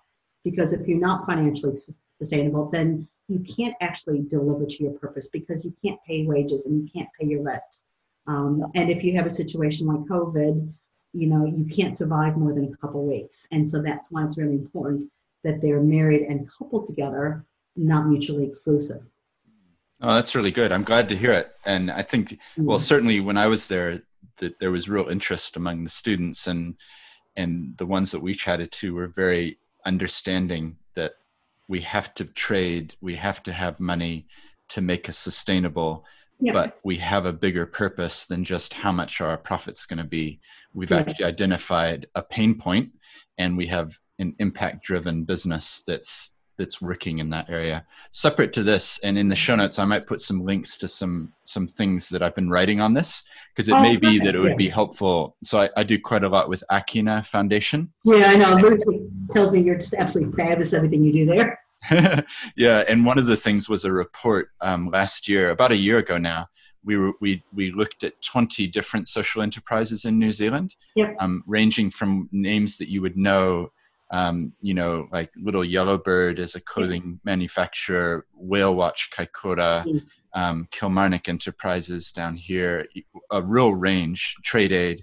Because 0.49 0.73
if 0.73 0.87
you're 0.87 0.99
not 0.99 1.25
financially 1.25 1.73
sustainable, 2.19 2.69
then 2.69 3.07
you 3.27 3.39
can't 3.39 3.75
actually 3.81 4.21
deliver 4.21 4.65
to 4.65 4.83
your 4.83 4.93
purpose 4.93 5.27
because 5.27 5.65
you 5.65 5.73
can't 5.83 5.99
pay 6.07 6.25
wages 6.25 6.65
and 6.65 6.81
you 6.81 6.89
can't 6.93 7.09
pay 7.19 7.27
your 7.27 7.43
rent. 7.43 7.71
Um, 8.27 8.65
and 8.75 8.89
if 8.89 9.03
you 9.03 9.13
have 9.17 9.25
a 9.25 9.29
situation 9.29 9.87
like 9.87 9.99
COVID, 10.05 10.71
you 11.13 11.27
know, 11.27 11.45
you 11.45 11.65
can't 11.65 11.97
survive 11.97 12.37
more 12.37 12.53
than 12.53 12.73
a 12.73 12.77
couple 12.77 13.05
weeks. 13.05 13.47
And 13.51 13.69
so 13.69 13.81
that's 13.81 14.11
why 14.11 14.23
it's 14.23 14.37
really 14.37 14.53
important 14.53 15.09
that 15.43 15.61
they're 15.61 15.81
married 15.81 16.23
and 16.23 16.49
coupled 16.49 16.87
together, 16.87 17.45
not 17.75 18.07
mutually 18.07 18.45
exclusive. 18.45 19.01
Oh, 20.01 20.13
that's 20.13 20.35
really 20.35 20.51
good. 20.51 20.71
I'm 20.71 20.83
glad 20.83 21.09
to 21.09 21.17
hear 21.17 21.31
it. 21.31 21.51
And 21.65 21.89
I 21.89 22.03
think, 22.03 22.39
well, 22.57 22.79
certainly 22.79 23.19
when 23.19 23.37
I 23.37 23.47
was 23.47 23.67
there, 23.67 24.03
that 24.37 24.59
there 24.59 24.71
was 24.71 24.87
real 24.87 25.07
interest 25.07 25.57
among 25.57 25.83
the 25.83 25.89
students, 25.89 26.45
and 26.45 26.75
and 27.35 27.75
the 27.77 27.85
ones 27.85 28.11
that 28.11 28.21
we 28.21 28.35
chatted 28.35 28.71
to 28.73 28.93
were 28.93 29.07
very 29.07 29.57
understanding 29.88 30.75
that 30.95 31.13
we 31.67 31.81
have 31.81 32.13
to 32.15 32.25
trade, 32.25 32.95
we 33.01 33.15
have 33.15 33.41
to 33.43 33.53
have 33.53 33.79
money 33.79 34.27
to 34.69 34.81
make 34.81 35.09
us 35.09 35.17
sustainable. 35.17 36.05
Yeah. 36.39 36.53
But 36.53 36.79
we 36.83 36.97
have 36.97 37.25
a 37.25 37.33
bigger 37.33 37.65
purpose 37.65 38.27
than 38.27 38.43
just 38.43 38.75
how 38.75 38.91
much 38.91 39.21
are 39.21 39.29
our 39.29 39.38
profits 39.39 39.88
going 39.88 39.97
to 39.97 40.03
be. 40.03 40.39
We've 40.73 40.91
Yeah. 40.91 40.99
actually 40.99 41.25
identified 41.25 42.05
a 42.13 42.21
pain 42.21 42.59
point, 42.59 42.91
and 43.39 43.57
we 43.57 43.67
have 43.67 43.97
an 44.19 44.35
impact-driven 44.38 45.23
business 45.23 45.81
that's 45.88 46.35
that's 46.58 46.82
working 46.82 47.20
in 47.20 47.30
that 47.30 47.49
area 47.49 47.86
separate 48.12 48.51
to 48.53 48.64
this 48.64 48.99
and 49.03 49.18
in 49.18 49.28
the 49.30 49.36
show 49.36 49.55
notes 49.55 49.80
i 49.80 49.86
might 49.86 50.08
put 50.08 50.20
some 50.20 50.43
links 50.43 50.78
to 50.78 50.88
some 50.88 51.32
some 51.43 51.68
things 51.68 52.10
that 52.10 52.22
i've 52.22 52.36
been 52.36 52.49
writing 52.49 52.80
on 52.82 52.93
this 52.93 53.24
because 53.53 53.70
it 53.70 53.74
Oh, 53.76 53.82
may 53.82 53.95
be 53.95 54.20
that 54.20 54.36
it 54.36 54.39
would 54.39 54.58
be 54.58 54.70
helpful 54.70 55.36
so 55.43 55.60
I, 55.62 55.70
I 55.78 55.84
do 55.84 55.99
quite 55.99 56.24
a 56.24 56.30
lot 56.30 56.49
with 56.49 56.64
akina 56.72 57.26
foundation 57.26 57.91
Yeah, 58.03 58.28
I 58.28 58.36
know. 58.36 58.53
Lucy 58.55 59.08
tells 59.32 59.51
me 59.51 59.62
you're 59.62 59.76
just 59.76 59.93
absolutely 59.93 60.36
fabulous 60.36 60.74
at 60.74 60.78
everything 60.78 61.03
you 61.03 61.14
do 61.14 61.26
there. 61.26 61.60
yeah 62.55 62.84
and 62.88 63.05
one 63.05 63.18
of 63.18 63.26
the 63.28 63.36
things 63.36 63.70
was 63.70 63.86
a 63.86 63.91
report 63.91 64.49
um, 64.62 64.89
last 64.89 65.28
year 65.28 65.51
about 65.51 65.72
a 65.72 65.76
year 65.78 65.99
ago 65.99 66.18
now 66.18 66.47
we 66.84 66.97
were 66.97 67.12
we 67.22 67.43
we 67.53 67.72
looked 67.72 68.03
at 68.03 68.20
20 68.22 68.66
different 68.68 69.08
social 69.08 69.41
enterprises 69.41 70.05
in 70.05 70.18
new 70.18 70.32
zealand 70.32 70.76
Yep. 70.95 71.16
um, 71.20 71.43
ranging 71.45 71.91
from 71.91 72.28
names 72.32 72.78
that 72.78 72.89
you 72.89 73.01
would 73.03 73.16
know 73.18 73.72
um, 74.12 74.53
you 74.62 74.74
know 74.74 75.08
like 75.12 75.32
little 75.36 75.64
Yellow 75.66 75.97
Bird 75.97 76.39
is 76.39 76.55
a 76.55 76.62
clothing 76.62 77.20
manufacturer 77.24 78.26
whale 78.34 78.76
watch 78.76 79.10
Kaikoura, 79.14 79.86
Mm. 79.86 80.05
um, 80.34 80.68
kilmarnock 80.72 81.28
enterprises 81.30 82.12
down 82.12 82.36
here 82.38 82.86
a 83.32 83.41
real 83.41 83.74
range 83.74 84.36
trade 84.43 84.72
aid 84.72 85.01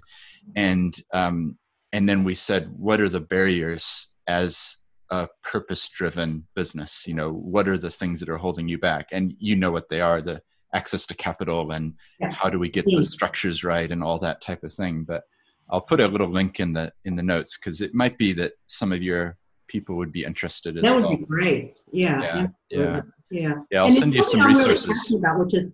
and 0.55 0.97
um, 1.13 1.57
and 1.91 2.07
then 2.09 2.23
we 2.23 2.35
said 2.35 2.69
what 2.77 2.99
are 3.01 3.09
the 3.09 3.19
barriers 3.21 4.07
as 4.27 4.77
a 5.11 5.27
purpose 5.43 5.87
driven 5.89 6.47
business 6.55 7.05
you 7.07 7.13
know 7.13 7.31
what 7.31 7.67
are 7.67 7.77
the 7.77 7.91
things 7.91 8.19
that 8.19 8.29
are 8.29 8.37
holding 8.37 8.67
you 8.67 8.77
back 8.77 9.07
and 9.11 9.33
you 9.39 9.55
know 9.55 9.71
what 9.71 9.87
they 9.89 10.01
are 10.01 10.21
the 10.21 10.41
access 10.73 11.05
to 11.05 11.13
capital 11.15 11.71
and 11.71 11.93
Yeah. 12.19 12.31
how 12.31 12.49
do 12.49 12.57
we 12.59 12.69
get 12.69 12.85
Mm. 12.87 12.95
the 12.95 13.03
structures 13.03 13.63
right 13.63 13.91
and 13.91 14.03
all 14.03 14.17
that 14.19 14.41
type 14.41 14.63
of 14.63 14.73
thing 14.73 15.03
but 15.03 15.23
i'll 15.69 15.81
put 15.81 15.99
a 15.99 16.07
little 16.07 16.29
link 16.29 16.59
in 16.59 16.73
the 16.73 16.91
in 17.05 17.15
the 17.15 17.23
notes 17.23 17.57
because 17.57 17.81
it 17.81 17.93
might 17.93 18.17
be 18.17 18.33
that 18.33 18.51
some 18.67 18.91
of 18.91 19.01
your 19.01 19.37
people 19.67 19.95
would 19.95 20.11
be 20.11 20.23
interested 20.23 20.77
as 20.77 20.83
That 20.83 20.93
would 20.95 21.03
well 21.05 21.17
be 21.17 21.25
great. 21.25 21.79
Yeah. 21.91 22.21
yeah 22.21 22.47
yeah 22.69 23.01
Yeah. 23.31 23.53
yeah 23.71 23.81
i'll 23.81 23.87
And 23.87 23.95
send 23.95 24.13
you 24.13 24.23
some 24.23 24.41
really 24.41 24.59
resources 24.69 24.85
passionate 24.87 25.19
about, 25.19 25.39
which 25.39 25.53
is 25.55 25.71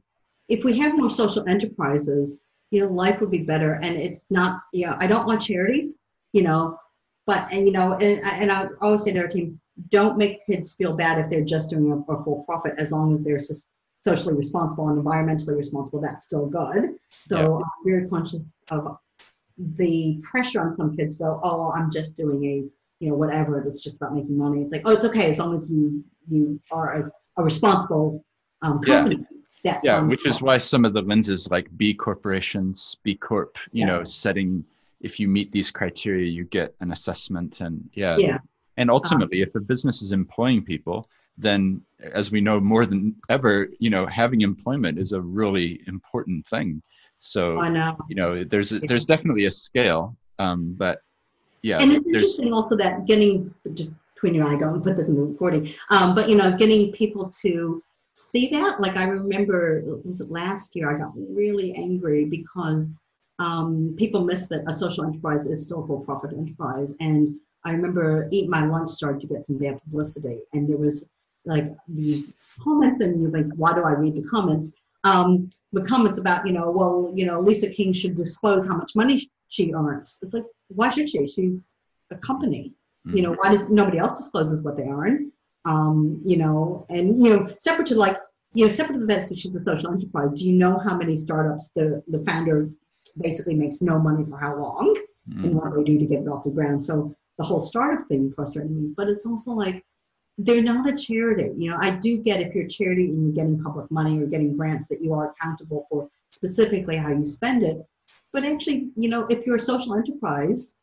if 0.48 0.64
we 0.64 0.78
have 0.80 0.98
more 0.98 1.10
social 1.10 1.48
enterprises, 1.48 2.38
you 2.72 2.82
know, 2.82 2.88
life 2.88 3.20
would 3.22 3.32
be 3.32 3.44
better. 3.54 3.74
And 3.76 3.96
it's 3.96 4.24
not, 4.30 4.62
Yeah, 4.74 4.96
I 5.00 5.08
don't 5.08 5.26
want 5.26 5.42
charities, 5.42 5.98
you 6.34 6.44
know, 6.44 6.78
but, 7.26 7.52
and, 7.54 7.66
you 7.66 7.72
know, 7.72 7.94
and, 7.94 8.20
and 8.42 8.52
I 8.52 8.68
always 8.82 9.04
say 9.04 9.12
to 9.14 9.20
our 9.20 9.28
team, 9.28 9.60
don't 9.89 10.18
make 10.18 10.46
kids 10.46 10.74
feel 10.74 10.94
bad 10.94 11.20
if 11.20 11.30
they're 11.30 11.44
just 11.56 11.70
doing 11.70 11.92
a, 11.92 12.14
a 12.14 12.24
for 12.24 12.44
profit 12.46 12.74
as 12.78 12.92
long 12.92 13.14
as 13.14 13.24
they're 13.24 13.39
socially 14.06 14.36
responsible 14.36 14.89
and 14.89 15.02
environmentally 15.02 15.56
responsible. 15.56 16.02
That's 16.02 16.26
still 16.26 16.48
good. 16.48 16.96
So 17.30 17.38
Yeah. 17.38 17.56
I'm 17.56 17.86
very 17.86 18.08
conscious 18.10 18.54
of 18.70 18.98
the 19.76 20.20
pressure 20.24 20.62
on 20.62 20.76
some 20.76 20.95
kids 20.95 21.16
go, 21.16 21.39
oh, 21.43 21.72
I'm 21.76 21.91
just 21.91 22.18
doing 22.18 22.43
a, 22.43 22.55
you 23.03 23.09
know, 23.09 23.16
whatever. 23.16 23.62
That's 23.66 23.84
just 23.84 23.97
about 23.97 24.14
making 24.16 24.38
money. 24.38 24.62
It's 24.62 24.72
like, 24.72 24.84
oh, 24.86 24.91
it's 24.91 25.05
okay 25.05 25.28
as 25.30 25.39
long 25.39 25.53
as 25.53 25.70
you 25.70 26.03
you 26.28 26.59
are 26.72 27.01
a, 27.01 27.12
a 27.41 27.43
responsible 27.43 28.24
um, 28.62 28.80
Yeah. 28.86 29.03
company. 29.03 29.26
that's 29.64 29.86
yeah 29.86 30.01
which 30.01 30.26
is 30.26 30.41
why 30.41 30.57
some 30.57 30.86
of 30.86 30.93
the 30.93 31.01
lenses 31.01 31.49
like 31.51 31.68
b 31.78 31.93
corporations 31.93 32.97
b 33.03 33.16
corp 33.16 33.57
you 33.72 33.82
Yeah. 33.82 33.97
know 33.97 34.03
setting 34.03 34.64
if 35.01 35.20
you 35.20 35.28
meet 35.28 35.51
these 35.51 35.70
criteria 35.72 36.28
you 36.38 36.43
get 36.45 36.76
an 36.80 36.91
assessment 36.91 37.62
and 37.62 37.89
yeah 37.93 38.18
Yeah. 38.18 38.38
and 38.78 38.89
ultimately 38.91 39.41
if 39.41 39.53
a 39.55 39.59
business 39.59 40.01
is 40.01 40.12
employing 40.12 40.64
people 40.64 41.09
then 41.38 41.82
as 42.14 42.32
we 42.32 42.42
know 42.42 42.60
more 42.60 42.86
than 42.86 43.16
ever 43.30 43.70
you 43.80 43.90
know 43.90 44.06
having 44.06 44.42
employment 44.42 45.00
is 45.00 45.12
a 45.14 45.22
really 45.22 45.82
important 45.88 46.46
thing 46.48 46.82
so 47.20 47.60
I 47.60 47.70
know. 47.70 47.98
you 48.10 48.16
know 48.16 48.44
there's 48.44 48.72
a, 48.72 48.80
there's 48.80 49.06
definitely 49.06 49.46
a 49.46 49.52
scale 49.52 50.16
um 50.40 50.74
but 50.78 51.02
yeah 51.62 51.80
and 51.80 51.92
it's 51.92 52.06
interesting 52.14 52.54
also 52.54 52.76
that 52.78 53.06
getting 53.06 53.54
just 53.74 53.92
between 54.22 54.36
you 54.36 54.46
and 54.46 54.56
I, 54.56 54.60
don't 54.60 54.84
put 54.84 54.96
this 54.96 55.08
in 55.08 55.16
the 55.16 55.24
recording. 55.24 55.74
Um, 55.90 56.14
but 56.14 56.30
you 56.30 56.36
know, 56.36 56.56
getting 56.56 56.92
people 56.92 57.32
to 57.42 57.84
see 58.14 58.50
that. 58.50 58.80
Like 58.80 58.98
I 58.98 59.06
remember, 59.06 59.82
was 60.06 60.22
it 60.22 60.32
last 60.32 60.76
year? 60.76 60.94
I 60.94 61.00
got 61.00 61.12
really 61.16 61.74
angry 61.74 62.26
because 62.26 62.92
um, 63.40 63.96
people 63.98 64.24
miss 64.24 64.48
that 64.48 64.64
a 64.68 64.74
social 64.74 65.06
enterprise 65.06 65.48
is 65.48 65.64
still 65.64 65.84
a 65.84 65.88
for-profit 65.88 66.34
enterprise. 66.34 66.94
And 67.00 67.36
I 67.66 67.72
remember 67.72 68.28
Eat 68.32 68.50
My 68.50 68.66
Lunch 68.66 68.90
started 68.90 69.22
to 69.22 69.28
get 69.28 69.46
some 69.46 69.58
bad 69.58 69.82
publicity, 69.84 70.40
and 70.54 70.70
there 70.70 70.78
was 70.78 71.08
like 71.46 71.68
these 71.88 72.36
comments, 72.62 73.02
and 73.02 73.22
you're 73.22 73.32
like, 73.32 73.48
why 73.56 73.74
do 73.74 73.82
I 73.84 73.92
read 73.92 74.16
the 74.16 74.24
comments? 74.30 74.74
Um, 75.04 75.50
the 75.74 75.82
comments 75.82 76.20
about, 76.20 76.46
you 76.46 76.54
know, 76.54 76.70
well, 76.70 77.12
you 77.16 77.26
know, 77.26 77.39
Lisa 77.39 77.70
King 77.70 77.92
should 77.94 78.16
disclose 78.16 78.66
how 78.68 78.76
much 78.76 78.96
money 78.96 79.30
she 79.48 79.74
earns. 79.74 80.20
It's 80.22 80.34
like, 80.34 80.44
why 80.68 80.89
should 80.89 81.10
she? 81.10 81.26
She's 81.28 81.74
a 82.12 82.16
company. 82.18 82.74
You 83.06 83.24
know, 83.24 83.32
why 83.34 83.50
does 83.50 83.72
nobody 83.72 83.98
else 83.98 84.20
discloses 84.20 84.62
what 84.62 84.78
they 84.78 84.84
earn? 84.84 85.32
Um, 85.66 86.22
you 86.24 86.38
know, 86.38 86.86
and 86.89 87.18
you 87.24 87.30
know, 87.36 87.50
separate 87.60 87.88
to 87.88 87.96
like, 87.96 88.18
you 88.54 88.66
know, 88.66 88.70
separate 88.72 89.00
to 89.00 89.06
the 89.06 89.12
fact 89.12 89.30
that 89.30 89.39
she's 89.39 89.56
a 89.56 89.60
social 89.64 89.92
enterprise. 89.92 90.30
Do 90.36 90.46
you 90.48 90.54
know 90.54 90.78
how 90.78 90.96
many 90.96 91.16
startups 91.16 91.72
the 91.76 92.04
the 92.10 92.20
founder 92.26 92.70
basically 93.20 93.56
makes 93.56 93.82
no 93.82 93.98
money 93.98 94.24
for 94.24 94.38
how 94.38 94.56
long, 94.56 94.96
Mm. 95.30 95.44
and 95.46 95.56
what 95.56 95.76
they 95.76 95.84
do 95.84 96.00
to 96.00 96.06
get 96.06 96.22
it 96.24 96.28
off 96.28 96.44
the 96.44 96.50
ground? 96.52 96.84
So 96.84 97.16
the 97.39 97.44
whole 97.44 97.62
startup 97.62 98.08
thing 98.08 98.32
frustrated 98.36 98.72
me. 98.72 98.94
But 98.96 99.08
it's 99.08 99.26
also 99.26 99.52
like 99.52 99.84
they're 100.46 100.64
not 100.64 100.89
a 100.89 100.96
charity. 100.96 101.52
You 101.58 101.72
know, 101.72 101.78
I 101.80 101.92
do 101.92 102.18
get 102.18 102.42
if 102.42 102.54
you're 102.54 102.66
a 102.66 102.70
charity 102.70 103.06
and 103.06 103.24
you're 103.24 103.34
getting 103.34 103.62
public 103.62 103.89
money 103.92 104.20
or 104.20 104.26
getting 104.26 104.56
grants 104.58 104.88
that 104.88 105.02
you 105.04 105.14
are 105.14 105.32
accountable 105.32 105.88
for 105.89 106.10
specifically 106.32 106.98
how 106.98 107.10
you 107.10 107.26
spend 107.26 107.64
it. 107.64 107.86
But 108.34 108.46
actually, 108.46 108.89
you 108.96 109.10
know, 109.10 109.28
if 109.30 109.46
you're 109.46 109.58
a 109.58 109.60
social 109.60 109.94
enterprise, 109.94 110.74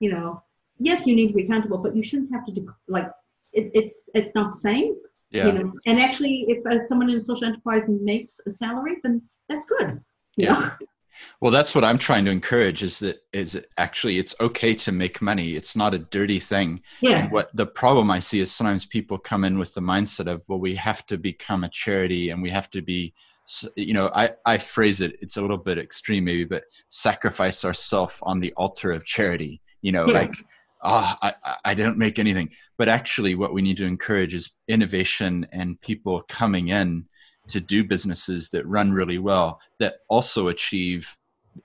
you 0.00 0.10
know, 0.12 0.42
yes, 0.78 1.06
you 1.06 1.16
need 1.16 1.28
to 1.28 1.34
be 1.34 1.44
accountable, 1.44 1.78
but 1.78 1.96
you 1.96 2.02
shouldn't 2.02 2.32
have 2.32 2.44
to 2.46 2.52
do 2.52 2.72
like 2.88 3.10
it, 3.52 3.70
it's 3.74 4.04
it's 4.14 4.34
not 4.34 4.52
the 4.52 4.58
same. 4.58 4.96
yeah 5.30 5.46
You 5.46 5.52
know, 5.52 5.72
and 5.86 5.98
actually, 5.98 6.44
if 6.48 6.64
uh, 6.66 6.78
someone 6.80 7.10
in 7.10 7.16
a 7.16 7.20
social 7.20 7.46
enterprise 7.46 7.88
makes 7.88 8.40
a 8.46 8.52
salary, 8.52 8.96
then 9.02 9.22
that's 9.48 9.66
good. 9.66 10.00
Yeah. 10.36 10.52
know? 10.54 10.70
Well, 11.40 11.50
that's 11.50 11.74
what 11.74 11.84
I'm 11.84 11.98
trying 11.98 12.24
to 12.26 12.30
encourage 12.30 12.82
is 12.82 12.98
that 13.00 13.22
is 13.32 13.54
it 13.54 13.66
actually 13.78 14.18
it's 14.18 14.34
okay 14.40 14.74
to 14.74 14.92
make 14.92 15.22
money. 15.22 15.54
It's 15.56 15.74
not 15.74 15.94
a 15.94 15.98
dirty 15.98 16.38
thing. 16.40 16.82
Yeah. 17.00 17.24
And 17.24 17.32
what 17.32 17.54
the 17.54 17.66
problem 17.66 18.10
I 18.10 18.18
see 18.20 18.40
is 18.40 18.52
sometimes 18.52 18.84
people 18.86 19.18
come 19.18 19.44
in 19.44 19.58
with 19.58 19.74
the 19.74 19.80
mindset 19.80 20.26
of, 20.30 20.42
well, 20.48 20.60
we 20.60 20.74
have 20.76 21.06
to 21.06 21.18
become 21.18 21.64
a 21.64 21.68
charity 21.70 22.30
and 22.30 22.42
we 22.42 22.50
have 22.50 22.70
to 22.70 22.82
be, 22.82 23.14
you 23.74 23.94
know, 23.94 24.10
I, 24.14 24.30
I 24.44 24.58
phrase 24.58 25.00
it, 25.00 25.16
it's 25.20 25.36
a 25.36 25.40
little 25.40 25.56
bit 25.56 25.78
extreme 25.78 26.24
maybe, 26.24 26.44
but 26.44 26.64
sacrifice 26.88 27.64
ourselves 27.64 28.18
on 28.22 28.40
the 28.40 28.52
altar 28.56 28.92
of 28.92 29.04
charity, 29.04 29.60
you 29.82 29.92
know, 29.92 30.06
Yeah. 30.06 30.14
like, 30.14 30.34
oh, 30.82 31.14
I- 31.22 31.34
I 31.64 31.74
don't 31.74 31.98
make 31.98 32.18
anything. 32.18 32.50
But 32.78 32.88
actually 32.88 33.34
what 33.34 33.52
we 33.52 33.60
need 33.62 33.76
to 33.78 33.84
encourage 33.86 34.34
is 34.34 34.50
innovation 34.68 35.46
and 35.52 35.80
people 35.80 36.22
coming 36.28 36.68
in 36.68 37.06
to 37.50 37.60
do 37.60 37.84
businesses 37.84 38.50
that 38.50 38.66
run 38.66 38.92
really 38.92 39.18
well 39.18 39.60
that 39.78 39.96
also 40.08 40.48
achieve 40.48 41.16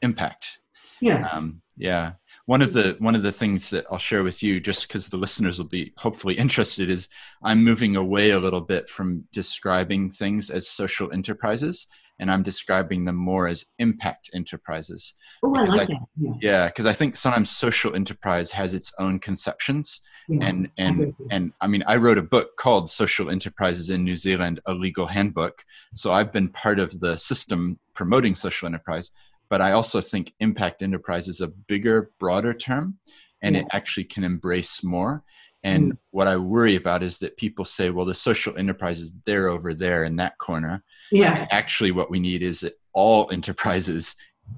impact 0.02 0.60
Yeah. 1.02 1.28
um, 1.32 1.62
yeah 1.78 2.14
one 2.48 2.62
of 2.62 2.74
the 2.74 2.96
one 3.00 3.16
of 3.16 3.24
the 3.24 3.32
things 3.32 3.70
that 3.72 3.86
i'll 3.92 3.98
share 3.98 4.24
with 4.24 4.42
you 4.42 4.60
just 4.60 4.88
because 4.88 5.08
the 5.10 5.18
listeners 5.18 5.58
will 5.60 5.68
be 5.68 5.94
hopefully 5.98 6.36
interested 6.36 6.90
is 6.90 7.10
i'm 7.44 7.64
moving 7.64 7.96
away 7.96 8.32
a 8.32 8.40
little 8.40 8.62
bit 8.62 8.90
from 8.90 9.26
describing 9.34 10.10
things 10.12 10.50
as 10.50 10.68
social 10.68 11.12
enterprises 11.12 11.88
and 12.20 12.32
i'm 12.32 12.44
describing 12.44 13.04
them 13.06 13.16
more 13.16 13.48
as 13.48 13.66
impact 13.80 14.30
enterprises 14.34 15.14
Oh, 15.44 15.54
I 15.56 15.66
like 15.66 15.90
I- 15.90 15.94
that. 15.94 16.00
Yeah. 16.18 16.32
yeah 16.42 16.68
because 16.68 16.86
i 16.86 16.94
think 16.94 17.16
sometimes 17.16 17.50
social 17.52 17.94
enterprise 17.96 18.52
has 18.52 18.74
its 18.74 18.94
own 19.00 19.20
conceptions 19.20 20.02
yeah. 20.28 20.46
and 20.48 20.68
I 20.78 20.82
and 20.84 21.16
and 21.32 21.54
i 21.62 21.68
mean 21.68 21.84
i 21.88 21.96
wrote 21.96 22.18
a 22.18 22.24
book 22.24 22.58
called 22.58 22.90
social 22.90 23.30
enterprises 23.30 23.90
in 23.90 24.04
new 24.04 24.16
zealand 24.16 24.60
a 24.66 24.74
legal 24.74 25.08
handbook 25.08 25.64
so 25.94 26.12
i've 26.12 26.32
been 26.32 26.50
part 26.50 26.80
of 26.80 27.00
the 27.00 27.18
system 27.18 27.80
promoting 27.94 28.36
social 28.36 28.66
enterprise 28.66 29.12
but 29.50 29.62
i 29.62 29.72
also 29.72 30.02
think 30.02 30.34
impact 30.40 30.82
enterprise 30.82 31.28
is 31.28 31.42
a 31.42 31.48
bigger 31.48 32.12
broader 32.20 32.54
term 32.54 32.98
and 33.42 33.56
it 33.56 33.68
actually 33.72 34.04
can 34.04 34.24
embrace 34.24 34.84
more 34.84 35.24
and 35.64 35.94
Mm. 35.94 35.98
what 36.12 36.28
i 36.28 36.38
worry 36.38 36.76
about 36.76 37.04
is 37.04 37.18
that 37.20 37.38
people 37.38 37.66
say 37.66 37.90
well 37.90 38.06
the 38.06 38.14
social 38.14 38.58
enterprise 38.58 39.00
is 39.00 39.14
there 39.26 39.48
over 39.50 39.74
there 39.74 40.04
in 40.04 40.16
that 40.18 40.38
corner 40.38 40.84
yeah. 41.12 41.48
actually 41.52 41.92
what 41.92 42.12
we 42.12 42.20
need 42.20 42.42
is 42.44 42.60
that 42.62 42.80
all 42.94 43.30
enterprises 43.32 44.16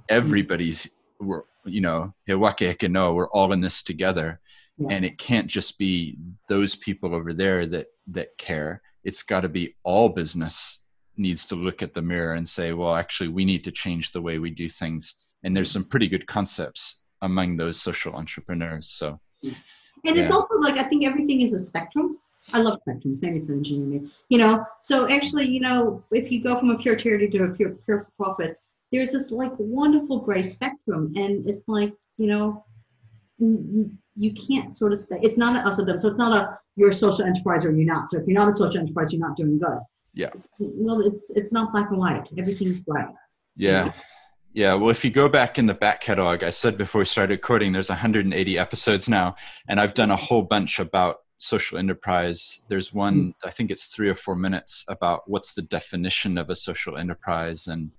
everybody's 0.09 0.89
we're 1.19 1.43
you 1.65 1.81
know 1.81 2.13
he 2.25 2.33
waka 2.33 2.71
eke 2.71 2.89
we're 2.89 3.29
all 3.29 3.51
in 3.53 3.61
this 3.61 3.81
together 3.81 4.39
Yeah. 4.79 4.95
and 4.95 5.05
it 5.05 5.17
can't 5.17 5.47
just 5.47 5.79
be 5.79 6.17
those 6.47 6.75
people 6.75 7.15
over 7.15 7.33
there 7.33 7.65
that 7.65 7.87
that 8.07 8.37
care 8.37 8.81
it's 9.03 9.23
got 9.23 9.41
to 9.41 9.49
be 9.49 9.75
all 9.83 10.09
business 10.09 10.83
needs 11.15 11.47
to 11.47 11.55
look 11.55 11.81
at 11.81 11.95
the 11.95 12.01
mirror 12.01 12.33
and 12.33 12.47
say 12.47 12.73
well 12.73 12.95
actually 12.95 13.29
we 13.29 13.43
need 13.43 13.63
to 13.63 13.71
change 13.71 14.11
the 14.11 14.21
way 14.21 14.37
we 14.37 14.51
do 14.51 14.69
things 14.69 15.15
and 15.43 15.55
there's 15.55 15.71
some 15.71 15.83
pretty 15.83 16.07
good 16.07 16.27
concepts 16.27 17.01
among 17.23 17.57
those 17.57 17.81
social 17.81 18.13
entrepreneurs 18.13 18.87
so 18.89 19.19
And 20.05 20.17
it's 20.17 20.31
also 20.31 20.55
like 20.59 20.77
I 20.77 20.83
think 20.83 21.05
everything 21.05 21.41
is 21.41 21.53
a 21.53 21.59
spectrum. 21.59 22.17
I 22.53 22.59
love 22.59 22.79
spectrums. 22.87 23.21
Maybe 23.21 23.39
it's 23.39 23.49
an 23.49 23.55
engineering. 23.55 24.11
You 24.29 24.37
know, 24.37 24.65
so 24.81 25.09
actually, 25.09 25.47
you 25.47 25.59
know, 25.59 26.03
if 26.11 26.31
you 26.31 26.41
go 26.41 26.57
from 26.57 26.69
a 26.69 26.77
pure 26.77 26.95
charity 26.95 27.27
to 27.29 27.43
a 27.43 27.49
pure 27.49 27.71
pure 27.71 28.07
profit, 28.17 28.59
there's 28.91 29.11
this 29.11 29.31
like 29.31 29.51
wonderful 29.57 30.19
gray 30.19 30.41
spectrum, 30.41 31.13
and 31.15 31.47
it's 31.47 31.67
like 31.67 31.93
you 32.17 32.27
know, 32.27 32.65
you 34.17 34.33
can't 34.33 34.75
sort 34.75 34.93
of 34.93 34.99
say 34.99 35.19
it's 35.21 35.37
not 35.37 35.55
a 35.55 35.67
us 35.67 35.79
or 35.79 35.85
them. 35.85 35.99
So 35.99 36.09
it's 36.09 36.17
not 36.17 36.35
a 36.35 36.57
you're 36.75 36.89
a 36.89 36.93
social 36.93 37.25
enterprise 37.25 37.65
or 37.65 37.71
you're 37.71 37.91
not. 37.91 38.09
So 38.09 38.19
if 38.19 38.27
you're 38.27 38.39
not 38.39 38.51
a 38.53 38.55
social 38.55 38.79
enterprise, 38.79 39.13
you're 39.13 39.25
not 39.25 39.37
doing 39.37 39.59
good. 39.59 39.79
Yeah. 40.13 40.29
It's, 40.33 40.47
well, 40.59 41.01
it's 41.01 41.23
it's 41.29 41.53
not 41.53 41.71
black 41.71 41.89
and 41.89 41.99
white. 41.99 42.27
Everything's 42.37 42.79
gray. 42.79 43.05
Yeah. 43.55 43.91
Yeah. 44.53 44.73
Well, 44.73 44.89
if 44.89 45.05
you 45.05 45.11
go 45.11 45.29
back 45.29 45.59
in 45.59 45.67
the 45.67 45.73
back 45.73 46.01
catalog, 46.01 46.43
I 46.43 46.49
said 46.49 46.77
before 46.77 46.99
we 46.99 47.05
started 47.05 47.33
recording, 47.33 47.73
there's 47.73 47.89
180 47.89 48.57
episodes 48.57 49.07
now, 49.07 49.35
and 49.67 49.79
I've 49.79 49.93
done 49.93 50.09
a 50.09 50.15
whole 50.15 50.41
bunch 50.41 50.79
about 50.79 51.17
social 51.37 51.77
enterprise. 51.77 52.61
There's 52.67 52.93
one, 52.93 53.35
I 53.43 53.51
think 53.51 53.71
it's 53.71 53.85
three 53.85 54.09
or 54.09 54.15
four 54.15 54.35
minutes 54.35 54.85
about 54.87 55.29
what's 55.29 55.53
the 55.53 55.61
definition 55.61 56.37
of 56.37 56.49
a 56.49 56.55
social 56.55 56.97
enterprise. 56.97 57.67
And 57.67 57.91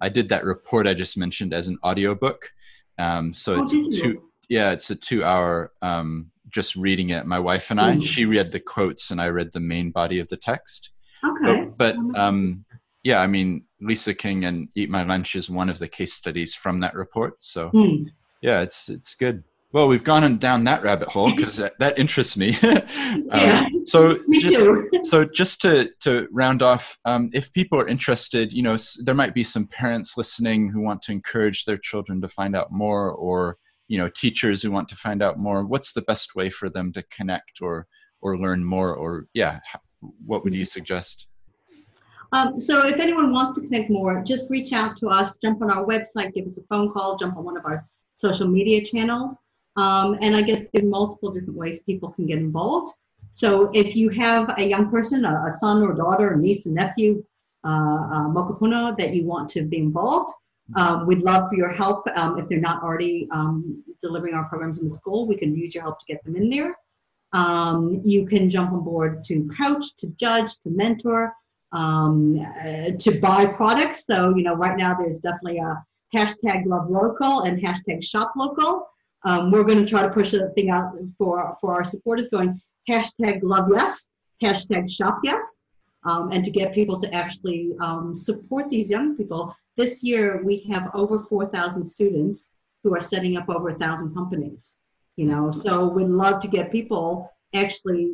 I 0.00 0.08
did 0.08 0.28
that 0.28 0.44
report 0.44 0.86
I 0.86 0.94
just 0.94 1.16
mentioned 1.16 1.52
as 1.52 1.68
an 1.68 1.78
audiobook. 1.84 2.52
Um, 2.98 3.32
so 3.32 3.56
Oh, 3.56 3.62
it's 3.62 3.72
two, 3.72 4.22
yeah, 4.48 4.72
it's 4.72 4.90
a 4.90 4.94
two 4.96 5.24
hour, 5.24 5.72
um, 5.82 6.30
just 6.48 6.76
reading 6.76 7.10
it. 7.10 7.26
My 7.26 7.38
wife 7.40 7.70
and 7.70 7.80
I, 7.80 7.96
Mm. 7.96 8.06
she 8.06 8.24
read 8.24 8.52
the 8.52 8.60
quotes 8.60 9.10
and 9.10 9.20
I 9.20 9.28
read 9.28 9.52
the 9.52 9.60
main 9.60 9.90
body 9.90 10.18
of 10.20 10.28
the 10.28 10.36
text 10.36 10.90
Okay. 11.24 11.64
but, 11.76 11.96
but 11.96 12.18
um, 12.18 12.64
yeah, 13.02 13.20
I 13.20 13.26
mean, 13.26 13.64
Lisa 13.80 14.14
King 14.14 14.44
and 14.44 14.68
Eat 14.74 14.90
My 14.90 15.02
Lunch 15.02 15.34
is 15.36 15.50
one 15.50 15.68
of 15.68 15.78
the 15.78 15.88
case 15.88 16.12
studies 16.14 16.54
from 16.54 16.80
that 16.80 16.94
report. 16.94 17.34
So 17.42 17.68
Hmm. 17.70 18.04
yeah, 18.42 18.60
it's 18.62 18.88
it's 18.88 19.14
good. 19.14 19.42
Well, 19.72 19.88
we've 19.88 20.04
gone 20.04 20.24
on 20.24 20.38
down 20.38 20.64
that 20.64 20.82
rabbit 20.82 21.08
hole 21.08 21.34
because 21.34 21.56
that, 21.56 21.78
that 21.80 21.98
interests 21.98 22.36
me. 22.36 22.56
Yeah. 22.62 23.64
um, 23.66 23.84
so 23.84 24.18
Me 24.28 24.40
too. 24.40 24.88
so 25.02 25.24
just 25.24 25.60
to 25.62 25.90
to 26.00 26.28
round 26.30 26.62
off, 26.62 26.98
um, 27.04 27.30
if 27.34 27.52
people 27.52 27.78
are 27.80 27.88
interested, 27.88 28.52
you 28.52 28.62
know, 28.62 28.76
there 29.04 29.14
might 29.14 29.34
be 29.34 29.44
some 29.44 29.66
parents 29.66 30.16
listening 30.16 30.70
who 30.70 30.80
want 30.80 31.02
to 31.02 31.12
encourage 31.12 31.64
their 31.64 31.78
children 31.78 32.20
to 32.22 32.28
find 32.28 32.54
out 32.56 32.70
more, 32.72 33.10
or 33.10 33.58
you 33.88 33.98
know, 33.98 34.08
teachers 34.08 34.62
who 34.62 34.70
want 34.70 34.88
to 34.88 34.96
find 34.96 35.22
out 35.22 35.38
more. 35.38 35.64
What's 35.64 35.92
the 35.92 36.02
best 36.02 36.34
way 36.34 36.50
for 36.50 36.68
them 36.68 36.92
to 36.92 37.02
connect 37.04 37.60
or 37.60 37.86
or 38.20 38.38
learn 38.38 38.64
more? 38.64 38.94
Or 38.94 39.26
yeah, 39.34 39.60
what 40.24 40.44
would 40.44 40.54
you 40.54 40.64
suggest? 40.64 41.26
Um, 42.32 42.58
so 42.58 42.86
if 42.86 42.98
anyone 42.98 43.32
wants 43.32 43.58
to 43.58 43.64
connect 43.64 43.88
more, 43.88 44.22
just 44.22 44.50
reach 44.50 44.72
out 44.72 44.96
to 44.98 45.08
us, 45.08 45.36
jump 45.36 45.62
on 45.62 45.70
our 45.70 45.84
website, 45.84 46.34
give 46.34 46.46
us 46.46 46.58
a 46.58 46.62
phone 46.64 46.92
call, 46.92 47.16
jump 47.16 47.36
on 47.36 47.44
one 47.44 47.56
of 47.56 47.64
our 47.64 47.86
social 48.14 48.48
media 48.48 48.84
channels. 48.84 49.38
Um, 49.76 50.18
and 50.22 50.34
I 50.34 50.42
guess 50.42 50.62
are 50.62 50.82
multiple 50.82 51.30
different 51.30 51.56
ways 51.56 51.80
people 51.80 52.10
can 52.10 52.26
get 52.26 52.38
involved. 52.38 52.92
So 53.32 53.70
if 53.74 53.94
you 53.94 54.08
have 54.10 54.54
a 54.58 54.64
young 54.64 54.90
person, 54.90 55.24
a, 55.24 55.46
a 55.48 55.52
son 55.52 55.82
or 55.82 55.92
daughter, 55.92 56.32
a 56.32 56.38
niece, 56.38 56.64
and 56.66 56.74
nephew, 56.74 57.22
uh, 57.64 57.68
uh, 57.68 58.28
mokopuna 58.28 58.96
that 58.96 59.14
you 59.14 59.24
want 59.24 59.50
to 59.50 59.62
be 59.62 59.78
involved, 59.78 60.32
um, 60.74 61.06
we'd 61.06 61.20
love 61.20 61.48
for 61.48 61.54
your 61.54 61.72
help. 61.72 62.06
Um, 62.16 62.38
if 62.38 62.48
they're 62.48 62.58
not 62.58 62.82
already 62.82 63.28
um, 63.30 63.84
delivering 64.00 64.34
our 64.34 64.44
programs 64.48 64.78
in 64.80 64.88
the 64.88 64.94
school, 64.94 65.26
we 65.26 65.36
can 65.36 65.54
use 65.54 65.74
your 65.74 65.84
help 65.84 65.98
to 66.00 66.06
get 66.06 66.24
them 66.24 66.34
in 66.36 66.50
there. 66.50 66.76
Um, 67.32 68.00
you 68.04 68.26
can 68.26 68.50
jump 68.50 68.72
on 68.72 68.82
board 68.82 69.22
to 69.24 69.48
coach, 69.60 69.94
to 69.98 70.06
judge, 70.08 70.58
to 70.64 70.70
mentor. 70.70 71.32
um, 71.72 72.38
uh, 72.60 72.90
to 72.98 73.18
buy 73.20 73.46
products. 73.46 74.04
So, 74.06 74.34
you 74.36 74.42
know, 74.42 74.54
right 74.54 74.76
now 74.76 74.96
there's 74.98 75.18
definitely 75.18 75.58
a 75.58 75.82
hashtag 76.14 76.66
love 76.66 76.88
local 76.90 77.42
and 77.42 77.60
hashtag 77.60 78.04
shop 78.04 78.32
local. 78.36 78.88
Um, 79.24 79.50
we're 79.50 79.64
going 79.64 79.78
to 79.78 79.86
try 79.86 80.02
to 80.02 80.10
push 80.10 80.32
a 80.34 80.48
thing 80.50 80.70
out 80.70 80.92
for, 81.18 81.56
for 81.60 81.74
our 81.74 81.84
supporters 81.84 82.28
going 82.28 82.60
hashtag 82.88 83.40
love 83.42 83.68
yes, 83.74 84.08
hashtag 84.42 84.90
shop 84.90 85.18
yes, 85.24 85.56
um, 86.04 86.30
and 86.32 86.44
to 86.44 86.50
get 86.50 86.72
people 86.72 86.98
to 87.00 87.12
actually 87.12 87.72
um, 87.80 88.14
support 88.14 88.70
these 88.70 88.90
young 88.90 89.16
people. 89.16 89.54
This 89.76 90.02
year 90.02 90.42
we 90.44 90.60
have 90.70 90.90
over 90.94 91.18
4,000 91.18 91.88
students 91.88 92.50
who 92.82 92.94
are 92.94 93.00
setting 93.00 93.36
up 93.36 93.48
over 93.48 93.74
thousand 93.74 94.14
companies. 94.14 94.76
You 95.16 95.26
know, 95.26 95.50
so 95.50 95.88
we'd 95.88 96.08
love 96.08 96.40
to 96.40 96.48
get 96.48 96.70
people 96.70 97.32
actually 97.54 98.12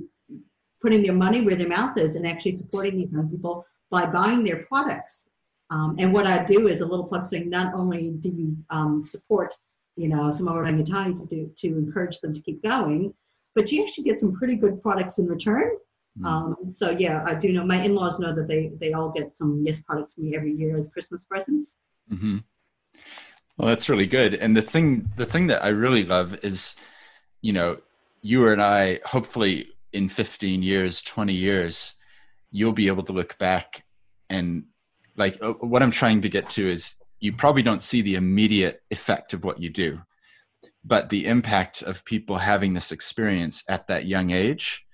putting 0.80 1.02
their 1.02 1.12
money 1.12 1.42
where 1.42 1.56
their 1.56 1.68
mouth 1.68 1.98
is 1.98 2.16
and 2.16 2.26
actually 2.26 2.52
supporting 2.52 2.96
these 2.96 3.12
young 3.12 3.28
people 3.28 3.66
by 3.90 4.06
buying 4.06 4.44
their 4.44 4.64
products. 4.64 5.24
Um, 5.70 5.96
and 5.98 6.12
what 6.12 6.26
I 6.26 6.44
do 6.44 6.68
is 6.68 6.80
a 6.80 6.86
little 6.86 7.06
plug 7.06 7.26
saying 7.26 7.50
not 7.50 7.74
only 7.74 8.12
do 8.12 8.28
you 8.28 8.56
um, 8.70 9.02
support, 9.02 9.54
you 9.96 10.08
know, 10.08 10.30
some 10.30 10.48
of 10.48 10.54
our 10.54 10.64
rangatahi 10.64 11.18
to 11.18 11.26
do 11.26 11.50
to 11.56 11.68
encourage 11.78 12.20
them 12.20 12.32
to 12.34 12.40
keep 12.40 12.62
going, 12.62 13.14
but 13.54 13.70
you 13.70 13.84
actually 13.84 14.04
get 14.04 14.20
some 14.20 14.32
pretty 14.34 14.54
good 14.54 14.82
products 14.82 15.18
in 15.18 15.26
return. 15.26 15.72
Mm. 16.20 16.26
Um, 16.26 16.56
so 16.72 16.90
yeah, 16.90 17.22
I 17.26 17.34
do 17.34 17.52
know 17.52 17.64
my 17.64 17.82
in-laws 17.82 18.18
know 18.18 18.34
that 18.34 18.46
they 18.46 18.72
they 18.78 18.92
all 18.92 19.10
get 19.10 19.36
some 19.36 19.62
Yes 19.64 19.80
products 19.80 20.14
from 20.14 20.24
me 20.24 20.36
every 20.36 20.52
year 20.52 20.76
as 20.76 20.88
Christmas 20.88 21.24
presents. 21.24 21.76
Mm-hmm. 22.12 22.38
Well, 23.56 23.68
that's 23.68 23.88
really 23.88 24.06
good. 24.06 24.34
And 24.34 24.56
the 24.56 24.62
thing 24.62 25.10
the 25.16 25.26
thing 25.26 25.46
that 25.46 25.64
I 25.64 25.68
really 25.68 26.04
love 26.04 26.44
is, 26.44 26.76
you 27.40 27.52
know, 27.52 27.78
you 28.20 28.48
and 28.48 28.62
I 28.62 29.00
hopefully 29.04 29.68
in 29.92 30.08
15 30.08 30.62
years, 30.62 31.02
20 31.02 31.32
years, 31.32 31.94
you'll 32.50 32.72
be 32.72 32.88
able 32.88 33.02
to 33.04 33.12
look 33.12 33.38
back 33.38 33.84
and 34.30 34.64
like 35.16 35.38
uh, 35.42 35.52
what 35.54 35.82
I'm 35.82 35.90
trying 35.90 36.22
to 36.22 36.28
get 36.28 36.48
to 36.50 36.66
is 36.66 36.94
you 37.20 37.32
probably 37.32 37.62
don't 37.62 37.82
see 37.82 38.02
the 38.02 38.16
immediate 38.16 38.82
effect 38.90 39.32
of 39.32 39.44
what 39.44 39.60
you 39.60 39.70
do, 39.70 40.00
but 40.84 41.08
the 41.08 41.26
impact 41.26 41.82
of 41.82 42.04
people 42.04 42.38
having 42.38 42.74
this 42.74 42.92
experience 42.92 43.62
at 43.68 43.86
that 43.88 44.06
young 44.06 44.30
age, 44.30 44.84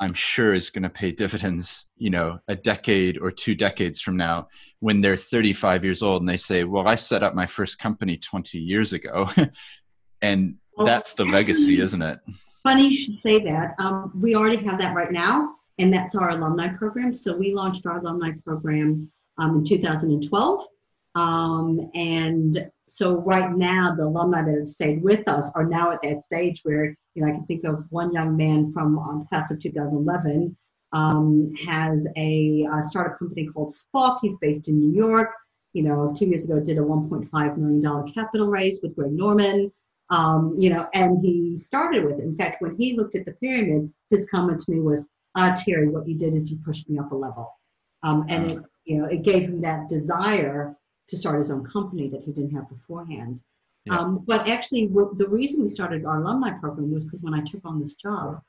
I'm 0.00 0.14
sure 0.14 0.54
is 0.54 0.70
going 0.70 0.82
to 0.82 0.90
pay 0.90 1.12
dividends, 1.12 1.88
you 1.96 2.10
know, 2.10 2.38
a 2.48 2.56
decade 2.56 3.18
or 3.18 3.30
two 3.30 3.54
decades 3.54 4.00
from 4.00 4.16
now 4.16 4.48
when 4.80 5.00
they're 5.00 5.16
35 5.16 5.84
years 5.84 6.02
old 6.02 6.22
and 6.22 6.28
they 6.28 6.36
say, 6.36 6.64
well, 6.64 6.88
I 6.88 6.96
set 6.96 7.22
up 7.22 7.34
my 7.34 7.46
first 7.46 7.78
company 7.78 8.16
20 8.16 8.58
years 8.58 8.92
ago. 8.92 9.28
and 10.22 10.56
well, 10.76 10.86
that's 10.86 11.14
the 11.14 11.24
legacy, 11.24 11.80
isn't 11.80 12.02
it? 12.02 12.18
Funny 12.64 12.88
you 12.88 12.96
should 12.96 13.20
say 13.20 13.38
that. 13.44 13.74
Um, 13.78 14.10
we 14.20 14.34
already 14.34 14.64
have 14.64 14.80
that 14.80 14.94
right 14.94 15.12
now, 15.12 15.54
and 15.78 15.92
that's 15.92 16.16
our 16.16 16.30
alumni 16.30 16.68
program. 16.68 17.14
So 17.14 17.36
we 17.36 17.54
launched 17.54 17.86
our 17.86 17.98
alumni 17.98 18.32
program 18.44 19.10
um, 19.38 19.58
in 19.58 19.64
2012. 19.64 20.66
Um, 21.14 21.90
and 21.94 22.70
so 22.86 23.16
right 23.20 23.50
now, 23.50 23.94
the 23.96 24.04
alumni 24.04 24.42
that 24.42 24.54
have 24.54 24.68
stayed 24.68 25.02
with 25.02 25.26
us 25.26 25.50
are 25.54 25.64
now 25.64 25.90
at 25.90 26.02
that 26.02 26.22
stage 26.22 26.60
where, 26.64 26.96
you 27.14 27.22
know, 27.22 27.28
I 27.28 27.30
can 27.30 27.46
think 27.46 27.64
of 27.64 27.86
one 27.90 28.12
young 28.12 28.36
man 28.36 28.72
from 28.72 28.98
um, 28.98 29.26
class 29.28 29.50
of 29.50 29.60
2011 29.60 30.54
um, 30.92 31.52
has 31.66 32.06
a, 32.16 32.66
a 32.72 32.82
startup 32.82 33.18
company 33.18 33.46
called 33.46 33.72
spock 33.72 34.18
He's 34.22 34.36
based 34.38 34.68
in 34.68 34.78
New 34.78 34.94
York. 34.94 35.30
You 35.72 35.82
know, 35.82 36.14
two 36.16 36.26
years 36.26 36.48
ago 36.48 36.60
did 36.60 36.78
a 36.78 36.82
$1.5 36.82 37.56
million 37.56 38.12
capital 38.12 38.48
raise 38.48 38.80
with 38.82 38.94
Greg 38.94 39.12
Norman. 39.12 39.72
Um, 40.10 40.54
you 40.58 40.68
know, 40.68 40.86
and 40.92 41.24
he 41.24 41.56
started 41.56 42.04
with 42.04 42.18
it. 42.18 42.24
In 42.24 42.36
fact, 42.36 42.60
when 42.60 42.76
he 42.76 42.94
looked 42.94 43.14
at 43.14 43.24
the 43.24 43.32
pyramid, 43.32 43.90
his 44.10 44.28
comment 44.30 44.60
to 44.60 44.70
me 44.70 44.80
was, 44.80 45.08
ah, 45.34 45.56
Terry, 45.56 45.88
what 45.88 46.06
you 46.06 46.16
did 46.16 46.34
is 46.34 46.50
you 46.50 46.58
pushed 46.64 46.88
me 46.90 46.98
up 46.98 47.10
a 47.10 47.14
level. 47.14 47.58
Um, 48.02 48.26
and 48.28 48.52
it, 48.52 48.58
you 48.84 48.98
know, 48.98 49.06
it 49.06 49.22
gave 49.22 49.44
him 49.44 49.62
that 49.62 49.88
desire 49.88 50.76
to 51.08 51.16
start 51.16 51.38
his 51.38 51.50
own 51.50 51.64
company 51.64 52.08
that 52.08 52.22
he 52.22 52.32
didn't 52.32 52.54
have 52.54 52.68
beforehand. 52.68 53.40
Yeah. 53.84 53.98
Um, 53.98 54.24
but 54.26 54.48
actually, 54.48 54.86
the 54.86 55.28
reason 55.28 55.62
we 55.62 55.68
started 55.68 56.04
our 56.04 56.22
alumni 56.22 56.52
program 56.52 56.92
was 56.92 57.04
because 57.04 57.22
when 57.22 57.34
I 57.34 57.42
took 57.42 57.60
on 57.64 57.80
this 57.80 57.94
job, 57.94 58.40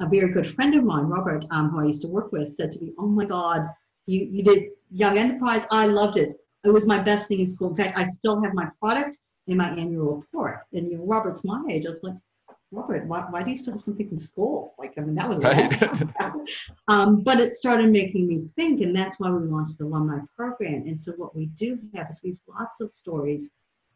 a 0.00 0.08
very 0.08 0.32
good 0.32 0.54
friend 0.54 0.74
of 0.74 0.84
mine, 0.84 1.06
Robert, 1.06 1.44
um, 1.50 1.70
who 1.70 1.80
I 1.80 1.86
used 1.86 2.02
to 2.02 2.08
work 2.08 2.32
with, 2.32 2.54
said 2.54 2.70
to 2.72 2.80
me, 2.80 2.92
"Oh 2.98 3.06
my 3.06 3.24
God, 3.24 3.68
you 4.06 4.24
you 4.24 4.42
did 4.42 4.70
Young 4.90 5.18
Enterprise. 5.18 5.66
I 5.70 5.86
loved 5.86 6.16
it. 6.16 6.36
It 6.64 6.70
was 6.70 6.86
my 6.86 6.98
best 6.98 7.28
thing 7.28 7.40
in 7.40 7.50
school. 7.50 7.70
In 7.70 7.76
fact, 7.76 7.96
I 7.98 8.06
still 8.06 8.40
have 8.42 8.54
my 8.54 8.68
product 8.80 9.18
in 9.46 9.56
my 9.56 9.70
annual 9.70 10.16
report. 10.16 10.60
And 10.72 10.88
you 10.88 10.98
know, 10.98 11.04
Robert's 11.04 11.44
my 11.44 11.62
age. 11.70 11.86
I 11.86 11.90
was 11.90 12.02
like, 12.02 12.14
Robert, 12.74 13.06
why, 13.06 13.20
why 13.30 13.42
do 13.42 13.50
you 13.50 13.56
still 13.56 13.74
have 13.74 13.84
something 13.84 14.08
from 14.08 14.18
school? 14.18 14.74
Like, 14.78 14.94
I 14.98 15.02
mean, 15.02 15.14
that 15.14 15.28
was 15.28 15.38
right. 15.38 15.82
um, 16.88 17.22
but 17.22 17.40
it 17.40 17.56
started 17.56 17.90
making 17.90 18.26
me 18.26 18.48
think, 18.56 18.80
and 18.80 18.94
that's 18.94 19.20
why 19.20 19.30
we 19.30 19.46
launched 19.46 19.78
the 19.78 19.84
alumni 19.84 20.18
program. 20.36 20.84
And 20.86 21.02
so 21.02 21.12
what 21.12 21.34
we 21.36 21.46
do 21.46 21.78
have 21.94 22.08
is 22.10 22.20
we 22.22 22.30
have 22.30 22.60
lots 22.60 22.80
of 22.80 22.92
stories 22.92 23.50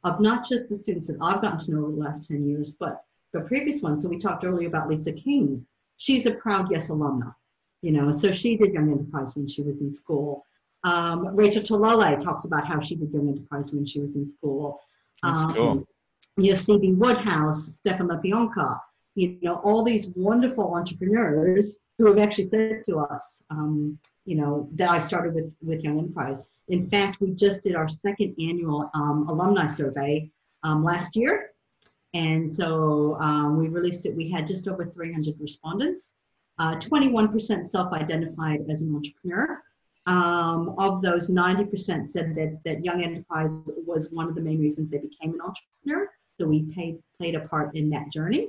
of 0.04 0.20
not 0.20 0.48
just 0.48 0.68
the 0.68 0.78
students 0.78 1.08
that 1.08 1.18
I've 1.20 1.42
gotten 1.42 1.58
to 1.66 1.70
know 1.72 1.82
over 1.82 1.92
the 1.92 1.98
last 1.98 2.28
10 2.28 2.48
years, 2.48 2.70
but 2.70 3.04
the 3.32 3.40
previous 3.40 3.82
ones. 3.82 4.02
So 4.02 4.08
we 4.08 4.18
talked 4.18 4.44
earlier 4.44 4.68
about 4.68 4.88
Lisa 4.88 5.12
King. 5.12 5.66
She's 5.96 6.26
a 6.26 6.32
proud 6.32 6.70
Yes 6.70 6.88
alumna, 6.88 7.34
you 7.82 7.90
know, 7.90 8.12
so 8.12 8.32
she 8.32 8.56
did 8.56 8.72
Young 8.72 8.90
Enterprise 8.92 9.34
when 9.34 9.48
she 9.48 9.62
was 9.62 9.80
in 9.80 9.92
school. 9.92 10.44
Um, 10.84 11.34
Rachel 11.34 11.62
Taulelei 11.62 12.22
talks 12.22 12.44
about 12.44 12.66
how 12.66 12.80
she 12.80 12.94
did 12.94 13.12
Young 13.12 13.28
Enterprise 13.28 13.72
when 13.72 13.84
she 13.84 13.98
was 13.98 14.14
in 14.14 14.30
school. 14.30 14.80
That's 15.22 15.40
um, 15.40 15.54
cool. 15.54 15.88
You 16.38 16.50
know, 16.50 16.54
Stevie 16.54 16.92
Woodhouse, 16.92 17.74
Stefan 17.78 18.08
LaBianca, 18.08 18.78
you 19.16 19.38
know, 19.42 19.56
all 19.64 19.82
these 19.82 20.08
wonderful 20.14 20.72
entrepreneurs 20.72 21.78
who 21.98 22.06
have 22.06 22.18
actually 22.18 22.44
said 22.44 22.84
to 22.84 22.98
us, 22.98 23.42
um, 23.50 23.98
you 24.24 24.36
know, 24.36 24.68
that 24.74 24.88
I 24.88 25.00
started 25.00 25.34
with, 25.34 25.52
with 25.60 25.82
Young 25.82 25.98
Enterprise. 25.98 26.40
In 26.68 26.88
fact, 26.88 27.20
we 27.20 27.32
just 27.32 27.64
did 27.64 27.74
our 27.74 27.88
second 27.88 28.36
annual 28.38 28.88
um, 28.94 29.26
alumni 29.28 29.66
survey 29.66 30.30
um, 30.62 30.84
last 30.84 31.16
year. 31.16 31.50
And 32.14 32.54
so 32.54 33.16
um, 33.18 33.58
we 33.58 33.66
released 33.68 34.06
it. 34.06 34.14
We 34.14 34.30
had 34.30 34.46
just 34.46 34.68
over 34.68 34.86
300 34.86 35.34
respondents. 35.40 36.14
Uh, 36.60 36.76
21% 36.76 37.68
self 37.68 37.92
identified 37.92 38.60
as 38.70 38.82
an 38.82 38.94
entrepreneur. 38.94 39.60
Um, 40.06 40.74
of 40.78 41.02
those, 41.02 41.30
90% 41.30 42.10
said 42.10 42.34
that, 42.36 42.60
that 42.64 42.84
Young 42.84 43.02
Enterprise 43.02 43.70
was 43.84 44.12
one 44.12 44.28
of 44.28 44.36
the 44.36 44.40
main 44.40 44.60
reasons 44.60 44.88
they 44.88 44.98
became 44.98 45.34
an 45.34 45.40
entrepreneur. 45.40 46.08
So 46.38 46.46
we 46.46 46.62
paid, 46.62 46.98
played 47.18 47.34
a 47.34 47.40
part 47.40 47.74
in 47.74 47.90
that 47.90 48.10
journey. 48.10 48.48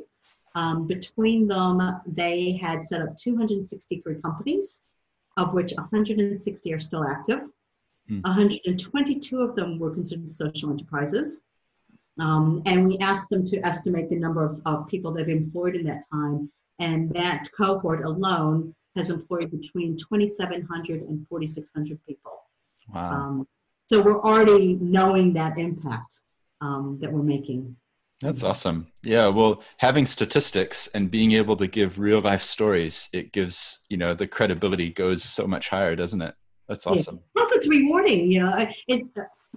Um, 0.56 0.88
between 0.88 1.48
them, 1.48 2.02
they 2.06 2.54
had 2.54 2.88
set 2.88 3.02
up 3.02 3.18
263 3.18 4.16
companies, 4.22 4.82
of 5.38 5.54
which 5.54 5.74
160 5.74 6.74
are 6.74 6.80
still 6.80 7.04
active. 7.04 7.42
Mm. 8.10 8.24
122 8.24 9.42
of 9.42 9.56
them 9.56 9.80
were 9.80 9.92
considered 9.92 10.34
social 10.36 10.72
enterprises. 10.72 11.42
Um, 12.20 12.62
and 12.66 12.88
we 12.88 12.98
asked 12.98 13.30
them 13.30 13.46
to 13.46 13.66
estimate 13.66 14.10
the 14.10 14.16
number 14.16 14.44
of, 14.44 14.62
of 14.66 14.88
people 14.88 15.12
they've 15.12 15.30
employed 15.30 15.76
in 15.76 15.86
that 15.86 16.04
time. 16.12 16.52
And 16.80 17.10
that 17.12 17.50
cohort 17.56 18.02
alone 18.02 18.76
has 18.96 19.10
employed 19.10 19.52
between 19.52 19.96
2,700 19.96 21.02
and 21.04 21.28
4,600 21.28 22.00
people. 22.06 22.44
Wow. 22.94 23.12
Um, 23.12 23.48
so 23.88 24.02
we're 24.02 24.22
already 24.22 24.76
knowing 24.76 25.34
that 25.34 25.58
impact 25.58 26.22
um, 26.62 26.98
that 27.02 27.12
we're 27.12 27.24
making. 27.24 27.76
That's 28.22 28.44
awesome. 28.44 28.88
Yeah, 29.02 29.28
well, 29.28 29.64
having 29.78 30.06
statistics 30.06 30.88
and 30.88 31.10
being 31.10 31.32
able 31.34 31.56
to 31.56 31.68
give 31.68 32.00
real 32.00 32.20
life 32.20 32.42
stories, 32.42 33.08
it 33.14 33.32
gives, 33.32 33.80
you 33.90 33.96
know, 33.96 34.14
the 34.14 34.28
credibility 34.28 34.90
goes 34.90 35.24
so 35.24 35.48
much 35.48 35.70
higher, 35.70 35.96
doesn't 35.96 36.22
it? 36.22 36.36
That's 36.68 36.86
awesome. 36.86 37.16
Yeah. 37.16 37.22
Well, 37.44 37.48
it's 37.52 37.68
rewarding, 37.68 38.30
you 38.30 38.42
know. 38.42 38.68
It, 38.88 39.06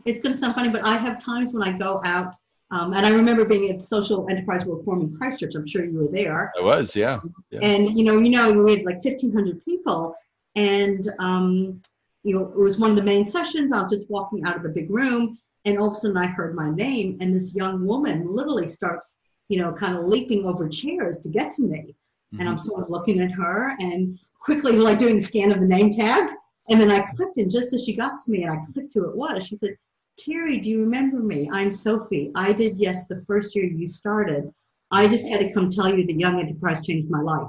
it's 0.04 0.20
going 0.20 0.32
to 0.32 0.38
sound 0.38 0.54
funny, 0.54 0.68
but 0.68 0.84
I 0.84 0.96
have 0.96 1.22
times 1.22 1.52
when 1.52 1.66
I 1.66 1.76
go 1.76 2.00
out 2.04 2.34
um, 2.72 2.94
and 2.94 3.04
I 3.04 3.10
remember 3.10 3.44
being 3.44 3.70
at 3.70 3.84
Social 3.84 4.26
Enterprise 4.30 4.64
World 4.64 4.82
Forum 4.86 5.02
in 5.02 5.16
Christchurch. 5.16 5.54
I'm 5.54 5.66
sure 5.66 5.84
you 5.84 5.98
were 5.98 6.08
there. 6.10 6.50
I 6.58 6.62
was, 6.62 6.96
yeah. 6.96 7.20
yeah. 7.50 7.60
And 7.60 7.96
you 7.96 8.02
know, 8.02 8.18
you 8.18 8.30
know, 8.30 8.50
we 8.50 8.76
had 8.76 8.84
like 8.84 9.04
1,500 9.04 9.62
people, 9.62 10.16
and 10.56 11.06
um, 11.18 11.82
you 12.24 12.34
know, 12.34 12.46
it 12.46 12.56
was 12.56 12.78
one 12.78 12.88
of 12.88 12.96
the 12.96 13.02
main 13.02 13.26
sessions. 13.26 13.72
I 13.74 13.78
was 13.78 13.90
just 13.90 14.10
walking 14.10 14.44
out 14.44 14.56
of 14.56 14.62
the 14.62 14.70
big 14.70 14.90
room, 14.90 15.38
and 15.64 15.78
all 15.78 15.88
of 15.88 15.94
a 15.94 15.96
sudden 15.96 16.16
I 16.16 16.26
heard 16.26 16.54
my 16.54 16.70
name, 16.70 17.18
and 17.20 17.34
this 17.34 17.54
young 17.54 17.86
woman 17.86 18.34
literally 18.34 18.66
starts, 18.66 19.16
you 19.48 19.58
know, 19.58 19.72
kind 19.72 19.96
of 19.96 20.06
leaping 20.06 20.44
over 20.46 20.68
chairs 20.68 21.18
to 21.20 21.28
get 21.28 21.52
to 21.52 21.62
me, 21.62 21.78
mm-hmm. 21.78 22.40
and 22.40 22.48
I'm 22.48 22.56
mm-hmm. 22.56 22.64
sort 22.64 22.82
of 22.82 22.90
looking 22.90 23.20
at 23.20 23.30
her 23.32 23.74
and 23.78 24.18
quickly 24.40 24.76
like 24.76 24.98
doing 24.98 25.16
the 25.16 25.22
scan 25.22 25.52
of 25.52 25.60
the 25.60 25.66
name 25.66 25.92
tag, 25.92 26.30
and 26.68 26.80
then 26.80 26.90
I 26.90 27.00
clicked, 27.00 27.38
and 27.38 27.50
just 27.50 27.72
as 27.72 27.84
she 27.84 27.94
got 27.94 28.20
to 28.20 28.30
me, 28.30 28.44
and 28.44 28.52
I 28.52 28.64
clicked 28.72 28.94
who 28.94 29.08
it 29.08 29.16
was, 29.16 29.46
she 29.46 29.56
said, 29.56 29.76
Terry, 30.18 30.58
do 30.58 30.70
you 30.70 30.80
remember 30.80 31.18
me? 31.18 31.50
I'm 31.50 31.72
Sophie. 31.72 32.30
I 32.34 32.52
did 32.52 32.76
yes 32.76 33.06
the 33.06 33.24
first 33.26 33.56
year 33.56 33.64
you 33.64 33.88
started. 33.88 34.52
I 34.90 35.08
just 35.08 35.28
had 35.28 35.40
to 35.40 35.52
come 35.52 35.70
tell 35.70 35.92
you 35.92 36.06
the 36.06 36.12
Young 36.12 36.38
Enterprise 36.38 36.84
changed 36.84 37.10
my 37.10 37.20
life. 37.20 37.48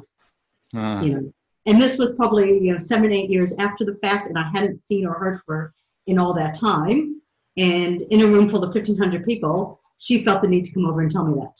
Uh. 0.75 1.01
You 1.03 1.09
know, 1.13 1.33
and 1.65 1.81
this 1.81 1.97
was 1.97 2.15
probably 2.15 2.59
you 2.59 2.71
know 2.71 2.77
seven 2.77 3.13
eight 3.13 3.29
years 3.29 3.53
after 3.59 3.85
the 3.85 3.95
fact, 3.95 4.27
and 4.27 4.37
I 4.37 4.49
hadn't 4.49 4.83
seen 4.83 5.05
or 5.05 5.13
heard 5.13 5.41
her 5.47 5.73
in 6.07 6.17
all 6.17 6.33
that 6.33 6.55
time. 6.55 7.21
And 7.57 8.01
in 8.01 8.21
a 8.21 8.27
room 8.27 8.49
full 8.49 8.63
of 8.63 8.73
1,500 8.73 9.25
people, 9.25 9.79
she 9.99 10.23
felt 10.23 10.41
the 10.41 10.47
need 10.47 10.65
to 10.65 10.73
come 10.73 10.85
over 10.85 11.01
and 11.01 11.11
tell 11.11 11.25
me 11.25 11.39
that. 11.39 11.55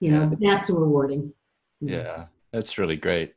You 0.00 0.10
know, 0.10 0.36
yeah. 0.38 0.54
that's 0.54 0.70
rewarding. 0.70 1.32
Yeah, 1.80 2.26
that's 2.52 2.78
really 2.78 2.96
great. 2.96 3.34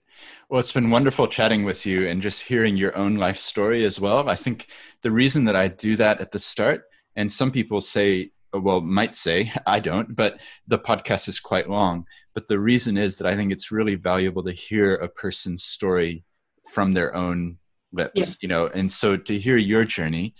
Well, 0.50 0.60
it's 0.60 0.72
been 0.72 0.90
wonderful 0.90 1.28
chatting 1.28 1.64
with 1.64 1.86
you 1.86 2.08
and 2.08 2.22
just 2.22 2.44
hearing 2.44 2.76
your 2.76 2.98
own 2.98 3.16
life 3.16 3.38
story 3.38 3.86
as 3.86 4.00
well. 4.00 4.28
I 4.28 4.36
think 4.36 4.68
the 5.02 5.12
reason 5.12 5.46
that 5.46 5.56
I 5.56 5.70
do 5.70 5.96
that 5.96 6.20
at 6.20 6.32
the 6.32 6.40
start, 6.40 6.84
and 7.16 7.32
some 7.32 7.52
people 7.52 7.80
say, 7.80 8.32
well, 8.54 8.82
might 8.82 9.16
say, 9.16 9.52
I 9.68 9.80
don't, 9.80 10.16
but 10.16 10.42
the 10.68 10.80
podcast 10.80 11.28
is 11.28 11.40
quite 11.40 11.70
long. 11.70 12.06
But 12.34 12.48
the 12.48 12.60
reason 12.60 12.98
is 12.98 13.18
that 13.18 13.28
I 13.28 13.36
think 13.36 13.52
it's 13.52 13.72
really 13.72 13.96
valuable 13.96 14.44
to 14.44 14.52
hear 14.52 14.96
a 14.96 15.08
person's 15.08 15.64
story 15.64 16.24
from 16.72 16.94
their 16.94 17.16
own 17.16 17.58
lips, 17.92 18.14
yeah. 18.16 18.26
you 18.42 18.48
know. 18.48 18.68
And 18.68 18.92
so 18.92 19.18
to 19.18 19.40
hear 19.40 19.58
your 19.58 19.86
journey, 19.86 20.36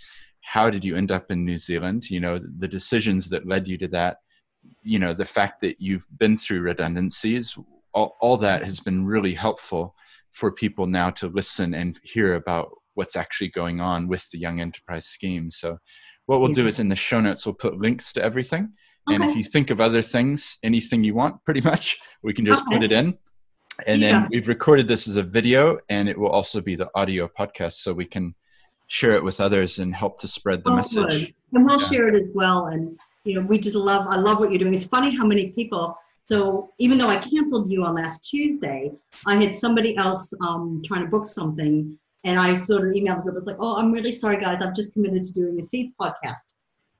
how 0.50 0.68
did 0.68 0.84
you 0.84 0.96
end 0.96 1.12
up 1.12 1.30
in 1.30 1.44
New 1.44 1.56
Zealand? 1.56 2.10
You 2.10 2.18
know, 2.18 2.36
the 2.36 2.66
decisions 2.66 3.28
that 3.28 3.46
led 3.46 3.68
you 3.68 3.78
to 3.78 3.86
that, 3.88 4.16
you 4.82 4.98
know, 4.98 5.14
the 5.14 5.24
fact 5.24 5.60
that 5.60 5.76
you've 5.80 6.08
been 6.18 6.36
through 6.36 6.62
redundancies, 6.62 7.56
all, 7.94 8.16
all 8.20 8.36
that 8.38 8.64
has 8.64 8.80
been 8.80 9.06
really 9.06 9.32
helpful 9.32 9.94
for 10.32 10.50
people 10.50 10.86
now 10.86 11.08
to 11.10 11.28
listen 11.28 11.72
and 11.72 12.00
hear 12.02 12.34
about 12.34 12.72
what's 12.94 13.14
actually 13.14 13.50
going 13.50 13.80
on 13.80 14.08
with 14.08 14.28
the 14.32 14.38
Young 14.38 14.60
Enterprise 14.60 15.06
Scheme. 15.06 15.52
So, 15.52 15.78
what 16.26 16.40
we'll 16.40 16.52
do 16.52 16.66
is 16.66 16.80
in 16.80 16.88
the 16.88 16.96
show 16.96 17.20
notes, 17.20 17.46
we'll 17.46 17.54
put 17.54 17.78
links 17.78 18.12
to 18.14 18.22
everything. 18.22 18.72
Okay. 19.08 19.14
And 19.14 19.24
if 19.24 19.36
you 19.36 19.44
think 19.44 19.70
of 19.70 19.80
other 19.80 20.02
things, 20.02 20.58
anything 20.64 21.04
you 21.04 21.14
want, 21.14 21.44
pretty 21.44 21.60
much, 21.60 21.96
we 22.24 22.34
can 22.34 22.44
just 22.44 22.62
okay. 22.62 22.74
put 22.74 22.82
it 22.82 22.90
in. 22.90 23.16
And 23.86 24.02
yeah. 24.02 24.22
then 24.22 24.28
we've 24.32 24.48
recorded 24.48 24.88
this 24.88 25.06
as 25.06 25.14
a 25.14 25.22
video, 25.22 25.78
and 25.88 26.08
it 26.08 26.18
will 26.18 26.30
also 26.30 26.60
be 26.60 26.74
the 26.74 26.90
audio 26.96 27.28
podcast, 27.38 27.74
so 27.74 27.92
we 27.92 28.06
can 28.06 28.34
share 28.90 29.12
it 29.12 29.22
with 29.22 29.40
others 29.40 29.78
and 29.78 29.94
help 29.94 30.20
to 30.20 30.28
spread 30.28 30.64
the 30.64 30.70
oh, 30.70 30.76
message. 30.76 31.08
Good. 31.08 31.34
And 31.52 31.64
we'll 31.64 31.80
yeah. 31.80 31.88
share 31.88 32.08
it 32.08 32.20
as 32.20 32.28
well. 32.34 32.66
And 32.66 32.98
you 33.24 33.34
know, 33.34 33.46
we 33.46 33.58
just 33.58 33.76
love. 33.76 34.06
I 34.08 34.16
love 34.16 34.38
what 34.38 34.50
you're 34.50 34.58
doing. 34.58 34.74
It's 34.74 34.84
funny 34.84 35.16
how 35.16 35.24
many 35.24 35.48
people 35.48 35.96
so 36.30 36.70
even 36.78 36.96
though 36.98 37.08
I 37.08 37.16
canceled 37.16 37.70
you 37.70 37.84
on 37.84 37.96
last 37.96 38.24
Tuesday, 38.24 38.92
I 39.26 39.34
had 39.34 39.56
somebody 39.56 39.96
else 39.96 40.32
um, 40.40 40.80
trying 40.84 41.02
to 41.02 41.10
book 41.10 41.26
something, 41.26 41.98
and 42.24 42.38
I 42.38 42.56
sort 42.56 42.86
of 42.86 42.94
emailed 42.94 43.16
the 43.16 43.32
group. 43.32 43.38
It's 43.38 43.48
like, 43.48 43.56
"Oh, 43.58 43.76
I'm 43.76 43.90
really 43.90 44.12
sorry, 44.12 44.40
guys. 44.40 44.62
I've 44.62 44.74
just 44.74 44.92
committed 44.92 45.24
to 45.24 45.32
doing 45.32 45.58
a 45.58 45.62
Seeds 45.62 45.92
podcast." 46.00 46.54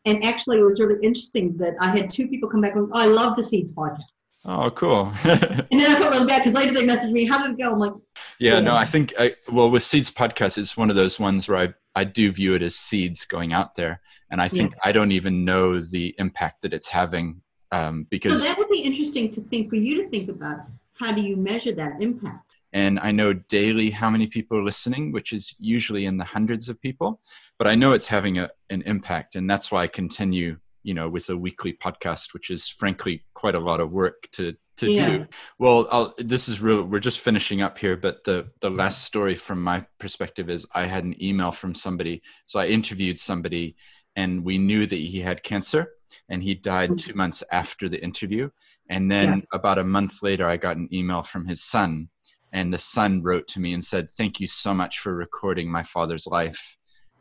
And 0.07 0.25
actually, 0.25 0.59
it 0.59 0.65
was 0.65 0.81
really 0.81 0.99
interesting 1.01 1.57
that 1.59 1.75
I 1.81 1.97
had 1.97 2.11
two 2.11 2.27
people 2.27 2.49
come 2.49 2.62
back 2.62 2.75
and, 2.75 2.91
"Oh, 2.93 2.99
I 2.99 3.07
love 3.07 3.37
the 3.37 3.45
Seeds 3.45 3.73
podcast." 3.73 4.03
Oh, 4.47 4.71
cool. 4.71 5.12
and 5.25 5.67
then 5.71 5.97
I 5.97 5.99
felt 5.99 6.12
really 6.12 6.27
bad 6.27 6.39
because 6.39 6.55
later 6.55 6.73
they 6.73 6.87
messaged 6.87 7.12
me, 7.12 7.27
"How 7.27 7.43
did 7.43 7.53
it 7.53 7.59
go?" 7.62 7.73
I'm 7.73 7.79
like, 7.79 7.93
"Yeah, 8.39 8.55
yeah. 8.55 8.61
no, 8.61 8.75
I 8.75 8.87
think 8.87 9.12
I, 9.19 9.35
well 9.51 9.71
with 9.71 9.83
Seeds 9.83 10.11
podcast, 10.11 10.57
it's 10.57 10.77
one 10.77 10.89
of 10.89 10.97
those 10.97 11.21
ones 11.21 11.49
where 11.49 11.59
I 11.59 11.75
I 11.95 12.05
do 12.05 12.33
view 12.33 12.55
it 12.55 12.62
as 12.62 12.75
seeds 12.77 13.25
going 13.27 13.53
out 13.53 13.75
there, 13.75 14.01
and 14.31 14.41
I 14.41 14.49
think 14.49 14.73
yeah. 14.73 14.79
I 14.85 14.93
don't 14.93 15.12
even 15.12 15.45
know 15.45 15.81
the 15.81 16.15
impact 16.19 16.62
that 16.62 16.73
it's 16.73 16.89
having 16.89 17.43
um, 17.73 18.07
because 18.11 18.43
so 18.43 18.49
that 18.49 18.59
would 18.59 18.69
be 18.69 18.81
interesting 18.81 19.31
to 19.33 19.41
think 19.43 19.71
for 19.71 19.77
you 19.77 20.03
to 20.03 20.09
think 20.09 20.29
about 20.29 20.59
how 20.95 21.12
do 21.12 21.21
you 21.21 21.37
measure 21.37 21.73
that 21.73 22.01
impact 22.01 22.57
and 22.73 22.99
i 23.01 23.11
know 23.11 23.33
daily 23.33 23.91
how 23.91 24.11
many 24.11 24.27
people 24.27 24.59
are 24.59 24.62
listening 24.62 25.12
which 25.12 25.33
is 25.33 25.55
usually 25.59 26.05
in 26.05 26.17
the 26.17 26.25
hundreds 26.25 26.69
of 26.69 26.81
people 26.81 27.21
but 27.59 27.67
i 27.67 27.75
know 27.75 27.93
it's 27.93 28.07
having 28.07 28.39
a, 28.39 28.51
an 28.71 28.83
impact 28.83 29.37
and 29.37 29.49
that's 29.49 29.71
why 29.71 29.83
i 29.83 29.87
continue 29.87 30.57
you 30.82 30.94
know 30.94 31.09
with 31.09 31.28
a 31.31 31.36
weekly 31.36 31.73
podcast 31.73 32.32
which 32.32 32.51
is 32.51 32.69
frankly 32.69 33.24
quite 33.35 33.55
a 33.55 33.61
lot 33.61 33.81
of 33.81 33.90
work 33.90 34.28
to 34.32 34.55
to 34.77 34.90
yeah. 34.90 35.07
do 35.07 35.27
well 35.59 35.86
I'll, 35.90 36.15
this 36.19 36.48
is 36.48 36.61
real 36.61 36.82
we're 36.85 37.01
just 37.01 37.20
finishing 37.20 37.62
up 37.62 37.77
here 37.77 37.97
but 37.97 38.24
the 38.24 38.48
the 38.61 38.70
last 38.70 39.05
story 39.05 39.35
from 39.35 39.62
my 39.62 39.85
perspective 39.98 40.48
is 40.48 40.66
i 40.74 40.86
had 40.86 41.05
an 41.05 41.23
email 41.23 41.52
from 41.52 41.74
somebody 41.74 42.23
so 42.47 42.59
i 42.59 42.66
interviewed 42.66 43.20
somebody 43.20 43.77
and 44.16 44.44
we 44.44 44.59
knew 44.59 44.86
that 44.86 44.97
he 44.97 45.20
had 45.20 45.43
cancer 45.43 45.93
and 46.28 46.43
he 46.43 46.55
died 46.55 46.98
two 46.98 47.15
months 47.15 47.43
after 47.52 47.89
the 47.89 48.02
interview. 48.02 48.51
And 48.89 49.11
then 49.11 49.28
yeah. 49.28 49.44
about 49.52 49.78
a 49.78 49.85
month 49.85 50.23
later, 50.23 50.48
I 50.48 50.57
got 50.57 50.77
an 50.77 50.89
email 50.93 51.23
from 51.23 51.47
his 51.47 51.62
son, 51.62 52.09
and 52.52 52.73
the 52.73 52.78
son 52.78 53.23
wrote 53.23 53.47
to 53.48 53.61
me 53.61 53.73
and 53.73 53.85
said, 53.85 54.11
"Thank 54.11 54.40
you 54.40 54.47
so 54.47 54.74
much 54.74 54.98
for 54.98 55.15
recording 55.15 55.70
my 55.70 55.85
father's 55.85 56.27
life. 56.27 56.77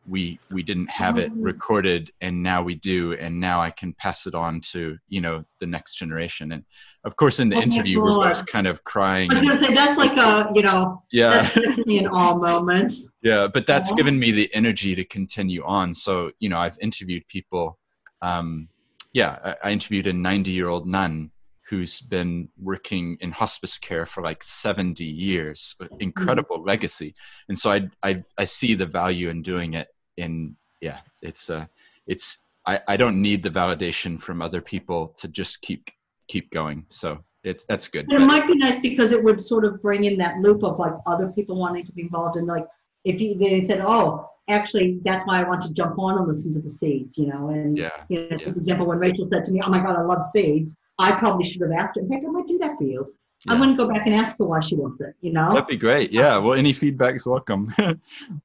We 0.10 0.40
we 0.50 0.64
didn't 0.64 0.90
have 0.90 1.18
it 1.18 1.32
oh. 1.32 1.42
recorded, 1.42 2.12
and 2.22 2.42
now 2.42 2.64
we 2.64 2.76
do, 2.76 3.14
and 3.14 3.40
now 3.40 3.62
I 3.62 3.72
can 3.72 3.94
pass 3.94 4.26
it 4.26 4.36
on 4.36 4.62
to 4.72 4.98
you 5.08 5.22
know 5.22 5.46
the 5.60 5.68
next 5.68 5.96
generation." 5.96 6.52
And 6.52 6.64
of 7.04 7.16
course, 7.16 7.40
in 7.40 7.50
the 7.50 7.58
oh 7.58 7.62
interview, 7.62 8.02
we're 8.02 8.26
both 8.26 8.46
kind 8.48 8.68
of 8.68 8.84
crying. 8.84 9.32
I 9.32 9.36
was 9.36 9.44
going 9.44 9.58
to 9.58 9.66
say 9.66 9.74
that's 9.74 9.98
like 9.98 10.18
a 10.18 10.52
you 10.56 10.64
know 10.64 11.04
yeah, 11.12 11.50
an 11.56 12.08
all 12.08 12.38
moment. 12.38 12.94
Yeah, 13.22 13.48
but 13.48 13.68
that's 13.68 13.94
given 13.94 14.18
me 14.18 14.32
the 14.32 14.54
energy 14.54 14.96
to 14.96 15.06
continue 15.06 15.64
on. 15.64 15.94
So 15.94 16.32
you 16.40 16.50
know, 16.50 16.60
I've 16.60 16.78
interviewed 16.80 17.28
people. 17.28 17.78
Um, 18.22 18.70
yeah, 19.14 19.56
I, 19.64 19.70
I 19.70 19.72
interviewed 19.72 20.08
a 20.08 20.14
90 20.14 20.52
year 20.52 20.68
old 20.68 20.88
nun 20.88 21.32
who's 21.70 22.02
been 22.02 22.50
working 22.58 23.18
in 23.22 23.32
hospice 23.32 23.78
care 23.78 24.06
for 24.06 24.24
like 24.24 24.42
70 24.42 25.04
years 25.04 25.76
incredible 26.00 26.58
mm-hmm. 26.58 26.68
legacy 26.68 27.14
and 27.48 27.58
so 27.58 27.72
I, 27.72 27.90
I 28.02 28.24
i 28.38 28.46
see 28.46 28.74
the 28.74 28.88
value 28.88 29.30
in 29.30 29.42
doing 29.44 29.76
it 29.76 29.88
in 30.20 30.56
yeah 30.82 31.00
it's 31.22 31.50
uh 31.50 31.66
it's 32.08 32.40
i 32.66 32.80
i 32.88 32.98
don't 32.98 33.22
need 33.22 33.42
the 33.44 33.50
validation 33.50 34.20
from 34.20 34.42
other 34.42 34.62
people 34.62 35.10
to 35.18 35.28
just 35.28 35.62
keep 35.62 35.90
keep 36.28 36.50
going 36.52 36.86
so 36.90 37.24
it's 37.44 37.64
that's 37.66 37.88
good 37.88 38.06
it 38.12 38.20
might 38.20 38.48
be 38.48 38.56
nice 38.56 38.80
because 38.80 39.12
it 39.12 39.24
would 39.24 39.44
sort 39.44 39.66
of 39.66 39.82
bring 39.82 40.04
in 40.04 40.18
that 40.18 40.38
loop 40.40 40.64
of 40.64 40.78
like 40.78 40.94
other 41.06 41.28
people 41.30 41.58
wanting 41.58 41.86
to 41.86 41.94
be 41.94 42.02
involved 42.02 42.38
in 42.38 42.46
like 42.46 42.66
if 43.06 43.20
you 43.22 43.36
they 43.36 43.62
said 43.62 43.82
oh 43.82 44.30
actually 44.50 45.00
that's 45.04 45.26
why 45.26 45.40
I 45.40 45.48
want 45.48 45.62
to 45.62 45.74
jump 45.74 45.98
on 46.00 46.18
and 46.18 46.28
listen 46.28 46.54
to 46.54 46.60
the 46.60 46.70
seeds, 46.70 47.18
you 47.18 47.28
know. 47.28 47.50
And 47.50 47.78
yeah, 47.78 47.92
you 48.10 48.22
know, 48.22 48.38
yeah. 48.40 48.52
for 48.52 48.58
example, 48.58 48.88
when 48.88 49.00
Rachel 49.00 49.26
said 49.26 49.44
to 49.46 49.52
me, 49.52 49.62
"Oh 49.64 49.70
my 49.70 49.80
God, 49.80 49.96
I 49.96 50.02
love 50.02 50.22
seeds," 50.24 50.76
I 50.98 51.14
probably 51.14 51.46
should 51.46 51.62
have 51.62 51.72
asked 51.72 51.96
her. 51.96 52.02
In 52.02 52.10
fact, 52.10 52.26
I 52.28 52.32
might 52.32 52.48
do 52.48 52.58
that 52.60 52.78
for 52.78 52.84
you. 52.84 53.14
Yeah. 53.46 53.54
I'm 53.54 53.60
going 53.60 53.76
to 53.76 53.78
go 53.78 53.90
back 53.90 54.06
and 54.06 54.14
ask 54.16 54.38
her 54.40 54.46
why 54.46 54.60
she 54.60 54.76
loves 54.76 55.00
it. 55.00 55.16
You 55.22 55.32
know, 55.32 55.54
that'd 55.54 55.68
be 55.68 55.78
great. 55.78 56.12
Yeah. 56.12 56.38
Well, 56.38 56.56
any 56.56 56.74
feedback's 56.74 57.26
welcome. 57.26 57.74
All 57.80 57.96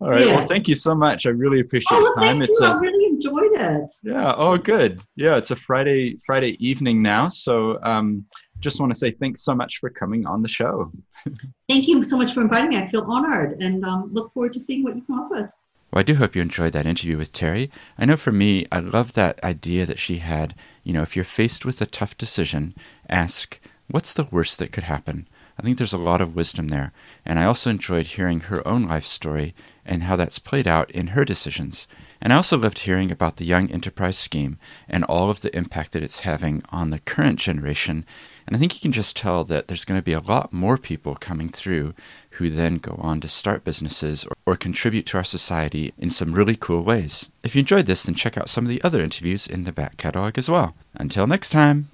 right. 0.00 0.24
Yeah. 0.24 0.36
Well, 0.36 0.46
thank 0.46 0.68
you 0.68 0.74
so 0.74 0.94
much. 0.94 1.26
I 1.26 1.30
really 1.30 1.60
appreciate 1.60 1.98
oh, 1.98 2.02
well, 2.16 2.24
time. 2.24 2.42
It's 2.42 2.60
you. 2.60 2.66
A, 2.66 2.70
I 2.70 2.74
really 2.74 3.06
enjoyed 3.06 3.52
it. 3.54 3.92
Yeah. 4.04 4.34
Oh, 4.36 4.56
good. 4.56 5.00
Yeah. 5.16 5.36
It's 5.36 5.50
a 5.50 5.56
Friday 5.56 6.18
Friday 6.24 6.56
evening 6.64 7.02
now, 7.02 7.28
so 7.28 7.82
um, 7.82 8.24
just 8.60 8.80
want 8.80 8.92
to 8.92 8.98
say 8.98 9.10
thanks 9.10 9.42
so 9.42 9.54
much 9.54 9.78
for 9.78 9.90
coming 9.90 10.26
on 10.26 10.42
the 10.42 10.48
show. 10.48 10.90
Thank 11.68 11.86
you 11.86 12.02
so 12.02 12.16
much 12.16 12.32
for 12.32 12.40
inviting 12.40 12.70
me. 12.70 12.78
I 12.78 12.90
feel 12.90 13.02
honored 13.02 13.62
and 13.62 13.84
um, 13.84 14.10
look 14.12 14.32
forward 14.32 14.52
to 14.54 14.60
seeing 14.60 14.82
what 14.82 14.96
you 14.96 15.02
come 15.02 15.20
up 15.20 15.30
with. 15.30 15.50
Well, 15.92 16.00
I 16.00 16.02
do 16.02 16.14
hope 16.14 16.34
you 16.34 16.42
enjoyed 16.42 16.72
that 16.72 16.86
interview 16.86 17.16
with 17.16 17.30
Terry. 17.30 17.70
I 17.98 18.04
know 18.04 18.16
for 18.16 18.32
me, 18.32 18.66
I 18.72 18.80
love 18.80 19.12
that 19.12 19.42
idea 19.44 19.86
that 19.86 19.98
she 19.98 20.16
had. 20.16 20.54
You 20.82 20.92
know, 20.92 21.02
if 21.02 21.14
you're 21.14 21.24
faced 21.24 21.64
with 21.64 21.80
a 21.80 21.86
tough 21.86 22.16
decision, 22.16 22.74
ask, 23.08 23.60
what's 23.88 24.12
the 24.12 24.28
worst 24.30 24.58
that 24.58 24.72
could 24.72 24.84
happen? 24.84 25.28
I 25.58 25.62
think 25.62 25.78
there's 25.78 25.92
a 25.92 25.98
lot 25.98 26.20
of 26.20 26.34
wisdom 26.34 26.68
there. 26.68 26.92
And 27.24 27.38
I 27.38 27.44
also 27.44 27.70
enjoyed 27.70 28.06
hearing 28.06 28.40
her 28.40 28.66
own 28.66 28.86
life 28.88 29.04
story 29.04 29.54
and 29.84 30.02
how 30.02 30.16
that's 30.16 30.38
played 30.38 30.66
out 30.66 30.90
in 30.90 31.08
her 31.08 31.24
decisions. 31.24 31.86
And 32.20 32.32
I 32.32 32.36
also 32.36 32.58
loved 32.58 32.80
hearing 32.80 33.12
about 33.12 33.36
the 33.36 33.44
Young 33.44 33.70
Enterprise 33.70 34.18
Scheme 34.18 34.58
and 34.88 35.04
all 35.04 35.30
of 35.30 35.42
the 35.42 35.56
impact 35.56 35.92
that 35.92 36.02
it's 36.02 36.20
having 36.20 36.62
on 36.70 36.90
the 36.90 36.98
current 36.98 37.38
generation 37.38 38.04
and 38.46 38.54
I 38.54 38.58
think 38.58 38.74
you 38.74 38.80
can 38.80 38.92
just 38.92 39.16
tell 39.16 39.44
that 39.44 39.68
there's 39.68 39.84
going 39.84 39.98
to 39.98 40.04
be 40.04 40.12
a 40.12 40.20
lot 40.20 40.52
more 40.52 40.76
people 40.76 41.16
coming 41.16 41.48
through 41.48 41.94
who 42.30 42.50
then 42.50 42.76
go 42.76 42.98
on 43.00 43.20
to 43.20 43.28
start 43.28 43.64
businesses 43.64 44.24
or, 44.24 44.36
or, 44.46 44.56
contribute 44.56 45.06
to 45.06 45.16
our 45.16 45.24
society 45.24 45.92
in 45.98 46.10
some 46.10 46.32
really 46.32 46.56
cool 46.56 46.82
ways. 46.82 47.30
If 47.42 47.54
you 47.54 47.60
enjoyed 47.60 47.86
this, 47.86 48.02
then 48.02 48.14
check 48.14 48.36
out 48.36 48.48
some 48.48 48.64
of 48.64 48.70
the 48.70 48.82
other 48.82 49.02
interviews 49.02 49.46
in 49.46 49.64
the 49.64 49.72
back 49.72 49.96
catalog 49.96 50.36
as 50.36 50.50
well. 50.50 50.74
Until 50.94 51.26
next 51.26 51.50
time. 51.50 51.88